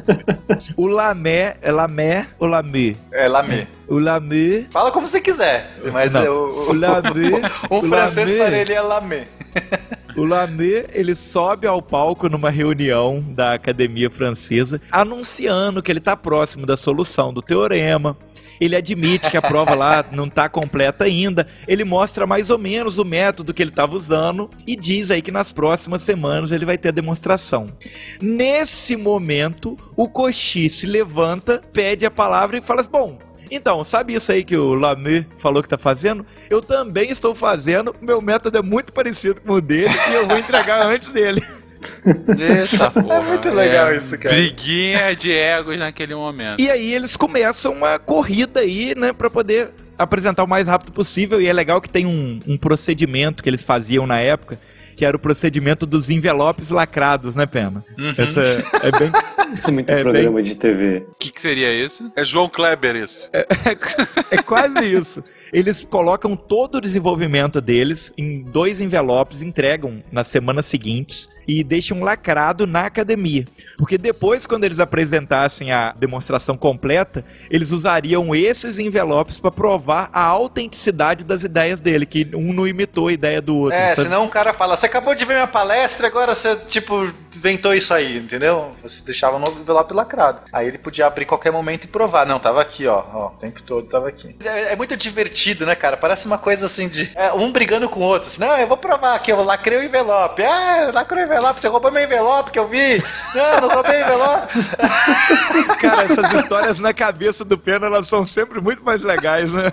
o 0.76 0.86
Lamé, 0.86 1.56
é 1.60 1.70
Lamé 1.70 2.28
ou 2.38 2.46
Lamé? 2.46 2.94
É 3.12 3.28
Lamé. 3.28 3.68
O 3.88 3.98
Lamé. 3.98 4.66
Fala 4.70 4.90
como 5.00 5.06
você 5.06 5.20
quiser, 5.20 5.70
mas 5.90 6.12
Não. 6.12 6.26
o, 6.26 6.70
o 6.70 6.72
Lamé. 6.74 7.40
um 7.70 7.78
o 7.78 7.82
francês 7.84 8.34
para 8.34 8.56
ele 8.58 8.74
é 8.74 8.80
Lamé. 8.82 9.24
O 10.14 10.24
Lamé, 10.24 10.86
ele 10.92 11.14
sobe 11.14 11.66
ao 11.66 11.80
palco 11.80 12.28
numa 12.28 12.50
reunião 12.50 13.24
da 13.28 13.54
Academia 13.54 14.10
Francesa, 14.10 14.80
anunciando 14.92 15.82
que 15.82 15.90
ele 15.90 16.00
está 16.00 16.14
próximo 16.16 16.66
da 16.66 16.76
solução 16.76 17.32
do 17.32 17.40
teorema, 17.40 18.14
ele 18.60 18.76
admite 18.76 19.30
que 19.30 19.38
a 19.38 19.42
prova 19.42 19.74
lá 19.74 20.04
não 20.12 20.26
está 20.26 20.46
completa 20.46 21.04
ainda. 21.04 21.48
Ele 21.66 21.82
mostra 21.82 22.26
mais 22.26 22.50
ou 22.50 22.58
menos 22.58 22.98
o 22.98 23.04
método 23.04 23.54
que 23.54 23.62
ele 23.62 23.70
estava 23.70 23.96
usando 23.96 24.50
e 24.66 24.76
diz 24.76 25.10
aí 25.10 25.22
que 25.22 25.32
nas 25.32 25.50
próximas 25.50 26.02
semanas 26.02 26.52
ele 26.52 26.66
vai 26.66 26.76
ter 26.76 26.88
a 26.88 26.92
demonstração. 26.92 27.72
Nesse 28.20 28.98
momento, 28.98 29.78
o 29.96 30.06
Coxi 30.10 30.68
se 30.68 30.84
levanta, 30.84 31.62
pede 31.72 32.04
a 32.04 32.10
palavra 32.10 32.58
e 32.58 32.62
fala: 32.62 32.82
Bom, 32.82 33.29
então, 33.50 33.82
sabe 33.84 34.14
isso 34.14 34.30
aí 34.30 34.44
que 34.44 34.56
o 34.56 34.74
Lamy 34.74 35.26
falou 35.38 35.62
que 35.62 35.68
tá 35.68 35.78
fazendo? 35.78 36.24
Eu 36.48 36.60
também 36.60 37.10
estou 37.10 37.34
fazendo, 37.34 37.94
meu 38.00 38.20
método 38.20 38.58
é 38.58 38.62
muito 38.62 38.92
parecido 38.92 39.40
com 39.40 39.54
o 39.54 39.60
dele 39.60 39.94
e 40.10 40.14
eu 40.14 40.26
vou 40.26 40.38
entregar 40.38 40.86
antes 40.86 41.08
dele. 41.08 41.42
Eita 42.38 42.90
porra. 42.92 43.14
É 43.14 43.22
muito 43.22 43.50
legal 43.50 43.90
é, 43.90 43.96
isso, 43.96 44.18
cara. 44.18 44.34
Briguinha 44.34 45.14
de 45.14 45.32
egos 45.32 45.78
naquele 45.78 46.14
momento. 46.14 46.60
E 46.60 46.70
aí 46.70 46.94
eles 46.94 47.16
começam 47.16 47.72
uma 47.72 47.98
corrida 47.98 48.60
aí, 48.60 48.94
né, 48.96 49.12
pra 49.12 49.30
poder 49.30 49.70
apresentar 49.98 50.44
o 50.44 50.48
mais 50.48 50.66
rápido 50.66 50.92
possível. 50.92 51.40
E 51.40 51.46
é 51.46 51.52
legal 51.52 51.80
que 51.80 51.88
tem 51.88 52.06
um, 52.06 52.38
um 52.46 52.56
procedimento 52.56 53.42
que 53.42 53.48
eles 53.48 53.64
faziam 53.64 54.06
na 54.06 54.20
época, 54.20 54.58
que 55.00 55.04
era 55.06 55.16
o 55.16 55.20
procedimento 55.20 55.86
dos 55.86 56.10
envelopes 56.10 56.68
lacrados, 56.68 57.34
né, 57.34 57.46
Pena? 57.46 57.82
Uhum. 57.98 58.12
Essa 58.18 58.40
é 58.86 58.98
bem. 58.98 59.10
Isso 59.56 59.68
é 59.68 59.72
muito 59.72 59.90
é 59.90 60.02
programa 60.02 60.36
bem... 60.36 60.44
de 60.44 60.54
TV. 60.54 61.06
O 61.08 61.14
que, 61.18 61.32
que, 61.32 61.40
seria 61.40 61.72
isso? 61.72 62.12
É 62.14 62.22
João 62.24 62.48
Kleber 62.48 62.94
isso. 62.94 63.28
É, 63.32 63.40
é, 63.40 64.36
é 64.36 64.42
quase 64.42 64.84
isso. 64.84 65.24
Eles 65.52 65.82
colocam 65.82 66.36
todo 66.36 66.76
o 66.76 66.80
desenvolvimento 66.80 67.60
deles 67.60 68.12
em 68.16 68.42
dois 68.44 68.80
envelopes, 68.80 69.42
entregam 69.42 70.04
nas 70.12 70.28
semanas 70.28 70.66
seguintes 70.66 71.28
e 71.46 71.62
deixam 71.64 72.00
lacrado 72.00 72.66
na 72.66 72.86
academia. 72.86 73.44
Porque 73.76 73.96
depois, 73.98 74.46
quando 74.46 74.64
eles 74.64 74.78
apresentassem 74.78 75.72
a 75.72 75.92
demonstração 75.92 76.56
completa, 76.56 77.24
eles 77.50 77.70
usariam 77.70 78.34
esses 78.34 78.78
envelopes 78.78 79.38
para 79.38 79.50
provar 79.50 80.10
a 80.12 80.22
autenticidade 80.22 81.24
das 81.24 81.42
ideias 81.42 81.80
dele, 81.80 82.06
que 82.06 82.28
um 82.34 82.52
não 82.52 82.66
imitou 82.66 83.08
a 83.08 83.12
ideia 83.12 83.40
do 83.40 83.56
outro. 83.56 83.78
É, 83.78 83.94
senão 83.94 84.24
um 84.24 84.28
cara 84.28 84.52
fala, 84.52 84.76
você 84.76 84.86
acabou 84.86 85.14
de 85.14 85.24
ver 85.24 85.34
minha 85.34 85.46
palestra, 85.46 86.06
agora 86.06 86.34
você, 86.34 86.56
tipo, 86.68 87.12
inventou 87.34 87.74
isso 87.74 87.92
aí, 87.94 88.18
entendeu? 88.18 88.72
Você 88.82 89.02
deixava 89.02 89.38
no 89.38 89.46
envelope 89.60 89.94
lacrado. 89.94 90.40
Aí 90.52 90.66
ele 90.66 90.78
podia 90.78 91.06
abrir 91.06 91.24
qualquer 91.24 91.50
momento 91.50 91.84
e 91.84 91.88
provar. 91.88 92.26
Não, 92.26 92.38
tava 92.38 92.60
aqui, 92.60 92.86
ó, 92.86 93.02
ó 93.12 93.26
o 93.28 93.30
tempo 93.38 93.62
todo 93.62 93.88
tava 93.88 94.08
aqui. 94.08 94.36
É, 94.44 94.72
é 94.72 94.76
muito 94.76 94.96
divertido, 94.96 95.64
né, 95.64 95.74
cara? 95.74 95.96
Parece 95.96 96.26
uma 96.26 96.38
coisa 96.38 96.66
assim 96.66 96.88
de 96.88 97.10
é, 97.14 97.32
um 97.32 97.50
brigando 97.50 97.88
com 97.88 98.00
o 98.00 98.04
outro. 98.04 98.28
Assim, 98.28 98.40
não, 98.40 98.56
eu 98.56 98.66
vou 98.66 98.76
provar 98.76 99.14
aqui, 99.14 99.32
eu 99.32 99.42
lacrei 99.42 99.78
o 99.78 99.82
envelope. 99.82 100.42
Ah, 100.42 100.90
lacrei 100.92 101.24
o 101.24 101.26
envelope, 101.30 101.60
você 101.60 101.68
roubou 101.68 101.90
meu 101.90 102.02
envelope 102.02 102.50
que 102.50 102.58
eu 102.58 102.68
vi. 102.68 103.02
Não, 103.34 103.60
não 103.60 103.68
roubei 103.68 104.02
envelope. 104.02 104.48
cara, 105.80 106.02
essas 106.04 106.32
histórias 106.34 106.78
na 106.78 106.92
cabeça 106.92 107.44
do 107.44 107.56
Pena, 107.56 107.86
elas 107.86 108.08
são 108.08 108.26
sempre 108.26 108.60
muito 108.60 108.82
mais 108.84 109.02
legais, 109.02 109.50
né? 109.50 109.70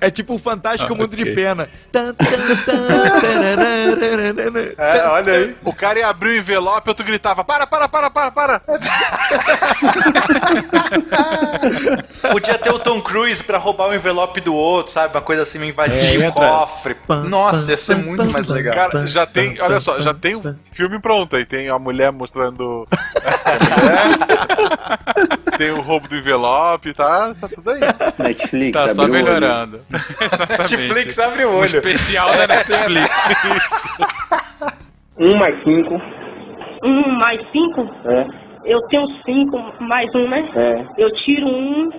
É 0.00 0.10
tipo 0.10 0.34
o 0.34 0.38
fantástico 0.38 0.92
ah, 0.92 0.96
mundo 0.96 1.12
okay. 1.12 1.24
de 1.24 1.34
pena. 1.34 1.68
É, 4.78 5.06
olha 5.08 5.32
aí. 5.32 5.56
O 5.64 5.72
cara 5.72 5.98
ia 5.98 6.08
abrir 6.08 6.30
o 6.30 6.36
envelope, 6.36 6.88
outro 6.88 7.04
gritava: 7.04 7.44
para, 7.44 7.66
para, 7.66 7.88
para, 7.88 8.10
para, 8.10 8.30
para. 8.30 8.62
Podia 12.34 12.58
ter 12.58 12.72
o 12.72 12.78
Tom 12.78 13.00
Cruise 13.00 13.42
pra 13.44 13.58
roubar 13.58 13.88
o 13.88 13.94
envelope 13.94 14.40
do 14.40 14.52
outro, 14.54 14.92
sabe? 14.92 15.14
Uma 15.14 15.22
coisa 15.22 15.42
assim, 15.42 15.64
invadir 15.64 16.22
É, 16.22 16.28
o 16.28 16.32
cofre. 16.32 16.96
Nossa, 17.28 17.70
ia 17.70 17.76
ser 17.76 17.96
muito 17.96 18.28
mais 18.30 18.46
legal. 18.48 18.74
Cara, 18.74 19.06
já 19.06 19.24
tem, 19.26 19.60
olha 19.60 19.78
só, 19.78 20.00
já 20.00 20.12
tem 20.12 20.34
um 20.34 20.42
filme 20.72 20.98
pronto 21.00 21.36
aí. 21.36 21.44
Tem 21.46 21.68
a 21.68 21.78
mulher 21.78 22.10
mostrando. 22.12 22.86
a 22.90 23.54
mulher, 23.78 25.58
tem 25.58 25.70
o 25.70 25.80
roubo 25.80 26.08
do 26.08 26.16
envelope, 26.16 26.92
tá? 26.94 27.34
Tá 27.40 27.48
tudo 27.48 27.70
aí. 27.70 27.80
Netflix, 28.18 28.72
Tá 28.72 28.88
só 28.94 29.02
abriu 29.02 29.14
o 29.14 29.16
olho. 29.16 29.24
melhorando. 29.34 29.80
Netflix 30.58 31.18
abre 31.18 31.44
o 31.44 31.52
olho. 31.54 31.64
especial 31.66 32.28
da 32.36 32.46
Netflix. 32.48 33.88
Um 35.18 35.36
mais 35.36 35.54
cinco. 35.62 35.94
Um 36.82 37.18
mais 37.18 37.40
cinco? 37.52 37.88
É, 38.06 38.26
Eu 38.64 38.80
tenho 38.88 39.06
cinco 39.24 39.56
mais 39.80 40.12
um, 40.14 40.28
né? 40.28 40.40
é. 40.56 40.84
Eu 41.02 41.12
tiro 41.24 41.46
um, 41.46 41.90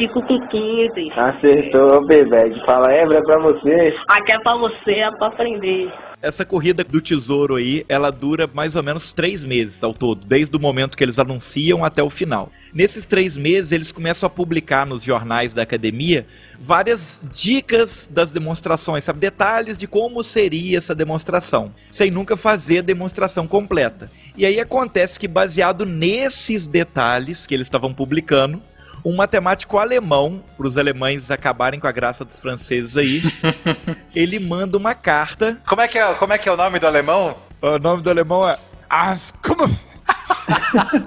fico 0.00 0.22
com 0.22 0.40
15. 0.48 1.12
Acertou, 1.12 2.06
bebê. 2.06 2.54
Fala, 2.64 2.90
é, 2.90 3.06
pra 3.06 3.38
você. 3.38 3.94
Aqui 4.08 4.32
é 4.32 4.38
pra 4.40 4.56
você, 4.56 4.92
é 4.92 5.10
pra 5.10 5.26
aprender. 5.26 5.92
Essa 6.22 6.44
corrida 6.44 6.84
do 6.84 7.00
tesouro 7.00 7.56
aí, 7.56 7.84
ela 7.88 8.10
dura 8.10 8.48
mais 8.52 8.76
ou 8.76 8.82
menos 8.82 9.10
três 9.10 9.42
meses 9.42 9.82
ao 9.82 9.94
todo, 9.94 10.26
desde 10.26 10.54
o 10.54 10.60
momento 10.60 10.96
que 10.96 11.02
eles 11.02 11.18
anunciam 11.18 11.82
até 11.82 12.02
o 12.02 12.10
final. 12.10 12.50
Nesses 12.74 13.06
três 13.06 13.38
meses, 13.38 13.72
eles 13.72 13.90
começam 13.90 14.26
a 14.26 14.30
publicar 14.30 14.86
nos 14.86 15.02
jornais 15.02 15.54
da 15.54 15.62
academia 15.62 16.26
várias 16.60 17.22
dicas 17.32 18.06
das 18.12 18.30
demonstrações, 18.30 19.04
sabe? 19.04 19.18
Detalhes 19.18 19.78
de 19.78 19.86
como 19.86 20.22
seria 20.22 20.76
essa 20.76 20.94
demonstração, 20.94 21.72
sem 21.90 22.10
nunca 22.10 22.36
fazer 22.36 22.78
a 22.78 22.82
demonstração 22.82 23.46
completa. 23.46 24.10
E 24.36 24.44
aí 24.44 24.60
acontece 24.60 25.18
que, 25.18 25.26
baseado 25.26 25.86
nesses 25.86 26.66
detalhes 26.66 27.46
que 27.46 27.54
eles 27.54 27.66
estavam 27.66 27.94
publicando, 27.94 28.62
um 29.04 29.14
matemático 29.16 29.78
alemão, 29.78 30.42
para 30.56 30.66
os 30.66 30.76
alemães 30.76 31.30
acabarem 31.30 31.80
com 31.80 31.86
a 31.86 31.92
graça 31.92 32.24
dos 32.24 32.38
franceses 32.38 32.96
aí, 32.96 33.22
ele 34.14 34.38
manda 34.38 34.76
uma 34.76 34.94
carta. 34.94 35.58
Como 35.66 35.80
é, 35.80 35.88
que 35.88 35.98
é, 35.98 36.14
como 36.14 36.32
é 36.32 36.38
que 36.38 36.48
é 36.48 36.52
o 36.52 36.56
nome 36.56 36.78
do 36.78 36.86
alemão? 36.86 37.36
O 37.62 37.78
nome 37.78 38.02
do 38.02 38.10
alemão 38.10 38.48
é 38.48 38.58
Askum. 38.88 39.54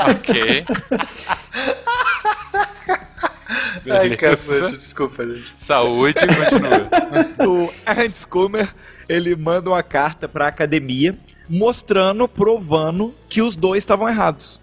ok. 0.10 0.66
Ai, 3.89 4.16
cacete, 4.16 4.78
desculpa, 4.78 5.26
gente. 5.26 5.54
Saúde, 5.56 6.20
continua. 6.20 6.89
o 7.48 7.70
Ernst 7.89 8.26
Kummer, 8.28 8.74
ele 9.10 9.36
manda 9.36 9.70
uma 9.70 9.84
carta 9.84 10.28
para 10.28 10.46
a 10.46 10.48
academia 10.48 11.18
mostrando, 11.50 12.28
provando 12.28 13.14
que 13.30 13.41
os 13.41 13.56
dois 13.56 13.80
estavam 13.80 14.08
errados. 14.08 14.62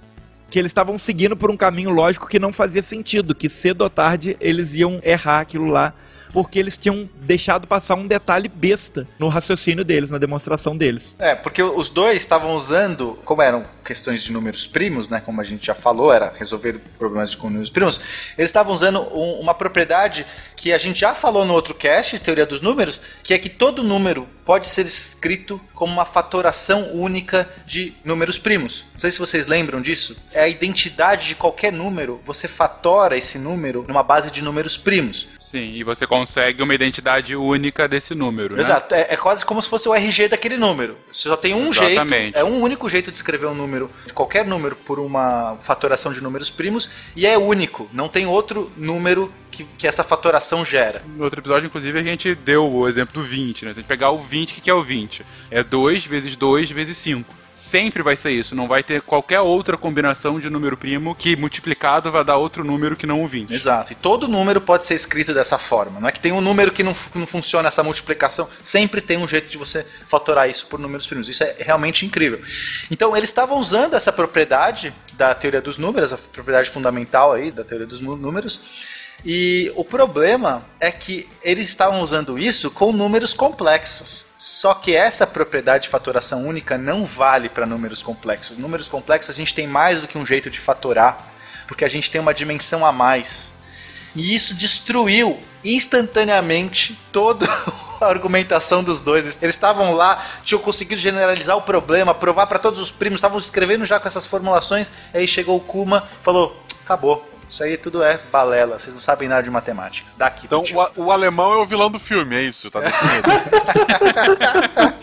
Que 0.51 0.59
eles 0.59 0.71
estavam 0.71 0.99
seguindo 0.99 1.37
por 1.37 1.51
um 1.51 1.57
caminho 1.57 1.91
lógico 1.91 2.29
que 2.29 2.39
não 2.39 2.53
fazia 2.53 2.83
sentido, 2.83 3.35
que 3.35 3.49
cedo 3.49 3.83
ou 3.83 3.91
tarde 3.91 4.37
eles 4.41 4.75
iam 4.75 5.01
errar 5.03 5.41
aquilo 5.41 5.67
lá, 5.67 5.95
porque 6.33 6.59
eles 6.59 6.77
tinham 6.77 7.09
deixado 7.23 7.67
passar 7.67 7.95
um 7.95 8.07
detalhe 8.07 8.49
besta 8.49 9.07
no 9.19 9.29
raciocínio 9.29 9.85
deles, 9.85 10.11
na 10.11 10.19
demonstração 10.19 10.77
deles. 10.77 11.15
É, 11.19 11.35
porque 11.35 11.63
os 11.63 11.89
dois 11.89 12.17
estavam 12.17 12.55
usando, 12.55 13.19
como 13.25 13.43
eram 13.43 13.65
questões 13.85 14.23
de 14.23 14.33
números 14.33 14.67
primos, 14.67 15.09
né, 15.09 15.21
como 15.25 15.41
a 15.41 15.45
gente 15.45 15.67
já 15.67 15.75
falou, 15.75 16.13
era 16.13 16.33
resolver 16.39 16.79
problemas 16.99 17.35
com 17.35 17.49
números 17.49 17.71
primos, 17.71 18.01
eles 18.39 18.49
estavam 18.51 18.73
usando 18.73 19.01
um- 19.13 19.41
uma 19.41 19.55
propriedade 19.55 20.25
que 20.57 20.73
a 20.73 20.79
gente 20.79 21.01
já 21.01 21.15
falou 21.15 21.45
no 21.45 21.53
outro 21.55 21.75
cast, 21.75 22.19
teoria 22.21 22.47
dos 22.47 22.61
números, 22.61 23.01
que 23.23 23.35
é 23.35 23.39
que 23.39 23.49
todo 23.49 23.83
número 23.83 24.29
pode 24.45 24.69
ser 24.69 24.83
escrito 24.85 25.61
como 25.75 25.93
uma 25.93 26.05
fatoração 26.05 26.93
única 26.93 27.49
de 27.67 27.93
números 28.05 28.39
primos. 28.39 28.85
Não 28.93 29.01
sei 29.01 29.11
se 29.11 29.19
vocês 29.19 29.47
lembram 29.47 29.81
disso. 29.81 30.17
É 30.33 30.43
a 30.43 30.49
identidade 30.49 31.29
de 31.29 31.35
qualquer 31.35 31.73
número, 31.73 32.21
você 32.25 32.47
fatora 32.47 33.17
esse 33.17 33.39
número 33.39 33.85
numa 33.89 34.03
base 34.03 34.31
de 34.31 34.43
números 34.43 34.77
primos. 34.77 35.29
Sim, 35.51 35.73
e 35.75 35.83
você 35.83 36.07
consegue 36.07 36.63
uma 36.63 36.73
identidade 36.73 37.35
única 37.35 37.89
desse 37.89 38.15
número, 38.15 38.55
né? 38.55 38.61
Exato, 38.61 38.95
é, 38.95 39.09
é 39.11 39.17
quase 39.17 39.45
como 39.45 39.61
se 39.61 39.69
fosse 39.69 39.89
o 39.89 39.93
RG 39.93 40.29
daquele 40.29 40.57
número. 40.57 40.97
Você 41.11 41.29
só 41.29 41.37
tem 41.37 41.53
um 41.53 41.71
Exatamente. 41.71 42.23
jeito, 42.23 42.39
é 42.39 42.45
um 42.45 42.61
único 42.61 42.89
jeito 42.89 43.11
de 43.11 43.19
escrever 43.19 43.47
um 43.47 43.55
número, 43.55 43.91
de 44.07 44.13
qualquer 44.13 44.47
número, 44.47 44.77
por 44.77 45.01
uma 45.01 45.57
fatoração 45.61 46.13
de 46.13 46.21
números 46.21 46.51
primos, 46.51 46.89
e 47.17 47.27
é 47.27 47.37
único, 47.37 47.91
não 47.93 48.09
tem 48.09 48.27
outro 48.27 48.71
número 48.77 49.33
que, 49.51 49.65
que 49.77 49.89
essa 49.89 50.05
fatoração 50.05 50.65
gera. 50.65 51.03
No 51.17 51.25
outro 51.25 51.41
episódio, 51.41 51.67
inclusive, 51.67 51.99
a 51.99 52.03
gente 52.05 52.33
deu 52.37 52.73
o 52.73 52.87
exemplo 52.87 53.21
do 53.21 53.29
20, 53.29 53.65
né? 53.65 53.73
Se 53.73 53.81
a 53.81 53.83
gente 53.83 53.89
pegar 53.89 54.13
o 54.13 54.23
20, 54.23 54.53
o 54.53 54.55
que 54.55 54.61
que 54.61 54.71
é 54.71 54.75
o 54.75 54.85
20? 54.85 55.27
É 55.51 55.65
2 55.65 56.07
vezes 56.07 56.37
2 56.37 56.71
vezes 56.71 56.97
5. 56.99 57.40
Sempre 57.61 58.03
vai 58.03 58.17
ser 58.17 58.31
isso, 58.31 58.55
não 58.55 58.67
vai 58.67 58.83
ter 58.83 59.03
qualquer 59.03 59.41
outra 59.41 59.77
combinação 59.77 60.41
de 60.41 60.49
número 60.49 60.79
primo 60.79 61.15
que 61.15 61.37
multiplicado 61.37 62.11
vai 62.11 62.25
dar 62.25 62.39
outro 62.39 62.65
número 62.65 62.97
que 62.97 63.07
não 63.07 63.23
o 63.23 63.29
20. 63.29 63.53
Exato, 63.53 63.93
e 63.93 63.95
todo 63.95 64.27
número 64.27 64.63
pode 64.63 64.87
ser 64.87 64.95
escrito 64.95 65.35
dessa 65.35 65.59
forma. 65.59 66.01
Não 66.01 66.09
é 66.09 66.13
que 66.13 66.19
tem 66.19 66.33
um 66.33 66.41
número 66.41 66.73
que 66.73 66.83
não, 66.83 66.97
não 67.15 67.27
funciona 67.27 67.69
essa 67.69 67.83
multiplicação, 67.83 68.49
sempre 68.63 69.03
tem 69.03 69.19
um 69.19 69.29
jeito 69.29 69.51
de 69.51 69.59
você 69.59 69.87
fatorar 70.07 70.49
isso 70.49 70.69
por 70.69 70.81
números 70.81 71.07
primos. 71.07 71.29
Isso 71.29 71.45
é 71.45 71.57
realmente 71.61 72.07
incrível. 72.07 72.41
Então, 72.91 73.15
eles 73.15 73.29
estavam 73.29 73.59
usando 73.59 73.93
essa 73.93 74.11
propriedade 74.11 74.91
da 75.13 75.35
teoria 75.35 75.61
dos 75.61 75.77
números, 75.77 76.15
a 76.15 76.17
propriedade 76.17 76.71
fundamental 76.71 77.35
aí 77.35 77.51
da 77.51 77.63
teoria 77.63 77.87
dos 77.87 78.01
números. 78.01 78.59
E 79.25 79.71
o 79.77 79.85
problema 79.85 80.63
é 80.79 80.91
que 80.91 81.29
eles 81.43 81.69
estavam 81.69 82.01
usando 82.01 82.39
isso 82.39 82.71
com 82.71 82.91
números 82.91 83.35
complexos. 83.35 84.27
Só 84.35 84.73
que 84.73 84.95
essa 84.95 85.27
propriedade 85.27 85.85
de 85.85 85.89
fatoração 85.91 86.47
única 86.47 86.79
não 86.79 87.05
vale 87.05 87.49
para 87.49 87.67
números 87.67 88.03
complexos. 88.03 88.57
Números 88.57 88.89
complexos 88.89 89.35
a 89.35 89.37
gente 89.37 89.55
tem 89.55 89.67
mais 89.67 90.01
do 90.01 90.09
que 90.09 90.17
um 90.17 90.25
jeito 90.25 90.49
de 90.49 90.59
fatorar, 90.59 91.19
porque 91.69 91.85
a 91.85 91.89
gente 91.89 92.11
tem 92.11 92.21
uma 92.21 92.33
dimensão 92.33 92.85
a 92.87 92.93
mais. 92.93 93.53
E 94.17 94.35
isso 94.35 94.55
destruiu 94.55 95.39
instantaneamente 95.63 96.99
toda 97.13 97.47
a 98.01 98.07
argumentação 98.07 98.83
dos 98.83 99.03
dois. 99.03 99.25
Eles 99.43 99.55
estavam 99.55 99.93
lá, 99.93 100.25
tinham 100.43 100.61
conseguido 100.61 101.01
generalizar 101.01 101.57
o 101.57 101.63
problema, 101.63 102.15
provar 102.15 102.47
para 102.47 102.59
todos 102.59 102.81
os 102.81 102.91
primos, 102.91 103.19
estavam 103.19 103.39
escrevendo 103.39 103.85
já 103.85 104.01
com 104.01 104.09
essas 104.09 104.25
formulações. 104.25 104.91
Aí 105.13 105.29
chegou 105.29 105.59
o 105.59 105.61
Kuma, 105.61 106.09
falou: 106.23 106.61
acabou. 106.83 107.30
Isso 107.51 107.65
aí 107.65 107.77
tudo 107.77 108.01
é 108.01 108.17
balela, 108.31 108.79
vocês 108.79 108.95
não 108.95 109.03
sabem 109.03 109.29
nada 109.29 109.43
de 109.43 109.51
matemática. 109.51 110.09
Daqui. 110.17 110.47
Então 110.47 110.63
o, 110.97 111.07
o 111.07 111.11
alemão 111.11 111.53
é 111.53 111.57
o 111.57 111.67
vilão 111.67 111.91
do 111.91 111.99
filme, 111.99 112.37
é 112.37 112.43
isso, 112.43 112.71
tá 112.71 112.79
definido. 112.81 113.29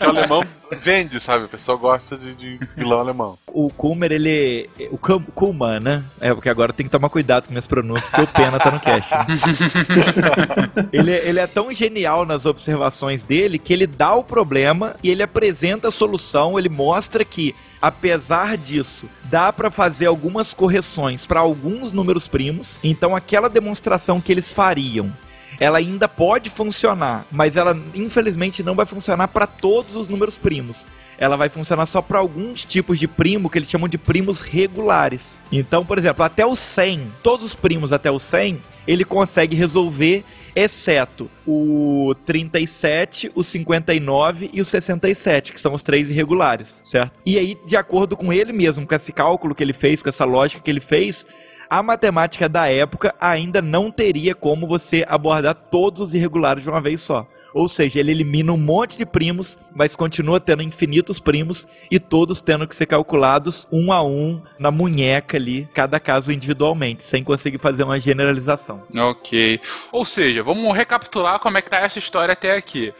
o 0.00 0.08
alemão 0.08 0.42
vende, 0.76 1.18
sabe? 1.20 1.44
O 1.44 1.48
pessoal 1.48 1.78
gosta 1.78 2.16
de, 2.16 2.34
de 2.34 2.60
vilão 2.76 2.98
alemão. 2.98 3.38
O 3.46 3.70
Kummer, 3.70 4.12
ele. 4.12 4.68
O 4.90 4.98
Kuhlmann, 4.98 5.80
né? 5.80 6.04
É, 6.20 6.32
porque 6.34 6.48
agora 6.48 6.72
tem 6.72 6.86
que 6.86 6.92
tomar 6.92 7.08
cuidado 7.08 7.44
com 7.46 7.50
minhas 7.50 7.66
pronúncias, 7.66 8.08
porque 8.10 8.22
o 8.22 8.26
Pena 8.34 8.58
tá 8.58 8.70
no 8.70 8.80
cast. 8.80 9.10
né? 9.10 9.26
ele, 10.92 11.12
é- 11.12 11.28
ele 11.28 11.40
é 11.40 11.46
tão 11.46 11.72
genial 11.72 12.24
nas 12.26 12.46
observações 12.46 13.22
dele 13.22 13.58
que 13.58 13.72
ele 13.72 13.86
dá 13.86 14.14
o 14.14 14.24
problema 14.24 14.94
e 15.02 15.10
ele 15.10 15.22
apresenta 15.22 15.88
a 15.88 15.92
solução, 15.92 16.58
ele 16.58 16.68
mostra 16.68 17.24
que. 17.24 17.54
Apesar 17.80 18.56
disso, 18.56 19.08
dá 19.26 19.52
pra 19.52 19.70
fazer 19.70 20.06
algumas 20.06 20.52
correções 20.52 21.24
para 21.24 21.38
alguns 21.38 21.92
números 21.92 22.26
primos. 22.26 22.74
Então, 22.82 23.14
aquela 23.14 23.48
demonstração 23.48 24.20
que 24.20 24.32
eles 24.32 24.52
fariam 24.52 25.12
ela 25.60 25.78
ainda 25.78 26.08
pode 26.08 26.50
funcionar, 26.50 27.24
mas 27.30 27.56
ela 27.56 27.78
infelizmente 27.94 28.62
não 28.62 28.74
vai 28.74 28.86
funcionar 28.86 29.28
para 29.28 29.46
todos 29.46 29.96
os 29.96 30.08
números 30.08 30.38
primos. 30.38 30.86
Ela 31.18 31.36
vai 31.36 31.48
funcionar 31.48 31.86
só 31.86 32.00
para 32.00 32.20
alguns 32.20 32.64
tipos 32.64 32.98
de 32.98 33.08
primo 33.08 33.50
que 33.50 33.58
eles 33.58 33.68
chamam 33.68 33.88
de 33.88 33.98
primos 33.98 34.40
regulares. 34.40 35.42
Então, 35.50 35.84
por 35.84 35.98
exemplo, 35.98 36.24
até 36.24 36.46
o 36.46 36.54
100, 36.54 37.12
todos 37.24 37.44
os 37.44 37.54
primos 37.54 37.92
até 37.92 38.08
o 38.08 38.20
100, 38.20 38.62
ele 38.86 39.04
consegue 39.04 39.56
resolver, 39.56 40.24
exceto 40.54 41.28
o 41.44 42.14
37, 42.24 43.32
o 43.34 43.42
59 43.42 44.48
e 44.52 44.60
o 44.60 44.64
67, 44.64 45.52
que 45.52 45.60
são 45.60 45.74
os 45.74 45.82
três 45.82 46.08
irregulares, 46.08 46.80
certo? 46.84 47.12
E 47.26 47.36
aí, 47.36 47.58
de 47.66 47.76
acordo 47.76 48.16
com 48.16 48.32
ele 48.32 48.52
mesmo, 48.52 48.86
com 48.86 48.94
esse 48.94 49.12
cálculo 49.12 49.56
que 49.56 49.62
ele 49.62 49.72
fez, 49.72 50.00
com 50.00 50.08
essa 50.08 50.24
lógica 50.24 50.62
que 50.62 50.70
ele 50.70 50.80
fez, 50.80 51.26
a 51.68 51.82
matemática 51.82 52.48
da 52.48 52.68
época 52.68 53.14
ainda 53.20 53.60
não 53.60 53.90
teria 53.90 54.34
como 54.34 54.66
você 54.66 55.04
abordar 55.06 55.54
todos 55.54 56.00
os 56.00 56.14
irregulares 56.14 56.62
de 56.62 56.70
uma 56.70 56.80
vez 56.80 57.00
só. 57.00 57.26
Ou 57.54 57.68
seja, 57.68 57.98
ele 57.98 58.10
elimina 58.10 58.52
um 58.52 58.58
monte 58.58 58.96
de 58.96 59.06
primos, 59.06 59.58
mas 59.74 59.96
continua 59.96 60.38
tendo 60.38 60.62
infinitos 60.62 61.18
primos 61.18 61.66
e 61.90 61.98
todos 61.98 62.40
tendo 62.40 62.68
que 62.68 62.76
ser 62.76 62.86
calculados 62.86 63.66
um 63.72 63.90
a 63.92 64.02
um 64.02 64.40
na 64.58 64.70
munheca 64.70 65.36
ali, 65.36 65.68
cada 65.74 65.98
caso 65.98 66.30
individualmente, 66.30 67.04
sem 67.04 67.24
conseguir 67.24 67.58
fazer 67.58 67.82
uma 67.84 68.00
generalização. 68.00 68.82
Ok. 68.94 69.60
Ou 69.90 70.04
seja, 70.04 70.42
vamos 70.42 70.74
recapitular 70.74 71.38
como 71.38 71.58
é 71.58 71.62
que 71.62 71.70
tá 71.70 71.78
essa 71.78 71.98
história 71.98 72.32
até 72.32 72.54
aqui. 72.54 72.92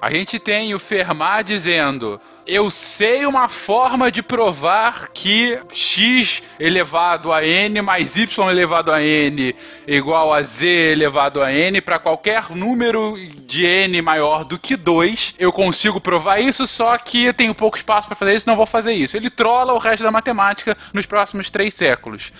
A 0.00 0.10
gente 0.10 0.38
tem 0.38 0.74
o 0.74 0.78
Fermat 0.78 1.46
dizendo 1.46 2.20
eu 2.46 2.70
sei 2.70 3.26
uma 3.26 3.48
forma 3.48 4.10
de 4.10 4.22
provar 4.22 5.08
que 5.12 5.58
x 5.72 6.42
elevado 6.60 7.32
a 7.32 7.44
n 7.44 7.82
mais 7.82 8.16
y 8.16 8.50
elevado 8.50 8.92
a 8.92 9.02
n 9.02 9.54
igual 9.86 10.32
a 10.32 10.42
z 10.42 10.92
elevado 10.92 11.42
a 11.42 11.52
n 11.52 11.80
para 11.80 11.98
qualquer 11.98 12.50
número 12.50 13.16
de 13.46 13.66
n 13.66 14.00
maior 14.00 14.44
do 14.44 14.58
que 14.58 14.76
2, 14.76 15.34
eu 15.38 15.52
consigo 15.52 16.00
provar 16.00 16.40
isso, 16.40 16.66
só 16.66 16.96
que 16.96 17.32
tenho 17.32 17.54
pouco 17.54 17.76
espaço 17.76 18.06
para 18.06 18.16
fazer 18.16 18.34
isso, 18.34 18.48
não 18.48 18.56
vou 18.56 18.66
fazer 18.66 18.92
isso. 18.92 19.16
Ele 19.16 19.30
trola 19.30 19.72
o 19.72 19.78
resto 19.78 20.02
da 20.02 20.10
matemática 20.10 20.76
nos 20.92 21.06
próximos 21.06 21.50
três 21.50 21.74
séculos. 21.74 22.32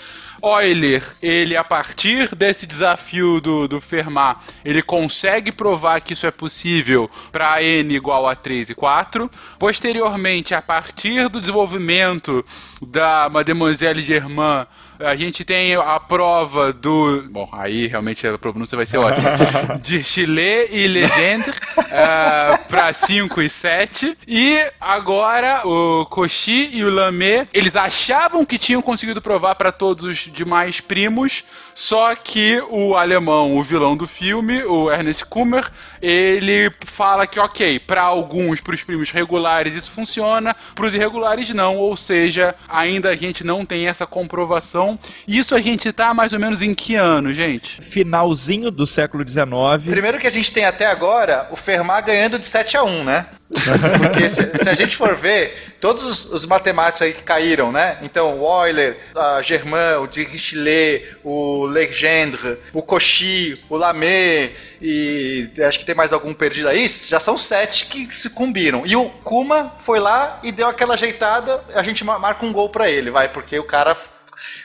Euler, 0.43 1.03
ele 1.22 1.57
a 1.57 1.64
partir 1.64 2.34
desse 2.34 2.66
desafio 2.66 3.41
do, 3.41 3.66
do 3.66 3.80
Fermat, 3.80 4.39
ele 4.64 4.82
consegue 4.82 5.51
provar 5.51 6.01
que 6.01 6.12
isso 6.12 6.26
é 6.26 6.30
possível 6.30 7.11
para 7.32 7.62
n 7.62 7.95
igual 7.95 8.28
a 8.28 8.34
3 8.34 8.70
e 8.70 8.74
4. 8.74 9.30
Posteriormente, 9.59 10.55
a 10.55 10.62
partir 10.62 11.28
do 11.28 11.41
desenvolvimento 11.41 12.45
da 12.80 13.28
Mademoiselle 13.30 14.03
Germain, 14.03 14.66
a 15.01 15.14
gente 15.14 15.44
tem 15.44 15.74
a 15.74 16.01
prova 16.01 16.72
do. 16.72 17.24
Bom, 17.30 17.49
aí 17.53 17.86
realmente 17.86 18.26
a 18.26 18.38
pronúncia 18.38 18.76
vai 18.76 18.86
ser 18.86 18.99
ótima. 18.99 19.30
de 19.80 20.03
Chile 20.03 20.68
e 20.70 20.86
Legendre 20.86 21.51
uh, 21.51 22.68
para 22.68 22.92
5 22.92 23.42
e 23.42 23.49
7. 23.51 24.18
E 24.26 24.58
agora 24.80 25.66
o 25.66 26.07
Cauchy 26.07 26.70
e 26.72 26.84
o 26.84 26.91
Lamé, 26.91 27.46
eles 27.53 27.76
achavam 27.76 28.45
que 28.45 28.58
tinham 28.58 28.83
conseguido 28.83 29.20
provar 29.20 29.54
para 29.54 29.72
todos 29.72 30.04
os 30.04 30.18
demais 30.33 30.80
primos, 30.80 31.45
só 31.75 32.14
que 32.14 32.62
o 32.70 32.96
alemão, 32.96 33.57
o 33.57 33.62
vilão 33.62 33.96
do 33.96 34.07
filme, 34.07 34.62
o 34.64 34.91
Ernest 34.91 35.25
Kummer, 35.26 35.70
ele 36.08 36.72
fala 36.84 37.26
que, 37.26 37.41
ok, 37.41 37.78
para 37.80 38.03
alguns, 38.03 38.61
para 38.61 38.74
os 38.74 38.83
primos 38.83 39.11
regulares 39.11 39.74
isso 39.74 39.91
funciona, 39.91 40.54
para 40.74 40.87
os 40.87 40.95
irregulares 40.95 41.50
não, 41.50 41.76
ou 41.76 41.96
seja, 41.96 42.54
ainda 42.68 43.11
a 43.11 43.16
gente 43.16 43.45
não 43.45 43.64
tem 43.64 43.87
essa 43.87 44.07
comprovação 44.07 44.99
isso 45.26 45.54
a 45.54 45.61
gente 45.61 45.92
tá 45.92 46.14
mais 46.14 46.33
ou 46.33 46.38
menos 46.38 46.62
em 46.62 46.74
que 46.74 46.95
ano, 46.95 47.33
gente? 47.33 47.83
Finalzinho 47.83 48.70
do 48.70 48.87
século 48.87 49.26
XIX. 49.26 49.45
Primeiro 49.88 50.18
que 50.18 50.26
a 50.26 50.30
gente 50.30 50.53
tem 50.53 50.64
até 50.64 50.87
agora 50.87 51.49
o 51.50 51.57
Fermat 51.57 52.07
ganhando 52.07 52.38
de 52.38 52.46
7 52.46 52.76
a 52.76 52.84
1, 52.84 53.04
né? 53.04 53.26
Porque 54.03 54.28
se, 54.28 54.58
se, 54.58 54.68
a 54.68 54.74
gente 54.74 54.96
for 54.96 55.14
ver, 55.14 55.76
todos 55.80 56.04
os, 56.04 56.33
os, 56.33 56.46
matemáticos 56.46 57.03
aí 57.03 57.12
que 57.12 57.22
caíram, 57.22 57.70
né? 57.70 57.96
Então, 58.03 58.41
o 58.41 58.66
Euler, 58.66 58.96
a 59.14 59.41
Germain, 59.41 59.99
o 60.03 60.07
Dirichlet, 60.08 61.16
o 61.22 61.64
Legendre, 61.64 62.58
o 62.72 62.83
Cauchy, 62.83 63.57
o 63.68 63.76
Lamé 63.76 64.50
e 64.80 65.49
acho 65.66 65.78
que 65.78 65.84
tem 65.84 65.95
mais 65.96 66.12
algum 66.12 66.32
perdido 66.34 66.68
aí, 66.68 66.86
já 66.86 67.18
são 67.18 67.36
sete 67.36 67.86
que 67.86 68.14
se 68.14 68.30
combinam. 68.30 68.82
E 68.86 68.94
o 68.94 69.08
Kuma 69.08 69.72
foi 69.78 69.98
lá 69.98 70.38
e 70.42 70.52
deu 70.52 70.68
aquela 70.68 70.94
ajeitada, 70.94 71.64
a 71.74 71.82
gente 71.82 72.04
marca 72.04 72.44
um 72.44 72.52
gol 72.52 72.68
para 72.68 72.88
ele, 72.90 73.10
vai, 73.10 73.28
porque 73.28 73.58
o 73.58 73.64
cara 73.64 73.96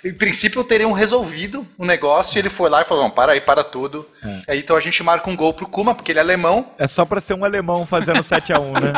em 0.03 0.13
princípio 0.13 0.63
teriam 0.63 0.91
resolvido 0.91 1.65
o 1.77 1.85
negócio 1.85 2.37
e 2.37 2.39
ele 2.39 2.49
foi 2.49 2.69
lá 2.69 2.81
e 2.81 2.85
falou: 2.85 3.03
não, 3.03 3.09
para 3.09 3.31
aí, 3.31 3.41
para 3.41 3.63
tudo. 3.63 4.07
É. 4.23 4.41
Aí, 4.49 4.59
então 4.59 4.75
a 4.75 4.79
gente 4.79 5.01
marca 5.01 5.29
um 5.29 5.35
gol 5.35 5.53
pro 5.53 5.65
Kuma, 5.67 5.95
porque 5.95 6.11
ele 6.11 6.19
é 6.19 6.21
alemão. 6.21 6.71
É 6.77 6.87
só 6.87 7.05
pra 7.05 7.21
ser 7.21 7.33
um 7.33 7.45
alemão 7.45 7.85
fazendo 7.85 8.19
7x1, 8.19 8.81
né? 8.81 8.93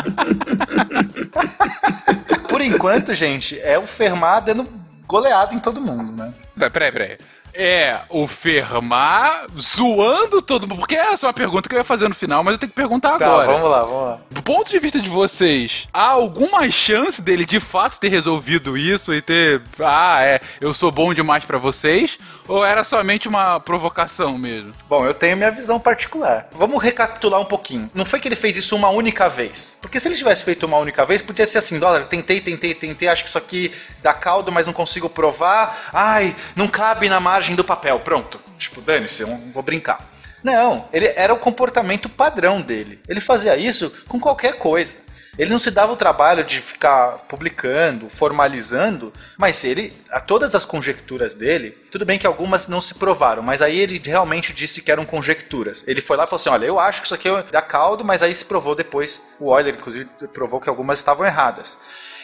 Por 2.49 2.61
enquanto, 2.61 3.14
gente, 3.14 3.60
é 3.60 3.77
o 3.77 3.85
Fermat 3.85 4.45
dando 4.45 4.68
goleado 5.07 5.53
em 5.53 5.60
todo 5.60 5.80
mundo, 5.80 6.11
né? 6.11 6.34
Peraí, 6.72 6.91
peraí 6.91 7.18
é 7.54 8.02
o 8.10 8.28
Fermat 8.28 9.48
zoando 9.60 10.42
todo 10.42 10.68
mundo? 10.68 10.80
Porque 10.80 10.96
essa 10.96 11.26
é 11.26 11.28
uma 11.28 11.34
pergunta 11.34 11.70
que 11.70 11.76
eu 11.76 11.80
ia 11.80 11.84
fazer 11.84 12.08
no 12.08 12.16
final, 12.16 12.44
mas 12.44 12.54
eu 12.54 12.58
tenho 12.58 12.70
que 12.70 12.76
perguntar 12.76 13.18
tá, 13.18 13.26
agora. 13.26 13.52
Vamos 13.52 13.70
lá, 13.70 13.84
vamos 13.84 14.10
lá. 14.10 14.20
Do 14.32 14.42
ponto 14.42 14.70
de 14.70 14.80
vista 14.80 15.00
de 15.00 15.10
vocês, 15.10 15.88
há 15.94 16.08
alguma 16.08 16.70
chance 16.72 17.22
dele 17.22 17.46
de 17.46 17.60
fato 17.60 18.00
ter 18.00 18.10
resolvido 18.10 18.78
isso 18.78 19.14
e 19.14 19.22
ter. 19.22 19.62
Ah, 19.80 20.24
é, 20.24 20.40
eu 20.60 20.74
sou 20.74 20.92
bom 20.92 21.14
demais 21.14 21.46
para 21.46 21.58
vocês? 21.58 22.18
Ou 22.48 22.66
era 22.66 22.84
somente 22.84 23.28
uma 23.28 23.60
provocação 23.60 24.38
mesmo? 24.38 24.74
Bom, 24.90 25.06
eu 25.06 25.14
tenho 25.14 25.38
minha 25.38 25.52
visão 25.52 25.80
particular. 25.80 26.48
Vamos 26.52 26.82
recapitular 26.82 27.40
um 27.40 27.46
pouquinho. 27.46 27.90
Não 27.94 28.06
foi 28.06 28.20
que 28.20 28.28
ele 28.28 28.36
fez 28.36 28.58
isso 28.58 28.76
uma 28.76 28.90
única 28.90 29.30
vez. 29.30 29.78
Porque 29.82 30.00
se 30.00 30.08
ele 30.08 30.16
tivesse 30.16 30.44
feito 30.44 30.66
uma 30.66 30.78
única 30.78 31.06
vez, 31.06 31.22
podia 31.22 31.46
ser 31.46 31.60
assim: 31.60 31.80
dólar, 31.80 32.08
tentei, 32.08 32.42
tentei, 32.42 32.74
tentei, 32.74 33.08
acho 33.08 33.24
que 33.24 33.30
isso 33.30 33.38
aqui 33.38 33.72
dá 34.02 34.14
caldo, 34.14 34.52
mas 34.52 34.66
não 34.66 34.74
consigo 34.74 35.10
provar. 35.10 35.90
Ai, 35.94 36.36
não 36.56 36.68
cabe 36.68 37.08
na 37.08 37.20
margem 37.20 37.43
margem 37.44 37.56
do 37.56 37.64
papel, 37.64 37.99
pronto. 37.99 38.40
Tipo, 38.57 38.80
dane-se, 38.80 39.24
eu 39.24 39.28
vou 39.53 39.61
brincar. 39.61 40.10
Não, 40.41 40.88
ele 40.94 41.07
era 41.15 41.34
o 41.34 41.40
comportamento 41.40 42.07
padrão 42.07 42.61
dele. 42.61 43.02
Ele 43.07 43.20
fazia 43.20 43.57
isso 43.57 43.91
com 44.07 44.20
qualquer 44.20 44.57
coisa. 44.57 45.03
Ele 45.38 45.49
não 45.49 45.57
se 45.57 45.72
dava 45.72 45.91
o 45.91 45.95
trabalho 45.95 46.44
de 46.44 46.61
ficar 46.61 47.26
publicando, 47.28 48.07
formalizando, 48.07 49.11
mas 49.36 49.64
ele, 49.64 49.91
a 50.11 50.20
todas 50.20 50.53
as 50.53 50.64
conjecturas 50.64 51.34
dele, 51.34 51.72
tudo 51.91 52.06
bem 52.06 52.20
que 52.20 52.28
algumas 52.28 52.68
não 52.68 52.80
se 52.80 52.94
provaram, 52.94 53.41
mas 53.41 53.60
aí 53.60 53.80
ele 53.80 53.99
realmente 54.03 54.53
disse 54.53 54.82
que 54.82 54.91
eram 54.91 55.06
conjecturas. 55.06 55.88
Ele 55.88 56.02
foi 56.02 56.18
lá 56.18 56.26
e 56.26 56.28
falou 56.28 56.40
assim: 56.40 56.49
olha, 56.49 56.65
eu 56.65 56.80
acho 56.80 57.02
que 57.02 57.07
isso 57.07 57.15
aqui 57.15 57.28
é 57.28 57.44
da 57.44 57.64
caldo, 57.64 58.06
mas 58.06 58.22
aí 58.22 58.34
se 58.34 58.45
provou 58.45 58.76
depois. 58.76 59.22
O 59.40 59.57
Euler, 59.57 59.74
inclusive, 59.74 60.07
provou 60.34 60.61
que 60.61 60.70
algumas 60.70 60.99
estavam 60.99 61.26
erradas. 61.26 61.80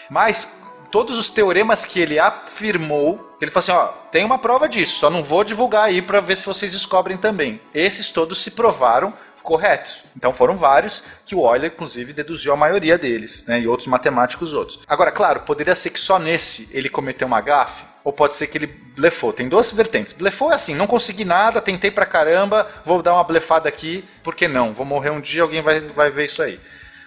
Mas 0.08 0.62
todos 0.91 1.18
os 1.18 1.30
teoremas 1.30 1.86
que 1.86 1.99
ele 1.99 2.20
afirmou, 2.20 3.36
ele 3.41 3.52
falou 3.52 3.64
assim, 3.64 3.72
ó, 3.72 3.88
tem 4.11 4.26
uma 4.26 4.38
prova 4.38 4.68
disso, 4.68 4.99
só 4.99 5.10
não 5.10 5.24
vou 5.24 5.44
divulgar 5.44 5.86
aí 5.86 6.02
para 6.02 6.20
ver 6.20 6.36
se 6.36 6.45
vocês 6.45 6.72
descobrem 6.72 7.18
também. 7.18 7.61
Esses 7.74 8.10
todos 8.10 8.41
se 8.41 8.52
provaram 8.52 9.14
corretos. 9.49 10.03
Então 10.16 10.32
foram 10.32 10.56
vários 10.56 11.02
que 11.26 11.34
o 11.34 11.41
Euler, 11.41 11.72
inclusive, 11.74 12.14
deduziu 12.14 12.53
a 12.53 12.56
maioria 12.56 12.99
deles, 12.99 13.45
né? 13.48 13.60
E 13.60 13.68
outros 13.68 13.88
matemáticos 13.88 14.53
outros. 14.53 14.80
Agora, 14.88 15.11
claro, 15.11 15.40
poderia 15.41 15.74
ser 15.74 15.90
que 15.90 15.99
só 15.99 16.20
nesse 16.20 16.70
ele 16.72 16.88
cometeu 16.88 17.28
uma 17.28 17.41
gafe, 17.41 17.84
ou 18.03 18.14
pode 18.14 18.36
ser 18.36 18.45
que 18.45 18.60
ele 18.60 18.68
blefou. 18.68 19.34
Tem 19.34 19.49
duas 19.49 19.72
vertentes. 19.72 20.14
Blefou 20.14 20.52
é 20.52 20.56
assim, 20.56 20.76
não 20.76 20.86
consegui 20.86 21.26
nada, 21.26 21.61
tentei 21.61 21.90
pra 21.90 22.06
caramba, 22.06 22.70
vou 22.86 23.02
dar 23.02 23.14
uma 23.14 23.24
blefada 23.24 23.68
aqui, 23.68 24.06
por 24.24 24.36
que 24.36 24.48
não? 24.48 24.72
Vou 24.72 24.86
morrer 24.86 25.10
um 25.10 25.20
dia, 25.20 25.41
alguém 25.41 25.61
vai, 25.64 25.80
vai 25.80 26.11
ver 26.11 26.26
isso 26.26 26.44
aí. 26.44 26.60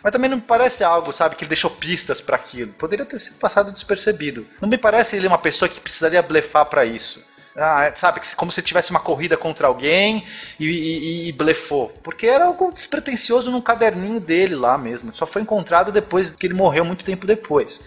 Mas 0.02 0.12
também 0.12 0.28
não 0.28 0.38
me 0.38 0.42
parece 0.42 0.82
algo, 0.82 1.12
sabe, 1.12 1.36
que 1.36 1.44
ele 1.44 1.50
deixou 1.50 1.70
pistas 1.70 2.20
para 2.20 2.36
aquilo. 2.36 2.72
Poderia 2.72 3.06
ter 3.06 3.18
sido 3.18 3.38
passado 3.38 3.70
despercebido. 3.70 4.46
Não 4.60 4.68
me 4.68 4.76
parece 4.76 5.16
ele 5.16 5.26
uma 5.26 5.38
pessoa 5.38 5.68
que 5.68 5.80
precisaria 5.80 6.20
blefar 6.22 6.66
para 6.66 6.84
isso. 6.84 7.24
Ah, 7.56 7.92
sabe, 7.94 8.20
como 8.34 8.50
se 8.50 8.62
tivesse 8.62 8.90
uma 8.90 9.00
corrida 9.00 9.36
contra 9.36 9.66
alguém 9.66 10.24
e, 10.58 10.66
e, 10.66 11.28
e, 11.28 11.32
blefou. 11.32 11.90
Porque 12.02 12.26
era 12.26 12.46
algo 12.46 12.72
despretensioso 12.72 13.50
no 13.50 13.60
caderninho 13.60 14.18
dele 14.18 14.54
lá 14.54 14.78
mesmo. 14.78 15.14
Só 15.14 15.26
foi 15.26 15.42
encontrado 15.42 15.92
depois 15.92 16.30
que 16.30 16.46
ele 16.46 16.54
morreu 16.54 16.84
muito 16.84 17.04
tempo 17.04 17.26
depois. 17.26 17.80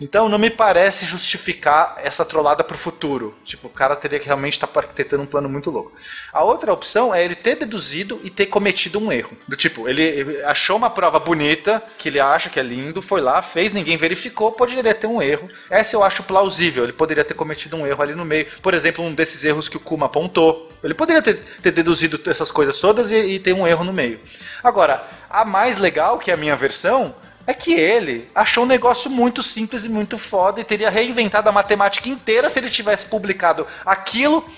Então 0.00 0.28
não 0.28 0.38
me 0.38 0.50
parece 0.50 1.06
justificar 1.06 1.96
essa 2.02 2.24
trollada 2.24 2.64
pro 2.64 2.76
futuro. 2.76 3.34
Tipo, 3.44 3.68
o 3.68 3.70
cara 3.70 3.96
teria 3.96 4.18
que 4.18 4.26
realmente 4.26 4.54
estar 4.54 4.66
tá 4.66 4.80
arquitetando 4.80 5.22
um 5.22 5.26
plano 5.26 5.48
muito 5.48 5.70
louco. 5.70 5.92
A 6.32 6.42
outra 6.42 6.72
opção 6.72 7.14
é 7.14 7.24
ele 7.24 7.34
ter 7.34 7.56
deduzido 7.56 8.20
e 8.24 8.30
ter 8.30 8.46
cometido 8.46 8.98
um 8.98 9.12
erro. 9.12 9.36
Do 9.46 9.56
tipo, 9.56 9.88
ele, 9.88 10.42
achou 10.44 10.76
uma 10.76 10.90
prova 10.90 11.18
bonita, 11.18 11.82
que 11.98 12.08
ele 12.08 12.20
acha 12.20 12.50
que 12.50 12.58
é 12.58 12.62
lindo, 12.62 13.00
foi 13.00 13.20
lá, 13.20 13.40
fez, 13.42 13.72
ninguém 13.72 13.96
verificou, 13.96 14.52
poderia 14.52 14.94
ter 14.94 15.06
um 15.06 15.22
erro. 15.22 15.48
Essa 15.70 15.96
eu 15.96 16.02
acho 16.02 16.22
plausível, 16.22 16.84
ele 16.84 16.92
poderia 16.92 17.24
ter 17.24 17.34
cometido 17.34 17.76
um 17.76 17.86
erro 17.86 18.02
ali 18.02 18.14
no 18.14 18.24
meio. 18.24 18.46
Por 18.62 18.74
exemplo, 18.74 19.04
um 19.04 19.14
desses 19.14 19.44
erros 19.44 19.68
que 19.68 19.76
o 19.76 19.80
Kuma 19.80 20.06
apontou. 20.06 20.70
Ele 20.82 20.94
poderia 20.94 21.22
ter, 21.22 21.36
ter 21.62 21.70
deduzido 21.70 22.20
essas 22.30 22.50
coisas 22.50 22.78
todas 22.78 23.10
e, 23.10 23.16
e 23.16 23.38
ter 23.38 23.52
um 23.52 23.66
erro 23.66 23.84
no 23.84 23.92
meio. 23.92 24.20
Agora, 24.62 25.08
a 25.30 25.44
mais 25.44 25.78
legal, 25.78 26.18
que 26.18 26.30
é 26.30 26.34
a 26.34 26.36
minha 26.36 26.56
versão, 26.56 27.14
é 27.46 27.52
que 27.52 27.72
ele 27.72 28.28
achou 28.34 28.64
um 28.64 28.66
negócio 28.66 29.10
muito 29.10 29.42
simples 29.42 29.84
e 29.84 29.88
muito 29.88 30.16
foda 30.16 30.60
e 30.60 30.64
teria 30.64 30.90
reinventado 30.90 31.48
a 31.48 31.52
matemática 31.52 32.08
inteira 32.08 32.48
se 32.48 32.58
ele 32.58 32.70
tivesse 32.70 33.06
publicado 33.06 33.66
aquilo. 33.84 34.48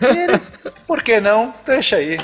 Ele, 0.00 0.40
por 0.86 1.02
que 1.02 1.20
não? 1.20 1.54
Deixa 1.64 1.96
aí. 1.96 2.18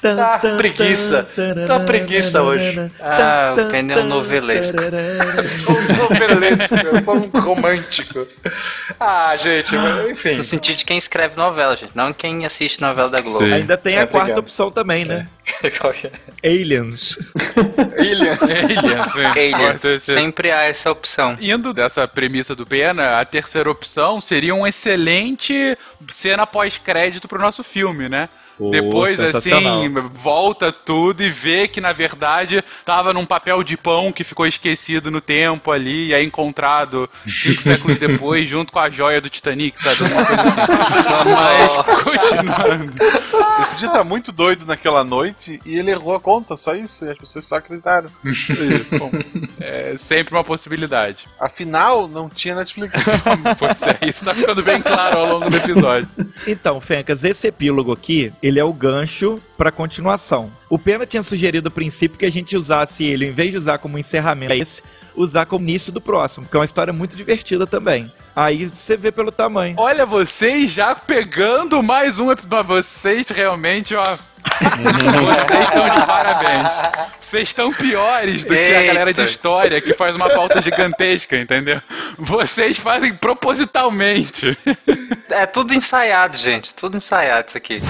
Tá 0.00 0.38
preguiça. 0.56 1.28
Tá 1.66 1.80
preguiça 1.80 2.42
hoje. 2.42 2.90
Ah, 3.00 3.54
o 3.58 3.70
Penny 3.70 3.92
é 3.92 3.98
um 3.98 4.06
novelesco. 4.06 4.78
sou 5.44 5.76
um 5.76 5.96
novelesco, 5.96 6.74
eu 6.74 7.00
sou 7.02 7.16
um 7.16 7.40
romântico. 7.40 8.26
Ah, 8.98 9.36
gente, 9.36 9.74
enfim. 10.10 10.36
No 10.36 10.42
sentido 10.44 10.76
de 10.78 10.84
quem 10.84 10.96
escreve 10.96 11.36
novela, 11.36 11.76
gente, 11.76 11.92
não 11.94 12.12
quem 12.12 12.46
assiste 12.46 12.80
novela 12.80 13.10
da 13.10 13.20
Globo. 13.20 13.44
Sim. 13.44 13.52
Ainda 13.52 13.76
tem 13.76 13.98
a 13.98 14.02
é, 14.02 14.06
quarta 14.06 14.32
obrigado. 14.32 14.38
opção 14.38 14.70
também, 14.70 15.04
né? 15.04 15.28
É. 15.62 15.70
Qual 15.78 15.92
que 15.92 16.06
é? 16.06 16.12
Aliens. 16.44 17.18
Aliens. 17.98 18.64
Aliens. 18.64 19.16
Aliens. 19.36 20.02
Sempre 20.02 20.50
há 20.50 20.62
essa 20.62 20.90
opção. 20.90 21.36
Indo 21.40 21.74
dessa 21.74 22.06
premissa 22.08 22.54
do 22.54 22.66
Pena, 22.66 23.20
a 23.20 23.24
terceira 23.24 23.70
opção 23.70 24.20
seria 24.20 24.54
um 24.54 24.66
excelente 24.66 25.76
cena 26.08 26.46
pós-crédito 26.46 27.28
pro 27.28 27.40
nosso 27.40 27.62
filme, 27.62 28.08
né? 28.08 28.28
Depois, 28.70 29.18
assim, 29.18 29.88
volta 30.14 30.70
tudo 30.70 31.22
e 31.22 31.30
vê 31.30 31.66
que, 31.66 31.80
na 31.80 31.92
verdade, 31.92 32.62
tava 32.84 33.14
num 33.14 33.24
papel 33.24 33.62
de 33.62 33.76
pão 33.76 34.12
que 34.12 34.24
ficou 34.24 34.46
esquecido 34.46 35.10
no 35.10 35.20
tempo 35.20 35.70
ali 35.70 36.08
e 36.08 36.14
é 36.14 36.22
encontrado 36.22 37.08
cinco 37.26 37.62
séculos 37.62 37.98
depois, 37.98 38.48
junto 38.48 38.72
com 38.72 38.78
a 38.78 38.90
joia 38.90 39.20
do 39.20 39.30
Titanic, 39.30 39.80
sabe? 39.82 40.12
Uma 40.12 40.24
coisa 40.24 40.40
assim. 40.50 40.60
Mas, 41.30 42.02
continuando. 42.02 42.92
Ele 43.00 43.66
podia 43.70 43.88
estar 43.88 44.04
muito 44.04 44.32
doido 44.32 44.66
naquela 44.66 45.04
noite 45.04 45.60
e 45.64 45.78
ele 45.78 45.90
errou 45.90 46.14
a 46.14 46.20
conta, 46.20 46.56
só 46.56 46.74
isso. 46.74 47.04
E 47.04 47.10
as 47.10 47.18
pessoas 47.18 47.46
só 47.46 47.56
acreditaram. 47.56 48.10
Bom, 48.98 49.10
é 49.60 49.94
sempre 49.96 50.34
uma 50.34 50.44
possibilidade. 50.44 51.28
Afinal, 51.38 52.08
não 52.08 52.28
tinha 52.28 52.54
Netflix. 52.54 52.92
pois 53.58 53.82
é, 53.82 54.08
isso 54.08 54.24
tá 54.24 54.34
ficando 54.34 54.62
bem 54.62 54.82
claro 54.82 55.18
ao 55.18 55.26
longo 55.26 55.50
do 55.50 55.56
episódio. 55.56 56.08
Então, 56.46 56.80
Fencas, 56.80 57.24
esse 57.24 57.46
epílogo 57.46 57.92
aqui, 57.92 58.32
ele 58.50 58.58
é 58.58 58.64
o 58.64 58.72
gancho 58.72 59.40
pra 59.56 59.70
continuação. 59.70 60.50
O 60.68 60.78
Pena 60.78 61.06
tinha 61.06 61.22
sugerido 61.22 61.68
a 61.68 61.70
princípio 61.70 62.18
que 62.18 62.26
a 62.26 62.30
gente 62.30 62.56
usasse 62.56 63.04
ele, 63.04 63.26
em 63.26 63.32
vez 63.32 63.52
de 63.52 63.58
usar 63.58 63.78
como 63.78 63.96
encerramento 63.96 64.52
esse, 64.52 64.82
usar 65.14 65.46
como 65.46 65.68
início 65.68 65.92
do 65.92 66.00
próximo, 66.00 66.44
porque 66.44 66.56
é 66.56 66.60
uma 66.60 66.64
história 66.64 66.92
muito 66.92 67.16
divertida 67.16 67.66
também. 67.66 68.12
Aí 68.34 68.66
você 68.66 68.96
vê 68.96 69.12
pelo 69.12 69.30
tamanho. 69.30 69.76
Olha, 69.78 70.04
vocês 70.04 70.72
já 70.72 70.94
pegando 70.94 71.80
mais 71.82 72.18
um 72.18 72.30
episódio. 72.30 72.64
Vocês 72.64 73.28
realmente, 73.28 73.94
ó. 73.94 74.18
Vocês 74.40 75.64
estão 75.64 75.88
de 75.90 76.06
parabéns. 76.06 76.68
Vocês 77.20 77.48
estão 77.48 77.72
piores 77.72 78.44
do 78.44 78.54
que 78.54 78.74
a 78.74 78.82
galera 78.86 79.12
de 79.12 79.22
história 79.22 79.80
que 79.82 79.92
faz 79.92 80.16
uma 80.16 80.30
pauta 80.30 80.62
gigantesca, 80.62 81.36
entendeu? 81.38 81.80
Vocês 82.18 82.78
fazem 82.78 83.14
propositalmente. 83.14 84.56
É 85.28 85.44
tudo 85.44 85.74
ensaiado, 85.74 86.38
gente. 86.38 86.74
Tudo 86.74 86.96
ensaiado 86.96 87.48
isso 87.48 87.58
aqui. 87.58 87.82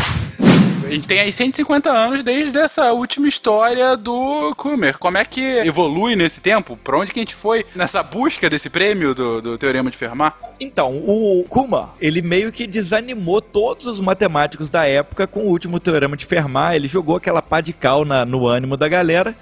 A 0.90 0.92
gente 0.92 1.06
tem 1.06 1.20
aí 1.20 1.30
150 1.30 1.88
anos 1.88 2.24
desde 2.24 2.58
essa 2.58 2.92
última 2.92 3.28
história 3.28 3.96
do 3.96 4.52
Kummer. 4.56 4.98
Como 4.98 5.16
é 5.16 5.24
que 5.24 5.40
evolui 5.40 6.16
nesse 6.16 6.40
tempo? 6.40 6.76
Pra 6.76 6.98
onde 6.98 7.12
que 7.12 7.20
a 7.20 7.22
gente 7.22 7.36
foi 7.36 7.64
nessa 7.76 8.02
busca 8.02 8.50
desse 8.50 8.68
prêmio 8.68 9.14
do, 9.14 9.40
do 9.40 9.56
Teorema 9.56 9.88
de 9.88 9.96
Fermat? 9.96 10.34
Então, 10.58 10.96
o 10.96 11.44
Kuma, 11.48 11.94
ele 12.00 12.20
meio 12.20 12.50
que 12.50 12.66
desanimou 12.66 13.40
todos 13.40 13.86
os 13.86 14.00
matemáticos 14.00 14.68
da 14.68 14.84
época 14.84 15.28
com 15.28 15.44
o 15.44 15.48
último 15.48 15.78
Teorema 15.78 16.16
de 16.16 16.26
Fermat. 16.26 16.74
Ele 16.74 16.88
jogou 16.88 17.14
aquela 17.14 17.40
pá 17.40 17.60
de 17.60 17.72
cal 17.72 18.04
na, 18.04 18.24
no 18.24 18.48
ânimo 18.48 18.76
da 18.76 18.88
galera. 18.88 19.36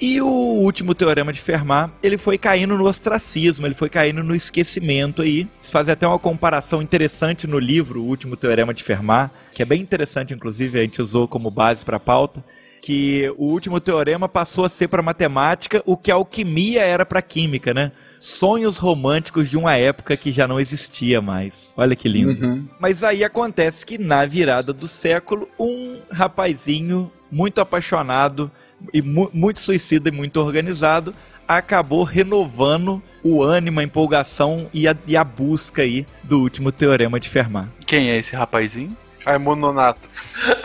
E 0.00 0.20
o 0.20 0.26
último 0.26 0.94
teorema 0.94 1.32
de 1.32 1.40
Fermat, 1.40 1.90
ele 2.02 2.18
foi 2.18 2.38
caindo 2.38 2.76
no 2.76 2.86
ostracismo, 2.86 3.66
ele 3.66 3.74
foi 3.74 3.88
caindo 3.88 4.22
no 4.22 4.34
esquecimento 4.34 5.22
aí. 5.22 5.40
Eles 5.40 5.70
fazem 5.70 5.92
até 5.92 6.06
uma 6.06 6.18
comparação 6.18 6.82
interessante 6.82 7.46
no 7.46 7.58
livro, 7.58 8.00
o 8.00 8.06
último 8.06 8.36
teorema 8.36 8.74
de 8.74 8.82
Fermat, 8.82 9.30
que 9.52 9.62
é 9.62 9.64
bem 9.64 9.80
interessante, 9.80 10.34
inclusive, 10.34 10.78
a 10.78 10.82
gente 10.82 11.00
usou 11.00 11.28
como 11.28 11.50
base 11.50 11.84
para 11.84 11.96
a 11.96 12.00
pauta, 12.00 12.44
que 12.82 13.32
o 13.38 13.46
último 13.46 13.80
teorema 13.80 14.28
passou 14.28 14.64
a 14.64 14.68
ser 14.68 14.88
para 14.88 15.00
matemática 15.00 15.82
o 15.86 15.96
que 15.96 16.10
a 16.10 16.16
alquimia 16.16 16.82
era 16.82 17.06
para 17.06 17.22
química, 17.22 17.72
né? 17.72 17.92
Sonhos 18.20 18.78
românticos 18.78 19.48
de 19.48 19.56
uma 19.56 19.74
época 19.74 20.16
que 20.16 20.32
já 20.32 20.46
não 20.46 20.60
existia 20.60 21.20
mais. 21.20 21.72
Olha 21.76 21.96
que 21.96 22.08
lindo. 22.08 22.44
Uhum. 22.44 22.68
Mas 22.78 23.02
aí 23.02 23.24
acontece 23.24 23.84
que 23.84 23.96
na 23.96 24.26
virada 24.26 24.72
do 24.72 24.86
século, 24.86 25.48
um 25.58 25.98
rapazinho 26.10 27.10
muito 27.30 27.60
apaixonado 27.60 28.50
e 28.92 29.02
mu 29.02 29.30
muito 29.32 29.60
suicida 29.60 30.08
e 30.08 30.12
muito 30.12 30.40
organizado, 30.40 31.14
acabou 31.46 32.04
renovando 32.04 33.02
o 33.22 33.42
ânimo, 33.42 33.80
a 33.80 33.84
empolgação 33.84 34.68
e 34.72 34.88
a, 34.88 34.96
e 35.06 35.16
a 35.16 35.24
busca 35.24 35.82
aí 35.82 36.06
do 36.22 36.40
último 36.40 36.72
teorema 36.72 37.20
de 37.20 37.28
Fermat. 37.28 37.68
Quem 37.86 38.10
é 38.10 38.16
esse 38.16 38.34
rapazinho? 38.34 38.96
Raimundo 39.24 39.60
Nonato. 39.60 40.08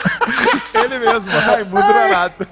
Ele 0.73 0.99
mesmo, 0.99 1.29
Raimundo 1.29 1.87
Nonato. 1.87 2.47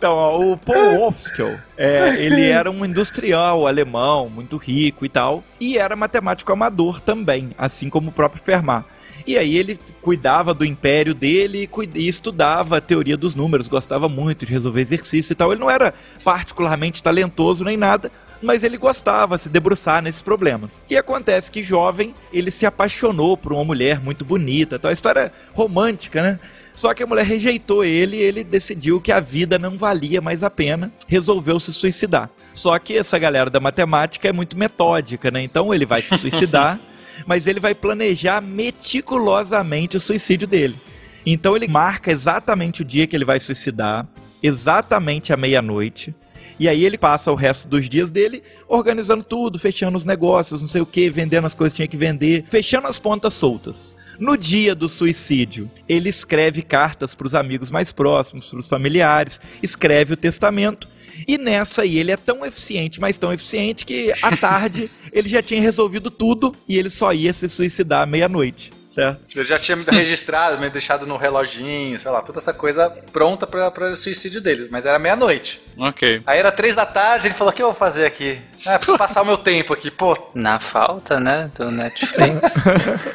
Então, 0.00 0.14
ó, 0.14 0.40
o 0.40 0.56
Paul 0.56 0.96
Wolfskel, 0.96 1.58
é, 1.76 2.24
ele 2.24 2.48
era 2.48 2.70
um 2.70 2.86
industrial 2.86 3.66
alemão, 3.66 4.30
muito 4.30 4.56
rico 4.56 5.04
e 5.04 5.10
tal, 5.10 5.44
e 5.60 5.76
era 5.76 5.94
matemático 5.94 6.50
amador 6.50 7.00
também, 7.02 7.50
assim 7.58 7.90
como 7.90 8.08
o 8.08 8.12
próprio 8.12 8.42
Fermat. 8.42 8.86
E 9.30 9.38
aí 9.38 9.56
ele 9.56 9.78
cuidava 10.02 10.52
do 10.52 10.64
império 10.64 11.14
dele 11.14 11.70
e 11.94 12.08
estudava 12.08 12.78
a 12.78 12.80
teoria 12.80 13.16
dos 13.16 13.36
números, 13.36 13.68
gostava 13.68 14.08
muito 14.08 14.44
de 14.44 14.52
resolver 14.52 14.80
exercício 14.80 15.32
e 15.32 15.36
tal. 15.36 15.52
Ele 15.52 15.60
não 15.60 15.70
era 15.70 15.94
particularmente 16.24 17.00
talentoso 17.00 17.62
nem 17.62 17.76
nada, 17.76 18.10
mas 18.42 18.64
ele 18.64 18.76
gostava 18.76 19.36
de 19.36 19.44
se 19.44 19.48
debruçar 19.48 20.02
nesses 20.02 20.20
problemas. 20.20 20.72
E 20.90 20.96
acontece 20.96 21.48
que 21.48 21.62
jovem, 21.62 22.12
ele 22.32 22.50
se 22.50 22.66
apaixonou 22.66 23.36
por 23.36 23.52
uma 23.52 23.64
mulher 23.64 24.00
muito 24.00 24.24
bonita, 24.24 24.80
tal, 24.80 24.90
a 24.90 24.94
história 24.94 25.32
romântica, 25.54 26.20
né? 26.20 26.40
Só 26.72 26.92
que 26.92 27.04
a 27.04 27.06
mulher 27.06 27.24
rejeitou 27.24 27.84
ele 27.84 28.16
e 28.16 28.22
ele 28.22 28.42
decidiu 28.42 29.00
que 29.00 29.12
a 29.12 29.20
vida 29.20 29.60
não 29.60 29.76
valia 29.76 30.20
mais 30.20 30.42
a 30.42 30.50
pena, 30.50 30.92
resolveu 31.06 31.60
se 31.60 31.72
suicidar. 31.72 32.28
Só 32.52 32.76
que 32.80 32.96
essa 32.98 33.16
galera 33.16 33.48
da 33.48 33.60
matemática 33.60 34.28
é 34.28 34.32
muito 34.32 34.58
metódica, 34.58 35.30
né? 35.30 35.40
Então 35.40 35.72
ele 35.72 35.86
vai 35.86 36.02
se 36.02 36.18
suicidar, 36.18 36.80
mas 37.26 37.46
ele 37.46 37.60
vai 37.60 37.74
planejar 37.74 38.40
meticulosamente 38.40 39.96
o 39.96 40.00
suicídio 40.00 40.46
dele. 40.46 40.76
Então 41.24 41.54
ele 41.54 41.68
marca 41.68 42.10
exatamente 42.10 42.82
o 42.82 42.84
dia 42.84 43.06
que 43.06 43.14
ele 43.14 43.24
vai 43.24 43.38
suicidar, 43.40 44.06
exatamente 44.42 45.32
à 45.32 45.36
meia-noite. 45.36 46.14
E 46.58 46.68
aí 46.68 46.84
ele 46.84 46.98
passa 46.98 47.32
o 47.32 47.34
resto 47.34 47.66
dos 47.68 47.88
dias 47.88 48.10
dele 48.10 48.42
organizando 48.68 49.24
tudo, 49.24 49.58
fechando 49.58 49.96
os 49.96 50.04
negócios, 50.04 50.60
não 50.60 50.68
sei 50.68 50.80
o 50.80 50.86
que, 50.86 51.08
vendendo 51.08 51.46
as 51.46 51.54
coisas 51.54 51.72
que 51.72 51.76
tinha 51.76 51.88
que 51.88 51.96
vender, 51.96 52.44
fechando 52.50 52.86
as 52.86 52.98
pontas 52.98 53.32
soltas. 53.32 53.96
No 54.18 54.36
dia 54.36 54.74
do 54.74 54.86
suicídio, 54.86 55.70
ele 55.88 56.10
escreve 56.10 56.60
cartas 56.60 57.14
para 57.14 57.26
os 57.26 57.34
amigos 57.34 57.70
mais 57.70 57.90
próximos, 57.90 58.46
para 58.48 58.58
os 58.58 58.68
familiares, 58.68 59.40
escreve 59.62 60.12
o 60.12 60.16
testamento. 60.16 60.86
E 61.26 61.38
nessa 61.38 61.82
aí 61.82 61.98
ele 61.98 62.10
é 62.10 62.16
tão 62.16 62.44
eficiente, 62.44 63.00
mas 63.00 63.18
tão 63.18 63.32
eficiente 63.32 63.84
que 63.84 64.12
à 64.22 64.36
tarde 64.36 64.90
ele 65.12 65.28
já 65.28 65.42
tinha 65.42 65.60
resolvido 65.60 66.10
tudo 66.10 66.52
e 66.68 66.78
ele 66.78 66.90
só 66.90 67.12
ia 67.12 67.32
se 67.32 67.48
suicidar 67.48 68.02
à 68.02 68.06
meia-noite. 68.06 68.70
Certo. 68.90 69.20
Ele 69.34 69.44
já 69.44 69.58
tinha 69.58 69.76
me 69.76 69.84
registrado, 69.84 70.58
me 70.58 70.68
deixado 70.68 71.06
no 71.06 71.16
reloginho, 71.16 71.96
sei 71.98 72.10
lá, 72.10 72.20
toda 72.20 72.38
essa 72.38 72.52
coisa 72.52 72.90
pronta 73.12 73.46
para 73.46 73.92
o 73.92 73.96
suicídio 73.96 74.40
dele. 74.40 74.68
Mas 74.70 74.84
era 74.84 74.98
meia-noite. 74.98 75.60
Ok. 75.78 76.22
Aí 76.26 76.38
era 76.38 76.50
três 76.50 76.74
da 76.74 76.84
tarde, 76.84 77.28
ele 77.28 77.34
falou: 77.34 77.52
O 77.52 77.54
que 77.54 77.62
eu 77.62 77.68
vou 77.68 77.74
fazer 77.74 78.04
aqui? 78.04 78.40
Ah, 78.66 78.76
preciso 78.76 78.98
passar 78.98 79.22
o 79.22 79.26
meu 79.26 79.38
tempo 79.38 79.72
aqui, 79.72 79.90
pô. 79.90 80.16
Na 80.34 80.58
falta, 80.58 81.20
né, 81.20 81.50
do 81.56 81.70
Netflix. 81.70 82.54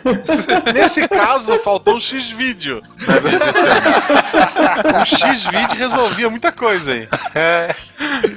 Nesse 0.74 1.08
caso, 1.08 1.60
faltou 1.60 1.96
um 1.96 2.00
X-Vídeo. 2.00 2.82
um 4.94 5.06
X-Vídeo 5.06 5.78
resolvia 5.78 6.30
muita 6.30 6.52
coisa 6.52 6.94
aí. 6.94 7.08
É. 7.36 7.76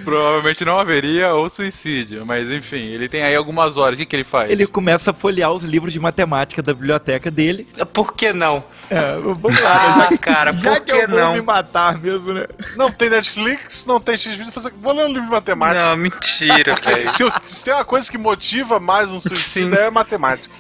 Provavelmente 0.05 0.65
não 0.65 0.79
haveria 0.79 1.35
o 1.35 1.49
suicídio, 1.49 2.25
mas 2.27 2.51
enfim, 2.51 2.87
ele 2.89 3.09
tem 3.09 3.23
aí 3.23 3.35
algumas 3.35 3.77
horas. 3.77 3.95
O 3.95 3.99
que, 3.99 4.07
que 4.07 4.17
ele 4.17 4.25
faz? 4.25 4.51
Ele 4.51 4.67
começa 4.67 5.11
a 5.11 5.15
folhear 5.15 5.53
os 5.53 5.63
livros 5.63 5.93
de 5.93 6.01
matemática 6.01 6.63
da 6.63 6.75
biblioteca 6.75 7.28
dele. 7.31 7.67
Por 7.93 8.15
que 8.15 8.33
não? 8.33 8.65
É, 8.91 9.17
vamos 9.21 9.61
lá. 9.61 10.09
Ah, 10.11 10.19
cara, 10.19 10.53
Já 10.55 10.71
por 10.71 10.81
que 10.81 10.93
que 10.93 11.03
eu 11.03 11.09
vou 11.09 11.19
não? 11.21 11.33
me 11.35 11.43
matar 11.43 11.99
mesmo, 11.99 12.33
né? 12.33 12.47
Não 12.75 12.91
tem 12.91 13.11
Netflix, 13.11 13.85
não 13.85 14.01
tem 14.01 14.17
X-Vídeo, 14.17 14.51
vou 14.81 14.95
ler 14.95 15.05
um 15.05 15.09
livro 15.09 15.25
de 15.25 15.31
matemática. 15.31 15.89
Não, 15.89 15.97
mentira, 15.97 16.75
velho. 16.83 17.07
Se, 17.07 17.25
se 17.51 17.65
tem 17.65 17.75
uma 17.75 17.85
coisa 17.85 18.11
que 18.11 18.17
motiva 18.17 18.81
mais 18.81 19.11
um 19.11 19.21
suicídio, 19.21 19.75
é 19.75 19.91
matemática. 19.91 20.55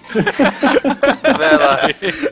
Vai 1.36 1.56
lá. 1.56 1.80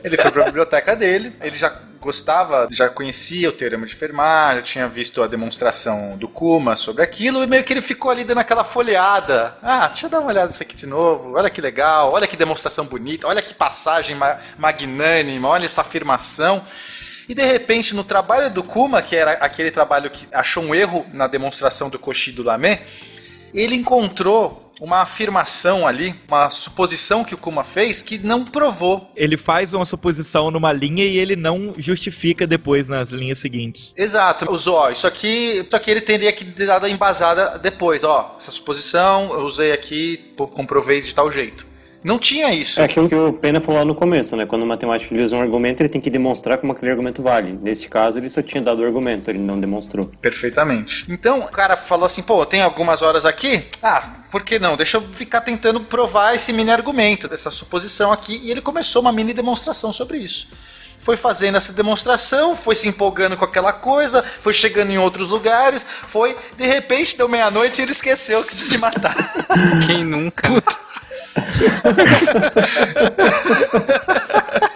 Ele 0.03 0.17
foi 0.17 0.31
pra 0.31 0.45
biblioteca 0.45 0.95
dele, 0.95 1.35
ele 1.41 1.55
já 1.55 1.69
gostava, 2.07 2.69
já 2.71 2.87
conhecia 2.89 3.49
o 3.49 3.51
teorema 3.51 3.85
de 3.85 3.93
Fermat, 3.93 4.55
já 4.55 4.61
tinha 4.61 4.87
visto 4.87 5.21
a 5.21 5.27
demonstração 5.27 6.17
do 6.17 6.29
Kuma 6.29 6.73
sobre 6.73 7.03
aquilo, 7.03 7.43
e 7.43 7.47
meio 7.47 7.65
que 7.65 7.73
ele 7.73 7.81
ficou 7.81 8.09
ali 8.09 8.23
dando 8.23 8.37
aquela 8.37 8.63
folheada. 8.63 9.57
Ah, 9.61 9.87
deixa 9.89 10.05
eu 10.05 10.09
dar 10.09 10.21
uma 10.21 10.29
olhada 10.29 10.47
nisso 10.47 10.63
aqui 10.63 10.73
de 10.73 10.87
novo, 10.87 11.33
olha 11.33 11.49
que 11.49 11.59
legal, 11.59 12.13
olha 12.13 12.25
que 12.25 12.37
demonstração 12.37 12.85
bonita, 12.85 13.27
olha 13.27 13.41
que 13.41 13.53
passagem 13.53 14.15
ma- 14.15 14.37
magnânima, 14.57 15.49
olha 15.49 15.65
essa 15.65 15.81
afirmação. 15.81 16.63
E 17.27 17.35
de 17.35 17.43
repente, 17.43 17.93
no 17.93 18.05
trabalho 18.05 18.49
do 18.49 18.63
Kuma, 18.63 19.01
que 19.01 19.13
era 19.13 19.33
aquele 19.33 19.69
trabalho 19.69 20.09
que 20.09 20.29
achou 20.31 20.63
um 20.63 20.73
erro 20.73 21.05
na 21.11 21.27
demonstração 21.27 21.89
do 21.89 21.99
Cauchy 21.99 22.31
do 22.31 22.41
Lamé, 22.41 22.83
ele 23.53 23.75
encontrou 23.75 24.66
uma 24.79 25.01
afirmação 25.01 25.87
ali, 25.87 26.15
uma 26.27 26.49
suposição 26.49 27.23
que 27.23 27.33
o 27.33 27.37
Kuma 27.37 27.63
fez 27.63 28.01
que 28.01 28.17
não 28.17 28.45
provou 28.45 29.11
Ele 29.15 29.37
faz 29.37 29.73
uma 29.73 29.85
suposição 29.85 30.51
numa 30.51 30.71
linha 30.71 31.05
e 31.05 31.17
ele 31.17 31.35
não 31.35 31.73
justifica 31.77 32.45
depois 32.45 32.87
nas 32.87 33.09
linhas 33.09 33.39
seguintes. 33.39 33.93
Exato, 33.95 34.51
usou, 34.51 34.75
ó, 34.75 34.89
isso 34.89 35.07
aqui, 35.07 35.65
isso 35.65 35.75
aqui 35.75 35.91
ele 35.91 36.01
teria 36.01 36.31
que 36.31 36.43
dado 36.43 36.85
a 36.85 36.89
embasada 36.89 37.57
depois, 37.57 38.03
ó, 38.03 38.35
essa 38.37 38.51
suposição 38.51 39.31
eu 39.33 39.41
usei 39.41 39.71
aqui, 39.71 40.33
comprovei 40.53 41.01
de 41.01 41.13
tal 41.13 41.31
jeito. 41.31 41.65
Não 42.07 42.17
tinha 42.17 42.53
isso. 42.53 42.79
É 42.79 42.85
aquilo 42.85 43.09
que 43.09 43.15
o 43.15 43.33
Pena 43.33 43.59
falou 43.59 43.81
lá 43.81 43.85
no 43.85 43.93
começo, 43.93 44.33
né? 44.37 44.45
Quando 44.45 44.63
o 44.63 44.65
matemático 44.65 45.13
usa 45.13 45.35
um 45.35 45.41
argumento, 45.41 45.81
ele 45.81 45.89
tem 45.89 45.99
que 45.99 46.09
demonstrar 46.09 46.57
como 46.57 46.71
aquele 46.71 46.89
argumento 46.89 47.21
vale. 47.21 47.51
Nesse 47.61 47.89
caso, 47.89 48.17
ele 48.17 48.29
só 48.29 48.41
tinha 48.41 48.63
dado 48.63 48.81
o 48.81 48.85
argumento, 48.85 49.29
ele 49.29 49.39
não 49.39 49.59
demonstrou. 49.59 50.09
Perfeitamente. 50.21 51.05
Então, 51.09 51.41
o 51.41 51.49
cara 51.49 51.75
falou 51.75 52.05
assim, 52.05 52.21
pô, 52.21 52.45
tem 52.45 52.61
algumas 52.61 53.01
horas 53.01 53.25
aqui? 53.25 53.65
Ah, 53.83 54.21
por 54.31 54.43
que 54.43 54.57
não? 54.57 54.77
Deixa 54.77 54.95
eu 54.95 55.01
ficar 55.01 55.41
tentando 55.41 55.81
provar 55.81 56.33
esse 56.33 56.53
mini 56.53 56.71
argumento, 56.71 57.27
dessa 57.27 57.51
suposição 57.51 58.09
aqui. 58.09 58.39
E 58.41 58.51
ele 58.51 58.61
começou 58.61 59.01
uma 59.01 59.11
mini 59.11 59.33
demonstração 59.33 59.91
sobre 59.91 60.19
isso. 60.19 60.47
Foi 60.97 61.17
fazendo 61.17 61.57
essa 61.57 61.73
demonstração, 61.73 62.55
foi 62.55 62.73
se 62.73 62.87
empolgando 62.87 63.35
com 63.35 63.43
aquela 63.43 63.73
coisa, 63.73 64.23
foi 64.23 64.53
chegando 64.53 64.91
em 64.91 64.97
outros 64.97 65.27
lugares, 65.27 65.85
foi, 66.07 66.37
de 66.57 66.65
repente, 66.65 67.17
deu 67.17 67.27
meia-noite 67.27 67.81
e 67.81 67.83
ele 67.83 67.91
esqueceu 67.91 68.45
de 68.45 68.61
se 68.61 68.77
matar. 68.77 69.15
Quem 69.85 70.05
nunca? 70.05 70.63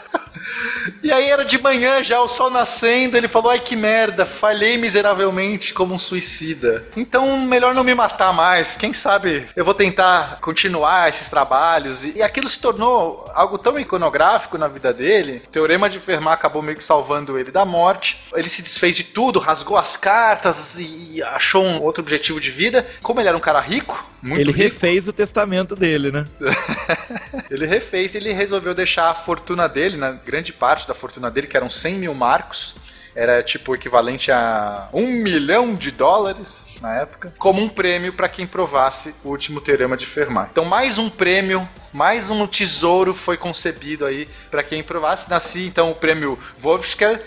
E 1.04 1.12
aí 1.12 1.30
era 1.30 1.44
de 1.44 1.62
manhã 1.62 2.04
já, 2.04 2.22
o 2.22 2.28
sol 2.28 2.50
nascendo, 2.50 3.18
ele 3.18 3.28
falou: 3.28 3.52
ai 3.52 3.60
que 3.60 3.76
merda, 3.76 4.26
falhei 4.26 4.78
miseravelmente 4.78 5.74
como 5.74 5.94
um 5.94 6.00
suicida. 6.00 6.86
Então, 6.96 7.40
melhor 7.40 7.74
não 7.74 7.84
me 7.84 7.94
matar 7.94 8.32
mais. 8.32 8.78
Quem 8.78 8.94
sabe 8.94 9.48
eu 9.56 9.66
vou 9.66 9.74
tentar 9.74 10.40
continuar 10.42 11.10
esses 11.10 11.30
trabalhos. 11.30 12.06
E 12.06 12.22
aquilo 12.22 12.48
se 12.48 12.60
tornou 12.60 13.26
algo 13.34 13.58
tão 13.58 13.80
iconográfico 13.80 14.58
na 14.58 14.68
vida 14.68 14.94
dele. 14.94 15.42
O 15.46 15.50
Teorema 15.50 15.90
de 15.90 16.00
Fermat 16.00 16.36
acabou 16.36 16.62
meio 16.62 16.78
que 16.78 16.84
salvando 16.84 17.38
ele 17.38 17.52
da 17.52 17.66
morte. 17.66 18.22
Ele 18.34 18.50
se 18.50 18.62
desfez 18.62 18.96
de 18.96 19.04
tudo, 19.04 19.40
rasgou 19.40 19.78
as 19.78 19.98
cartas 19.98 20.78
e 20.80 21.22
achou 21.24 21.64
um 21.64 21.82
outro 21.82 22.02
objetivo 22.02 22.40
de 22.40 22.52
vida. 22.52 22.88
Como 23.02 23.20
ele 23.20 23.28
era 23.28 23.38
um 23.38 23.42
cara 23.42 23.60
rico, 23.60 24.06
muito 24.22 24.42
ele 24.42 24.52
rico, 24.52 24.64
refez 24.64 25.08
o 25.08 25.14
testamento 25.14 25.76
dele, 25.76 26.12
né? 26.12 26.26
ele 27.50 27.66
refez, 27.66 28.16
ele 28.16 28.32
resolveu 28.32 28.74
deixar 28.74 29.10
a 29.10 29.16
fortuna 29.16 29.68
dele, 29.68 29.98
na 29.98 30.12
grande 30.12 30.54
parte 30.54 30.88
da 30.88 30.94
fortuna 30.94 31.30
dele, 31.30 31.48
que 31.48 31.58
eram 31.58 31.70
100 31.70 31.96
mil 31.96 32.14
marcos, 32.14 32.76
era 33.16 33.44
tipo 33.44 33.76
equivalente 33.76 34.32
a 34.32 34.88
um 34.94 35.08
milhão 35.08 35.76
de 35.76 35.92
dólares 35.92 36.70
na 36.82 36.96
época, 36.96 37.34
como 37.38 37.62
um 37.62 37.68
prêmio 37.68 38.14
para 38.14 38.30
quem 38.30 38.48
provasse 38.48 39.14
o 39.24 39.30
último 39.30 39.60
teorema 39.60 39.98
de 39.98 40.06
Fermat. 40.06 40.50
Então, 40.52 40.64
mais 40.64 40.98
um 40.98 41.10
prêmio, 41.10 41.68
mais 41.92 42.30
um 42.30 42.48
tesouro 42.48 43.14
foi 43.14 43.38
concebido 43.38 44.06
aí 44.06 44.28
para 44.50 44.64
quem 44.64 44.82
provasse. 44.82 45.30
Nasci 45.30 45.66
então 45.66 45.92
o 45.92 45.96
prêmio 45.96 46.40
Wolfskel. 46.58 47.20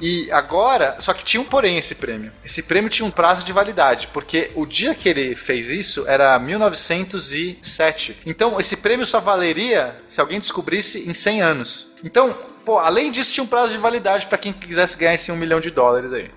E 0.00 0.30
agora, 0.32 0.96
só 0.98 1.12
que 1.12 1.24
tinha 1.24 1.40
um 1.40 1.44
porém 1.44 1.78
esse 1.78 1.94
prêmio. 1.94 2.32
Esse 2.44 2.62
prêmio 2.62 2.90
tinha 2.90 3.06
um 3.06 3.10
prazo 3.10 3.44
de 3.44 3.52
validade, 3.52 4.08
porque 4.12 4.50
o 4.54 4.66
dia 4.66 4.94
que 4.94 5.08
ele 5.08 5.34
fez 5.34 5.70
isso 5.70 6.04
era 6.06 6.38
1907. 6.38 8.18
Então, 8.26 8.58
esse 8.60 8.76
prêmio 8.76 9.06
só 9.06 9.20
valeria 9.20 9.96
se 10.06 10.20
alguém 10.20 10.38
descobrisse 10.38 11.08
em 11.08 11.14
100 11.14 11.42
anos. 11.42 11.92
Então, 12.02 12.36
pô, 12.64 12.78
além 12.78 13.10
disso, 13.10 13.32
tinha 13.32 13.44
um 13.44 13.48
prazo 13.48 13.72
de 13.72 13.78
validade 13.78 14.26
para 14.26 14.38
quem 14.38 14.52
quisesse 14.52 14.96
ganhar 14.96 15.14
esse 15.14 15.30
um 15.30 15.36
milhão 15.36 15.60
de 15.60 15.70
dólares 15.70 16.12
aí 16.12 16.30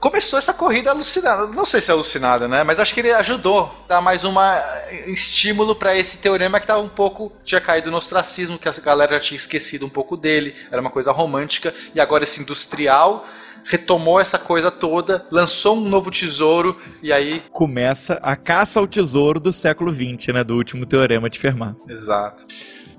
começou 0.00 0.38
essa 0.38 0.52
corrida 0.52 0.90
alucinada. 0.90 1.46
Não 1.46 1.64
sei 1.64 1.80
se 1.80 1.90
é 1.90 1.94
alucinada, 1.94 2.48
né? 2.48 2.62
Mas 2.64 2.80
acho 2.80 2.94
que 2.94 3.00
ele 3.00 3.12
ajudou 3.12 3.64
a 3.84 3.88
dar 3.88 4.00
mais 4.00 4.24
um 4.24 4.34
estímulo 5.06 5.74
para 5.74 5.96
esse 5.96 6.18
teorema 6.18 6.60
que 6.60 6.66
tava 6.66 6.80
um 6.80 6.88
pouco. 6.88 7.32
tinha 7.44 7.60
caído 7.60 7.90
no 7.90 7.96
ostracismo, 7.96 8.58
que 8.58 8.68
a 8.68 8.72
galera 8.72 9.14
já 9.14 9.20
tinha 9.20 9.36
esquecido 9.36 9.86
um 9.86 9.90
pouco 9.90 10.16
dele. 10.16 10.54
Era 10.70 10.80
uma 10.80 10.90
coisa 10.90 11.12
romântica. 11.12 11.74
E 11.94 12.00
agora 12.00 12.24
esse 12.24 12.40
industrial 12.40 13.26
retomou 13.64 14.18
essa 14.18 14.38
coisa 14.38 14.70
toda, 14.70 15.26
lançou 15.30 15.76
um 15.76 15.88
novo 15.88 16.10
tesouro 16.10 16.76
e 17.02 17.12
aí. 17.12 17.42
Começa 17.50 18.14
a 18.22 18.34
caça 18.34 18.80
ao 18.80 18.86
tesouro 18.86 19.38
do 19.38 19.52
século 19.52 19.92
XX, 19.92 20.32
né? 20.32 20.44
Do 20.44 20.56
último 20.56 20.86
teorema 20.86 21.28
de 21.28 21.38
Fermat. 21.38 21.76
Exato. 21.88 22.44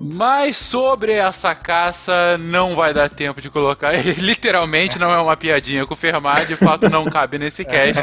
Mas 0.00 0.56
sobre 0.56 1.12
essa 1.12 1.54
caça, 1.54 2.38
não 2.38 2.74
vai 2.74 2.94
dar 2.94 3.10
tempo 3.10 3.40
de 3.40 3.50
colocar. 3.50 3.92
Literalmente 4.16 4.98
não 4.98 5.12
é 5.12 5.18
uma 5.18 5.36
piadinha 5.36 5.84
com 5.84 5.92
o 5.92 5.96
Fermat, 5.96 6.46
de 6.46 6.56
fato 6.56 6.88
não 6.88 7.04
cabe 7.04 7.38
nesse 7.38 7.64
cast. 7.66 8.02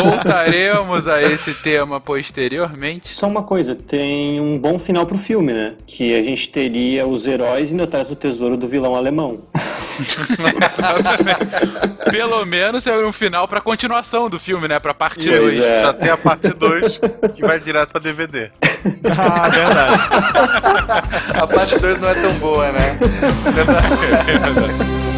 Voltaremos 0.00 1.08
a 1.08 1.20
esse 1.20 1.54
tema 1.54 2.00
posteriormente. 2.00 3.14
Só 3.14 3.26
uma 3.26 3.42
coisa, 3.42 3.74
tem 3.74 4.40
um 4.40 4.56
bom 4.56 4.78
final 4.78 5.04
pro 5.06 5.18
filme, 5.18 5.52
né? 5.52 5.74
Que 5.86 6.16
a 6.16 6.22
gente 6.22 6.48
teria 6.50 7.06
os 7.06 7.26
heróis 7.26 7.72
indo 7.72 7.82
atrás 7.82 8.06
do 8.06 8.14
tesouro 8.14 8.56
do 8.56 8.68
vilão 8.68 8.94
alemão. 8.94 9.40
Exatamente. 9.98 12.10
Pelo 12.10 12.44
menos 12.44 12.86
é 12.86 12.96
um 13.04 13.12
final 13.12 13.48
pra 13.48 13.60
continuação 13.60 14.30
do 14.30 14.38
filme, 14.38 14.68
né? 14.68 14.78
Pra 14.78 14.94
parte 14.94 15.28
2. 15.28 15.58
É. 15.58 15.80
Já 15.80 15.92
tem 15.92 16.10
a 16.10 16.16
parte 16.16 16.48
2 16.50 17.00
que 17.34 17.42
vai 17.42 17.58
direto 17.58 17.90
pra 17.90 18.00
DVD. 18.00 18.52
ah, 19.18 19.48
verdade. 19.48 20.98
A 21.34 21.46
parte 21.46 21.78
2 21.78 21.98
não 21.98 22.08
é 22.08 22.14
tão 22.14 22.32
boa, 22.34 22.72
né? 22.72 22.98